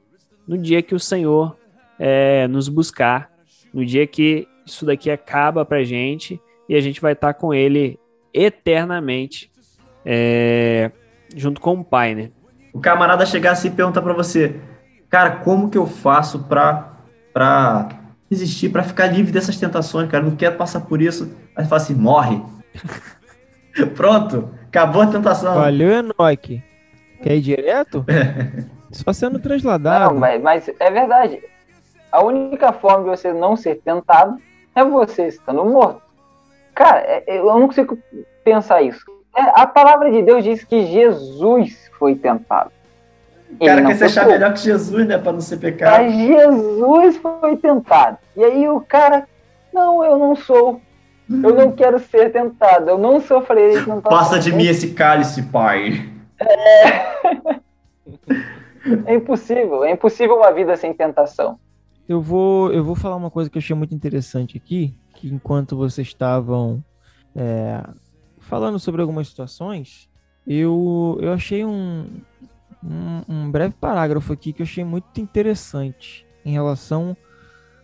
no 0.47 0.59
dia 0.59 0.83
que 0.83 0.95
o 0.95 1.01
Senhor 1.01 1.57
é, 1.99 2.47
nos 2.49 2.69
buscar, 2.69 3.31
no 3.73 3.85
dia 3.85 4.07
que 4.07 4.47
isso 4.67 4.85
daqui 4.85 5.11
acaba 5.11 5.65
para 5.65 5.83
gente 5.83 6.39
e 6.69 6.75
a 6.75 6.81
gente 6.83 7.01
vai 7.01 7.15
estar 7.15 7.33
tá 7.33 7.41
com 7.41 7.55
Ele 7.55 7.99
eternamente, 8.33 9.51
é, 10.05 10.91
junto 11.35 11.63
com 11.63 11.81
o 11.81 11.85
Pai, 11.85 12.15
né? 12.15 12.31
O 12.75 12.81
camarada 12.81 13.25
chegar 13.25 13.53
assim 13.53 13.69
e 13.69 13.71
perguntar 13.71 14.03
para 14.03 14.13
você, 14.13 14.61
cara, 15.09 15.37
como 15.37 15.71
que 15.71 15.79
eu 15.79 15.87
faço 15.87 16.41
pra, 16.41 16.93
pra 17.33 17.89
resistir, 18.29 18.69
para 18.69 18.83
ficar 18.83 19.07
livre 19.07 19.31
dessas 19.31 19.57
tentações, 19.57 20.11
cara, 20.11 20.25
não 20.25 20.35
quero 20.35 20.57
passar 20.57 20.81
por 20.81 21.01
isso. 21.01 21.33
Aí 21.55 21.65
fala 21.65 21.81
assim, 21.81 21.95
morre. 21.95 22.43
Pronto, 23.95 24.51
acabou 24.67 25.03
a 25.03 25.07
tentação. 25.07 25.55
Valeu, 25.55 25.89
Enoque. 25.93 26.63
Quer 27.23 27.37
ir 27.37 27.41
direto? 27.43 28.05
Só 28.91 29.13
sendo 29.13 29.39
trasladado. 29.39 30.13
Não, 30.13 30.21
mas, 30.21 30.43
mas 30.43 30.71
é 30.81 30.91
verdade. 30.91 31.41
A 32.11 32.23
única 32.23 32.73
forma 32.73 33.05
de 33.05 33.11
você 33.11 33.33
não 33.33 33.57
ser 33.57 33.77
tentado 33.85 34.37
é 34.75 34.85
você 34.85 35.29
estando 35.29 35.65
morto. 35.65 36.03
Cara, 36.75 36.99
é, 37.01 37.25
eu 37.29 37.45
não 37.45 37.69
consigo 37.69 37.97
pensar 38.43 38.83
isso. 38.83 39.05
É, 39.37 39.61
a 39.61 39.67
palavra 39.67 40.11
de 40.11 40.23
Deus 40.23 40.43
diz 40.43 40.65
que 40.65 40.87
Jesus 40.87 41.84
foi 41.99 42.15
tentado. 42.15 42.71
O 43.61 43.65
cara 43.65 43.85
quer 43.85 43.95
se 43.97 44.05
achar 44.05 44.27
melhor 44.27 44.53
que 44.53 44.61
Jesus, 44.61 45.07
né? 45.07 45.19
Para 45.19 45.33
não 45.33 45.41
ser 45.41 45.59
pecado. 45.59 46.03
Mas 46.03 46.15
Jesus 46.15 47.17
foi 47.19 47.57
tentado. 47.57 48.19
E 48.37 48.43
aí 48.43 48.69
o 48.69 48.81
cara, 48.81 49.29
não, 49.73 50.05
eu 50.05 50.19
não 50.19 50.35
sou. 50.35 50.81
Eu 51.29 51.55
não 51.55 51.73
quero 51.73 51.99
ser 51.99 52.33
tentado. 52.33 52.91
Eu 52.91 52.99
não 52.99 53.21
sofrerei 53.21 53.79
tentação. 53.79 54.03
Passa 54.03 54.39
de 54.39 54.53
mim 54.53 54.67
esse 54.67 54.93
cálice, 54.93 55.43
pai. 55.43 56.11
É... 56.39 57.61
é 59.13 59.15
impossível. 59.15 59.85
É 59.85 59.93
impossível 59.93 60.37
uma 60.37 60.53
vida 60.53 60.77
sem 60.77 60.93
tentação. 60.93 61.59
Eu 62.09 62.21
vou, 62.21 62.71
eu 62.73 62.85
vou 62.85 62.95
falar 62.95 63.17
uma 63.17 63.31
coisa 63.31 63.49
que 63.49 63.57
eu 63.57 63.61
achei 63.61 63.75
muito 63.75 63.95
interessante 63.95 64.59
aqui, 64.59 64.95
que 65.15 65.29
enquanto 65.29 65.75
vocês 65.75 66.07
estavam 66.07 66.85
é, 67.35 67.83
falando 68.41 68.79
sobre 68.79 69.01
algumas 69.01 69.29
situações, 69.29 70.09
eu, 70.47 71.19
eu 71.21 71.33
achei 71.33 71.65
um, 71.65 72.07
um, 72.83 73.23
um, 73.29 73.51
breve 73.51 73.75
parágrafo 73.81 74.33
aqui 74.33 74.53
que 74.53 74.63
eu 74.63 74.65
achei 74.65 74.85
muito 74.85 75.21
interessante 75.21 76.27
em 76.45 76.53
relação 76.53 77.17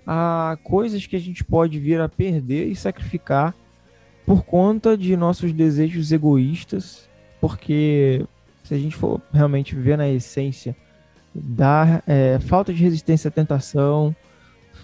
a 0.07 0.59
coisas 0.63 1.07
que 1.07 1.17
a 1.17 1.21
gente 1.21 1.45
pode 1.45 1.79
vir 1.79 2.01
a 2.01 2.09
perder 2.09 2.67
e 2.67 2.77
sacrificar 2.77 3.55
por 4.27 4.45
conta 4.45 4.97
de 4.97 5.17
nossos 5.17 5.53
desejos 5.53 6.13
egoístas, 6.13 7.09
porque 7.41 8.25
se 8.65 8.75
a 8.75 8.79
gente 8.79 8.97
for 8.97 9.21
realmente 9.33 9.75
ver 9.75 9.97
na 9.97 10.09
essência 10.09 10.77
da 11.35 12.03
é, 12.07 12.39
falta 12.41 12.73
de 12.73 12.83
resistência 12.83 13.29
à 13.29 13.31
tentação, 13.31 14.15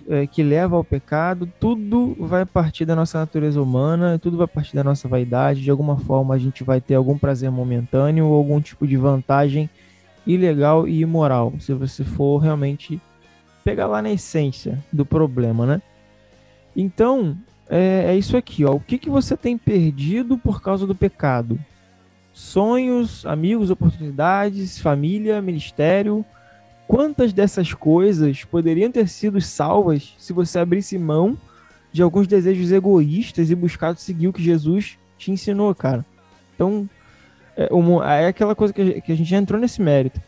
é, 0.09 0.27
que 0.27 0.43
leva 0.43 0.77
ao 0.77 0.85
pecado, 0.85 1.51
tudo 1.59 2.17
vai 2.19 2.45
partir 2.45 2.85
da 2.85 2.95
nossa 2.95 3.19
natureza 3.19 3.61
humana, 3.61 4.19
tudo 4.19 4.37
vai 4.37 4.47
partir 4.47 4.75
da 4.75 4.85
nossa 4.85 5.09
vaidade. 5.09 5.63
De 5.63 5.71
alguma 5.71 5.97
forma 5.97 6.35
a 6.35 6.39
gente 6.39 6.63
vai 6.65 6.81
ter 6.81 6.95
algum 6.95 7.19
prazer 7.19 7.51
momentâneo 7.51 8.27
ou 8.27 8.37
algum 8.37 8.61
tipo 8.61 8.87
de 8.87 8.97
vantagem 8.97 9.69
ilegal 10.27 10.89
e 10.89 11.01
imoral, 11.01 11.53
se 11.61 11.73
você 11.73 12.03
for 12.03 12.39
realmente 12.39 13.01
pegar 13.63 13.87
lá 13.87 14.03
na 14.03 14.11
essência 14.11 14.83
do 14.93 15.07
problema, 15.07 15.65
né? 15.67 15.83
Então, 16.75 17.37
é, 17.69 18.07
é 18.09 18.17
isso 18.17 18.37
aqui, 18.37 18.65
ó. 18.65 18.73
O 18.73 18.81
que, 18.81 18.99
que 18.99 19.11
você 19.11 19.37
tem 19.37 19.57
perdido 19.57 20.37
por 20.37 20.61
causa 20.61 20.87
do 20.87 20.95
pecado? 20.95 21.59
Sonhos, 22.33 23.25
amigos, 23.25 23.71
oportunidades, 23.71 24.79
família, 24.79 25.41
ministério, 25.41 26.25
Quantas 26.87 27.33
dessas 27.33 27.75
coisas 27.75 28.45
poderiam 28.45 28.91
ter 28.91 29.09
sido 29.09 29.41
salvas 29.41 30.15
se 30.19 30.33
você 30.33 30.59
abrisse 30.59 30.97
mão 30.97 31.37
de 31.93 32.01
alguns 32.01 32.29
desejos 32.29 32.71
egoístas 32.71 33.51
e 33.51 33.55
buscasse 33.55 34.03
seguir 34.03 34.29
o 34.29 34.33
que 34.33 34.43
Jesus 34.43 34.97
te 35.19 35.33
ensinou, 35.33 35.75
cara? 35.75 36.05
Então, 36.55 36.89
é, 37.57 37.69
é 38.23 38.27
aquela 38.29 38.55
coisa 38.55 38.73
que 38.73 39.13
a 39.13 39.15
gente 39.15 39.29
já 39.29 39.37
entrou 39.37 39.61
nesse 39.61 39.83
mérito. 39.83 40.21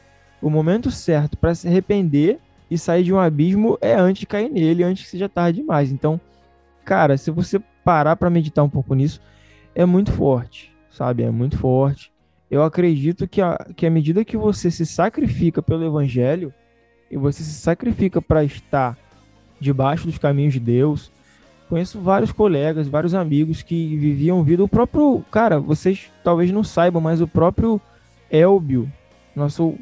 O 0.43 0.51
momento 0.51 0.91
certo 0.91 1.37
para 1.37 1.55
se 1.55 1.69
arrepender 1.69 2.39
e 2.71 2.77
sair 2.77 3.05
de 3.05 3.13
um 3.13 3.19
abismo 3.19 3.79
é 3.81 3.95
antes 3.95 4.21
de 4.21 4.27
cair 4.27 4.51
nele, 4.51 4.83
antes 4.83 5.05
que 5.05 5.11
seja 5.11 5.29
tarde 5.29 5.61
demais. 5.61 5.93
Então, 5.93 6.21
cara, 6.85 7.17
se 7.17 7.31
você 7.31 7.61
parar 7.85 8.17
para 8.17 8.31
meditar 8.31 8.65
um 8.65 8.69
pouco 8.69 8.95
nisso, 8.95 9.21
é 9.75 9.85
muito 9.85 10.11
forte, 10.13 10.75
sabe? 10.91 11.23
É 11.23 11.31
muito 11.31 11.57
forte 11.57 12.13
eu 12.51 12.63
acredito 12.63 13.29
que, 13.29 13.41
a, 13.43 13.67
que 13.77 13.87
à 13.87 13.91
medida 13.91 14.25
que 14.25 14.37
você 14.37 14.71
se 14.71 14.87
sacrifica 14.87 15.63
pelo 15.63 15.85
evangelho 15.85 16.53
e 17.11 17.17
você 17.17 17.43
se 17.43 17.55
sacrifica 17.55 18.23
para 18.23 18.43
estar 18.43 18.97
debaixo 19.61 20.07
dos 20.07 20.19
caminhos 20.19 20.55
de 20.55 20.61
Deus, 20.61 21.11
conheço 21.69 22.01
vários 22.01 22.33
colegas, 22.33 22.89
vários 22.89 23.15
amigos 23.15 23.63
que 23.63 23.97
viviam 23.97 24.43
vida. 24.43 24.65
O 24.65 24.69
próprio, 24.69 25.23
cara, 25.31 25.61
vocês 25.61 26.11
talvez 26.25 26.51
não 26.51 26.65
saibam, 26.65 27.03
mas 27.03 27.21
o 27.21 27.29
próprio 27.29 27.81
Elbio, 28.31 28.91
nosso 29.37 29.75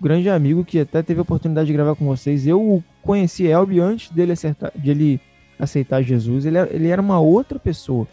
grande 0.00 0.28
amigo 0.28 0.64
que 0.64 0.80
até 0.80 1.02
teve 1.02 1.20
a 1.20 1.22
oportunidade 1.22 1.66
de 1.66 1.72
gravar 1.72 1.94
com 1.94 2.06
vocês, 2.06 2.46
eu 2.46 2.82
conheci 3.02 3.46
Elbio 3.46 3.82
antes 3.82 4.10
dele 4.10 4.32
acertar, 4.32 4.72
de 4.74 4.90
ele 4.90 5.20
aceitar 5.58 6.02
Jesus. 6.02 6.46
Ele, 6.46 6.58
ele 6.70 6.88
era 6.88 7.02
uma 7.02 7.18
outra 7.18 7.58
pessoa. 7.58 8.06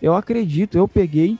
Eu 0.00 0.14
acredito, 0.14 0.78
eu 0.78 0.86
peguei 0.86 1.38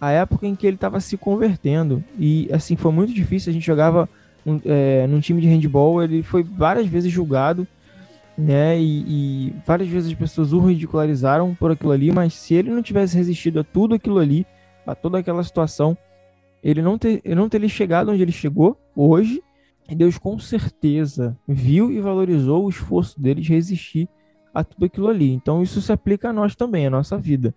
a 0.00 0.10
época 0.10 0.46
em 0.46 0.54
que 0.54 0.66
ele 0.66 0.76
estava 0.76 0.98
se 0.98 1.16
convertendo. 1.16 2.02
E 2.18 2.48
assim, 2.52 2.74
foi 2.74 2.90
muito 2.90 3.12
difícil. 3.12 3.50
A 3.50 3.52
gente 3.52 3.66
jogava 3.66 4.08
um, 4.46 4.60
é, 4.64 5.06
num 5.06 5.20
time 5.20 5.40
de 5.40 5.48
handball, 5.48 6.02
ele 6.02 6.22
foi 6.22 6.42
várias 6.42 6.86
vezes 6.86 7.12
julgado, 7.12 7.66
né? 8.36 8.80
E, 8.80 9.04
e, 9.48 9.54
várias 9.66 9.88
vezes 9.88 10.10
as 10.10 10.18
pessoas 10.18 10.52
o 10.52 10.60
ridicularizaram 10.60 11.54
por 11.54 11.70
aquilo 11.70 11.92
ali, 11.92 12.10
mas 12.10 12.32
se 12.32 12.54
ele 12.54 12.70
não 12.70 12.82
tivesse 12.82 13.16
resistido 13.16 13.60
a 13.60 13.64
tudo 13.64 13.94
aquilo 13.94 14.18
ali, 14.18 14.46
a 14.86 14.94
toda 14.94 15.18
aquela 15.18 15.44
situação, 15.44 15.96
ele 16.62 16.80
não, 16.80 16.96
ter, 16.96 17.22
não 17.36 17.48
teria 17.48 17.68
chegado 17.68 18.10
onde 18.10 18.22
ele 18.22 18.32
chegou 18.32 18.78
hoje. 18.96 19.42
E 19.88 19.94
Deus 19.94 20.16
com 20.16 20.38
certeza 20.38 21.36
viu 21.48 21.90
e 21.90 22.00
valorizou 22.00 22.64
o 22.64 22.68
esforço 22.68 23.20
dele 23.20 23.40
de 23.40 23.52
resistir 23.52 24.08
a 24.54 24.62
tudo 24.62 24.86
aquilo 24.86 25.08
ali. 25.08 25.32
Então 25.32 25.62
isso 25.62 25.82
se 25.82 25.92
aplica 25.92 26.28
a 26.30 26.32
nós 26.32 26.54
também, 26.54 26.86
a 26.86 26.90
nossa 26.90 27.18
vida. 27.18 27.52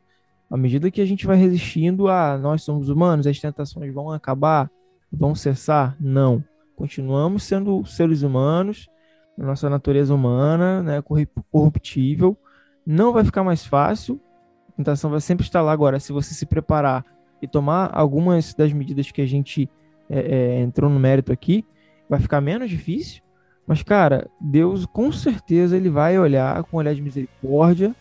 À 0.54 0.58
medida 0.58 0.92
que 0.92 1.02
a 1.02 1.06
gente 1.06 1.26
vai 1.26 1.36
resistindo 1.36 2.08
a 2.08 2.38
nós 2.38 2.62
somos 2.62 2.88
humanos, 2.88 3.26
as 3.26 3.40
tentações 3.40 3.92
vão 3.92 4.12
acabar, 4.12 4.70
vão 5.12 5.34
cessar? 5.34 5.98
Não. 6.00 6.44
Continuamos 6.76 7.42
sendo 7.42 7.84
seres 7.86 8.22
humanos, 8.22 8.88
nossa 9.36 9.68
natureza 9.68 10.14
humana, 10.14 10.84
né, 10.84 11.04
corruptível. 11.52 12.38
Não 12.86 13.12
vai 13.12 13.24
ficar 13.24 13.44
mais 13.44 13.66
fácil, 13.66 14.22
A 14.70 14.74
tentação 14.74 15.10
vai 15.10 15.22
sempre 15.22 15.44
estar 15.44 15.60
lá 15.64 15.72
agora. 15.72 16.00
Se 16.00 16.14
você 16.14 16.36
se 16.36 16.46
preparar 16.46 17.04
e 17.42 17.48
tomar 17.48 17.90
algumas 17.92 18.54
das 18.54 18.72
medidas 18.72 19.10
que 19.10 19.24
a 19.24 19.26
gente 19.26 19.68
é, 20.08 20.20
é, 20.20 20.62
entrou 20.62 20.88
no 20.88 21.00
mérito 21.00 21.34
aqui, 21.34 21.66
vai 22.08 22.20
ficar 22.20 22.42
menos 22.42 22.70
difícil. 22.70 23.24
Mas, 23.66 23.82
cara, 23.82 24.30
Deus 24.40 24.86
com 24.86 25.12
certeza 25.12 25.76
ele 25.76 25.90
vai 25.90 26.20
olhar 26.20 26.64
com 26.66 26.78
um 26.78 26.80
olhar 26.80 26.94
de 26.94 27.02
misericórdia 27.02 27.96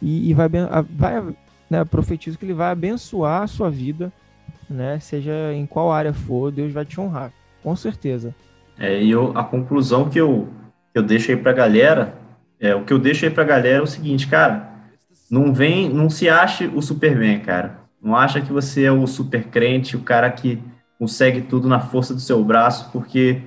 e, 0.00 0.30
e 0.30 0.32
vai, 0.32 0.48
vai 0.48 1.34
né, 1.74 1.84
profetizo 1.84 2.38
que 2.38 2.44
ele 2.44 2.54
vai 2.54 2.70
abençoar 2.70 3.42
a 3.42 3.46
sua 3.46 3.68
vida, 3.68 4.12
né? 4.70 4.98
Seja 5.00 5.52
em 5.52 5.66
qual 5.66 5.90
área 5.90 6.12
for, 6.12 6.52
Deus 6.52 6.72
vai 6.72 6.84
te 6.84 7.00
honrar, 7.00 7.32
com 7.62 7.74
certeza. 7.74 8.34
É, 8.78 9.02
e 9.02 9.10
eu, 9.10 9.36
a 9.36 9.42
conclusão 9.42 10.08
que 10.08 10.20
eu, 10.20 10.48
que 10.92 10.98
eu 10.98 11.02
deixo 11.02 11.30
aí 11.30 11.36
pra 11.36 11.52
galera, 11.52 12.14
é, 12.60 12.74
o 12.74 12.84
que 12.84 12.92
eu 12.92 12.98
deixo 12.98 13.24
aí 13.24 13.30
pra 13.30 13.44
galera 13.44 13.78
é 13.78 13.82
o 13.82 13.86
seguinte, 13.86 14.28
cara, 14.28 14.70
não 15.30 15.52
vem, 15.52 15.88
não 15.88 16.08
se 16.08 16.28
ache 16.28 16.66
o 16.66 16.80
Superman, 16.80 17.40
cara. 17.40 17.78
Não 18.00 18.14
acha 18.14 18.40
que 18.40 18.52
você 18.52 18.84
é 18.84 18.92
o 18.92 19.06
super 19.06 19.44
crente, 19.44 19.96
o 19.96 20.00
cara 20.00 20.30
que 20.30 20.62
consegue 20.98 21.40
tudo 21.40 21.68
na 21.68 21.80
força 21.80 22.14
do 22.14 22.20
seu 22.20 22.42
braço, 22.44 22.90
porque 22.92 23.40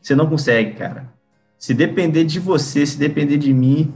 você 0.00 0.14
não 0.14 0.28
consegue, 0.28 0.72
cara. 0.74 1.12
Se 1.58 1.74
depender 1.74 2.24
de 2.24 2.38
você, 2.38 2.84
se 2.86 2.98
depender 2.98 3.38
de 3.38 3.52
mim, 3.52 3.92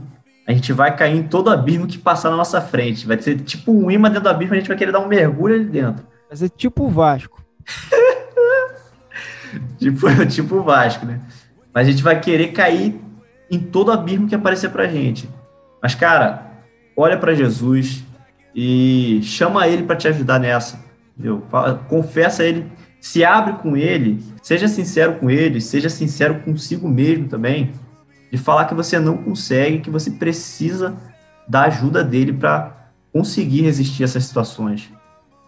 a 0.49 0.51
gente 0.51 0.73
vai 0.73 0.95
cair 0.95 1.15
em 1.15 1.21
todo 1.21 1.51
abismo 1.51 1.85
que 1.85 1.99
passar 1.99 2.31
na 2.31 2.35
nossa 2.35 2.59
frente. 2.59 3.05
Vai 3.05 3.21
ser 3.21 3.39
tipo 3.41 3.71
um 3.71 3.91
imã 3.91 4.09
dentro 4.09 4.23
do 4.23 4.29
abismo, 4.29 4.55
a 4.55 4.57
gente 4.57 4.67
vai 4.67 4.75
querer 4.75 4.91
dar 4.91 4.97
um 4.97 5.07
mergulho 5.07 5.53
ali 5.53 5.65
dentro. 5.65 6.03
Vai 6.27 6.35
ser 6.35 6.49
tipo 6.49 6.85
o 6.85 6.89
Vasco. 6.89 7.39
tipo, 9.77 10.07
tipo 10.25 10.55
o 10.55 10.63
Vasco, 10.63 11.05
né? 11.05 11.19
Mas 11.71 11.87
a 11.87 11.91
gente 11.91 12.01
vai 12.01 12.19
querer 12.19 12.47
cair 12.47 12.99
em 13.51 13.59
todo 13.59 13.91
abismo 13.91 14.27
que 14.27 14.33
aparecer 14.33 14.71
pra 14.71 14.87
gente. 14.87 15.29
Mas, 15.83 15.93
cara, 15.93 16.51
olha 16.97 17.15
para 17.15 17.35
Jesus 17.35 18.03
e 18.55 19.19
chama 19.21 19.67
ele 19.67 19.83
para 19.83 19.97
te 19.97 20.07
ajudar 20.07 20.39
nessa. 20.39 20.79
Entendeu? 21.15 21.43
Confessa 21.87 22.43
ele, 22.43 22.65
se 22.99 23.23
abre 23.23 23.53
com 23.61 23.77
ele, 23.77 24.19
seja 24.41 24.67
sincero 24.67 25.13
com 25.19 25.29
ele, 25.29 25.61
seja 25.61 25.89
sincero 25.89 26.39
consigo 26.39 26.89
mesmo 26.89 27.27
também 27.27 27.71
de 28.31 28.37
falar 28.37 28.65
que 28.65 28.73
você 28.73 28.99
não 28.99 29.17
consegue, 29.17 29.79
que 29.79 29.89
você 29.89 30.11
precisa 30.11 30.95
da 31.47 31.63
ajuda 31.63 32.03
dele 32.03 32.33
para 32.33 32.91
conseguir 33.11 33.61
resistir 33.61 34.03
a 34.03 34.05
essas 34.05 34.25
situações. 34.25 34.91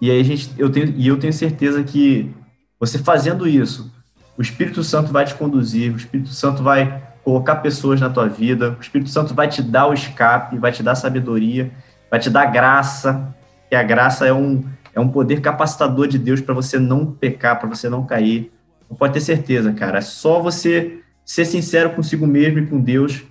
E 0.01 0.09
aí 0.09 0.19
a 0.19 0.23
gente, 0.23 0.51
eu 0.57 0.69
tenho, 0.69 0.93
e 0.97 1.07
eu 1.07 1.19
tenho 1.19 1.31
certeza 1.31 1.83
que 1.83 2.33
você 2.79 2.97
fazendo 2.97 3.47
isso, 3.47 3.91
o 4.35 4.41
Espírito 4.41 4.83
Santo 4.83 5.11
vai 5.11 5.25
te 5.25 5.35
conduzir, 5.35 5.93
o 5.93 5.97
Espírito 5.97 6.29
Santo 6.29 6.63
vai 6.63 7.01
colocar 7.23 7.57
pessoas 7.57 8.01
na 8.01 8.09
tua 8.09 8.27
vida, 8.27 8.75
o 8.77 8.81
Espírito 8.81 9.11
Santo 9.11 9.35
vai 9.35 9.47
te 9.47 9.61
dar 9.61 9.87
o 9.87 9.93
escape, 9.93 10.57
vai 10.57 10.71
te 10.71 10.81
dar 10.81 10.95
sabedoria, 10.95 11.71
vai 12.09 12.19
te 12.19 12.29
dar 12.29 12.45
graça, 12.45 13.35
que 13.69 13.75
a 13.75 13.83
graça 13.83 14.25
é 14.25 14.33
um, 14.33 14.63
é 14.95 14.99
um 14.99 15.07
poder 15.07 15.41
capacitador 15.41 16.07
de 16.07 16.17
Deus 16.17 16.41
para 16.41 16.55
você 16.55 16.79
não 16.79 17.05
pecar, 17.05 17.59
para 17.59 17.69
você 17.69 17.87
não 17.87 18.05
cair. 18.05 18.51
Não 18.89 18.97
pode 18.97 19.13
ter 19.13 19.21
certeza, 19.21 19.71
cara. 19.71 19.99
É 19.99 20.01
só 20.01 20.41
você 20.41 21.00
ser 21.25 21.45
sincero 21.45 21.91
consigo 21.91 22.27
mesmo 22.27 22.59
e 22.59 22.67
com 22.67 22.79
Deus 22.79 23.23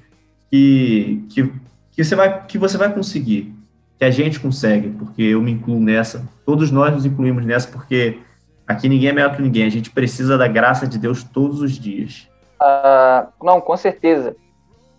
que, 0.50 1.24
que, 1.30 1.52
que, 1.92 2.04
você, 2.04 2.16
vai, 2.16 2.46
que 2.46 2.58
você 2.58 2.76
vai 2.76 2.92
conseguir, 2.92 3.54
que 3.98 4.04
a 4.04 4.10
gente 4.10 4.40
consegue, 4.40 4.90
porque 4.90 5.22
eu 5.22 5.40
me 5.40 5.52
incluo 5.52 5.80
nessa, 5.80 6.28
todos 6.44 6.70
nós 6.70 6.92
nos 6.92 7.06
incluímos 7.06 7.44
nessa, 7.44 7.68
porque 7.68 8.18
aqui 8.66 8.88
ninguém 8.88 9.10
é 9.10 9.12
melhor 9.12 9.34
que 9.34 9.42
ninguém, 9.42 9.64
a 9.64 9.70
gente 9.70 9.90
precisa 9.90 10.36
da 10.36 10.48
graça 10.48 10.86
de 10.86 10.98
Deus 10.98 11.22
todos 11.22 11.60
os 11.60 11.78
dias. 11.78 12.28
Uh, 12.60 13.26
não, 13.42 13.60
com 13.60 13.76
certeza. 13.76 14.36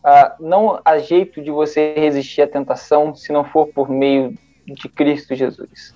Uh, 0.04 0.44
não 0.44 0.82
há 0.84 0.98
jeito 0.98 1.44
de 1.44 1.52
você 1.52 1.94
resistir 1.96 2.42
à 2.42 2.48
tentação 2.48 3.14
se 3.14 3.32
não 3.32 3.44
for 3.44 3.68
por 3.68 3.90
meio 3.90 4.36
de 4.66 4.90
Cristo 4.90 5.36
Jesus. 5.36 5.94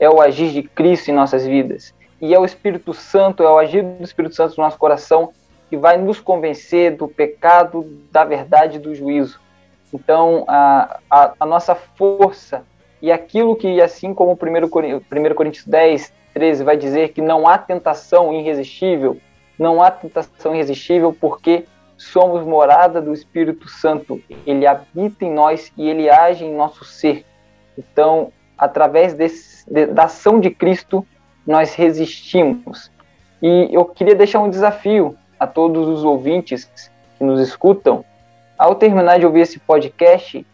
É 0.00 0.10
o 0.10 0.20
agir 0.20 0.52
de 0.52 0.62
Cristo 0.62 1.10
em 1.10 1.14
nossas 1.14 1.46
vidas. 1.46 1.94
E 2.20 2.34
é 2.34 2.38
o 2.38 2.44
Espírito 2.44 2.92
Santo, 2.92 3.42
é 3.42 3.48
o 3.48 3.58
agir 3.58 3.82
do 3.82 4.02
Espírito 4.02 4.34
Santo 4.34 4.54
no 4.56 4.64
nosso 4.64 4.78
coração 4.78 5.32
que 5.68 5.76
vai 5.76 5.96
nos 5.96 6.20
convencer 6.20 6.96
do 6.96 7.08
pecado, 7.08 7.84
da 8.10 8.24
verdade 8.24 8.78
do 8.78 8.94
juízo. 8.94 9.40
Então, 9.92 10.44
a, 10.46 10.98
a, 11.10 11.34
a 11.40 11.46
nossa 11.46 11.74
força 11.74 12.64
e 13.00 13.12
aquilo 13.12 13.56
que, 13.56 13.80
assim 13.80 14.14
como 14.14 14.32
1 14.32 15.34
Coríntios 15.34 15.64
10, 15.66 16.12
13 16.34 16.64
vai 16.64 16.76
dizer 16.76 17.12
que 17.12 17.20
não 17.20 17.48
há 17.48 17.58
tentação 17.58 18.32
irresistível, 18.32 19.16
não 19.58 19.82
há 19.82 19.90
tentação 19.90 20.54
irresistível 20.54 21.16
porque 21.18 21.64
somos 21.96 22.44
morada 22.44 23.00
do 23.00 23.12
Espírito 23.12 23.68
Santo. 23.68 24.20
Ele 24.46 24.66
habita 24.66 25.24
em 25.24 25.32
nós 25.32 25.72
e 25.76 25.88
ele 25.88 26.10
age 26.10 26.44
em 26.44 26.54
nosso 26.54 26.84
ser. 26.84 27.24
Então, 27.76 28.32
através 28.56 29.14
desse, 29.14 29.64
de, 29.70 29.86
da 29.86 30.04
ação 30.04 30.38
de 30.40 30.50
Cristo, 30.50 31.06
nós 31.46 31.74
resistimos. 31.74 32.90
E 33.42 33.68
eu 33.70 33.84
queria 33.84 34.14
deixar 34.14 34.40
um 34.40 34.50
desafio 34.50 35.16
a 35.38 35.46
todos 35.46 35.88
os 35.88 36.04
ouvintes 36.04 36.90
que 37.18 37.24
nos 37.24 37.40
escutam, 37.40 38.04
ao 38.58 38.74
terminar 38.74 39.18
de 39.18 39.26
ouvir 39.26 39.40
esse 39.40 39.58
podcast, 39.58 40.46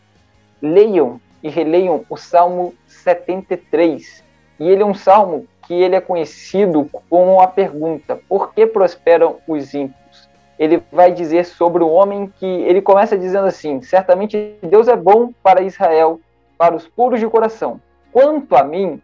leiam 0.60 1.20
e 1.42 1.48
releiam 1.48 2.04
o 2.08 2.16
Salmo 2.16 2.74
73. 2.86 4.22
E 4.60 4.68
ele 4.68 4.82
é 4.82 4.86
um 4.86 4.94
salmo 4.94 5.46
que 5.66 5.74
ele 5.74 5.96
é 5.96 6.00
conhecido 6.00 6.88
com 7.08 7.40
a 7.40 7.46
pergunta: 7.46 8.20
por 8.28 8.54
que 8.54 8.66
prosperam 8.66 9.36
os 9.46 9.74
ímpios? 9.74 10.28
Ele 10.58 10.82
vai 10.92 11.10
dizer 11.10 11.44
sobre 11.44 11.82
o 11.82 11.88
homem 11.88 12.32
que 12.38 12.46
ele 12.46 12.82
começa 12.82 13.18
dizendo 13.18 13.46
assim: 13.46 13.82
certamente 13.82 14.56
Deus 14.62 14.88
é 14.88 14.96
bom 14.96 15.32
para 15.42 15.62
Israel, 15.62 16.20
para 16.58 16.76
os 16.76 16.86
puros 16.86 17.18
de 17.18 17.26
coração. 17.26 17.80
Quanto 18.12 18.54
a 18.54 18.62
mim, 18.62 19.00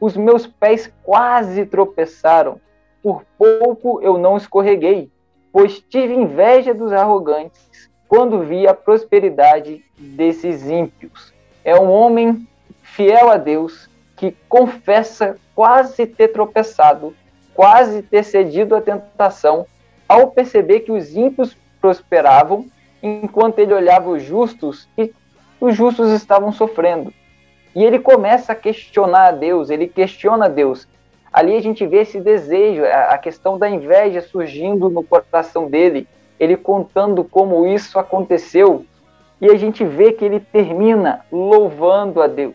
os 0.00 0.16
meus 0.16 0.46
pés 0.46 0.92
quase 1.02 1.64
tropeçaram, 1.64 2.60
por 3.02 3.24
pouco 3.36 4.00
eu 4.02 4.16
não 4.16 4.36
escorreguei 4.36 5.10
pois 5.52 5.80
tive 5.80 6.14
inveja 6.14 6.72
dos 6.72 6.92
arrogantes 6.92 7.90
quando 8.08 8.40
vi 8.40 8.66
a 8.66 8.74
prosperidade 8.74 9.84
desses 9.96 10.68
ímpios. 10.68 11.32
É 11.64 11.78
um 11.78 11.90
homem 11.90 12.46
fiel 12.82 13.30
a 13.30 13.36
Deus 13.36 13.88
que 14.16 14.34
confessa 14.48 15.36
quase 15.54 16.06
ter 16.06 16.28
tropeçado, 16.28 17.14
quase 17.54 18.02
ter 18.02 18.24
cedido 18.24 18.74
à 18.74 18.80
tentação, 18.80 19.66
ao 20.08 20.30
perceber 20.30 20.80
que 20.80 20.92
os 20.92 21.14
ímpios 21.14 21.56
prosperavam, 21.80 22.66
enquanto 23.02 23.58
ele 23.58 23.74
olhava 23.74 24.10
os 24.10 24.22
justos 24.22 24.88
e 24.96 25.12
os 25.60 25.74
justos 25.74 26.10
estavam 26.12 26.52
sofrendo. 26.52 27.12
E 27.74 27.82
ele 27.82 27.98
começa 27.98 28.52
a 28.52 28.56
questionar 28.56 29.28
a 29.28 29.32
Deus, 29.32 29.70
ele 29.70 29.88
questiona 29.88 30.46
a 30.46 30.48
Deus 30.48 30.86
ali 31.32 31.56
a 31.56 31.60
gente 31.60 31.86
vê 31.86 32.02
esse 32.02 32.20
desejo, 32.20 32.84
a 32.84 33.16
questão 33.18 33.58
da 33.58 33.68
inveja 33.68 34.20
surgindo 34.20 34.88
no 34.88 35.02
coração 35.02 35.68
dele, 35.68 36.06
ele 36.38 36.56
contando 36.56 37.24
como 37.24 37.66
isso 37.66 37.98
aconteceu, 37.98 38.84
e 39.40 39.50
a 39.50 39.56
gente 39.56 39.84
vê 39.84 40.12
que 40.12 40.24
ele 40.24 40.40
termina 40.40 41.24
louvando 41.32 42.20
a 42.22 42.26
Deus, 42.26 42.54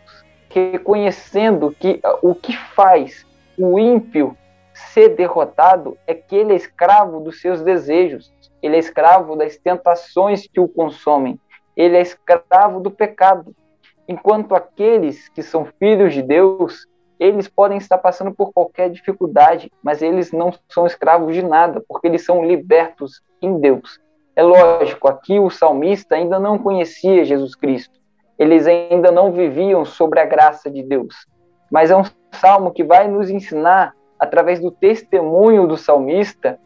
reconhecendo 0.50 1.76
que 1.78 2.00
o 2.22 2.34
que 2.34 2.56
faz 2.56 3.26
o 3.58 3.80
ímpio 3.80 4.38
ser 4.74 5.10
derrotado 5.10 5.98
é 6.06 6.14
que 6.14 6.36
ele 6.36 6.54
é 6.54 6.56
escravo 6.56 7.20
dos 7.20 7.42
seus 7.42 7.62
desejos, 7.62 8.32
ele 8.62 8.76
é 8.76 8.80
escravo 8.80 9.36
das 9.36 9.58
tentações 9.58 10.48
que 10.48 10.60
o 10.60 10.68
consomem, 10.68 11.40
ele 11.76 11.98
é 11.98 12.02
escravo 12.02 12.80
do 12.80 12.92
pecado. 12.92 13.56
Enquanto 14.08 14.56
aqueles 14.56 15.28
que 15.30 15.44
são 15.44 15.66
filhos 15.78 16.14
de 16.14 16.22
Deus, 16.22 16.88
eles 17.20 17.48
podem 17.48 17.78
estar 17.78 17.98
passando 17.98 18.32
por 18.32 18.52
qualquer 18.54 18.90
dificuldade, 18.90 19.72
mas 19.82 20.02
eles 20.02 20.32
não 20.32 20.54
são 20.70 20.86
escravos 20.86 21.34
de 21.34 21.42
nada, 21.42 21.84
porque 21.88 22.08
eles 22.08 22.24
são 22.24 22.46
libertos 22.46 23.22
em 23.42 23.60
Deus. 23.60 24.00
É 24.36 24.44
lógico, 24.44 25.08
aqui 25.08 25.40
o 25.40 25.50
salmista 25.50 26.16
ainda 26.16 26.40
não 26.40 26.60
conhecia 26.60 27.26
Jesus 27.26 27.56
Cristo, 27.56 28.00
eles 28.38 28.68
ainda 28.68 29.12
não 29.12 29.32
viviam 29.32 29.84
sobre 29.84 30.20
a 30.20 30.26
graça 30.26 30.70
de 30.70 30.84
Deus. 30.84 31.26
Mas 31.72 31.90
é 31.90 31.98
um 31.98 32.04
salmo 32.32 32.72
que 32.72 32.84
vai 32.84 33.08
nos 33.08 33.30
ensinar, 33.30 33.96
através 34.20 34.60
do 34.60 34.70
testemunho 34.70 35.68
do 35.68 35.76
salmista, 35.76 36.60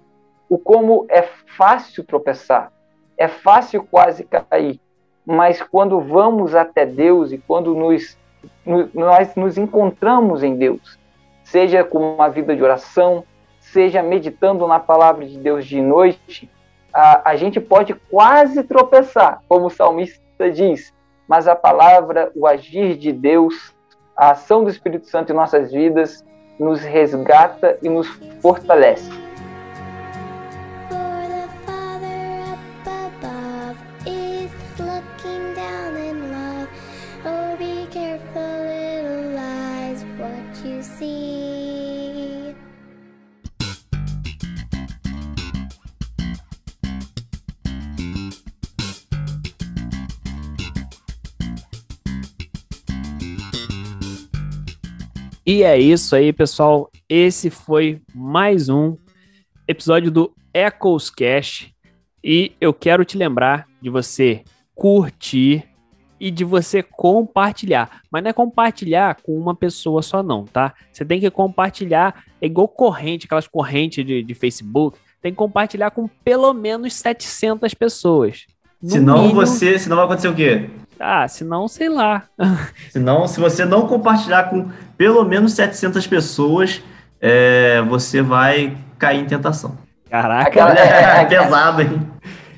o 0.49 0.57
como 0.57 1.05
é 1.09 1.21
fácil 1.57 2.03
tropeçar, 2.03 2.73
é 3.17 3.27
fácil 3.27 3.87
quase 3.89 4.25
cair, 4.25 4.79
mas 5.25 5.61
quando 5.61 6.01
vamos 6.01 6.55
até 6.55 6.85
Deus 6.85 7.31
e 7.31 7.37
quando 7.37 7.73
nos 7.73 8.17
nós 8.93 9.35
nos 9.35 9.57
encontramos 9.57 10.43
em 10.43 10.55
Deus, 10.55 10.99
seja 11.43 11.83
com 11.83 12.15
uma 12.15 12.29
vida 12.29 12.55
de 12.55 12.63
oração, 12.63 13.23
seja 13.59 14.01
meditando 14.01 14.67
na 14.67 14.79
palavra 14.79 15.25
de 15.25 15.37
Deus 15.37 15.65
de 15.65 15.81
noite, 15.81 16.49
a, 16.93 17.31
a 17.31 17.35
gente 17.35 17.59
pode 17.59 17.93
quase 17.93 18.63
tropeçar, 18.63 19.41
como 19.47 19.67
o 19.67 19.69
salmista 19.69 20.51
diz, 20.51 20.93
mas 21.27 21.47
a 21.47 21.55
palavra, 21.55 22.31
o 22.35 22.45
agir 22.45 22.97
de 22.97 23.11
Deus, 23.11 23.73
a 24.15 24.31
ação 24.31 24.63
do 24.63 24.69
Espírito 24.69 25.07
Santo 25.07 25.31
em 25.31 25.35
nossas 25.35 25.71
vidas 25.71 26.25
nos 26.59 26.81
resgata 26.81 27.77
e 27.81 27.89
nos 27.89 28.07
fortalece. 28.41 29.30
E 55.51 55.63
é 55.63 55.77
isso 55.77 56.15
aí, 56.15 56.31
pessoal. 56.31 56.89
Esse 57.09 57.49
foi 57.49 57.99
mais 58.15 58.69
um 58.69 58.95
episódio 59.67 60.09
do 60.09 60.31
Echoes 60.53 61.09
Cash. 61.09 61.67
E 62.23 62.53
eu 62.61 62.73
quero 62.73 63.03
te 63.03 63.17
lembrar 63.17 63.67
de 63.81 63.89
você 63.89 64.45
curtir 64.73 65.65
e 66.17 66.31
de 66.31 66.45
você 66.45 66.81
compartilhar. 66.81 68.01
Mas 68.09 68.23
não 68.23 68.29
é 68.29 68.33
compartilhar 68.33 69.17
com 69.21 69.37
uma 69.37 69.53
pessoa 69.53 70.01
só, 70.01 70.23
não, 70.23 70.45
tá? 70.45 70.73
Você 70.89 71.03
tem 71.03 71.19
que 71.19 71.29
compartilhar, 71.29 72.23
é 72.41 72.45
igual 72.45 72.69
corrente, 72.69 73.25
aquelas 73.25 73.45
correntes 73.45 74.05
de, 74.05 74.23
de 74.23 74.33
Facebook. 74.33 74.97
Tem 75.21 75.33
que 75.33 75.37
compartilhar 75.37 75.91
com 75.91 76.07
pelo 76.23 76.53
menos 76.53 76.93
700 76.93 77.73
pessoas. 77.73 78.45
senão 78.81 79.23
mínimo... 79.23 79.41
você, 79.41 79.77
senão 79.77 79.97
vai 79.97 80.05
acontecer 80.05 80.29
o 80.29 80.33
quê? 80.33 80.69
Ah, 81.01 81.27
senão, 81.27 81.67
sei 81.67 81.89
lá. 81.89 82.23
senão, 82.91 83.27
se 83.27 83.39
você 83.39 83.65
não 83.65 83.87
compartilhar 83.87 84.49
com 84.49 84.69
pelo 84.97 85.23
menos 85.25 85.53
700 85.53 86.05
pessoas, 86.07 86.81
é, 87.19 87.81
você 87.81 88.21
vai 88.21 88.77
cair 88.97 89.21
em 89.21 89.25
tentação. 89.25 89.77
Caraca, 90.09 90.59
é, 90.77 91.21
é 91.23 91.25
pesado, 91.25 91.81
hein? 91.81 92.07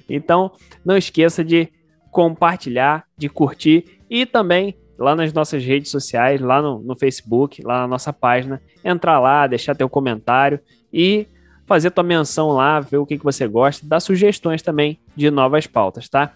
Então, 0.09 0.51
não 0.83 0.97
esqueça 0.97 1.43
de 1.43 1.69
compartilhar, 2.11 3.05
de 3.17 3.29
curtir 3.29 3.99
e 4.09 4.25
também 4.25 4.75
lá 4.97 5.15
nas 5.15 5.33
nossas 5.33 5.63
redes 5.63 5.89
sociais, 5.89 6.39
lá 6.39 6.61
no, 6.61 6.79
no 6.79 6.95
Facebook, 6.95 7.63
lá 7.63 7.81
na 7.81 7.87
nossa 7.87 8.13
página, 8.13 8.61
entrar 8.83 9.19
lá, 9.19 9.47
deixar 9.47 9.75
teu 9.75 9.89
comentário 9.89 10.59
e 10.91 11.27
fazer 11.65 11.91
tua 11.91 12.03
menção 12.03 12.49
lá, 12.49 12.79
ver 12.79 12.97
o 12.97 13.05
que, 13.05 13.17
que 13.17 13.23
você 13.23 13.47
gosta, 13.47 13.87
dar 13.87 13.99
sugestões 13.99 14.61
também 14.61 14.99
de 15.15 15.31
novas 15.31 15.65
pautas, 15.65 16.07
tá? 16.09 16.31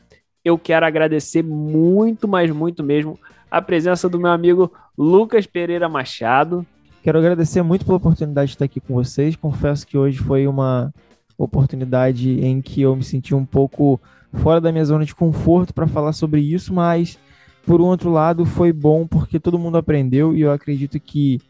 Eu 0.48 0.57
quero 0.57 0.86
agradecer 0.86 1.44
muito, 1.44 2.26
mas 2.26 2.49
muito 2.52 2.82
mesmo 2.82 3.19
a 3.52 3.61
presença 3.61 4.07
do 4.07 4.18
meu 4.18 4.32
amigo 4.32 4.72
Lucas 4.98 5.45
Pereira 5.45 5.90
Machado. 5.90 6.65
Quero 7.03 7.19
agradecer 7.19 7.61
muito 7.61 7.84
pela 7.84 7.98
oportunidade 7.98 8.48
de 8.48 8.56
estar 8.56 8.64
aqui 8.64 8.80
com 8.80 8.94
vocês. 8.94 9.36
Confesso 9.36 9.86
que 9.86 9.98
hoje 9.98 10.19
foi 10.19 10.48
uma 10.48 10.94
oportunidade 11.38 12.40
em 12.40 12.61
que 12.61 12.82
eu 12.82 12.95
me 12.95 13.03
senti 13.03 13.36
um 13.36 13.44
pouco 13.44 13.99
fora 14.36 14.61
da 14.61 14.72
minha 14.72 14.86
zona 14.86 15.03
de 15.03 15.14
conforto 15.14 15.74
para 15.74 15.86
falar 15.86 16.14
sobre 16.14 16.40
isso, 16.40 16.74
mas 16.74 17.19
por 17.65 17.82
um 17.82 17.86
outro 17.88 18.10
lado 18.10 18.45
foi 18.45 18.72
bom 18.72 19.06
porque 19.06 19.41
todo 19.41 19.60
mundo 19.60 19.78
aprendeu 19.78 20.34
e 20.34 20.44
eu 20.44 20.53
acredito 20.53 20.98
que 20.98 21.41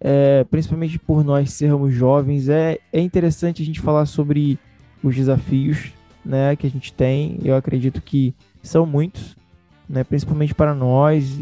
é, 0.00 0.44
principalmente 0.44 1.00
por 1.00 1.24
nós 1.24 1.50
sermos 1.50 1.92
jovens 1.92 2.48
é, 2.48 2.78
é 2.92 3.00
interessante 3.00 3.60
a 3.60 3.66
gente 3.66 3.80
falar 3.80 4.06
sobre 4.06 4.56
os 5.02 5.16
desafios 5.16 5.95
né, 6.26 6.56
que 6.56 6.66
a 6.66 6.70
gente 6.70 6.92
tem. 6.92 7.38
Eu 7.42 7.56
acredito 7.56 8.02
que 8.02 8.34
são 8.62 8.84
muitos, 8.84 9.36
né, 9.88 10.02
principalmente 10.02 10.54
para 10.54 10.74
nós. 10.74 11.38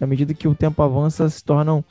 À 0.00 0.06
medida 0.06 0.32
que 0.32 0.46
o 0.46 0.54
tempo 0.54 0.82
avança, 0.82 1.28
se 1.28 1.44
tornam 1.44 1.84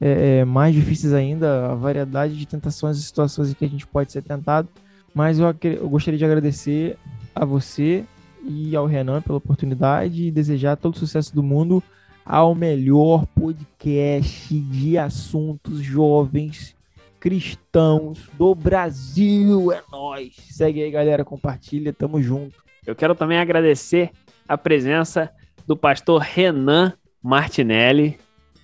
é, 0.00 0.40
é, 0.40 0.44
mais 0.44 0.74
difíceis 0.74 1.12
ainda 1.12 1.70
a 1.70 1.74
variedade 1.74 2.36
de 2.36 2.46
tentações 2.46 2.98
e 2.98 3.02
situações 3.02 3.50
em 3.50 3.54
que 3.54 3.64
a 3.64 3.68
gente 3.68 3.86
pode 3.86 4.12
ser 4.12 4.22
tentado. 4.22 4.68
Mas 5.14 5.38
eu, 5.38 5.46
eu 5.62 5.88
gostaria 5.88 6.18
de 6.18 6.24
agradecer 6.24 6.98
a 7.34 7.44
você 7.44 8.04
e 8.44 8.76
ao 8.76 8.86
Renan 8.86 9.22
pela 9.22 9.38
oportunidade 9.38 10.26
e 10.26 10.30
desejar 10.30 10.76
todo 10.76 10.94
o 10.94 10.98
sucesso 10.98 11.34
do 11.34 11.42
mundo 11.42 11.82
ao 12.24 12.54
melhor 12.54 13.24
podcast 13.26 14.58
de 14.58 14.98
assuntos 14.98 15.78
jovens 15.78 16.75
cristãos 17.20 18.28
do 18.34 18.54
Brasil. 18.54 19.72
É 19.72 19.82
nós. 19.90 20.34
Segue 20.50 20.82
aí, 20.82 20.90
galera, 20.90 21.24
compartilha, 21.24 21.92
tamo 21.92 22.20
junto. 22.20 22.62
Eu 22.86 22.94
quero 22.94 23.14
também 23.14 23.38
agradecer 23.38 24.10
a 24.48 24.56
presença 24.56 25.30
do 25.66 25.76
pastor 25.76 26.20
Renan 26.20 26.92
Martinelli. 27.22 28.18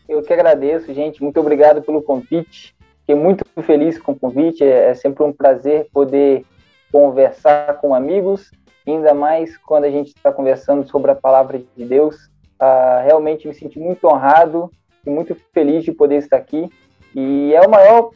Eu 0.09 0.23
que 0.23 0.33
agradeço, 0.33 0.93
gente. 0.95 1.23
Muito 1.23 1.41
obrigado 1.41 1.83
pelo 1.83 2.03
convite. 2.03 2.75
Fiquei 3.01 3.15
muito 3.15 3.45
feliz 3.63 3.99
com 3.99 4.13
o 4.13 4.19
convite. 4.19 4.63
É 4.63 4.95
sempre 4.95 5.25
um 5.25 5.33
prazer 5.33 5.89
poder 5.93 6.45
conversar 6.91 7.79
com 7.81 7.95
amigos 7.95 8.51
ainda 8.87 9.15
mais 9.15 9.57
quando 9.57 9.85
a 9.85 9.91
gente 9.91 10.09
está 10.09 10.33
conversando 10.33 10.87
sobre 10.89 11.11
a 11.11 11.15
palavra 11.15 11.59
de 11.59 11.85
Deus. 11.85 12.17
Uh, 12.61 13.03
realmente 13.05 13.49
me 13.49 13.55
senti 13.55 13.79
muito 13.79 14.07
honrado 14.07 14.71
e 15.05 15.11
muito 15.11 15.37
feliz 15.53 15.85
de 15.85 15.93
poder 15.93 16.17
estar 16.17 16.37
aqui. 16.37 16.69
E 17.15 17.53
é 17.55 17.61
o 17.61 17.71
maior 17.71 18.11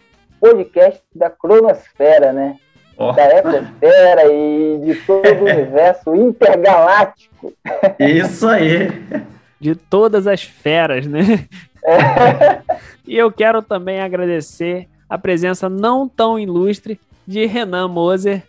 podcast 0.51 1.03
da 1.15 1.31
cronosfera, 1.31 2.33
né? 2.33 2.57
Oh. 2.97 3.13
Da 3.13 3.25
ecosfera 3.25 4.33
e 4.33 4.81
de 4.85 4.95
todo 5.07 5.41
o 5.41 5.45
universo 5.51 6.15
intergaláctico. 6.15 7.53
Isso 7.99 8.49
aí! 8.49 8.89
De 9.61 9.75
todas 9.75 10.27
as 10.27 10.43
feras, 10.43 11.07
né? 11.07 11.47
É. 11.85 12.77
E 13.09 13.17
eu 13.17 13.31
quero 13.31 13.63
também 13.63 14.01
agradecer 14.01 14.89
a 15.09 15.17
presença 15.17 15.69
não 15.69 16.09
tão 16.09 16.37
ilustre 16.37 16.99
de 17.25 17.47
Renan 17.47 17.87
Moser, 17.87 18.43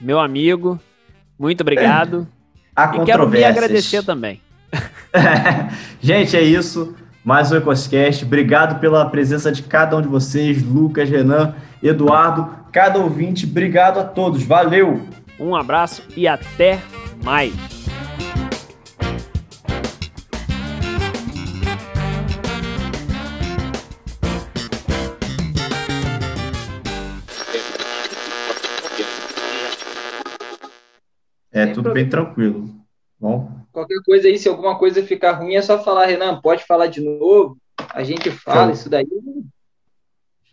meu 0.00 0.18
amigo, 0.18 0.80
muito 1.38 1.62
obrigado. 1.62 2.28
Há 2.76 2.96
e 2.96 3.04
quero 3.04 3.28
me 3.28 3.42
agradecer 3.42 4.04
também. 4.04 4.42
Gente, 6.02 6.36
é 6.36 6.42
isso. 6.42 6.94
Mais 7.30 7.52
um 7.52 7.56
EcosCast. 7.58 8.24
Obrigado 8.24 8.80
pela 8.80 9.08
presença 9.08 9.52
de 9.52 9.62
cada 9.62 9.96
um 9.96 10.02
de 10.02 10.08
vocês, 10.08 10.64
Lucas, 10.64 11.08
Renan, 11.08 11.54
Eduardo, 11.80 12.50
cada 12.72 12.98
ouvinte. 12.98 13.46
Obrigado 13.46 14.00
a 14.00 14.02
todos. 14.02 14.42
Valeu! 14.42 15.06
Um 15.38 15.54
abraço 15.54 16.02
e 16.16 16.26
até 16.26 16.80
mais. 17.22 17.54
É 31.52 31.66
tudo 31.66 31.92
bem 31.92 32.08
tranquilo. 32.08 32.79
Bom. 33.20 33.50
Qualquer 33.70 33.98
coisa 34.04 34.28
aí, 34.28 34.38
se 34.38 34.48
alguma 34.48 34.78
coisa 34.78 35.02
ficar 35.02 35.32
ruim, 35.32 35.54
é 35.54 35.62
só 35.62 35.82
falar, 35.82 36.06
Renan, 36.06 36.40
pode 36.40 36.64
falar 36.64 36.86
de 36.86 37.00
novo. 37.00 37.58
A 37.92 38.02
gente 38.02 38.30
fala 38.30 38.72
isso 38.72 38.88
daí. 38.88 39.06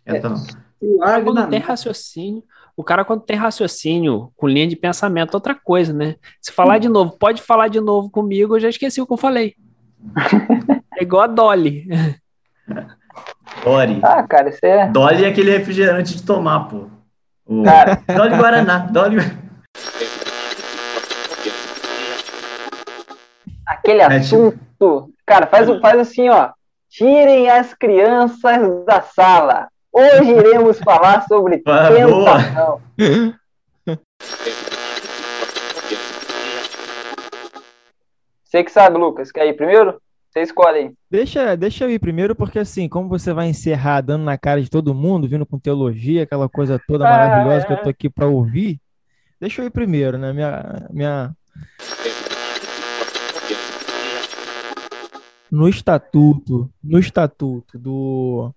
É, 0.04 0.18
então. 0.18 0.34
O 0.80 0.98
cara 0.98 1.22
quando 1.22 1.48
tem 1.48 1.58
raciocínio, 1.58 2.44
o 2.76 2.84
cara 2.84 3.04
quando 3.04 3.22
tem 3.22 3.36
raciocínio 3.36 4.30
com 4.36 4.46
linha 4.46 4.66
de 4.66 4.76
pensamento, 4.76 5.34
outra 5.34 5.54
coisa, 5.54 5.92
né? 5.92 6.16
Se 6.40 6.52
falar 6.52 6.76
hum. 6.76 6.80
de 6.80 6.88
novo, 6.88 7.18
pode 7.18 7.42
falar 7.42 7.68
de 7.68 7.80
novo 7.80 8.10
comigo, 8.10 8.56
eu 8.56 8.60
já 8.60 8.68
esqueci 8.68 9.00
o 9.00 9.06
que 9.06 9.12
eu 9.12 9.16
falei. 9.16 9.54
é 10.96 11.02
igual 11.02 11.22
a 11.22 11.26
Dolly. 11.26 11.88
Dolly. 13.64 14.00
Ah, 14.02 14.22
cara, 14.22 14.50
isso 14.50 14.64
é. 14.64 14.88
Dolly 14.88 15.24
é 15.24 15.28
aquele 15.28 15.50
refrigerante 15.50 16.16
de 16.16 16.22
tomar, 16.22 16.68
pô. 16.68 16.86
O... 17.46 17.64
Cara. 17.64 18.00
Dolly 18.06 18.36
Guaraná. 18.36 18.78
Dolly. 18.78 19.16
Aquele 23.88 24.02
é, 24.02 24.20
tipo 24.20 24.48
assunto. 24.48 25.14
Cara, 25.24 25.46
faz, 25.46 25.68
faz 25.80 25.98
assim, 26.00 26.28
ó. 26.28 26.50
Tirem 26.90 27.50
as 27.50 27.74
crianças 27.74 28.84
da 28.84 29.02
sala. 29.02 29.68
Hoje 29.92 30.30
iremos 30.30 30.78
falar 30.78 31.26
sobre 31.26 31.62
ah, 31.66 31.88
tentação. 31.88 32.80
Você 38.44 38.64
que 38.64 38.70
sabe, 38.70 38.98
Lucas. 38.98 39.32
Quer 39.32 39.46
ir 39.46 39.54
primeiro? 39.54 40.00
Você 40.30 40.42
escolhe 40.42 40.78
aí. 40.78 40.92
Deixa, 41.10 41.56
deixa 41.56 41.84
eu 41.84 41.90
ir 41.90 41.98
primeiro, 41.98 42.34
porque 42.34 42.58
assim, 42.58 42.88
como 42.88 43.08
você 43.08 43.32
vai 43.32 43.48
encerrar 43.48 44.02
dando 44.02 44.24
na 44.24 44.36
cara 44.36 44.62
de 44.62 44.70
todo 44.70 44.94
mundo, 44.94 45.28
vindo 45.28 45.46
com 45.46 45.58
teologia, 45.58 46.22
aquela 46.22 46.48
coisa 46.48 46.80
toda 46.86 47.04
maravilhosa 47.04 47.56
ah, 47.56 47.60
é. 47.60 47.66
que 47.66 47.72
eu 47.72 47.82
tô 47.82 47.88
aqui 47.88 48.10
para 48.10 48.26
ouvir, 48.26 48.78
deixa 49.40 49.62
eu 49.62 49.66
ir 49.66 49.70
primeiro, 49.70 50.18
né? 50.18 50.32
Minha, 50.34 50.86
minha 50.90 51.34
no 55.50 55.68
estatuto, 55.68 56.70
no 56.82 56.98
estatuto 56.98 57.78
do, 57.78 58.52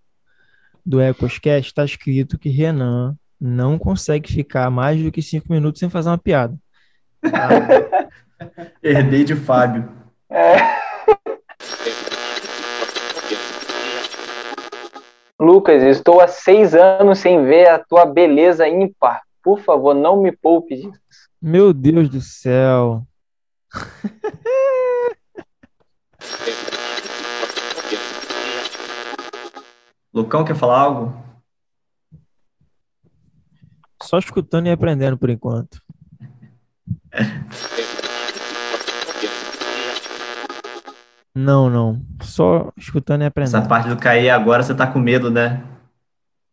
do 0.86 1.02
Ecoscast 1.02 1.70
está 1.70 1.86
escrito 1.86 2.38
que 2.38 2.50
Renan 2.50 3.16
não 3.40 3.80
consegue 3.80 4.32
ficar 4.32 4.70
mais 4.70 5.02
do 5.02 5.12
que 5.12 5.22
cinco 5.22 5.48
minutos 5.50 5.80
sem 5.80 5.90
fazer 5.90 6.10
uma 6.10 6.18
piada. 6.18 6.56
Ah. 7.24 8.08
Herdei 8.84 9.24
de 9.24 9.36
Fábio. 9.36 9.90
É. 10.30 10.82
Lucas, 15.40 15.82
estou 15.82 16.22
há 16.22 16.28
seis 16.28 16.76
anos 16.76 17.20
sem 17.20 17.44
ver 17.46 17.68
a 17.68 17.80
tua 17.80 18.06
beleza 18.06 18.68
ímpar. 18.68 19.22
Por 19.44 19.60
favor, 19.60 19.96
não 19.96 20.22
me 20.22 20.32
poupe 20.32 20.76
disso. 20.76 21.00
Meu 21.42 21.74
Deus 21.74 22.10
do 22.10 22.22
céu. 22.22 23.04
Lucão, 30.14 30.44
quer 30.44 30.56
falar 30.56 30.80
algo? 30.80 31.14
Só 34.04 34.18
escutando 34.18 34.68
e 34.68 34.72
aprendendo 34.72 35.18
por 35.18 35.30
enquanto. 35.30 35.82
Não, 41.34 41.70
não. 41.70 42.02
Só 42.22 42.72
escutando 42.76 43.22
e 43.22 43.26
aprendendo. 43.26 43.58
Essa 43.58 43.68
parte 43.68 43.88
do 43.88 43.98
cair 43.98 44.30
agora 44.30 44.64
você 44.64 44.76
tá 44.76 44.86
com 44.86 45.00
medo, 45.00 45.32
né? 45.32 45.64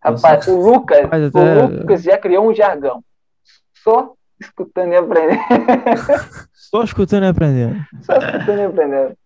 Rapaz, 0.00 0.46
o 0.46 0.56
Lucas, 0.56 1.04
até... 1.04 1.16
o 1.16 1.80
Lucas 1.80 2.02
já 2.02 2.16
criou 2.16 2.48
um 2.48 2.54
jargão. 2.54 3.02
Só 3.82 4.14
escutando 4.40 4.92
e 4.92 4.96
aprendendo. 4.96 5.40
Só 6.54 6.84
escutando 6.84 7.24
e 7.24 7.28
aprendendo. 7.28 7.84
Só 8.02 8.16
escutando 8.18 8.58
e 8.58 8.64
aprendendo. 8.64 9.16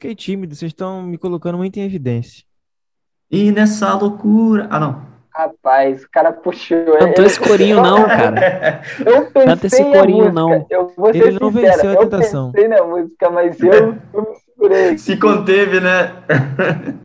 Fiquei 0.00 0.14
tímido, 0.14 0.54
vocês 0.54 0.70
estão 0.70 1.02
me 1.02 1.18
colocando 1.18 1.58
muito 1.58 1.76
em 1.76 1.82
evidência. 1.82 2.42
E 3.30 3.52
nessa 3.52 3.92
loucura. 3.92 4.66
Ah, 4.70 4.80
não. 4.80 5.06
Rapaz, 5.28 6.02
o 6.04 6.10
cara 6.10 6.32
puxou. 6.32 6.78
Não 6.98 7.12
esse 7.22 7.38
corinho, 7.38 7.82
não, 7.82 8.06
cara. 8.08 8.80
Eu 8.98 9.26
pensei 9.26 9.44
Canta 9.44 9.66
esse 9.66 9.84
corinho, 9.84 10.32
não. 10.32 10.52
Ele 10.54 11.38
não 11.38 11.52
sincera, 11.52 11.72
venceu 11.72 11.90
a 11.90 11.96
tentação. 11.98 12.46
Eu 12.46 12.52
pensei 12.52 12.68
na 12.68 12.82
música, 12.82 13.28
mas 13.28 13.60
eu, 13.60 13.98
eu 14.14 14.22
me 14.22 14.36
segurei. 14.36 14.96
Se 14.96 15.18
conteve, 15.18 15.80
né? 15.80 16.14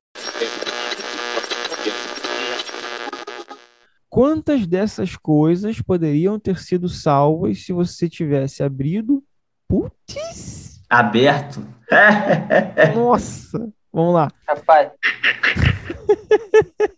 Quantas 4.08 4.66
dessas 4.66 5.18
coisas 5.18 5.82
poderiam 5.82 6.40
ter 6.40 6.58
sido 6.60 6.88
salvas 6.88 7.66
se 7.66 7.74
você 7.74 8.08
tivesse 8.08 8.64
abrido? 8.64 9.22
Putz! 9.68 10.75
Aberto? 10.90 11.66
Nossa! 12.96 13.70
Vamos 13.92 14.14
lá. 14.14 14.32
Rapaz. 14.48 14.92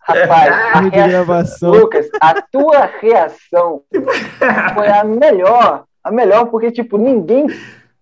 Rapaz, 0.01 0.53
a 0.73 0.80
reação, 0.80 1.72
Lucas, 1.72 2.07
a 2.22 2.41
tua 2.41 2.85
reação 2.85 3.84
foi 4.73 4.88
a 4.88 5.03
melhor. 5.03 5.84
A 6.03 6.11
melhor, 6.11 6.45
porque, 6.45 6.72
tipo, 6.72 6.97
ninguém, 6.97 7.45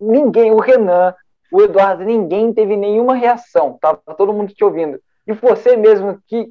ninguém, 0.00 0.52
o 0.52 0.60
Renan, 0.60 1.14
o 1.52 1.60
Eduardo, 1.60 2.04
ninguém 2.04 2.52
teve 2.52 2.76
nenhuma 2.76 3.14
reação. 3.14 3.76
Tava 3.80 4.00
todo 4.16 4.32
mundo 4.32 4.54
te 4.54 4.64
ouvindo. 4.64 4.98
E 5.26 5.32
você 5.32 5.76
mesmo 5.76 6.18
que. 6.26 6.48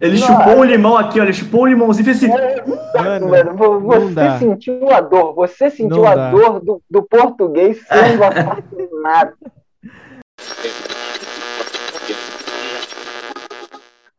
Ele 0.00 0.18
Nossa. 0.18 0.32
chupou 0.32 0.58
um 0.58 0.64
limão 0.64 0.96
aqui, 0.96 1.18
olha, 1.18 1.28
ele 1.28 1.32
chupou 1.32 1.62
um 1.62 1.66
limãozinho 1.66 2.02
e 2.02 2.04
fez 2.04 2.22
assim. 2.22 2.32
É, 2.32 3.18
mano, 3.20 3.80
você 3.80 4.38
sentiu 4.38 4.90
a 4.90 5.00
dor, 5.00 5.34
você 5.34 5.70
sentiu 5.70 5.96
não 5.96 6.06
a 6.06 6.14
dá. 6.14 6.30
dor 6.30 6.60
do, 6.60 6.82
do 6.88 7.02
português 7.02 7.80
sendo 7.86 8.22
assassinado. 8.24 9.34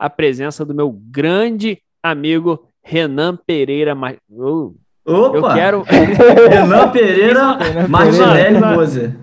a 0.02 0.10
presença 0.10 0.66
do 0.66 0.74
meu 0.74 0.92
grande 0.92 1.78
amigo 2.02 2.68
Renan 2.84 3.38
Pereira. 3.38 3.96
Uh, 4.28 4.74
Opa! 5.06 5.38
Eu 5.38 5.54
quero. 5.54 5.82
Renan 6.50 6.90
Pereira 6.90 7.60
Martinelli 7.88 8.60
Moser. 8.60 9.16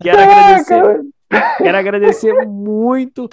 Quero 0.00 0.22
agradecer. 0.22 1.00
Quero 1.58 1.78
agradecer 1.78 2.46
muito. 2.46 3.28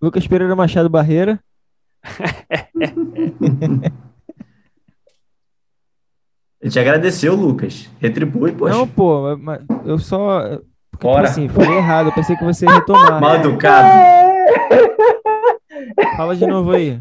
Lucas 0.00 0.26
Pereira 0.26 0.54
Machado 0.54 0.88
Barreira. 0.88 1.40
Ele 6.60 6.72
te 6.72 6.80
agradeceu, 6.80 7.34
Lucas. 7.34 7.88
Retribui, 8.00 8.52
poxa. 8.52 8.74
Não, 8.74 8.86
pô, 8.86 9.36
mas 9.36 9.60
eu 9.84 9.98
só. 9.98 10.60
Porque, 10.90 11.06
tipo 11.06 11.18
assim, 11.18 11.48
falei 11.48 11.76
errado. 11.76 12.08
Eu 12.08 12.12
pensei 12.12 12.36
que 12.36 12.44
você 12.44 12.66
ia 12.66 12.74
retomar. 12.74 13.20
Mal 13.20 13.36
educado. 13.36 13.88
Fala 16.16 16.34
de 16.34 16.46
novo 16.46 16.72
aí. 16.72 17.00